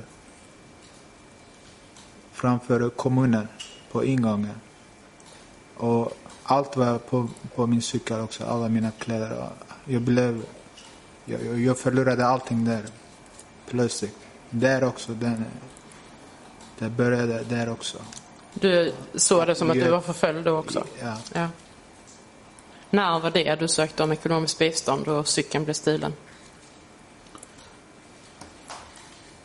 framför 2.31 2.89
kommunen 2.89 3.47
på 3.91 4.05
ingången. 4.05 4.59
Och 5.77 6.11
allt 6.43 6.77
var 6.77 6.97
på, 6.97 7.27
på 7.55 7.67
min 7.67 7.81
cykel 7.81 8.19
också, 8.19 8.43
alla 8.43 8.69
mina 8.69 8.91
kläder. 8.91 9.49
Jag 9.85 10.01
blev... 10.01 10.45
Jag, 11.26 11.45
jag- 11.45 11.60
jag 11.60 11.77
förlorade 11.80 12.26
allting 12.26 12.65
där. 12.65 12.84
Plötsligt. 13.69 14.15
Där 14.49 14.84
också. 14.84 15.11
Den, 15.11 15.45
det 16.80 16.89
började 16.89 17.43
där 17.43 17.69
också. 17.72 17.97
Du 18.53 18.93
såg 19.15 19.47
det 19.47 19.56
som 19.56 19.69
att 19.69 19.73
du 19.76 19.80
Ja. 19.81 19.91
var 19.91 20.02
förföljd 20.02 20.45
då 20.45 20.57
också? 20.57 20.84
Ja. 21.02 21.18
Ja. 21.34 21.47
När 22.89 23.19
var 23.19 23.31
det 23.31 23.56
du 23.56 23.68
sökte 23.68 24.03
om 24.03 24.11
ekonomiskt 24.11 24.60
bistånd 24.60 25.07
och 25.07 25.27
cykeln 25.27 25.64
blev 25.64 25.73
stulen? 25.73 26.14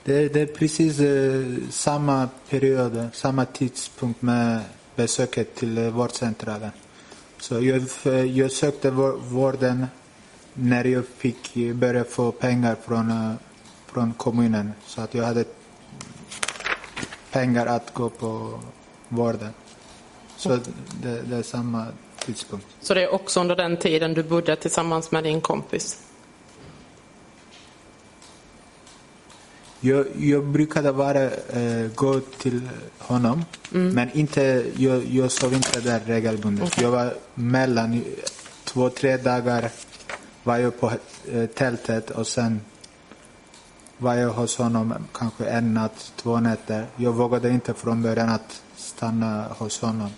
Det, 0.05 0.29
det 0.29 0.41
är 0.41 0.47
precis 0.47 1.01
eh, 1.01 1.71
samma 1.71 2.29
period, 2.49 3.09
samma 3.13 3.45
tidpunkt 3.45 4.23
med 4.23 4.61
besöket 4.97 5.55
till 5.55 5.79
eh, 5.79 5.91
vårdcentralen. 5.91 6.71
Så 7.39 7.61
jag, 7.61 7.77
f- 7.83 8.07
jag 8.35 8.53
sökte 8.53 8.91
vår- 8.91 9.19
vården 9.19 9.87
när 10.55 10.85
jag 10.85 11.07
fick 11.07 11.55
börja 11.75 12.05
få 12.05 12.33
pengar 12.33 12.77
från, 12.87 13.11
eh, 13.11 13.33
från 13.87 14.13
kommunen. 14.13 14.73
Så 14.87 15.01
att 15.01 15.15
jag 15.15 15.25
hade 15.25 15.45
pengar 17.31 17.67
att 17.67 17.95
gå 17.95 18.09
på 18.09 18.61
vården. 19.09 19.51
Så 20.37 20.49
det, 21.03 21.23
det 21.23 21.37
är 21.37 21.43
samma 21.43 21.87
tidpunkt. 22.19 22.67
Så 22.81 22.95
det 22.95 23.03
är 23.03 23.15
också 23.15 23.41
under 23.41 23.57
den 23.57 23.77
tiden 23.77 24.15
du 24.15 24.23
bodde 24.23 24.57
tillsammans 24.57 25.11
med 25.11 25.25
din 25.25 25.41
kompis? 25.41 26.03
Jag, 29.81 30.07
jag 30.19 30.45
brukade 30.45 30.93
bara 30.93 31.23
eh, 31.31 31.87
gå 31.95 32.21
till 32.21 32.69
honom, 32.99 33.45
men 33.71 34.11
inte, 34.13 34.67
jag, 34.77 35.05
jag 35.05 35.31
sov 35.31 35.55
inte 35.55 35.81
där 35.81 36.01
regelbundet. 36.01 36.81
Jag 36.81 36.91
var 36.91 37.15
mellan 37.35 38.05
två, 38.65 38.91
tre 38.91 39.17
dagar 39.17 39.71
var 40.45 40.57
jag 40.57 40.81
på 40.81 40.93
eh, 41.33 41.47
tältet 41.47 42.11
och 42.11 42.27
sen 42.27 42.61
var 43.99 44.15
jag 44.15 44.31
hos 44.31 44.57
honom 44.57 44.95
kanske 45.13 45.45
en 45.45 45.75
natt, 45.75 46.13
två 46.17 46.41
nätter. 46.41 46.87
Jag 46.97 47.13
vågade 47.13 47.51
inte 47.51 47.75
från 47.75 48.03
början 48.03 48.29
att 48.29 48.63
stanna 48.77 49.47
hos 49.59 49.81
honom. 49.81 50.11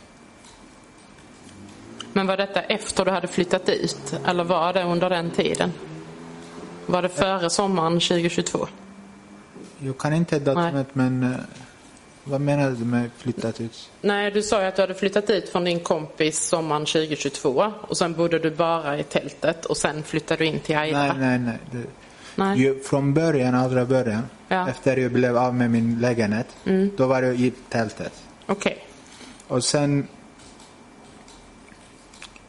Men 2.13 2.27
var 2.27 2.37
detta 2.37 2.61
efter 2.61 3.05
du 3.05 3.11
hade 3.11 3.29
flyttat 3.29 3.69
ut? 3.69 4.15
Eller 4.27 4.45
var 4.45 4.73
det 4.73 4.83
under 4.83 5.11
den 5.11 5.31
tiden? 5.31 5.73
Var 6.87 7.03
det 7.03 7.09
före 7.09 7.51
sommaren 7.51 7.93
2022? 7.93 8.67
Jag 9.79 9.99
kan 9.99 10.13
inte 10.13 10.39
datumet, 10.39 10.95
men 10.95 11.23
eh, 11.23 11.31
vad 12.25 12.41
menar 12.41 12.71
du 12.71 12.85
med 12.85 13.11
flyttat 13.17 13.61
ut? 13.61 13.91
Nej, 14.01 14.31
du 14.31 14.43
sa 14.43 14.61
ju 14.63 14.67
att 14.69 14.77
du 14.77 14.83
hade 14.83 14.95
flyttat 14.95 15.31
ut 15.31 15.49
från 15.49 15.65
din 15.65 15.81
kompis 15.81 16.49
sommaren 16.49 16.85
2022 16.87 17.73
och 17.81 17.97
sen 17.97 18.15
bodde 18.15 18.39
du 18.39 18.51
bara 18.51 18.99
i 18.99 19.03
tältet 19.03 19.65
och 19.67 19.77
sen 19.77 20.03
flyttade 20.03 20.45
du 20.45 20.47
in 20.47 20.61
till 20.61 20.77
Aida. 20.77 20.99
Nej, 20.99 21.13
nej, 21.19 21.39
nej. 21.39 21.59
Det, 21.71 21.85
Nej. 22.35 22.59
ju, 22.59 22.81
från 22.81 23.15
början, 23.15 23.55
allra 23.55 23.85
början, 23.85 24.23
Ja. 24.49 24.69
efter 24.69 24.97
jag 24.97 25.13
blev 25.13 25.37
av 25.37 25.55
med 25.55 25.71
min 25.71 26.01
lägenhet, 26.01 26.47
då 26.97 27.07
var 27.07 27.23
jag 27.23 27.41
i 27.41 27.53
tältet. 27.69 28.13
Okej. 28.47 28.87
Och 29.49 29.65
sen... 29.65 30.09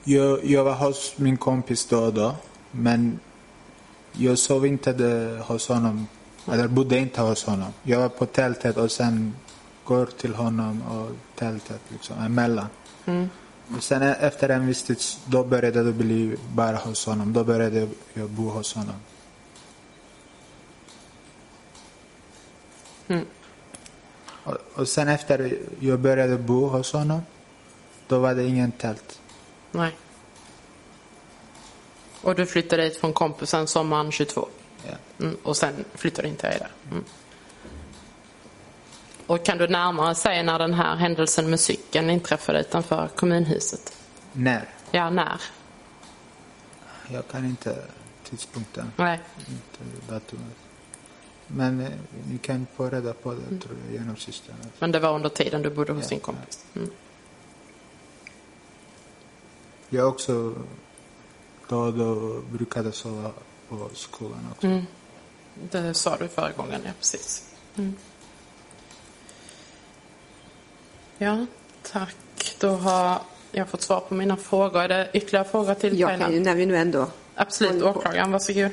Jag, 0.03 0.45
jag 0.45 0.63
var 0.63 0.73
hos 0.73 1.13
min 1.17 1.37
kompis 1.37 1.85
då 1.85 1.99
och 1.99 2.13
då, 2.13 2.35
men 2.71 3.19
Jag 4.11 4.37
sov 4.37 4.65
inte 4.65 4.91
hos 5.47 5.67
honom, 5.67 6.07
eller 6.51 6.67
bodde 6.67 6.97
inte 6.97 7.21
hos 7.21 7.43
honom. 7.43 7.73
Jag 7.83 7.99
var 7.99 8.09
på 8.09 8.25
tältet 8.25 8.77
och 8.77 8.91
sen 8.91 9.33
går 9.85 10.05
till 10.05 10.35
honom 10.35 10.81
och 10.81 11.11
tältet 11.35 11.81
liksom 11.89 12.19
emellan. 12.19 12.68
Och 13.76 13.84
sen 13.84 14.01
e- 14.03 14.18
efter 14.19 14.49
en 14.49 14.68
viss 14.68 14.84
tid, 14.84 14.97
då 15.26 15.43
började 15.43 15.84
det 15.84 15.93
bli 15.93 16.35
bara 16.53 16.77
hos 16.77 17.05
honom. 17.05 17.34
Då 17.34 17.43
började 17.43 17.88
jag 18.14 18.30
bo 18.30 18.49
hos 18.49 18.73
honom. 18.73 18.95
Och, 24.43 24.57
och 24.73 24.88
sen 24.88 25.07
efter 25.07 25.57
jag 25.80 25.99
började 25.99 26.38
bo 26.38 26.68
hos 26.68 26.93
honom, 26.93 27.22
då 28.07 28.19
var 28.19 28.35
det 28.35 28.43
ingen 28.43 28.72
tält. 28.72 29.19
Nej. 29.72 29.91
Och 32.22 32.35
du 32.35 32.45
flyttade 32.45 32.84
dit 32.84 32.97
från 32.97 33.14
kompisen 33.14 33.68
sommaren 33.68 34.11
22? 34.11 34.47
Ja. 34.85 35.26
Mm, 35.26 35.38
och 35.43 35.57
sen 35.57 35.85
flyttade 35.93 36.27
inte 36.27 36.47
jag 36.47 36.60
där? 36.60 36.72
Mm. 36.91 37.03
Och 39.27 39.45
kan 39.45 39.57
du 39.57 39.67
närmare 39.67 40.15
säga 40.15 40.43
när 40.43 40.59
den 40.59 40.73
här 40.73 40.95
händelsen 40.95 41.49
med 41.49 41.59
cykeln 41.59 42.09
inträffade 42.09 42.59
utanför 42.59 43.07
kommunhuset? 43.15 43.97
När? 44.33 44.69
Ja, 44.91 45.09
när? 45.09 45.41
Jag 47.07 47.27
kan 47.27 47.45
inte 47.45 47.83
tidpunkten, 48.23 48.91
Nej. 48.95 49.19
inte 49.37 50.13
datumet. 50.13 50.55
Men 51.47 51.79
eh, 51.79 51.91
ni 52.31 52.37
kan 52.37 52.67
få 52.75 52.89
reda 52.89 53.13
på 53.13 53.33
det 53.33 53.59
tror 53.59 53.77
jag, 53.85 53.93
genom 53.99 54.15
systern. 54.15 54.55
Men 54.79 54.91
det 54.91 54.99
var 54.99 55.15
under 55.15 55.29
tiden 55.29 55.61
du 55.61 55.69
bodde 55.69 55.93
hos 55.93 56.03
Ja, 56.03 56.09
din 56.09 56.19
kompis? 56.19 56.65
Mm. 56.75 56.89
Jag 59.89 60.07
också 60.07 60.53
då 61.67 61.79
och 61.79 61.93
då 61.93 62.39
brukade 62.41 62.91
sova 62.91 63.31
på 63.69 63.89
skolan 63.93 64.47
också. 64.51 64.67
Mm. 64.67 64.85
Det 65.71 65.93
sa 65.93 66.17
du 66.17 66.27
förra 66.27 66.51
gången, 66.51 66.81
ja 66.85 66.91
precis. 66.99 67.49
Mm. 67.75 67.95
Ja, 71.23 71.45
tack. 71.81 72.15
Då 72.59 72.69
har 72.69 73.21
jag 73.51 73.69
fått 73.69 73.81
svar 73.81 73.99
på 73.99 74.13
mina 74.13 74.37
frågor. 74.37 74.81
Är 74.81 74.87
det 74.87 75.09
ytterligare 75.13 75.47
frågor 75.47 75.73
till 75.73 75.99
Jag 75.99 76.19
kan 76.19 76.33
ju, 76.33 76.39
när 76.39 76.55
vi 76.55 76.65
nu 76.65 76.77
ändå... 76.77 77.07
Absolut, 77.35 77.83
åklagaren, 77.83 78.31
varsågod. 78.31 78.71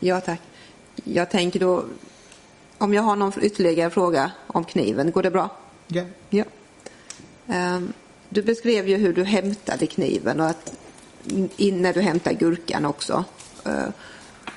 Ja, 0.00 0.20
tack. 0.20 0.40
Jag 1.04 1.30
tänker 1.30 1.60
då, 1.60 1.84
om 2.78 2.94
jag 2.94 3.02
har 3.02 3.16
någon 3.16 3.32
ytterligare 3.42 3.90
fråga 3.90 4.32
om 4.46 4.64
kniven, 4.64 5.10
går 5.10 5.22
det 5.22 5.30
bra? 5.30 5.50
Ja. 5.86 6.02
Ja. 6.30 6.44
Ehm, 7.46 7.92
du 8.28 8.42
beskrev 8.42 8.88
ju 8.88 8.96
hur 8.96 9.12
du 9.12 9.24
hämtade 9.24 9.86
kniven 9.86 10.40
och 10.40 10.46
att 10.46 10.72
in 11.56 11.82
när 11.82 11.92
du 11.92 12.00
hämtar 12.00 12.32
gurkan 12.32 12.86
också. 12.86 13.24
Eh, 13.66 13.88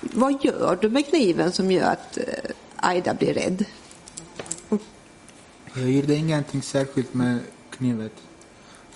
vad 0.01 0.45
gör 0.45 0.77
du 0.81 0.89
med 0.89 1.07
kniven 1.07 1.51
som 1.51 1.71
gör 1.71 1.91
att 1.91 2.17
eh, 2.17 2.23
Aida 2.75 3.13
blir 3.13 3.33
rädd? 3.33 3.65
Jag 5.75 5.91
gjorde 5.91 6.15
ingenting 6.15 6.61
särskilt 6.61 7.13
med 7.13 7.39
knivet. 7.69 8.11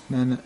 Men 0.08 0.38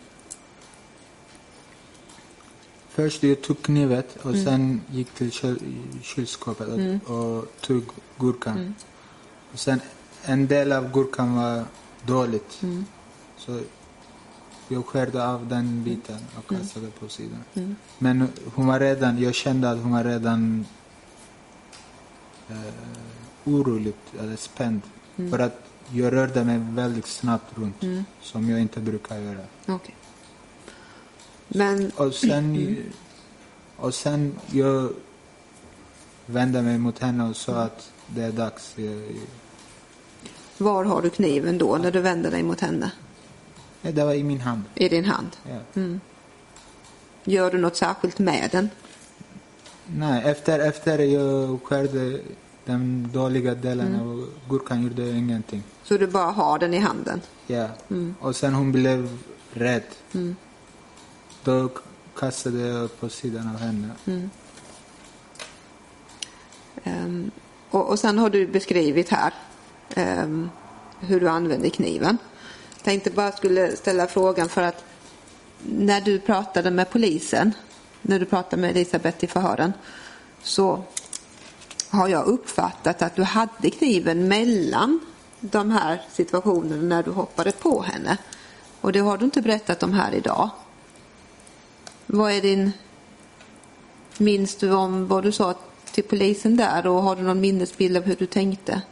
först 2.88 3.22
jag 3.22 3.42
tog 3.42 3.62
knivet 3.62 4.16
och 4.16 4.34
sen 4.36 4.80
gick 4.90 5.10
till 5.10 5.32
kyl, 5.32 5.58
kylskåpet 6.02 6.68
och, 6.68 7.16
och 7.16 7.52
tog 7.60 7.84
gurkan. 8.18 8.74
Och 9.52 9.58
sen 9.58 9.80
en 10.24 10.46
del 10.46 10.72
av 10.72 10.92
gurkan 10.92 11.36
var 11.36 11.64
dåligt. 12.06 12.60
Så 13.36 13.60
jag 14.68 14.86
skärde 14.86 15.26
av 15.28 15.48
den 15.48 15.84
biten 15.84 16.18
och 16.38 16.48
kastade 16.48 16.86
på 16.86 17.08
sidan. 17.08 17.44
Men 17.98 18.28
hon 18.54 18.66
var 18.66 18.80
redan, 18.80 19.22
jag 19.22 19.34
kände 19.34 19.70
att 19.70 19.78
hon 19.78 19.92
var 19.92 20.04
redan 20.04 20.66
eh, 22.48 22.56
orolig 23.44 23.94
eller 24.20 24.36
spänd. 24.36 24.80
För 25.30 25.38
att 25.38 25.71
jag 25.92 26.12
rörde 26.12 26.44
mig 26.44 26.58
väldigt 26.58 27.06
snabbt 27.06 27.58
runt, 27.58 28.06
som 28.22 28.50
jag 28.50 28.60
inte 28.60 28.80
brukar 28.80 29.18
göra. 29.18 29.44
Okej. 29.66 29.94
Men 31.48 31.90
Och 31.96 32.14
sen, 32.14 32.76
och 33.76 33.94
sen 33.94 34.38
jag 34.50 34.92
vände 36.26 36.62
mig 36.62 36.78
mot 36.78 36.98
henne 36.98 37.28
och 37.28 37.36
sa 37.36 37.54
att 37.54 37.92
det 38.06 38.22
är 38.22 38.32
dags. 38.32 38.76
Var 40.58 40.84
har 40.84 41.02
du 41.02 41.10
kniven 41.10 41.58
då 41.58 41.76
när 41.76 41.90
du 41.90 42.00
vänder 42.00 42.30
dig 42.30 42.42
mot 42.42 42.60
henne? 42.60 42.90
det 43.82 44.04
var 44.04 44.14
i 44.14 44.24
min 44.24 44.40
hand. 44.40 44.62
I 44.74 44.88
din 44.88 45.04
hand? 45.04 45.36
Ja. 45.48 45.82
Gör 47.24 47.50
du 47.50 47.58
något 47.58 47.76
särskilt 47.76 48.18
med 48.18 48.48
den? 48.52 48.70
Nej, 49.86 50.22
efter, 50.24 50.58
efter 50.58 50.98
jag 50.98 51.62
skärde 51.62 52.20
den 52.64 53.10
dåliga 53.12 53.54
delen 53.54 54.00
av 54.00 54.28
gurkan 54.48 54.82
gjorde 54.82 55.10
ingenting. 55.10 55.62
Så 55.82 55.96
du 55.96 56.06
bara 56.06 56.30
har 56.30 56.58
den 56.58 56.74
i 56.74 56.78
handen? 56.78 57.20
Ja. 57.46 57.68
Och 58.20 58.36
sen 58.36 58.54
hon 58.54 58.72
blev 58.72 59.18
rädd. 59.52 59.82
Då 61.44 61.70
kastade 62.16 62.58
jag 62.58 63.00
på 63.00 63.08
sidan 63.08 63.48
av 63.48 63.56
henne. 63.56 63.90
Ehm, 66.84 67.30
och, 67.70 67.88
och 67.88 67.98
sen 67.98 68.18
har 68.18 68.30
du 68.30 68.46
beskrivit 68.46 69.08
här 69.08 69.34
ehm, 69.94 70.50
hur 71.00 71.20
du 71.20 71.28
använder 71.28 71.68
kniven. 71.68 72.18
Tänkte 72.82 73.10
bara 73.10 73.32
skulle 73.32 73.76
ställa 73.76 74.06
frågan 74.06 74.48
för 74.48 74.62
att 74.62 74.84
när 75.62 76.00
du 76.00 76.18
pratade 76.18 76.70
med 76.70 76.90
polisen, 76.90 77.52
när 78.02 78.18
du 78.18 78.24
pratade 78.24 78.62
med 78.62 78.70
Elisabeth 78.70 79.24
i 79.24 79.26
förhören, 79.26 79.72
så 80.42 80.84
har 81.92 82.08
jag 82.08 82.26
uppfattat 82.26 83.02
att 83.02 83.16
du 83.16 83.22
hade 83.22 83.70
kniven 83.70 84.28
mellan 84.28 85.00
de 85.40 85.70
här 85.70 86.02
situationerna 86.12 86.82
när 86.82 87.02
du 87.02 87.10
hoppade 87.10 87.52
på 87.52 87.82
henne. 87.82 88.16
Och 88.80 88.92
det 88.92 88.98
har 89.00 89.18
du 89.18 89.24
inte 89.24 89.42
berättat 89.42 89.82
om 89.82 89.92
här 89.92 90.14
idag. 90.14 90.50
Vad 92.06 92.32
är 92.32 92.40
din... 92.40 92.72
Minns 94.18 94.56
du 94.56 94.72
om 94.72 95.06
vad 95.06 95.22
du 95.22 95.32
sa 95.32 95.54
till 95.92 96.04
polisen 96.04 96.56
där 96.56 96.86
och 96.86 97.02
har 97.02 97.16
du 97.16 97.22
någon 97.22 97.40
minnesbild 97.40 97.96
av 97.96 98.02
hur 98.02 98.16
du 98.16 98.26
tänkte? 98.26 98.82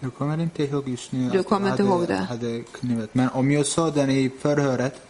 Jag 0.00 0.14
kommer 0.14 0.40
inte 0.42 0.62
ihåg 0.64 0.88
just 0.88 1.12
nu 1.12 1.30
Du 1.30 1.42
kommer 1.42 1.70
inte 1.70 1.82
hade, 1.82 1.94
ihåg 1.94 2.08
det? 2.08 2.14
hade 2.16 2.62
knivet. 2.62 3.14
Men 3.14 3.28
om 3.28 3.50
jag 3.50 3.66
sa 3.66 3.90
den 3.90 4.10
i 4.10 4.30
förhöret 4.40 5.02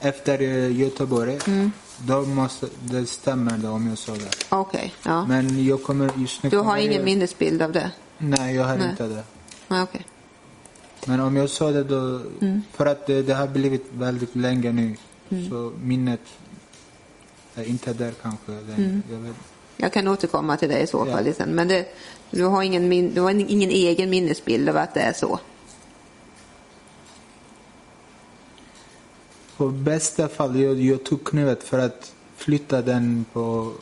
efter 0.00 0.40
eh, 0.42 0.76
Göteborg, 0.80 1.38
då 1.98 2.22
måste 2.22 2.68
det 2.80 3.06
stämmer 3.06 3.58
då 3.58 3.68
om 3.68 3.88
jag 3.88 3.98
sa 3.98 4.12
det. 4.12 4.30
Okej, 4.48 4.94
ja. 5.04 5.26
Men 5.26 5.64
jag 5.66 5.82
kommer 5.82 6.10
just 6.16 6.42
nu... 6.42 6.50
Du 6.50 6.58
har 6.58 6.76
ingen 6.76 6.92
jag, 6.92 7.04
minnesbild 7.04 7.62
av 7.62 7.72
det? 7.72 7.90
Nej, 8.18 8.54
jag 8.54 8.64
har 8.64 8.76
Nej. 8.76 8.90
inte 8.90 9.06
det. 9.06 9.22
Nej, 9.68 9.82
okej. 9.82 10.06
Men 11.06 11.20
om 11.20 11.36
jag 11.36 11.50
sa 11.50 11.70
det 11.70 11.84
då, 11.84 12.20
för 12.72 12.86
att 12.86 13.06
det, 13.06 13.22
det 13.22 13.34
har 13.34 13.46
blivit 13.46 13.86
väldigt 13.92 14.36
länge 14.36 14.72
nu, 14.72 14.96
så 15.50 15.72
minnet 15.82 16.20
är 17.54 17.64
inte 17.64 17.92
där 17.92 18.12
kanske 18.22 18.52
längre. 18.52 19.00
Jag 19.10 19.18
vet. 19.18 19.36
Jag 19.76 19.92
kan 19.92 20.08
återkomma 20.08 20.56
till 20.56 20.68
det 20.68 20.78
i 20.80 20.86
så 20.86 21.04
Ja. 21.08 21.12
fall 21.16 21.34
sen. 21.34 21.48
Men 21.48 21.68
det, 21.68 21.86
du, 22.30 22.44
har 22.44 22.62
ingen 22.62 22.88
min, 22.88 23.14
du 23.14 23.20
har 23.20 23.30
ingen 23.30 23.70
egen 23.70 24.10
minnesbild 24.10 24.68
av 24.68 24.76
att 24.76 24.94
det 24.94 25.00
är 25.00 25.12
så? 25.12 25.38
På 29.56 29.68
bästa 29.68 30.28
fall, 30.28 30.60
jag, 30.60 30.80
jag 30.80 31.04
tog 31.04 31.24
knivet 31.24 31.62
för 31.62 31.78
att 31.78 32.12
flytta 32.36 32.82
den 32.82 33.24
på 33.32 33.72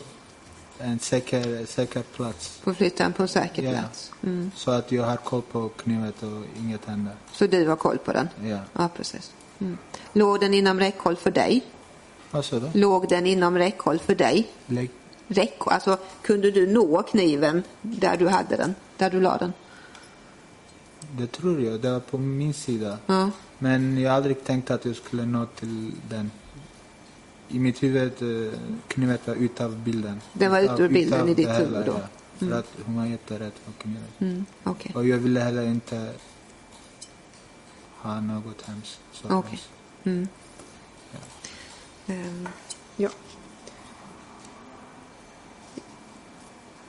en 0.79 0.99
säker, 0.99 1.67
säker 1.67 2.03
plats. 2.03 2.59
Får 2.63 2.75
flytta 2.75 3.03
den 3.05 3.13
på 3.13 3.23
en 3.23 3.29
säker 3.29 3.63
Ja. 3.63 3.71
plats? 3.73 4.13
Mm. 4.23 4.51
Så 4.57 4.71
att 4.71 4.93
jag 4.93 5.05
har 5.05 5.17
koll 5.17 5.43
på 5.43 5.69
knivet 5.69 6.23
och 6.23 6.43
inget 6.61 6.85
händer. 6.85 7.13
Så 7.33 7.47
du 7.47 7.69
har 7.69 7.77
koll 7.77 7.99
på 7.99 8.13
den? 8.13 8.29
Ja. 8.45 8.59
Ja, 8.73 8.89
precis. 8.97 9.33
Mm. 9.59 9.79
Låg 10.13 10.41
den 10.41 10.55
inom 10.55 10.81
räckhåll 10.81 11.17
för 11.17 11.31
dig? 11.31 11.65
Vad 12.31 12.45
sa 12.45 12.59
du? 12.59 12.81
Låg 12.81 13.09
den 13.09 13.27
inom 13.27 13.59
räckhåll 13.59 13.99
för 13.99 14.15
dig? 14.15 14.49
Lägg. 14.67 14.91
Räck, 15.29 15.59
alltså 15.67 15.99
kunde 16.23 16.51
du 16.51 16.67
nå 16.67 17.03
kniven 17.03 17.63
där 17.83 18.17
du 18.17 18.29
hade 18.29 18.57
den? 18.57 18.75
Där 18.97 19.11
du 19.11 19.21
la 19.21 19.37
den? 19.37 19.53
Det 21.19 21.27
tror 21.27 21.61
jag, 21.61 21.81
det 21.81 21.91
var 21.91 22.01
på 22.01 22.19
min 22.19 22.55
sida. 22.55 22.99
Ja. 23.07 23.31
Men 23.63 23.99
jag 24.01 24.11
har 24.11 24.17
aldrig 24.17 24.45
tänkt 24.45 24.71
att 24.71 24.85
jag 24.85 24.97
skulle 24.97 25.27
nå 25.27 25.47
till 25.47 25.93
den. 26.09 26.31
I 27.49 27.59
mitt 27.59 27.83
huvud, 27.83 28.13
eh, 28.23 28.53
knivet 28.89 29.27
var 29.27 29.35
utav 29.35 29.77
bilden. 29.79 30.21
Den 30.33 30.51
var 30.51 30.61
ur 30.61 30.65
Utav- 30.65 30.89
bilden 30.89 31.19
utav 31.19 31.29
i 31.29 31.35
ditt 31.35 31.49
huvud 31.49 31.87
då? 31.87 31.93
Ja. 32.39 32.49
För 32.49 32.59
att 32.59 32.67
hon 32.87 32.97
var 32.97 33.07
jätterädd 33.07 33.53
för 33.65 33.73
knivet. 33.83 34.21
Mm. 34.21 34.47
Okej. 34.65 34.93
Och 34.95 35.07
jag 35.07 35.19
ville 35.19 35.41
heller 35.41 35.63
inte 35.67 36.13
ha 37.99 38.21
något 38.21 38.63
hemskt. 38.63 39.01
Okej. 39.25 39.37
hemskt. 39.51 39.69
Mm. 40.05 40.29
Ehm, 42.07 42.49
ja. 42.97 43.09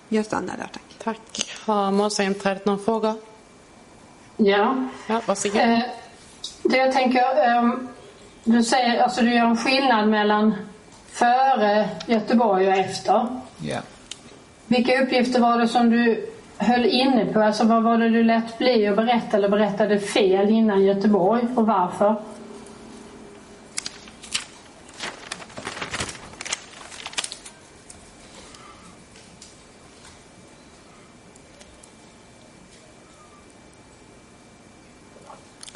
Jag 0.10 0.26
stannar 0.26 0.58
där, 0.58 0.70
tack. 0.74 0.84
Tack. 1.04 1.52
Har 1.66 1.92
målsägandebiträdet 1.92 2.66
några 2.66 2.80
frågor? 2.84 3.14
Ja. 4.38 4.88
Ja, 5.08 5.22
varsågod. 5.28 5.58
Eh, 5.62 5.80
det 6.64 6.78
jag 6.78 6.92
tänker, 6.92 7.46
ehm, 7.46 7.88
du 8.44 8.64
säger, 8.64 9.04
alltså 9.04 9.22
du 9.22 9.34
gör 9.36 9.46
en 9.46 9.58
skillnad 9.58 10.08
mellan 10.08 10.54
före 11.12 11.90
Göteborg 12.08 12.68
och 12.68 12.74
efter. 12.74 13.28
Ja. 13.58 13.80
Vilka 14.68 15.04
uppgifter 15.04 15.40
var 15.40 15.58
det 15.58 15.68
som 15.68 15.90
du 15.90 16.30
höll 16.58 16.86
inne 16.86 17.26
på? 17.26 17.42
Alltså 17.42 17.64
vad 17.64 17.84
var 17.84 17.98
det 17.98 18.10
du 18.10 18.24
lät 18.24 18.58
bli 18.58 18.88
att 18.88 18.96
berätta 18.96 19.38
eller 19.38 19.50
berättade 19.50 20.00
fel 20.00 20.50
innan 20.50 20.84
Göteborg 20.84 21.44
och 21.56 21.68
varför? 21.68 22.16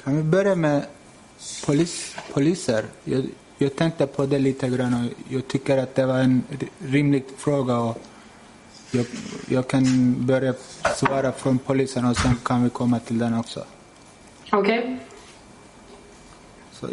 Kan 0.08 0.18
vi 0.18 0.24
börja 0.24 0.56
med 0.56 0.86
polis, 1.66 2.16
poliser? 2.34 2.86
Jag, 3.04 3.26
jag 3.58 3.76
tänkte 3.76 4.08
på 4.08 4.26
det 4.26 4.40
lite 4.40 4.70
grann 4.70 4.94
och 4.94 5.34
jag 5.34 5.48
tycker 5.48 5.78
att 5.78 5.96
det 5.96 6.06
var 6.06 6.20
en 6.20 6.44
rimlig 6.80 7.24
fråga. 7.38 7.78
Och 7.78 7.98
jag, 8.92 9.06
jag 9.50 9.68
kan 9.68 10.16
börja 10.26 10.54
svara 10.96 11.32
från 11.32 11.58
polisen 11.58 12.06
och 12.06 12.18
sen 12.18 12.36
kan 12.44 12.64
vi 12.64 12.70
komma 12.70 13.00
till 13.00 13.18
den 13.18 13.40
också. 13.40 13.64
Okej. 14.52 15.00
Så, 16.72 16.88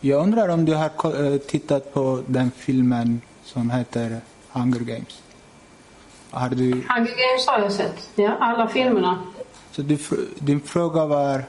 jag 0.00 0.22
undrar 0.22 0.48
om 0.48 0.64
du 0.64 0.74
har 0.74 0.90
eh, 1.32 1.38
tittat 1.38 1.94
på 1.94 2.22
den 2.26 2.50
filmen 2.50 3.20
som 3.44 3.70
heter 3.70 4.20
Hunger 4.52 4.80
Games? 4.80 5.22
Har 6.30 6.48
du, 6.48 6.70
Hunger 6.70 7.16
Games 7.22 7.46
har 7.46 7.58
jag 7.58 7.72
sett. 7.72 8.10
Ja, 8.14 8.36
alla 8.40 8.68
filmerna. 8.68 9.22
så 9.72 9.82
du, 9.82 9.98
din 10.38 10.60
fråga 10.60 11.06
var 11.06 11.44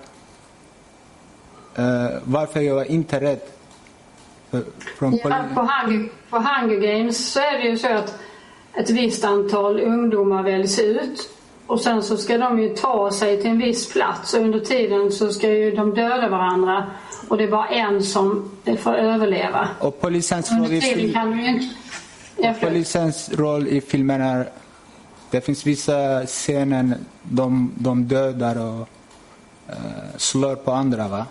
eh, 1.75 2.07
varför 2.23 2.61
jag 2.61 2.87
inte 2.87 3.19
rädd 3.21 3.39
för, 4.51 4.63
från 4.97 5.19
Ja, 5.23 5.43
på, 5.53 5.59
Hunger, 5.61 6.09
på 6.29 6.37
Hunger 6.37 6.79
Games 6.79 7.31
så 7.33 7.39
är 7.39 7.57
det 7.57 7.69
ju 7.69 7.77
så 7.77 7.87
att 7.93 8.19
ett 8.73 8.89
visst 8.89 9.25
antal 9.25 9.79
ungdomar 9.79 10.43
väljs 10.43 10.79
ut 10.79 11.29
och 11.67 11.81
sen 11.81 12.03
så 12.03 12.17
ska 12.17 12.37
de 12.37 12.59
ju 12.59 12.69
ta 12.75 13.11
sig 13.11 13.41
till 13.41 13.49
en 13.51 13.57
viss 13.57 13.93
plats 13.93 14.33
och 14.33 14.39
under 14.41 14.59
tiden 14.59 15.11
så 15.11 15.31
ska 15.33 15.49
ju 15.49 15.71
de 15.71 15.93
döda 15.95 16.29
varandra 16.29 16.85
och 17.29 17.37
det 17.37 17.43
är 17.43 17.51
bara 17.51 17.67
en 17.67 18.03
som 18.03 18.51
får 18.79 18.93
överleva. 18.95 19.67
Och 19.79 20.01
polisens 20.01 20.51
roll, 20.51 20.71
i 20.73 20.81
fil- 20.81 21.69
polisens 22.61 23.31
roll 23.33 23.67
i 23.67 23.81
filmen 23.81 24.21
är 24.21 24.49
det 25.31 25.41
finns 25.41 25.65
vissa 25.65 26.25
scener 26.25 26.97
de, 27.23 27.71
de 27.75 28.03
dödar 28.07 28.55
och 28.55 28.89
eh, 29.69 29.75
slår 30.17 30.55
på 30.55 30.71
andra. 30.71 31.07
Va? 31.07 31.25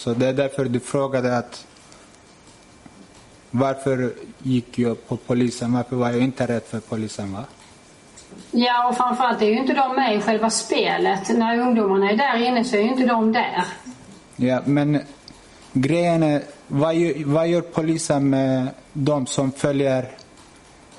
Så 0.00 0.14
det 0.14 0.26
är 0.26 0.32
därför 0.32 0.64
du 0.64 0.80
frågade 0.80 1.38
att 1.38 1.66
varför 3.50 4.12
gick 4.38 4.78
jag 4.78 5.08
på 5.08 5.16
polisen? 5.16 5.72
Varför 5.72 5.96
var 5.96 6.10
jag 6.10 6.20
inte 6.20 6.46
rädd 6.46 6.62
för 6.62 6.80
polisen? 6.80 7.32
Va? 7.32 7.44
Ja, 8.50 8.88
och 8.88 8.96
framförallt 8.96 9.42
är 9.42 9.46
ju 9.46 9.58
inte 9.58 9.74
de 9.74 9.96
med 9.96 10.16
i 10.16 10.20
själva 10.20 10.50
spelet. 10.50 11.28
När 11.28 11.58
ungdomarna 11.58 12.10
är 12.10 12.16
där 12.16 12.36
inne 12.46 12.64
så 12.64 12.76
är 12.76 12.80
ju 12.80 12.88
inte 12.88 13.06
de 13.06 13.32
där. 13.32 13.64
Ja, 14.36 14.60
men 14.64 15.00
grejen 15.72 16.22
är, 16.22 16.42
vad 16.68 16.94
gör, 16.94 17.24
vad 17.24 17.48
gör 17.48 17.60
polisen 17.60 18.30
med 18.30 18.68
de 18.92 19.26
som 19.26 19.52
följer 19.52 20.10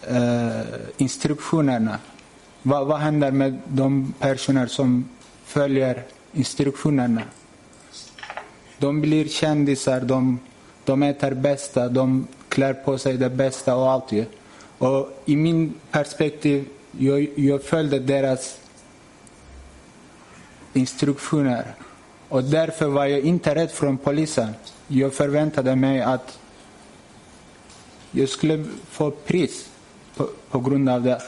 eh, 0.08 0.62
instruktionerna? 0.98 1.98
Vad, 2.62 2.88
vad 2.88 3.00
händer 3.00 3.32
med 3.32 3.58
de 3.68 4.14
personer 4.20 4.68
som 4.68 5.10
följer 5.46 6.04
instruktionerna? 6.34 7.22
De 8.82 9.02
blir 9.02 9.28
kändisar, 9.28 10.02
de, 10.02 10.40
de 10.86 11.04
äter 11.04 11.34
bästa, 11.34 11.90
de 11.90 12.28
klär 12.50 12.74
på 12.74 12.98
sig 12.98 13.18
det 13.18 13.30
bästa 13.30 13.76
och 13.76 13.92
allt. 13.92 14.12
Ju. 14.12 14.26
Och 14.78 15.22
i 15.26 15.36
min 15.36 15.74
perspektiv, 15.92 16.66
jag, 16.92 17.28
jag 17.36 17.64
följde 17.64 18.00
deras 18.00 18.60
instruktioner. 20.74 21.66
Och 22.30 22.44
därför 22.44 22.88
var 22.88 23.06
jag 23.06 23.20
inte 23.20 23.56
rädd 23.56 23.72
från 23.72 23.98
polisen. 23.98 24.54
Jag 24.88 25.14
förväntade 25.14 25.76
mig 25.76 26.02
att 26.02 26.40
jag 28.12 28.30
skulle 28.30 28.66
få 28.90 29.12
pris 29.12 29.70
på, 30.16 30.30
på 30.50 30.60
grund 30.60 30.90
av 30.90 31.04
det. 31.04 31.22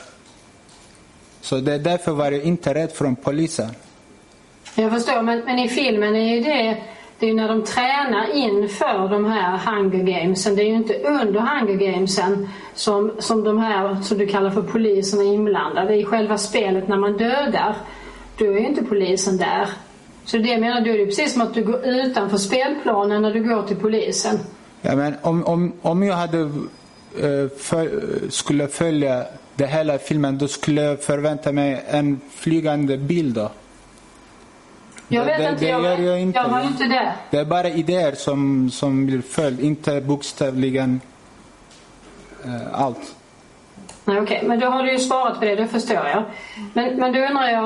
Så 1.41 1.59
det 1.59 1.73
är 1.73 1.79
därför 1.79 2.11
var 2.11 2.31
jag 2.31 2.43
inte 2.43 2.73
rädd 2.73 2.91
från 2.91 3.15
polisen. 3.15 3.69
Jag 4.75 4.91
förstår, 4.91 5.21
men, 5.21 5.39
men 5.39 5.59
i 5.59 5.69
filmen 5.69 6.15
är 6.15 6.35
ju 6.35 6.43
det, 6.43 6.83
det 7.19 7.25
är 7.25 7.29
ju 7.29 7.35
när 7.35 7.47
de 7.47 7.63
tränar 7.63 8.33
inför 8.33 9.07
de 9.09 9.25
här 9.25 9.57
Hunger 9.57 10.03
Gamesen. 10.03 10.55
Det 10.55 10.61
är 10.61 10.67
ju 10.67 10.75
inte 10.75 10.93
under 10.93 11.39
Hunger 11.39 11.75
Gamesen 11.75 12.49
som, 12.73 13.11
som 13.19 13.43
de 13.43 13.59
här, 13.59 14.01
som 14.01 14.17
du 14.17 14.27
kallar 14.27 14.49
för 14.49 14.61
polisen, 14.61 15.19
är 15.19 15.33
inblandade. 15.33 15.95
I 15.95 16.05
själva 16.05 16.37
spelet 16.37 16.87
när 16.87 16.97
man 16.97 17.17
dödar, 17.17 17.75
då 18.37 18.45
är 18.45 18.51
ju 18.51 18.67
inte 18.67 18.83
polisen 18.83 19.37
där. 19.37 19.67
Så 20.25 20.37
det 20.37 20.49
jag 20.49 20.61
menar, 20.61 20.81
då 20.81 20.89
är 20.91 20.97
det 20.97 21.05
precis 21.05 21.33
som 21.33 21.41
att 21.41 21.53
du 21.53 21.63
går 21.63 21.85
utanför 21.85 22.37
spelplanen 22.37 23.21
när 23.21 23.33
du 23.33 23.43
går 23.43 23.63
till 23.63 23.77
polisen. 23.77 24.39
Ja, 24.81 24.95
men 24.95 25.13
om, 25.21 25.45
om, 25.45 25.73
om 25.81 26.03
jag 26.03 26.15
hade, 26.15 26.39
eh, 26.39 27.49
för, 27.57 28.01
skulle 28.29 28.67
följa 28.67 29.23
det 29.55 29.67
hela 29.67 29.97
filmen 29.97 30.37
då 30.37 30.47
skulle 30.47 30.81
jag 30.81 31.03
förvänta 31.03 31.51
mig 31.51 31.83
en 31.87 32.21
flygande 32.29 32.97
bil. 32.97 33.33
Då. 33.33 33.51
Jag 35.13 35.25
vet 35.25 35.37
det, 35.37 35.49
inte, 35.49 35.65
det 35.65 35.71
jag, 35.71 35.83
gör 35.83 35.99
jag 35.99 36.21
inte. 36.21 36.39
jag 36.39 36.61
ju 36.61 36.67
inte 36.67 36.83
där. 36.83 37.13
Det 37.31 37.37
är 37.37 37.45
bara 37.45 37.69
idéer 37.69 38.15
som, 38.15 38.69
som 38.71 39.05
blir 39.05 39.21
följd, 39.21 39.59
inte 39.59 40.01
bokstavligen 40.01 41.01
eh, 42.45 42.81
allt. 42.81 43.15
Nej, 44.05 44.19
okej, 44.21 44.43
men 44.45 44.59
då 44.59 44.67
har 44.67 44.83
du 44.83 44.91
ju 44.91 44.99
svarat 44.99 45.39
på 45.39 45.45
det, 45.45 45.55
det 45.55 45.67
förstår 45.67 45.95
jag. 46.07 46.23
Men, 46.73 46.95
men 46.95 47.13
då 47.13 47.19
undrar 47.19 47.49
jag, 47.49 47.65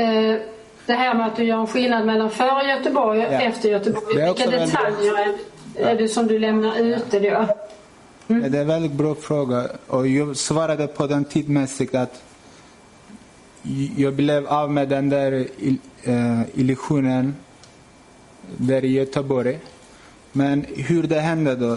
eh, 0.00 0.40
det 0.86 0.92
här 0.92 1.14
med 1.14 1.26
att 1.26 1.36
du 1.36 1.44
gör 1.44 1.60
en 1.60 1.66
skillnad 1.66 2.06
mellan 2.06 2.30
före 2.30 2.68
Göteborg 2.68 3.26
och 3.26 3.32
Ja. 3.32 3.40
efter 3.40 3.68
Göteborg. 3.68 4.14
Det 4.16 4.26
Vilka 4.26 4.50
detaljer 4.50 5.18
är, 5.18 5.34
är 5.90 5.94
det 5.96 6.08
som 6.08 6.26
du 6.26 6.38
lämnar 6.38 6.78
ute 6.78 7.20
då? 7.20 7.46
Det 8.26 8.58
är 8.58 8.60
en 8.60 8.66
väldigt 8.68 8.92
bra 8.92 9.14
fråga 9.14 9.66
och 9.86 10.06
jag 10.06 10.36
svarade 10.36 10.86
på 10.86 11.06
den 11.06 11.24
tidmässigt 11.24 11.94
att 11.94 12.22
jag 13.96 14.14
blev 14.14 14.46
av 14.46 14.70
med 14.70 14.88
den 14.88 15.08
där 15.08 15.46
eh, 16.02 16.40
illusionen 16.54 17.34
där 18.56 18.84
i 18.84 18.92
Göteborg. 18.92 19.58
Men 20.32 20.66
hur 20.76 21.02
det 21.02 21.20
hände 21.20 21.56
då? 21.56 21.76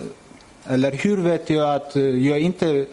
Eller 0.65 0.91
hur 0.91 1.17
vet 1.17 1.49
jag 1.49 1.75
att 1.75 1.95
eh, 1.95 2.03
jag 2.03 2.39
inte 2.39 2.67
är 2.67 2.85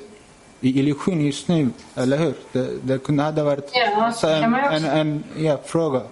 i 0.60 0.78
illusion 0.80 1.20
just 1.20 1.48
nu? 1.48 1.70
Eller 1.94 2.18
hur? 2.18 2.34
Det, 2.52 2.68
det 2.82 2.98
kunde 2.98 3.22
ha 3.22 3.44
varit 3.44 3.70
Ja, 3.72 4.12
så 4.12 4.28
en, 4.28 4.54
en, 4.54 4.84
en 4.84 5.24
ja, 5.36 5.60
fråga. 5.64 6.02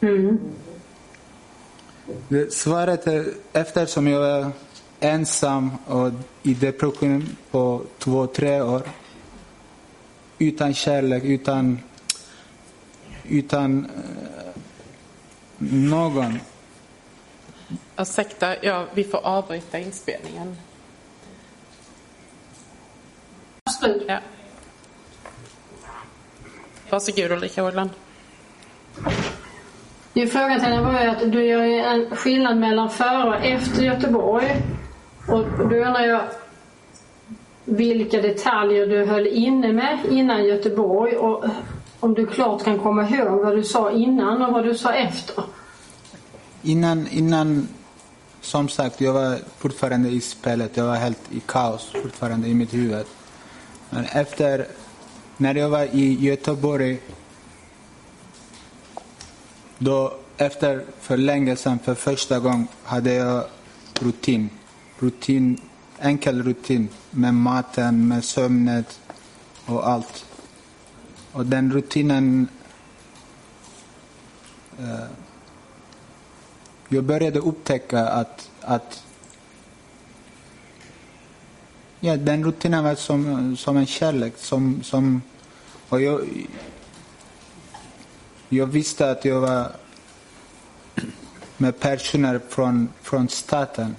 Mm. 0.00 0.38
Det, 2.28 2.52
svaret 2.52 3.06
är 3.06 3.26
eftersom 3.52 4.06
jag 4.06 4.20
var 4.20 4.50
ensam 5.00 5.70
och 5.86 6.10
i 6.42 6.54
depression 6.54 7.36
på 7.50 7.82
två, 7.98 8.26
tre 8.26 8.60
år. 8.60 8.82
Utan 10.38 10.74
kärlek, 10.74 11.24
utan, 11.24 11.78
utan 13.30 13.84
eh, 13.84 14.62
någon. 15.58 16.40
Ursäkta, 17.98 18.64
ja, 18.64 18.86
vi 18.94 19.04
får 19.04 19.26
avbryta 19.26 19.78
inspelningen. 19.78 20.56
Absolut. 23.64 24.04
Ja. 24.08 24.18
Varsågod 26.90 27.30
Ulrika. 27.30 27.90
Det 30.12 30.22
är 30.22 30.26
frågan 30.26 30.58
till 30.60 30.68
henne 30.68 30.92
var 30.92 31.00
ju 31.00 31.08
att 31.08 31.32
du 31.32 31.44
gör 31.44 31.62
en 31.62 32.16
skillnad 32.16 32.56
mellan 32.56 32.90
före 32.90 33.28
och 33.28 33.44
efter 33.44 33.82
Göteborg. 33.82 34.56
Och 35.28 35.44
då 35.58 35.76
undrar 35.76 36.04
jag 36.04 36.22
vilka 37.64 38.20
detaljer 38.20 38.86
du 38.86 39.04
höll 39.04 39.26
inne 39.26 39.72
med 39.72 39.98
innan 40.10 40.44
Göteborg 40.44 41.16
och 41.16 41.44
om 42.00 42.14
du 42.14 42.26
klart 42.26 42.64
kan 42.64 42.78
komma 42.78 43.08
ihåg 43.08 43.40
vad 43.44 43.56
du 43.56 43.64
sa 43.64 43.90
innan 43.90 44.42
och 44.42 44.52
vad 44.52 44.64
du 44.64 44.74
sa 44.74 44.92
efter. 44.92 45.44
Innan, 46.62 47.08
innan, 47.08 47.68
som 48.40 48.68
sagt, 48.68 49.00
jag 49.00 49.12
var 49.12 49.38
fortfarande 49.58 50.08
i 50.08 50.20
spelet. 50.20 50.76
Jag 50.76 50.84
var 50.84 50.96
helt 50.96 51.32
i 51.32 51.40
kaos 51.46 51.92
fortfarande 52.02 52.48
i 52.48 52.54
mitt 52.54 52.74
huvud. 52.74 53.06
Men 53.90 54.04
efter, 54.04 54.66
när 55.36 55.54
jag 55.54 55.68
var 55.68 55.82
i 55.92 56.14
Göteborg, 56.20 57.00
då 59.78 60.14
efter 60.36 60.84
för 61.00 61.16
länge 61.16 61.56
sedan, 61.56 61.78
för 61.78 61.94
första 61.94 62.38
gången, 62.38 62.68
hade 62.84 63.14
jag 63.14 63.44
rutin. 64.00 64.50
rutin 64.98 65.60
enkel 66.00 66.42
rutin 66.42 66.88
med 67.10 67.34
maten, 67.34 68.08
med 68.08 68.24
sömnet 68.24 69.00
och 69.66 69.88
allt. 69.88 70.24
Och 71.32 71.46
den 71.46 71.72
rutinen 71.72 72.48
eh, 74.78 75.06
jag 76.88 77.04
började 77.04 77.38
upptäcka 77.38 78.08
att, 78.08 78.50
att 78.60 79.04
Ja, 82.02 82.16
den 82.16 82.44
rutinen 82.44 82.84
var 82.84 82.94
som, 82.94 83.56
som 83.56 83.76
en 83.76 83.86
kärlek. 83.86 84.32
Som, 84.36 84.82
som, 84.82 85.22
och 85.88 86.00
jag, 86.00 86.20
jag 88.48 88.66
visste 88.66 89.10
att 89.10 89.24
jag 89.24 89.40
var 89.40 89.72
med 91.56 91.80
personer 91.80 92.40
från, 92.48 92.88
från 93.02 93.28
staten 93.28 93.96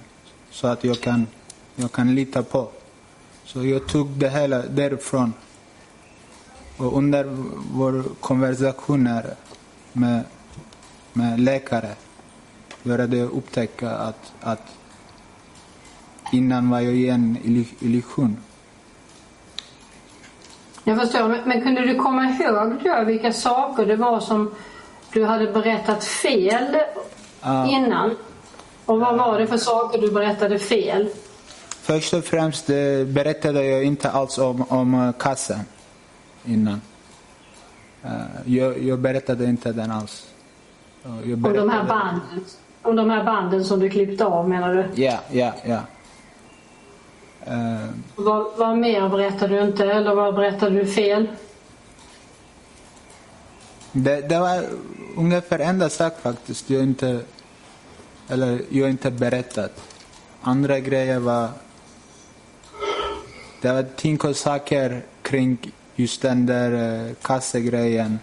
så 0.51 0.67
att 0.67 0.83
jag 0.83 1.01
kan, 1.01 1.27
jag 1.75 1.91
kan 1.91 2.15
lita 2.15 2.43
på. 2.43 2.69
Så 3.45 3.65
jag 3.65 3.87
tog 3.87 4.09
det 4.09 4.29
hela 4.29 4.61
därifrån. 4.61 5.33
Och 6.81 6.97
under 6.97 7.25
vår 7.73 8.03
konversationer 8.19 9.35
med, 9.93 10.23
med 11.13 11.39
läkare 11.39 11.89
började 12.83 13.17
jag 13.17 13.31
upptäcka 13.31 13.89
att, 13.89 14.33
att 14.41 14.61
innan 16.31 16.69
var 16.69 16.79
jag 16.79 16.93
i 16.93 17.09
en 17.09 17.37
illusion. 17.79 18.37
Jag 20.83 20.99
förstår, 21.01 21.27
men, 21.27 21.39
men 21.45 21.61
kunde 21.61 21.81
du 21.81 21.95
komma 21.95 22.25
ihåg 22.25 22.73
då 22.83 23.03
vilka 23.03 23.33
saker 23.33 23.85
det 23.85 23.95
var 23.95 24.19
som 24.19 24.55
du 25.13 25.25
hade 25.25 25.47
berättat 25.51 26.03
fel 26.03 26.77
Ja. 27.41 27.67
innan? 27.67 28.15
Och 28.85 28.99
vad 28.99 29.17
var 29.17 29.39
det 29.39 29.47
för 29.47 29.57
saker 29.57 30.01
du 30.01 30.11
berättade 30.11 30.59
fel? 30.59 31.09
Först 31.81 32.13
och 32.13 32.23
främst 32.23 32.69
eh, 32.69 32.75
berättade 33.05 33.65
jag 33.65 33.83
inte 33.83 34.09
alls 34.11 34.37
om, 34.37 34.65
om 34.69 35.13
kassan 35.19 35.59
innan. 36.45 36.81
Eh, 38.03 38.11
jag, 38.45 38.83
jag 38.83 38.99
berättade 38.99 39.45
inte 39.45 39.71
den 39.71 39.91
alls. 39.91 40.27
Jag 41.03 41.45
Om 41.45 41.53
de 41.53 41.69
här 41.69 41.83
banden? 41.83 42.45
Om 42.81 42.95
de 42.95 43.09
här 43.09 43.23
banden 43.23 43.65
som 43.65 43.79
du 43.79 43.89
klippte 43.89 44.25
av 44.25 44.49
menar 44.49 44.73
du? 44.73 45.03
Ja, 45.03 45.19
ja, 45.31 45.53
ja. 45.65 45.79
Eh, 47.45 47.87
Vad, 48.15 48.45
vad 48.57 48.77
mer 48.77 49.09
berättade 49.09 49.55
du 49.55 49.61
inte 49.61 49.85
eller 49.85 50.15
vad 50.15 50.35
berättade 50.35 50.75
du 50.75 50.85
fel? 50.85 51.27
det, 53.91 54.21
det 54.29 54.39
var 54.39 54.63
ungefär 55.17 55.59
enda 55.59 55.89
sak 55.89 56.19
faktiskt 56.21 56.69
jag 56.69 56.83
inte, 56.83 57.19
eller 58.29 58.61
jag 58.69 58.89
inte 58.89 59.11
berättat. 59.11 59.71
Andra 60.41 60.79
grejer 60.79 61.19
var, 61.19 61.49
det 63.61 63.71
var 63.73 63.83
ting 63.95 64.19
och 64.21 64.35
saker 64.35 65.01
kring 65.21 65.57
just 66.01 66.21
den 66.21 66.45
där 66.45 66.71
uh, 66.71 67.13
kassegrejen 67.21 68.19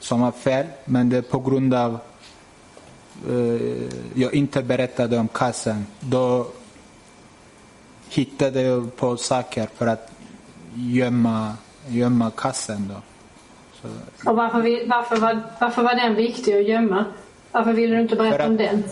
som 0.00 0.20
var 0.20 0.32
fel, 0.32 0.66
men 0.84 1.08
det 1.08 1.16
är 1.16 1.22
på 1.22 1.38
grund 1.40 1.74
av 1.74 1.98
eh, 3.28 3.88
jag 4.14 4.34
inte 4.34 4.62
berättade 4.62 5.18
om 5.18 5.28
kassan. 5.28 5.86
Då 6.00 6.46
hittade 8.08 8.62
jag 8.62 8.96
på 8.96 9.16
saker 9.16 9.68
för 9.74 9.86
att 9.86 10.12
gömma, 10.74 11.56
gömma 11.88 12.30
kassan. 12.30 12.88
Då. 12.94 13.00
Så, 13.82 13.88
Och 14.30 14.36
varför, 14.36 14.88
varför, 14.88 15.16
var, 15.16 15.40
varför 15.60 15.82
var 15.82 15.94
den 15.94 16.14
viktig 16.14 16.56
att 16.56 16.68
gömma? 16.68 17.04
Varför 17.52 17.72
ville 17.72 17.94
du 17.96 18.02
inte 18.02 18.16
berätta 18.16 18.42
att- 18.42 18.48
om 18.48 18.56
den? 18.56 18.84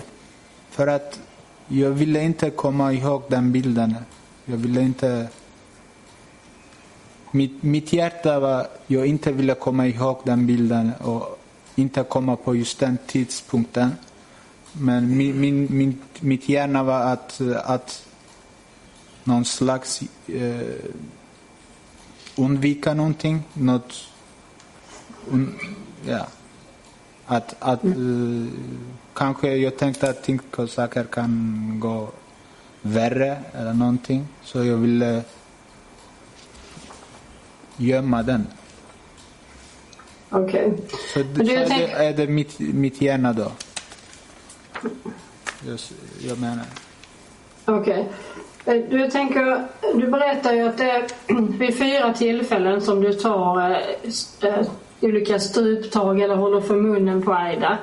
För 0.71 0.87
att 0.87 1.21
jag 1.69 1.91
ville 1.91 2.23
inte 2.23 2.51
komma 2.51 2.93
ihåg 2.93 3.23
den 3.29 3.53
bilden. 3.53 3.95
Jag 4.45 4.57
ville 4.57 4.81
inte... 4.81 5.29
Mitt, 7.31 7.63
mitt 7.63 7.93
hjärta 7.93 8.41
var 8.41 8.67
jag 8.87 9.07
inte 9.07 9.33
ville 9.33 9.55
komma 9.55 9.87
ihåg 9.87 10.19
den 10.25 10.47
bilden 10.47 10.93
och 11.01 11.39
inte 11.75 12.03
komma 12.03 12.37
på 12.37 12.55
just 12.55 12.79
den 12.79 12.99
tidpunkten. 13.07 13.91
Men 14.73 15.17
min, 15.17 15.41
min, 15.41 15.67
min, 15.71 16.03
mitt 16.21 16.49
hjärna 16.49 16.83
var 16.83 17.01
att, 17.01 17.41
att 17.65 18.07
någon 19.25 19.45
slags 19.45 20.03
eh, 20.27 20.61
undvika 22.37 22.95
någonting. 22.95 23.43
Något, 23.53 23.95
un, 25.31 25.55
ja. 26.07 26.27
Att, 27.27 27.57
att 27.59 27.85
eh, 27.85 27.93
kanske 29.15 29.57
jag 29.57 29.79
tänkte 29.79 30.11
att 30.11 30.23
ting 30.23 30.41
och 30.57 30.71
saker 30.71 31.05
kan 31.05 31.81
gå 31.81 32.09
värre 32.83 33.39
eller 33.53 33.73
någonting. 33.73 34.27
Så 34.45 34.65
jag 34.65 34.77
ville 34.77 35.23
gömma 37.77 38.23
den. 38.23 38.47
Okej. 40.31 40.73
Så, 41.15 41.19
Men 41.19 41.29
det, 41.35 41.43
du 41.45 41.67
så 41.67 41.75
det 41.75 41.93
är 41.93 42.13
det 42.13 42.27
mitt, 42.27 42.59
mitt 42.59 43.01
hjärna 43.01 43.33
då. 43.33 43.53
Just, 45.67 45.93
jag 46.29 46.41
menar. 46.41 46.65
Okej. 47.65 48.09
Eh, 48.65 48.75
Du 48.91 49.11
tänker, 49.11 49.65
du 49.95 50.11
berättar 50.11 50.53
ju 50.53 50.69
att 50.69 50.79
det 50.79 50.91
är 50.91 51.07
vid 51.59 51.79
fyra 51.79 52.13
tillfällen 52.13 52.81
som 52.81 53.01
du 53.01 53.13
tar 53.13 53.71
eh, 54.43 54.67
olika 55.01 55.39
struptag 55.39 56.21
eller 56.21 56.37
håller 56.37 56.61
för 56.61 56.77
munnen 56.77 57.23
på 57.23 57.33
Aida. 57.33 57.79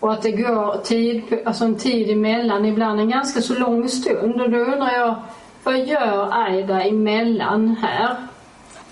Och 0.00 0.12
att 0.12 0.22
det 0.22 0.32
går 0.32 0.82
tid, 0.84 1.22
alltså 1.44 1.64
en 1.64 1.74
tid 1.76 2.10
emellan, 2.10 2.64
ibland 2.64 3.00
en 3.00 3.10
ganska 3.10 3.40
så 3.40 3.54
lång 3.54 3.88
stund. 3.88 4.40
Och 4.40 4.50
då 4.50 4.58
undrar 4.58 4.92
jag, 4.92 5.14
vad 5.64 5.78
gör 5.86 6.28
Aida 6.32 6.82
emellan 6.82 7.76
här? 7.82 8.16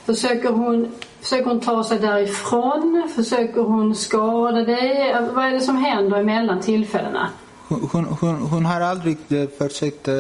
Försöker 0.07 0.49
hon, 0.49 0.93
försöker 1.21 1.45
hon 1.51 1.61
ta 1.61 1.85
sig 1.85 1.99
därifrån? 1.99 3.11
Försöker 3.17 3.61
hon 3.61 3.95
skada 3.95 4.61
dig? 4.65 5.11
Eh, 5.11 5.21
Vad 5.33 5.45
är 5.45 5.51
det 5.51 5.61
som 5.61 5.77
händer 5.77 6.17
emellan 6.19 6.61
tillfällena? 6.61 7.29
Hon, 7.69 7.89
hon, 7.93 8.05
hon, 8.21 8.37
hon 8.37 8.65
har 8.65 8.81
aldrig 8.81 9.19
eh, 9.29 9.49
försökt 9.59 10.09
eh, 10.09 10.15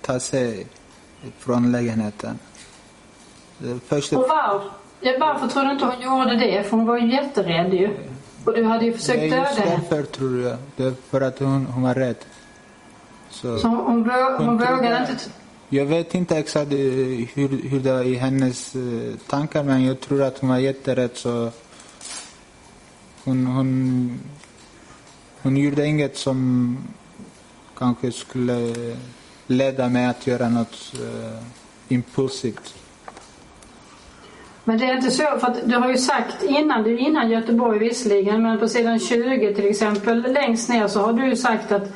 ta 0.00 0.20
sig 0.20 0.66
från 1.38 1.72
lägenheten. 1.72 2.38
Det 3.58 3.78
första, 3.88 4.18
Och 4.18 4.28
var, 4.28 4.60
ja, 5.00 5.12
varför 5.20 5.48
tror 5.48 5.64
du 5.64 5.70
inte 5.72 5.84
hon 5.84 6.00
gjorde 6.00 6.36
det? 6.36 6.62
För 6.62 6.76
hon 6.76 6.86
var 6.86 6.96
ju 6.98 7.12
jätterädd 7.12 7.74
ju. 7.74 7.96
Och 8.44 8.52
du 8.54 8.64
hade 8.64 8.84
ju 8.84 8.90
det 8.92 8.98
försökt 8.98 9.20
döda 9.20 9.36
just 9.36 9.58
henne. 9.58 9.70
därför 9.90 10.02
tror 10.02 10.40
jag. 10.42 10.56
Det 10.76 10.84
är 10.84 10.92
för 11.10 11.20
att 11.20 11.38
hon, 11.38 11.66
hon 11.66 11.82
var 11.82 11.94
rädd. 11.94 12.16
Så. 13.30 13.58
Så 13.58 13.68
hon, 13.68 13.78
hon, 13.86 14.04
vå- 14.10 14.36
hon 14.44 14.58
vågade 14.58 15.06
inte... 15.10 15.24
Jag 15.74 15.86
vet 15.86 16.14
inte 16.14 16.36
exakt 16.36 16.72
hur, 16.72 17.68
hur 17.68 17.80
det 17.80 17.92
var 17.92 18.02
i 18.02 18.14
hennes 18.14 18.74
eh, 18.74 19.16
tankar 19.26 19.64
men 19.64 19.84
jag 19.84 20.00
tror 20.00 20.22
att 20.22 20.38
hon 20.38 20.50
var 20.50 20.58
jätterädd 20.58 21.10
så 21.14 21.50
hon, 23.24 23.46
hon, 23.46 24.20
hon 25.42 25.56
gjorde 25.56 25.86
inget 25.86 26.16
som 26.16 26.78
kanske 27.78 28.12
skulle 28.12 28.74
leda 29.46 29.88
mig 29.88 30.06
att 30.06 30.26
göra 30.26 30.48
något 30.48 30.92
eh, 30.94 31.42
impulsivt. 31.88 32.74
Men 34.64 34.78
det 34.78 34.84
är 34.84 34.96
inte 34.96 35.10
så, 35.10 35.22
för 35.22 35.46
att 35.46 35.68
du 35.68 35.76
har 35.76 35.88
ju 35.88 35.98
sagt 35.98 36.42
innan, 36.42 36.82
du 36.82 36.98
innan 36.98 37.30
Göteborg 37.30 37.78
visserligen, 37.78 38.42
men 38.42 38.58
på 38.58 38.68
sidan 38.68 38.98
20 38.98 39.54
till 39.54 39.70
exempel 39.70 40.32
längst 40.32 40.68
ner 40.68 40.88
så 40.88 41.00
har 41.00 41.12
du 41.12 41.28
ju 41.28 41.36
sagt 41.36 41.72
att 41.72 41.88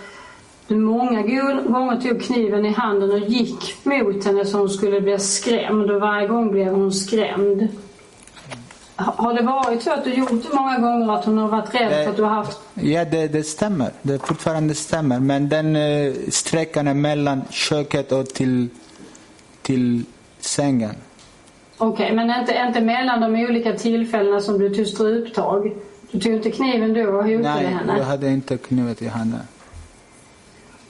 många 0.68 1.22
gånger 1.22 2.01
tog 2.01 2.22
kniven 2.22 2.66
i 2.66 2.70
handen 2.70 3.10
och 3.10 3.18
gick 3.18 3.84
mot 3.84 4.24
henne 4.24 4.44
så 4.44 4.59
hon 4.59 4.68
skulle 4.70 5.01
bli 5.01 5.18
skrämd 5.18 5.90
och 5.90 6.01
varje 6.01 6.26
gång 6.28 6.51
blev 6.51 6.68
hon 6.74 6.93
skrämd. 6.93 7.68
Ha- 8.97 9.14
Har 9.16 9.34
det 9.34 9.43
varit 9.43 9.82
så 9.82 9.90
att 9.93 10.05
du 10.05 10.14
gjort 10.14 10.30
det 10.30 10.55
många 10.56 10.78
gånger 10.78 11.14
att 11.14 11.24
hon 11.24 11.38
har 11.38 11.48
varit 11.48 11.74
rädd 11.74 11.90
för 12.05 12.10
att 12.10 12.16
du 12.16 12.22
har 12.22 12.30
haft 12.30 12.60
Ja, 12.74 13.05
det, 13.05 13.28
det 13.28 13.43
stämmer. 13.43 13.90
Det 14.02 14.26
fortfarande 14.26 14.74
stämmer. 14.74 15.20
Men 15.20 15.48
den 15.48 15.76
eh, 15.76 16.12
sträckan 16.28 17.01
mellan 17.01 17.43
köket 17.51 18.12
och 18.12 18.26
till, 18.26 18.68
till 19.62 20.05
sängen. 20.40 20.94
Okej, 21.78 22.14
men 22.14 22.40
inte, 22.40 22.64
inte 22.66 22.80
mellan 22.80 23.20
de 23.20 23.34
olika 23.44 23.72
tillfällena 23.72 24.40
som 24.40 24.59
du 24.59 24.74
tog 24.74 24.86
struptag? 24.86 25.72
Du 26.10 26.20
tog 26.20 26.32
inte 26.32 26.51
kniven 26.51 26.93
då 26.94 27.01
och 27.02 27.24
hotade 27.24 27.38
Nej, 27.43 27.64
henne? 27.66 27.94
jag 27.98 28.05
hade 28.05 28.28
inte 28.30 28.56
knivet 28.59 29.02
i 29.02 29.06
handen. 29.09 29.40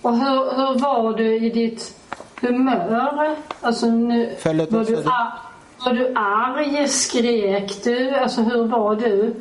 Och 0.07 0.16
hur, 0.19 0.57
hur 0.57 0.78
var 0.78 1.12
du 1.16 1.37
i 1.37 1.51
ditt 1.51 1.95
humör? 2.41 3.37
Alltså 3.61 3.87
nu, 3.87 4.37
Förlåt, 4.39 4.73
var, 4.73 4.85
du 4.85 4.97
ar- 4.97 5.39
var 5.85 5.93
du 5.93 6.12
arg? 6.15 6.89
Skrek 6.89 7.85
du? 7.85 8.11
Alltså 8.11 8.43
hur 8.43 8.65
var 8.66 8.97
du? 8.97 9.35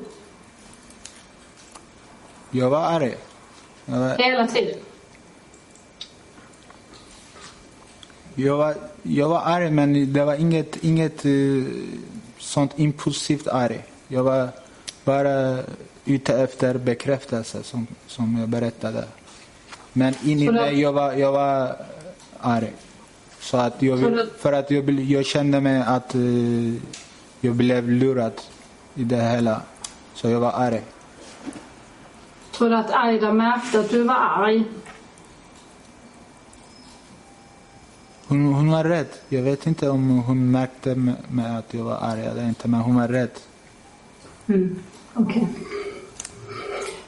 Jag 2.51 2.69
var 2.69 2.83
arg. 2.83 3.15
Jag 3.85 3.99
var, 3.99 4.17
Hela 4.17 4.47
tiden? 4.47 4.79
jag 8.35 8.57
var, 8.57 8.75
jag 9.03 9.29
var 9.29 9.41
arg, 9.45 9.71
men 9.71 10.13
det 10.13 10.25
var 10.25 10.35
inget, 10.35 10.83
inget 10.83 11.25
eh, 11.25 11.31
sånt 12.37 12.71
impulsivt 12.79 13.47
arg. 13.47 13.83
Jag 14.07 14.23
var 14.23 14.49
bara 15.03 15.59
ute 16.05 16.37
efter 16.37 16.77
bekräftelse, 16.77 17.63
som, 17.63 17.87
som 18.07 18.37
jag 18.39 18.49
berättade. 18.49 19.03
Men 19.97 20.13
in 20.23 20.39
i 20.39 20.45
Så 20.45 20.51
då- 20.51 20.61
mig, 20.61 20.79
jag 20.81 20.93
var, 20.93 21.13
jag 21.13 21.31
var 21.31 21.75
arg. 22.39 22.73
Så 23.39 23.57
att 23.57 23.81
jag, 23.81 23.99
Så 23.99 24.25
för 24.37 24.53
att 24.53 24.71
jag, 24.71 24.89
jag 24.89 25.25
kände 25.25 25.61
mig 25.61 25.81
att 25.87 26.15
eh, 26.15 26.21
jag 27.41 27.55
blev 27.55 27.89
lurad 27.89 28.33
i 28.95 29.03
det 29.03 29.21
hela. 29.21 29.61
Så 30.13 30.29
jag 30.29 30.39
var 30.39 30.51
arg. 30.51 30.81
Tror 32.51 32.69
du 32.69 32.75
att 32.75 32.91
Aida 32.91 33.33
märkte 33.33 33.79
att 33.79 33.89
du 33.89 34.03
var 34.03 34.15
arg? 34.15 34.63
Hon, 38.27 38.53
hon 38.53 38.71
var 38.71 38.83
rädd. 38.83 39.07
Jag 39.29 39.41
vet 39.41 39.67
inte 39.67 39.89
om 39.89 40.19
hon 40.19 40.51
märkte 40.51 40.95
med, 40.95 41.15
med 41.29 41.57
att 41.59 41.73
jag 41.73 41.83
var 41.83 41.97
arg 42.01 42.21
eller 42.25 42.47
inte, 42.47 42.67
men 42.67 42.79
hon 42.79 42.95
var 42.95 43.07
rädd. 43.07 43.29
Mm. 44.47 44.79
Okej. 45.13 45.47
För 45.57 45.94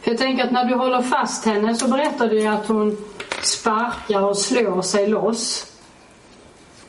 jag 0.08 0.18
tänker 0.18 0.44
att 0.44 0.52
när 0.52 0.66
du 0.66 0.76
håller 0.76 1.02
fast 1.02 1.46
henne 1.46 1.76
så 1.76 1.88
berättar 1.88 2.30
du 2.30 2.46
att 2.46 2.68
hon 2.68 2.98
sparkar 3.42 4.22
och 4.22 4.38
slår 4.38 4.82
sig 4.82 5.08
loss. 5.08 5.74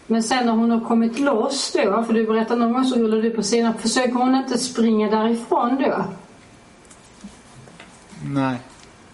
Men 0.06 0.22
sen 0.22 0.46
när 0.46 0.52
hon 0.52 0.70
har 0.70 0.80
kommit 0.80 1.18
loss 1.18 1.72
då, 1.72 2.02
för 2.02 2.12
du 2.12 2.26
berättar 2.26 2.56
någon 2.56 2.72
gång 2.72 2.84
så 2.84 2.98
rullar 2.98 3.22
du 3.22 3.30
på 3.30 3.42
sidan, 3.42 3.74
försöker 3.74 4.12
hon 4.12 4.34
inte 4.34 4.58
springa 4.58 5.10
därifrån 5.10 5.82
då? 5.82 6.04
Nej, 8.24 8.56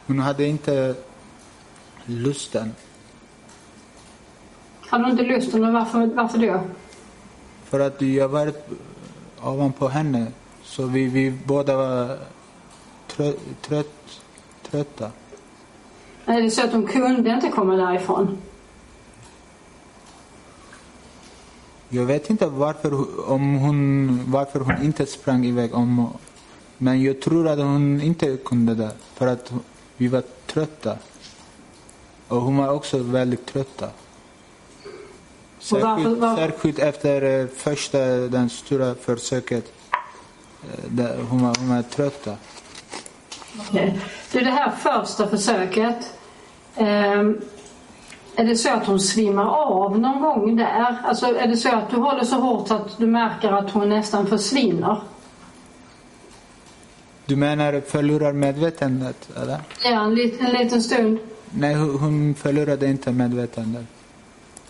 hon 0.06 0.18
hade 0.18 0.44
inte 0.46 0.94
lusten. 2.04 2.72
Hade 4.80 5.04
hon 5.04 5.12
inte 5.12 5.24
lusten 5.24 5.64
och 5.64 5.72
varför, 5.72 6.06
varför 6.06 6.38
då? 6.38 6.60
För 7.64 7.80
att 7.80 8.02
jag 8.02 8.28
var 8.28 8.52
ovanpå 9.42 9.88
henne, 9.88 10.26
så 10.62 10.86
vi, 10.86 11.06
vi 11.06 11.30
båda 11.30 11.76
var 11.76 12.18
trö, 13.16 13.32
trött, 13.60 13.93
trötta. 14.70 15.10
Är 16.26 16.42
det 16.42 16.50
så 16.50 16.64
att 16.64 16.72
hon 16.72 16.86
kunde 16.86 17.30
inte 17.30 17.48
komma 17.48 17.76
därifrån? 17.76 18.38
Jag 21.88 22.04
vet 22.04 22.30
inte 22.30 22.46
varför, 22.46 22.90
om 23.30 23.54
hon, 23.54 24.20
varför 24.26 24.60
hon 24.60 24.82
inte 24.82 25.06
sprang 25.06 25.44
iväg. 25.44 25.74
Om, 25.74 26.08
men 26.78 27.02
jag 27.02 27.20
tror 27.20 27.48
att 27.48 27.58
hon 27.58 28.00
inte 28.00 28.36
kunde 28.36 28.74
det, 28.74 28.90
för 29.14 29.26
att 29.26 29.52
vi 29.96 30.08
var 30.08 30.22
trötta. 30.46 30.98
Och 32.28 32.40
hon 32.40 32.56
var 32.56 32.68
också 32.68 32.98
väldigt 32.98 33.46
trötta. 33.46 33.88
Särskilt, 35.58 36.20
särskilt 36.20 36.78
efter 36.78 37.40
eh, 37.40 37.46
första, 37.46 37.98
den 38.06 38.50
stora 38.50 38.94
försöket. 38.94 39.72
eh, 40.62 40.84
där 40.88 41.18
Hon 41.30 41.42
var, 41.42 41.54
hon 41.58 41.68
var 41.68 41.82
trötta. 41.82 42.36
Du, 44.32 44.40
det 44.40 44.50
här 44.50 44.70
första 44.70 45.26
försöket. 45.28 46.12
ehm, 46.76 47.40
är 48.36 48.44
det 48.44 48.56
så 48.56 48.70
att 48.70 48.86
hon 48.86 49.00
svimmar 49.00 49.44
av 49.46 49.98
någon 49.98 50.20
gång 50.22 50.56
där? 50.56 50.96
Alltså 51.04 51.26
är 51.26 51.46
det 51.48 51.56
så 51.56 51.68
att 51.76 51.90
du 51.90 51.96
håller 51.96 52.24
så 52.24 52.36
hårt 52.36 52.70
att 52.70 52.98
du 52.98 53.06
märker 53.06 53.52
att 53.52 53.70
hon 53.70 53.88
nästan 53.88 54.26
försvinner? 54.26 55.00
Du 57.26 57.36
menar 57.36 57.80
förlorar 57.86 58.32
medvetandet, 58.32 59.28
eller? 59.42 59.58
Ja, 59.84 60.04
en, 60.04 60.14
lit, 60.14 60.40
en 60.40 60.50
liten 60.52 60.82
stund. 60.82 61.18
Nej, 61.50 61.74
hon- 61.74 61.98
hon 61.98 62.34
förlorade 62.34 62.86
inte 62.86 63.12
medvetandet. 63.12 63.84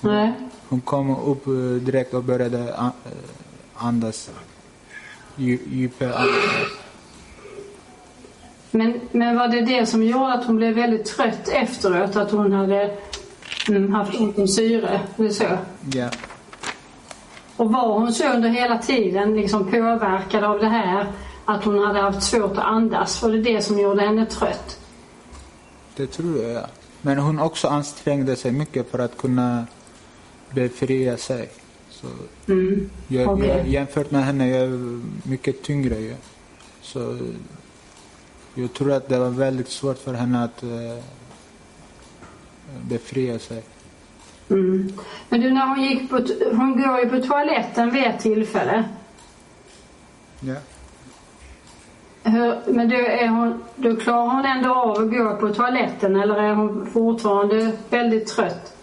Nej. 0.01 0.33
Hon 0.69 0.81
kom 0.81 1.17
upp 1.17 1.47
eh, 1.47 1.53
direkt 1.81 2.15
och 2.15 2.25
började 2.25 2.59
eh, 2.59 2.87
andas. 3.75 4.31
Dju- 5.37 5.69
Djupa 5.71 6.05
andas. 6.05 6.35
Men, 8.75 9.01
men 9.13 9.37
var 9.37 9.49
det 9.49 9.61
det 9.61 9.87
som 9.87 10.03
gjorde 10.03 10.33
att 10.33 10.45
hon 10.45 10.57
blev 10.57 10.75
väldigt 10.75 11.05
trött 11.05 11.49
efteråt? 11.49 12.17
Att 12.17 12.31
hon 12.31 12.53
hade 12.53 12.97
mm, 13.69 13.93
haft 13.93 14.21
ont 14.21 14.39
om 14.39 14.49
syre? 14.49 15.01
Eller 15.19 15.31
så? 15.31 15.45
Ja. 15.93 16.09
Och 17.57 17.73
var 17.73 17.99
hon 17.99 18.13
så 18.13 18.33
under 18.33 18.49
hela 18.49 18.79
tiden 18.79 19.37
liksom 19.37 19.71
påverkad 19.71 20.45
av 20.45 20.59
det 20.59 20.69
här? 20.69 21.07
Att 21.45 21.65
hon 21.65 21.79
hade 21.79 22.01
haft 22.01 22.23
svårt 22.23 22.53
att 22.53 22.65
andas? 22.65 23.23
Var 23.23 23.31
det 23.31 23.43
det 23.43 23.63
som 23.63 23.79
gjorde 23.79 24.03
henne 24.03 24.27
trött? 24.27 24.79
Det 25.97 26.07
tror 26.07 26.43
jag, 26.43 26.53
ja. 26.53 26.67
Men 27.03 27.19
hon 27.19 27.41
också 27.41 27.69
ansträngde 27.69 28.37
sig 28.37 28.53
mycket 28.53 28.91
för 28.91 28.99
att 28.99 29.17
kunna 29.17 29.67
befria 30.51 31.17
sig. 31.17 31.49
Så 31.91 32.07
Mm. 32.49 32.91
jag, 33.09 33.29
Okej. 33.29 33.49
jag, 33.49 33.69
jämfört 33.69 34.11
med 34.11 34.25
henne, 34.25 34.49
jag 34.49 34.61
är 34.61 35.01
mycket 35.29 35.63
tyngre 35.63 35.99
ju. 35.99 36.15
Så 36.83 37.19
jag 38.55 38.73
tror 38.73 38.93
att 38.93 39.09
det 39.09 39.19
var 39.19 39.31
väldigt 39.31 39.69
svårt 39.69 39.99
för 39.99 40.15
henne 40.15 40.45
att 40.45 40.63
eh, 40.63 41.05
befria 42.83 43.39
sig. 43.39 43.63
Mm. 44.51 44.93
Men 45.29 45.41
du, 45.41 45.51
när 45.51 45.67
hon 45.67 45.83
gick 45.83 46.11
på... 46.11 46.17
Hon 46.53 46.83
går 46.83 47.01
ju 47.01 47.09
på 47.09 47.27
toaletten 47.27 47.91
vid 47.91 48.05
ett 48.05 48.21
tillfälle. 48.21 48.85
Ja. 50.41 50.55
Hur, 52.23 52.73
men 52.73 52.89
då, 52.89 52.97
är 52.97 53.29
hon, 53.29 53.65
då 53.77 53.97
klarar 53.97 54.35
hon 54.35 54.45
ändå 54.45 54.75
av 54.75 54.91
att 54.91 55.11
gå 55.11 55.37
på 55.37 55.55
toaletten 55.55 56.17
eller 56.17 56.35
är 56.35 56.55
hon 56.55 56.87
fortfarande 56.87 57.73
väldigt 57.91 58.27
trött? 58.27 58.77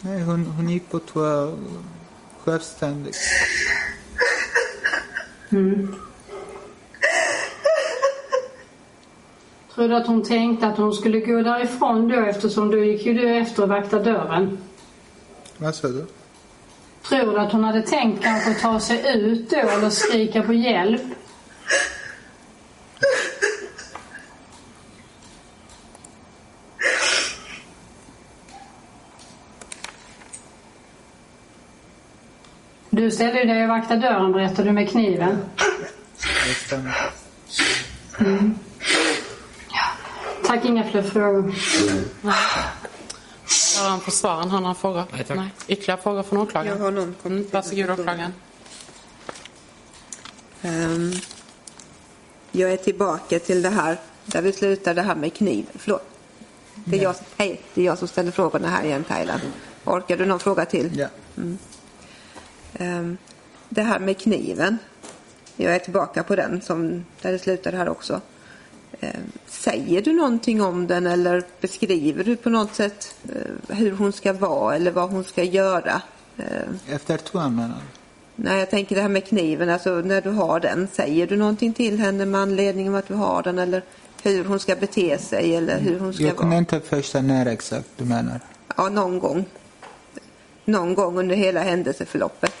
Nej, 0.00 0.22
hon, 0.22 0.46
hon 0.46 0.68
gick 0.68 0.90
på 0.90 0.98
toa 0.98 1.52
självständigt. 2.44 3.16
Tror 9.74 9.88
du 9.88 9.96
att 9.96 10.06
hon 10.06 10.22
tänkte 10.22 10.66
att 10.66 10.76
hon 10.76 10.92
skulle 10.92 11.20
gå 11.20 11.42
därifrån 11.42 12.08
då 12.08 12.20
eftersom 12.20 12.70
då 12.70 12.78
gick 12.78 13.06
ju 13.06 13.14
du 13.14 13.36
efter 13.36 13.62
och 13.62 13.68
vaktade 13.68 14.04
dörren? 14.04 14.58
Vad 15.58 15.74
sa 15.74 15.88
du? 15.88 16.06
Tror 17.08 17.32
du 17.32 17.38
att 17.38 17.52
hon 17.52 17.64
hade 17.64 17.82
tänkt 17.82 18.22
kanske 18.22 18.54
ta 18.54 18.80
sig 18.80 19.18
ut 19.18 19.50
då 19.50 19.56
eller 19.56 19.90
skrika 19.90 20.42
på 20.42 20.52
hjälp? 20.52 21.02
Du 32.90 33.10
ställde 33.10 33.40
ju 33.40 33.46
dig 33.46 33.62
och 33.62 33.68
vaktade 33.68 34.00
dörren 34.00 34.32
berättade 34.32 34.68
du 34.68 34.72
med 34.72 34.90
kniven. 34.90 35.38
Stämmer. 36.66 37.10
Tack, 40.46 40.64
inga 40.64 40.90
fler 40.90 41.02
frågor. 41.02 41.54
Har 43.82 43.98
försvararen 43.98 44.50
har 44.50 44.60
några 44.60 44.74
frågor? 44.74 45.04
Nej, 45.12 45.24
tack. 45.24 45.38
Ytterligare 45.68 46.00
frågor 46.00 46.22
från 46.22 46.38
åklagaren? 46.38 46.78
Jag 46.78 46.84
har 46.84 46.90
någon 46.90 47.14
Mm, 47.24 47.46
varsågod 47.52 47.90
åklagaren. 47.90 48.32
Ehm, 50.62 51.12
jag 52.52 52.72
är 52.72 52.76
tillbaka 52.76 53.38
till 53.38 53.62
det 53.62 53.68
här 53.68 54.00
där 54.24 54.42
vi 54.42 54.52
slutade 54.52 55.00
det 55.00 55.06
här 55.06 55.14
med 55.14 55.34
kniv. 55.34 55.66
Förlåt. 55.74 56.02
Det 56.74 56.98
är, 56.98 57.02
jag, 57.02 57.14
hej, 57.36 57.60
det 57.74 57.80
är 57.80 57.84
jag 57.84 57.98
som 57.98 58.08
ställer 58.08 58.30
frågorna 58.30 58.68
här 58.68 58.84
igen, 58.84 59.04
Thailand. 59.04 59.40
Orkar 59.84 60.16
du 60.16 60.26
någon 60.26 60.40
fråga 60.40 60.64
till? 60.64 60.98
Ja. 60.98 61.08
Ehm, 62.74 63.16
det 63.68 63.82
här 63.82 63.98
med 63.98 64.18
kniven. 64.18 64.78
Jag 65.56 65.74
är 65.74 65.78
tillbaka 65.78 66.22
på 66.22 66.36
den 66.36 66.60
som 66.60 67.04
där 67.22 67.32
det 67.32 67.38
slutade 67.38 67.76
här 67.76 67.88
också. 67.88 68.20
Ehm, 69.00 69.32
säger 69.46 70.02
du 70.02 70.12
någonting 70.12 70.62
om 70.62 70.86
den 70.86 71.06
eller 71.06 71.42
beskriver 71.60 72.24
du 72.24 72.36
på 72.36 72.50
något 72.50 72.74
sätt 72.74 73.14
eh, 73.28 73.76
hur 73.76 73.92
hon 73.92 74.12
ska 74.12 74.32
vara 74.32 74.76
eller 74.76 74.90
vad 74.90 75.10
hon 75.10 75.24
ska 75.24 75.42
göra? 75.42 76.02
Ehm, 76.38 76.78
Efter 76.88 77.16
toan 77.16 77.56
menar 77.56 77.68
du? 77.68 78.00
Nej, 78.36 78.58
jag 78.58 78.70
tänker 78.70 78.94
det 78.96 79.02
här 79.02 79.08
med 79.08 79.24
kniven, 79.26 79.70
alltså 79.70 79.90
när 79.94 80.20
du 80.20 80.30
har 80.30 80.60
den, 80.60 80.88
säger 80.92 81.26
du 81.26 81.36
någonting 81.36 81.72
till 81.72 81.98
henne 81.98 82.26
med 82.26 82.40
anledning 82.40 82.88
av 82.88 82.94
att 82.94 83.08
du 83.08 83.14
har 83.14 83.42
den 83.42 83.58
eller 83.58 83.82
hur 84.22 84.44
hon 84.44 84.60
ska 84.60 84.76
bete 84.76 85.18
sig 85.18 85.56
eller 85.56 85.78
hur 85.80 85.98
hon 85.98 86.14
ska 86.14 86.22
Jag 86.24 86.36
kunde 86.36 86.50
vara? 86.50 86.58
inte 86.58 86.80
första 86.80 87.20
när 87.22 87.46
exakt 87.46 87.88
du 87.96 88.04
menar. 88.04 88.40
Ja, 88.76 88.88
någon 88.88 89.18
gång. 89.18 89.44
Någon 90.64 90.94
gång 90.94 91.18
under 91.18 91.36
hela 91.36 91.62
händelseförloppet. 91.62 92.54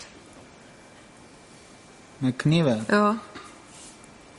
Med 2.18 2.38
kniven? 2.38 2.84
Ja, 2.88 3.16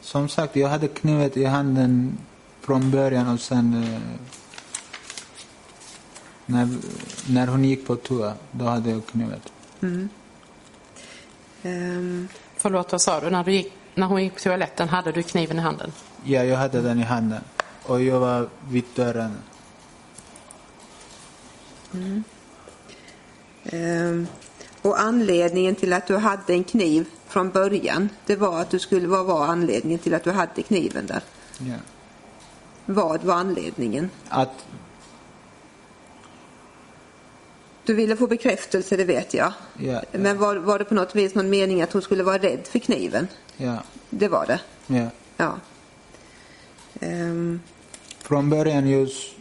Som 0.06 0.30
sagt, 0.30 0.56
jag 0.56 0.68
hade 0.69 0.88
kniven 0.88 1.32
i 1.34 1.44
handen 1.45 2.18
från 2.61 2.91
början 2.91 3.27
och 3.34 3.40
sen 3.40 3.84
eh, 3.84 3.99
när, 6.45 6.69
när 7.30 7.48
hon 7.48 7.64
gick 7.65 7.88
på 7.88 7.95
toa, 7.95 8.34
då 8.52 8.65
hade 8.65 8.90
jag 8.90 9.06
kniven. 9.06 9.40
ehm, 11.64 12.27
Förlåt, 12.57 12.91
vad 12.91 13.02
sa 13.02 13.19
du? 13.19 13.30
När, 13.30 13.44
du 13.44 13.52
gick, 13.52 13.73
när 13.95 14.07
hon 14.07 14.23
gick 14.23 14.34
på 14.34 14.40
toaletten 14.40 14.90
hade 14.90 15.11
du 15.11 15.23
kniven 15.23 15.57
i 15.57 15.61
handen? 15.61 15.91
Ja, 16.23 16.44
jag 16.44 16.57
hade 16.57 16.82
den 16.82 16.99
i 16.99 17.03
handen. 17.03 17.41
Och 17.84 18.02
jag 18.02 18.19
var 18.19 18.49
vid 18.69 18.84
dörren. 18.95 19.38
ehm, 23.64 24.27
och 24.82 24.99
anledningen 24.99 25.76
till 25.76 25.94
att 25.94 26.07
du 26.07 26.18
hade 26.18 26.53
en 26.53 26.64
kniv 26.64 27.06
från 27.36 27.49
början, 27.49 28.10
det 28.26 28.36
var 28.36 28.62
att 28.62 28.70
du 28.70 28.80
skulle, 28.80 29.07
vad 29.07 29.26
var 29.26 29.45
anledningen 29.45 29.99
till 29.99 30.14
att 30.14 30.24
du 30.24 30.32
hade 30.32 30.64
kniven 30.64 31.06
där? 31.06 31.22
Ja. 31.57 31.76
Vad 32.86 33.24
var 33.24 33.36
anledningen? 33.36 34.10
Att, 34.30 34.66
Du 37.86 37.94
ville 37.94 38.16
få 38.16 38.28
bekräftelse, 38.28 38.98
det 38.98 39.03
vet 39.06 39.34
jag. 39.34 39.53
ja, 39.80 40.02
Men 40.12 40.38
var, 40.38 40.56
var 40.56 40.80
det 40.80 40.86
på 40.86 40.94
något 40.95 41.16
vis 41.16 41.36
någon 41.36 41.49
mening 41.49 41.82
att 41.82 41.94
hon 41.94 42.02
skulle 42.02 42.24
vara 42.24 42.38
rädd 42.38 42.68
för 42.68 42.80
kniven? 42.80 43.28
ja, 43.57 43.78
Det 44.10 44.28
var 44.28 44.45
det. 44.45 44.60
ja. 44.88 45.10
Ja. 45.38 45.53
Ehm, 46.99 47.62
Från 48.22 48.49
början 48.49 48.88
just... 48.88 49.34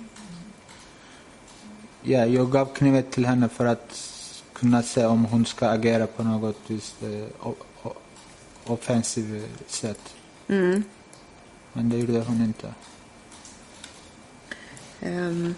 Ja, 2.03 2.27
jag 2.27 2.51
gav 2.51 2.67
knivet 2.75 3.11
till 3.11 3.27
henne 3.27 3.49
för 3.49 3.67
att 3.67 4.11
kunna 4.53 4.83
se 4.83 5.05
om 5.07 5.25
hon 5.25 5.47
ska 5.47 5.69
agera 5.69 6.07
på 6.07 6.23
något 6.23 6.59
visst 6.67 6.97
o- 8.67 8.71
o- 8.71 8.73
offensivt 8.75 9.71
sätt. 9.71 10.01
Mm. 10.49 10.85
Men 11.73 11.89
det 11.89 11.97
gjorde 11.97 12.21
hon 12.21 12.43
inte. 12.43 12.75
Ehm, 15.01 15.55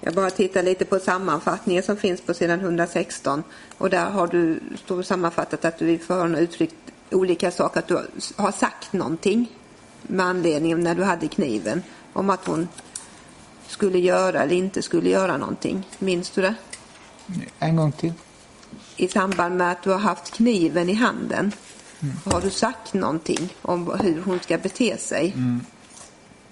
Jag 0.00 0.14
bara 0.14 0.30
tittar 0.30 0.62
lite 0.62 0.84
på 0.84 0.98
sammanfattningen 0.98 1.82
som 1.82 1.96
finns 1.96 2.20
på 2.20 2.34
sidan 2.34 2.60
116 2.60 3.42
och 3.78 3.90
där 3.90 4.10
har 4.10 4.26
du 4.26 4.60
står 4.76 5.02
sammanfattat 5.02 5.64
att 5.64 5.78
du 5.78 5.90
i 5.90 5.98
förhören 5.98 6.34
har 6.34 6.40
uttryckt 6.40 6.74
olika 7.10 7.50
saker, 7.50 7.80
att 7.80 7.88
du 7.88 8.06
har 8.36 8.52
sagt 8.52 8.92
någonting 8.92 9.52
med 10.02 10.26
anledning 10.26 10.74
av 10.74 10.80
när 10.80 10.94
du 10.94 11.04
hade 11.04 11.28
kniven 11.28 11.82
om 12.12 12.30
att 12.30 12.46
hon 12.46 12.68
skulle 13.66 13.98
göra 13.98 14.42
eller 14.42 14.56
inte 14.56 14.82
skulle 14.82 15.10
göra 15.10 15.36
någonting. 15.36 15.86
Minns 15.98 16.30
du 16.30 16.42
det? 16.42 16.54
En 17.58 17.76
gång 17.76 17.92
till. 17.92 18.12
I 18.96 19.08
samband 19.08 19.56
med 19.56 19.72
att 19.72 19.82
du 19.82 19.90
har 19.90 19.98
haft 19.98 20.30
kniven 20.32 20.88
i 20.88 20.94
handen 20.94 21.52
har 22.24 22.40
du 22.40 22.50
sagt 22.50 22.94
någonting 22.94 23.54
om 23.62 23.98
hur 24.00 24.22
hon 24.22 24.40
ska 24.40 24.58
bete 24.58 24.96
sig 24.98 25.34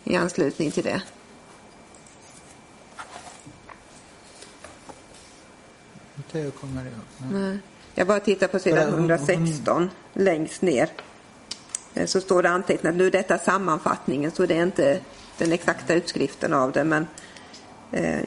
i 0.04 0.16
anslutning 0.16 0.70
till 0.70 0.84
det. 0.84 1.02
Inte 6.16 6.38
jag 6.38 6.54
kommer 6.54 6.82
ihåg. 6.82 7.32
Nej. 7.32 7.58
Jag 7.94 8.06
bara 8.06 8.20
tittar 8.20 8.48
på 8.48 8.58
sidan 8.58 8.78
För 8.90 8.98
hon- 8.98 9.10
116 9.10 9.90
längst 10.14 10.62
ner. 10.62 10.88
Eh, 11.94 12.06
Så 12.06 12.20
står 12.20 12.42
det 12.42 12.48
antecknat, 12.50 12.94
nu 12.94 13.06
är 13.06 13.10
detta 13.10 13.38
sammanfattningen 13.38 14.30
så 14.30 14.46
det 14.46 14.56
är 14.56 14.62
inte 14.62 15.00
den 15.38 15.52
exakta 15.52 15.94
utskriften 15.94 16.52
av 16.54 16.72
det 16.72 16.84
men 16.84 17.06
eh, 17.92 18.20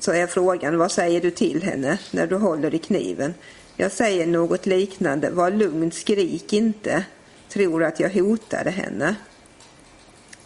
så 0.00 0.12
är 0.12 0.26
frågan, 0.26 0.78
vad 0.78 0.92
säger 0.92 1.20
du 1.20 1.30
till 1.30 1.62
henne 1.62 1.98
när 2.10 2.26
du 2.26 2.36
håller 2.36 2.74
i 2.74 2.78
kniven? 2.78 3.34
Jag 3.80 3.92
säger 3.92 4.26
något 4.26 4.66
liknande, 4.66 5.30
var 5.30 5.50
lugn, 5.50 5.90
skrik 5.92 6.52
inte, 6.52 7.04
tror 7.48 7.84
att 7.84 8.00
jag 8.00 8.10
hotade 8.10 8.70
henne. 8.70 9.14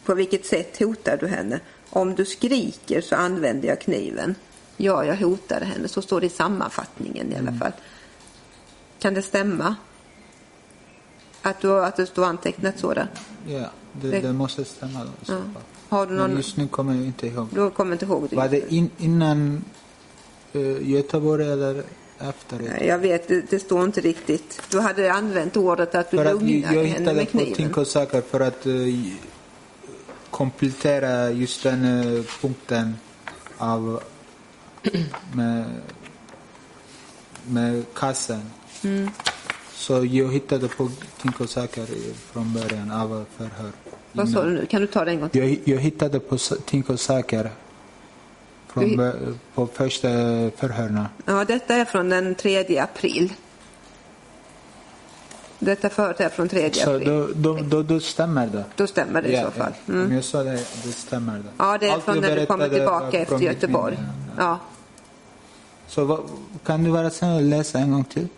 På 0.05 0.15
vilket 0.15 0.47
sätt 0.47 0.79
hotar 0.79 1.17
du 1.17 1.27
henne? 1.27 1.61
Om 1.91 2.15
du 2.15 2.25
skriker 2.25 3.01
så 3.01 3.17
använder 3.17 3.69
jag 3.69 3.81
kniven. 3.81 4.35
Ja, 4.77 5.05
jag 5.05 5.17
hotade 5.17 5.65
henne. 5.65 5.89
Så 5.89 6.03
står 6.03 6.21
det 6.21 6.27
i 6.27 6.31
sammanfattningen 6.31 7.33
i 7.33 7.37
alla 7.37 7.53
fall. 7.53 7.73
Kan 8.99 9.15
det 9.15 9.23
stämma? 9.23 9.75
Att, 11.43 11.61
du, 11.61 11.85
att 11.85 11.97
det 11.97 12.07
står 12.07 12.25
antecknat 12.25 12.79
så 12.79 12.95
där? 12.95 13.09
Ja, 13.47 13.71
det, 13.93 14.21
Det- 14.21 14.33
måste 14.33 14.65
stämma 14.65 15.05
då, 15.05 15.11
Ja. 15.35 15.41
Har 15.89 16.07
du 16.07 16.13
Men 16.13 16.21
någon... 16.31 16.37
just 16.37 16.57
nu 16.57 16.69
kommer 16.69 16.95
jag 16.95 17.05
inte 17.07 17.27
ihåg. 17.27 17.49
Du 17.55 17.71
kommer 17.71 17.93
inte 17.93 18.05
ihåg 18.05 18.27
det? 18.31 18.37
Var 18.37 18.49
det 18.49 18.73
in, 18.73 18.91
innan 18.99 19.65
uh, 20.55 20.91
Göteborg 20.91 21.53
eller 21.53 21.83
efter? 22.29 22.59
Nej, 22.59 22.87
Jag 22.87 22.99
vet, 22.99 23.29
det, 23.29 23.51
det 23.51 23.59
står 23.59 23.85
inte 23.85 24.01
riktigt. 24.01 24.63
Du 24.71 24.81
hade 24.81 25.13
använt 25.13 25.57
ordet 25.57 25.95
att 25.95 26.11
du 26.11 26.17
För 26.17 26.25
att 26.25 26.33
lugnade 26.43 26.75
jag, 26.75 26.85
jag 26.85 26.89
henne 26.89 26.99
hittade 26.99 27.17
med 27.17 27.27
på 27.33 27.39
kniven. 27.39 27.55
Tinko 27.55 27.85
saker 27.85 28.21
för 28.21 28.41
att 28.41 28.67
uh, 28.67 28.95
komplettera 30.31 31.31
just 31.31 31.63
den 31.63 31.85
eh, 32.17 32.23
punkten 32.41 32.97
av 33.59 34.03
med, 35.35 35.65
med 37.47 37.85
kassen. 37.95 38.43
Mm. 38.85 39.11
Så 39.75 40.05
jag 40.05 40.33
hittade 40.33 40.69
på 40.69 40.91
Tinko 41.23 41.47
saker 41.47 41.83
i- 41.83 42.13
från 42.33 42.53
början 42.55 42.91
av 42.91 43.25
förhör. 43.37 43.73
Vad 44.13 44.29
sa 44.29 44.45
du 44.45 44.51
nu? 44.51 44.67
Kan 44.67 44.81
du 44.81 44.87
ta 44.87 45.05
det 45.05 45.11
en 45.11 45.21
gång 45.21 45.29
till? 45.29 45.41
Jag, 45.43 45.59
jag 45.65 45.79
hittade 45.79 46.21
på 46.21 46.35
s- 46.35 46.53
Tinko 46.67 46.97
saker 46.97 47.43
Du 47.45 47.51
från, 48.73 48.85
bö- 48.85 49.35
på 49.55 49.67
första 49.67 50.09
förhörna. 50.57 51.07
Ja, 51.25 51.45
detta 51.45 51.75
är 51.75 51.85
från 51.85 52.09
den 52.09 52.35
3 52.35 52.79
april. 52.79 53.33
Detta 55.59 55.89
förut 55.91 56.21
är 56.21 56.29
från 56.29 56.49
3 56.49 56.71
Så 56.73 56.95
april. 56.97 57.09
då, 57.09 57.29
då, 57.35 57.59
då, 57.63 57.83
då 57.83 58.01
stämmer 58.01 58.47
det. 58.47 58.65
Då 58.77 58.87
stämmer 58.87 59.23
det 59.23 59.29
i 59.29 59.35
Ja, 59.35 59.45
så 59.45 59.51
fall. 59.51 59.73
Mm. 59.89 60.07
Om 60.07 60.13
jag 60.15 60.25
sa 60.25 60.43
det, 60.43 60.53
det 60.85 60.93
stämmer 60.93 61.33
det. 61.39 61.45
Ja, 61.59 61.79
det 61.79 61.89
är 61.89 61.93
Allt 61.93 62.05
från 62.05 62.21
när 62.21 62.37
du 62.37 62.47
kommer 62.47 62.69
tillbaka 62.69 63.19
efter 63.19 63.39
Göteborg. 63.39 63.95
minne. 63.97 64.09
Ja. 64.39 64.59
Så 65.87 66.05
vad, 66.05 66.21
kan 66.65 66.85
du 66.85 66.91
vara 66.91 67.11
snäll 67.11 67.37
och 67.37 67.43
läsa 67.43 67.79
en 67.79 67.93
gång 67.93 68.05
till? 68.05 68.29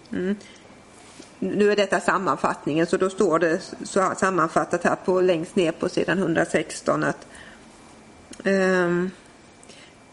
Nu 1.39 1.73
är 1.73 1.77
detta 1.77 2.01
sammanfattningen 2.01 2.87
så 2.87 2.97
då 2.97 3.11
står 3.11 3.39
det 3.39 3.61
så 3.85 4.13
sammanfattat 4.17 4.85
här 4.85 4.97
på 5.05 5.21
längst 5.21 5.57
ner 5.57 5.73
på 5.73 5.89
sidan 5.89 6.19
116 6.19 7.05
att 7.05 7.27
ehm, 8.45 9.11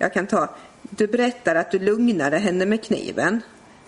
jag 0.02 0.14
kan 0.14 0.28
ta 0.28 0.50
du 0.82 1.08
berättar 1.08 1.56
att 1.56 1.72
du 1.72 1.80
lugnade 1.80 2.38
henne 2.38 2.66
med 2.66 2.84
kniven. 2.84 3.42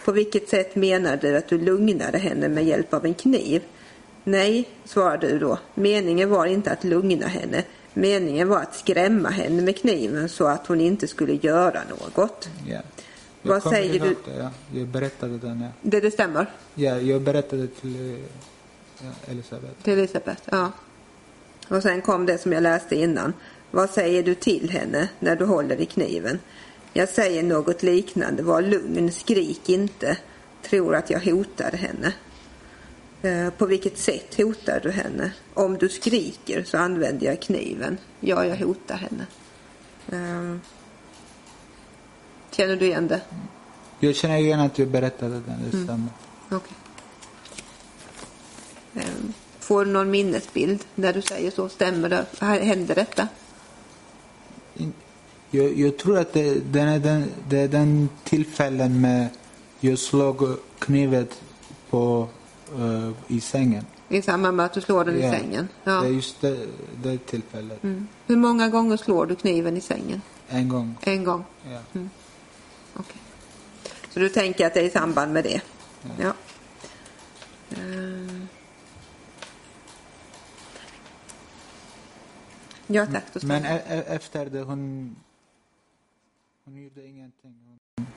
På 0.06 0.12
vilket 0.12 0.50
sätt 0.50 0.76
menar 0.76 1.18
du 1.18 1.38
att 1.38 1.48
du 1.48 1.58
lugnade 1.58 2.18
henne 2.18 2.50
med 2.50 2.66
hjälp 2.66 2.94
av 2.94 3.06
en 3.06 3.14
kniv? 3.14 3.64
Nej, 4.24 4.70
svarar 4.86 5.18
du 5.18 5.40
då. 5.40 5.60
Meningen 5.74 6.30
var 6.30 6.46
inte 6.46 6.72
att 6.72 6.84
lugna 6.84 7.28
henne. 7.28 7.64
Meningen 7.94 8.48
var 8.48 8.60
att 8.60 8.76
skrämma 8.76 9.30
henne 9.30 9.62
med 9.62 9.78
kniven 9.78 10.30
så 10.30 10.48
att 10.48 10.68
hon 10.68 10.82
inte 10.82 11.08
skulle 11.08 11.34
göra 11.34 11.82
något. 11.90 12.50
Ja. 12.68 12.82
Vad 13.42 13.64
kommer 13.64 13.76
säger 13.76 14.00
du? 14.00 14.16
Det, 14.26 14.38
ja. 14.38 14.52
Jag 14.74 14.88
berättade 14.88 15.38
den, 15.38 15.62
ja. 15.62 15.70
Det, 15.82 16.00
det 16.00 16.12
stämmer 16.12 16.46
ja. 16.76 16.98
Jag 17.00 17.22
berättade 17.22 17.68
till 17.68 18.16
eh, 18.16 18.20
ja, 19.00 19.32
Elisabeth. 19.32 19.74
till 19.84 19.94
Elisabeth. 19.94 20.42
Ja. 20.46 20.72
Och 21.68 21.84
sen 21.84 22.02
kom 22.02 22.26
det 22.26 22.38
som 22.38 22.52
jag 22.54 22.64
läste 22.64 22.96
innan. 22.96 23.34
Vad 23.76 23.90
säger 23.90 24.24
du 24.24 24.36
till 24.36 24.70
henne 24.70 25.10
när 25.20 25.36
du 25.36 25.46
håller 25.46 25.82
i 25.82 25.86
kniven? 25.86 26.40
Jag 26.94 27.10
säger 27.10 27.44
något 27.44 27.84
liknande. 27.84 28.44
Var 28.44 28.62
lugn, 28.62 29.12
skrik 29.12 29.70
inte. 29.70 30.18
Tror 30.62 30.96
att 30.96 31.10
jag 31.10 31.20
hotar 31.20 31.72
henne. 31.72 32.14
Eh, 33.22 33.54
På 33.54 33.66
vilket 33.66 33.98
sätt 33.98 34.36
hotar 34.38 34.80
du 34.84 34.92
henne? 34.92 35.32
Om 35.54 35.78
du 35.78 35.90
skriker 35.90 36.64
så 36.64 36.78
använder 36.78 37.26
jag 37.28 37.42
kniven. 37.42 37.98
Ja, 38.20 38.46
jag 38.46 38.56
hotar 38.58 38.96
henne. 38.96 39.26
Eh, 40.12 40.58
Känner 42.52 42.76
du 42.76 42.86
igen 42.86 43.08
det? 43.08 43.22
Jag 44.00 44.16
känner 44.16 44.38
igen 44.38 44.60
att 44.60 44.80
jag 44.80 44.88
berättade 44.88 45.32
den, 45.34 45.44
det 45.72 45.78
Mm. 45.78 45.86
stämmer. 45.86 46.10
Okej. 46.52 46.78
Eh, 48.96 49.02
Får 49.60 49.86
du 49.86 49.92
någon 49.92 50.12
minnesbild 50.12 50.84
när 50.96 51.14
du 51.14 51.22
säger 51.22 51.52
så? 51.52 51.70
Stämmer 51.70 52.10
det? 52.10 52.26
Händer 52.46 52.96
detta? 52.96 53.28
Jag, 55.56 55.80
jag 55.80 55.98
tror 55.98 56.18
att 56.18 56.34
det, 56.34 56.74
den 56.74 56.88
är 56.88 57.00
den, 57.00 57.32
det 57.50 57.58
är 57.60 57.68
den 57.68 58.10
tillfällen 58.24 59.02
med 59.02 59.28
jag 59.80 60.00
slog 60.00 60.58
knivet 60.80 61.42
på, 61.90 62.28
eh, 62.80 63.12
i 63.28 63.42
sängen. 63.42 63.86
I 64.10 64.22
samband 64.22 64.58
med 64.58 64.66
att 64.66 64.74
du 64.74 64.82
slår 64.82 65.06
den 65.06 65.20
Ja. 65.22 65.28
i 65.28 65.40
sängen? 65.40 65.68
Det 65.84 65.90
är 65.92 65.96
Ja. 65.96 66.08
just 66.08 66.42
det, 66.42 66.58
det 67.04 67.18
tillfället. 67.18 67.84
Mm. 67.84 68.08
Hur 68.28 68.36
många 68.38 68.70
gånger 68.70 68.98
slår 68.98 69.26
du 69.26 69.36
kniven 69.36 69.78
i 69.78 69.82
sängen? 69.82 70.22
En 70.50 70.70
gång. 70.70 70.96
En 71.02 71.24
gång? 71.24 71.44
Ja. 71.72 71.80
Okej. 72.94 73.22
Så 74.10 74.20
du 74.20 74.30
tänker 74.30 74.68
att 74.68 74.74
det 74.74 74.80
är 74.80 74.84
i 74.84 74.90
samband 74.90 75.34
med 75.34 75.44
det? 75.44 75.62
Ja. 76.22 76.34
Eh. 77.72 78.44
Ja 82.88 83.06
tack, 83.06 83.24
då 83.34 83.40
ska 83.40 83.48
Men 83.48 83.66
e- 83.66 83.82
e- 83.88 84.04
efter 84.08 84.46
det 84.46 84.62
hon... 84.62 85.16
Hon 86.66 86.84
gjorde 86.84 87.08
ingenting. 87.08 87.56
Hon, 87.66 88.08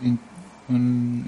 in, 0.00 0.18
hon 0.66 1.24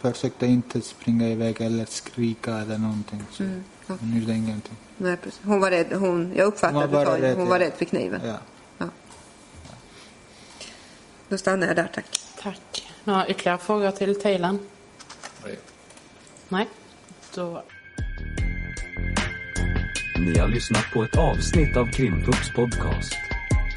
försökte 0.00 0.46
inte 0.46 0.80
springa 0.80 1.28
iväg 1.28 1.60
eller 1.60 1.84
skrika 1.84 2.58
eller 2.58 2.78
någonting. 2.78 3.22
Så 3.30 3.42
Mm, 3.42 3.64
okej. 3.84 3.96
Hon 4.00 4.20
gjorde 4.20 4.32
ingenting. 4.32 4.76
Nej, 4.96 5.16
precis. 5.16 5.40
Hon 5.44 5.60
var 5.60 5.70
rädd. 5.70 5.92
Hon, 5.92 6.32
jag 6.36 6.46
uppfattar 6.46 6.74
Hon 6.74 6.82
att 6.82 6.90
var 6.90 7.04
bara 7.04 7.20
rädd, 7.20 7.36
hon 7.36 7.44
ja. 7.44 7.50
var 7.50 7.58
rädd 7.58 7.72
för 7.72 7.84
kniven. 7.84 8.20
Ja. 8.24 8.38
Då 11.28 11.38
stannar 11.38 11.66
jag 11.66 11.76
där, 11.76 11.90
tack. 11.94 12.20
Tack. 12.42 12.92
Några 13.04 13.28
ytterligare 13.28 13.58
frågor 13.58 13.90
till 13.90 14.20
Taylan? 14.20 14.58
Nej. 16.48 16.68
Då... 17.34 17.62
Ni 20.18 20.38
har 20.38 20.48
lyssnat 20.48 20.84
på 20.92 21.02
ett 21.02 21.16
avsnitt 21.16 21.76
av 21.76 21.86
Krimfupps 21.86 22.54
podcast. 22.54 23.14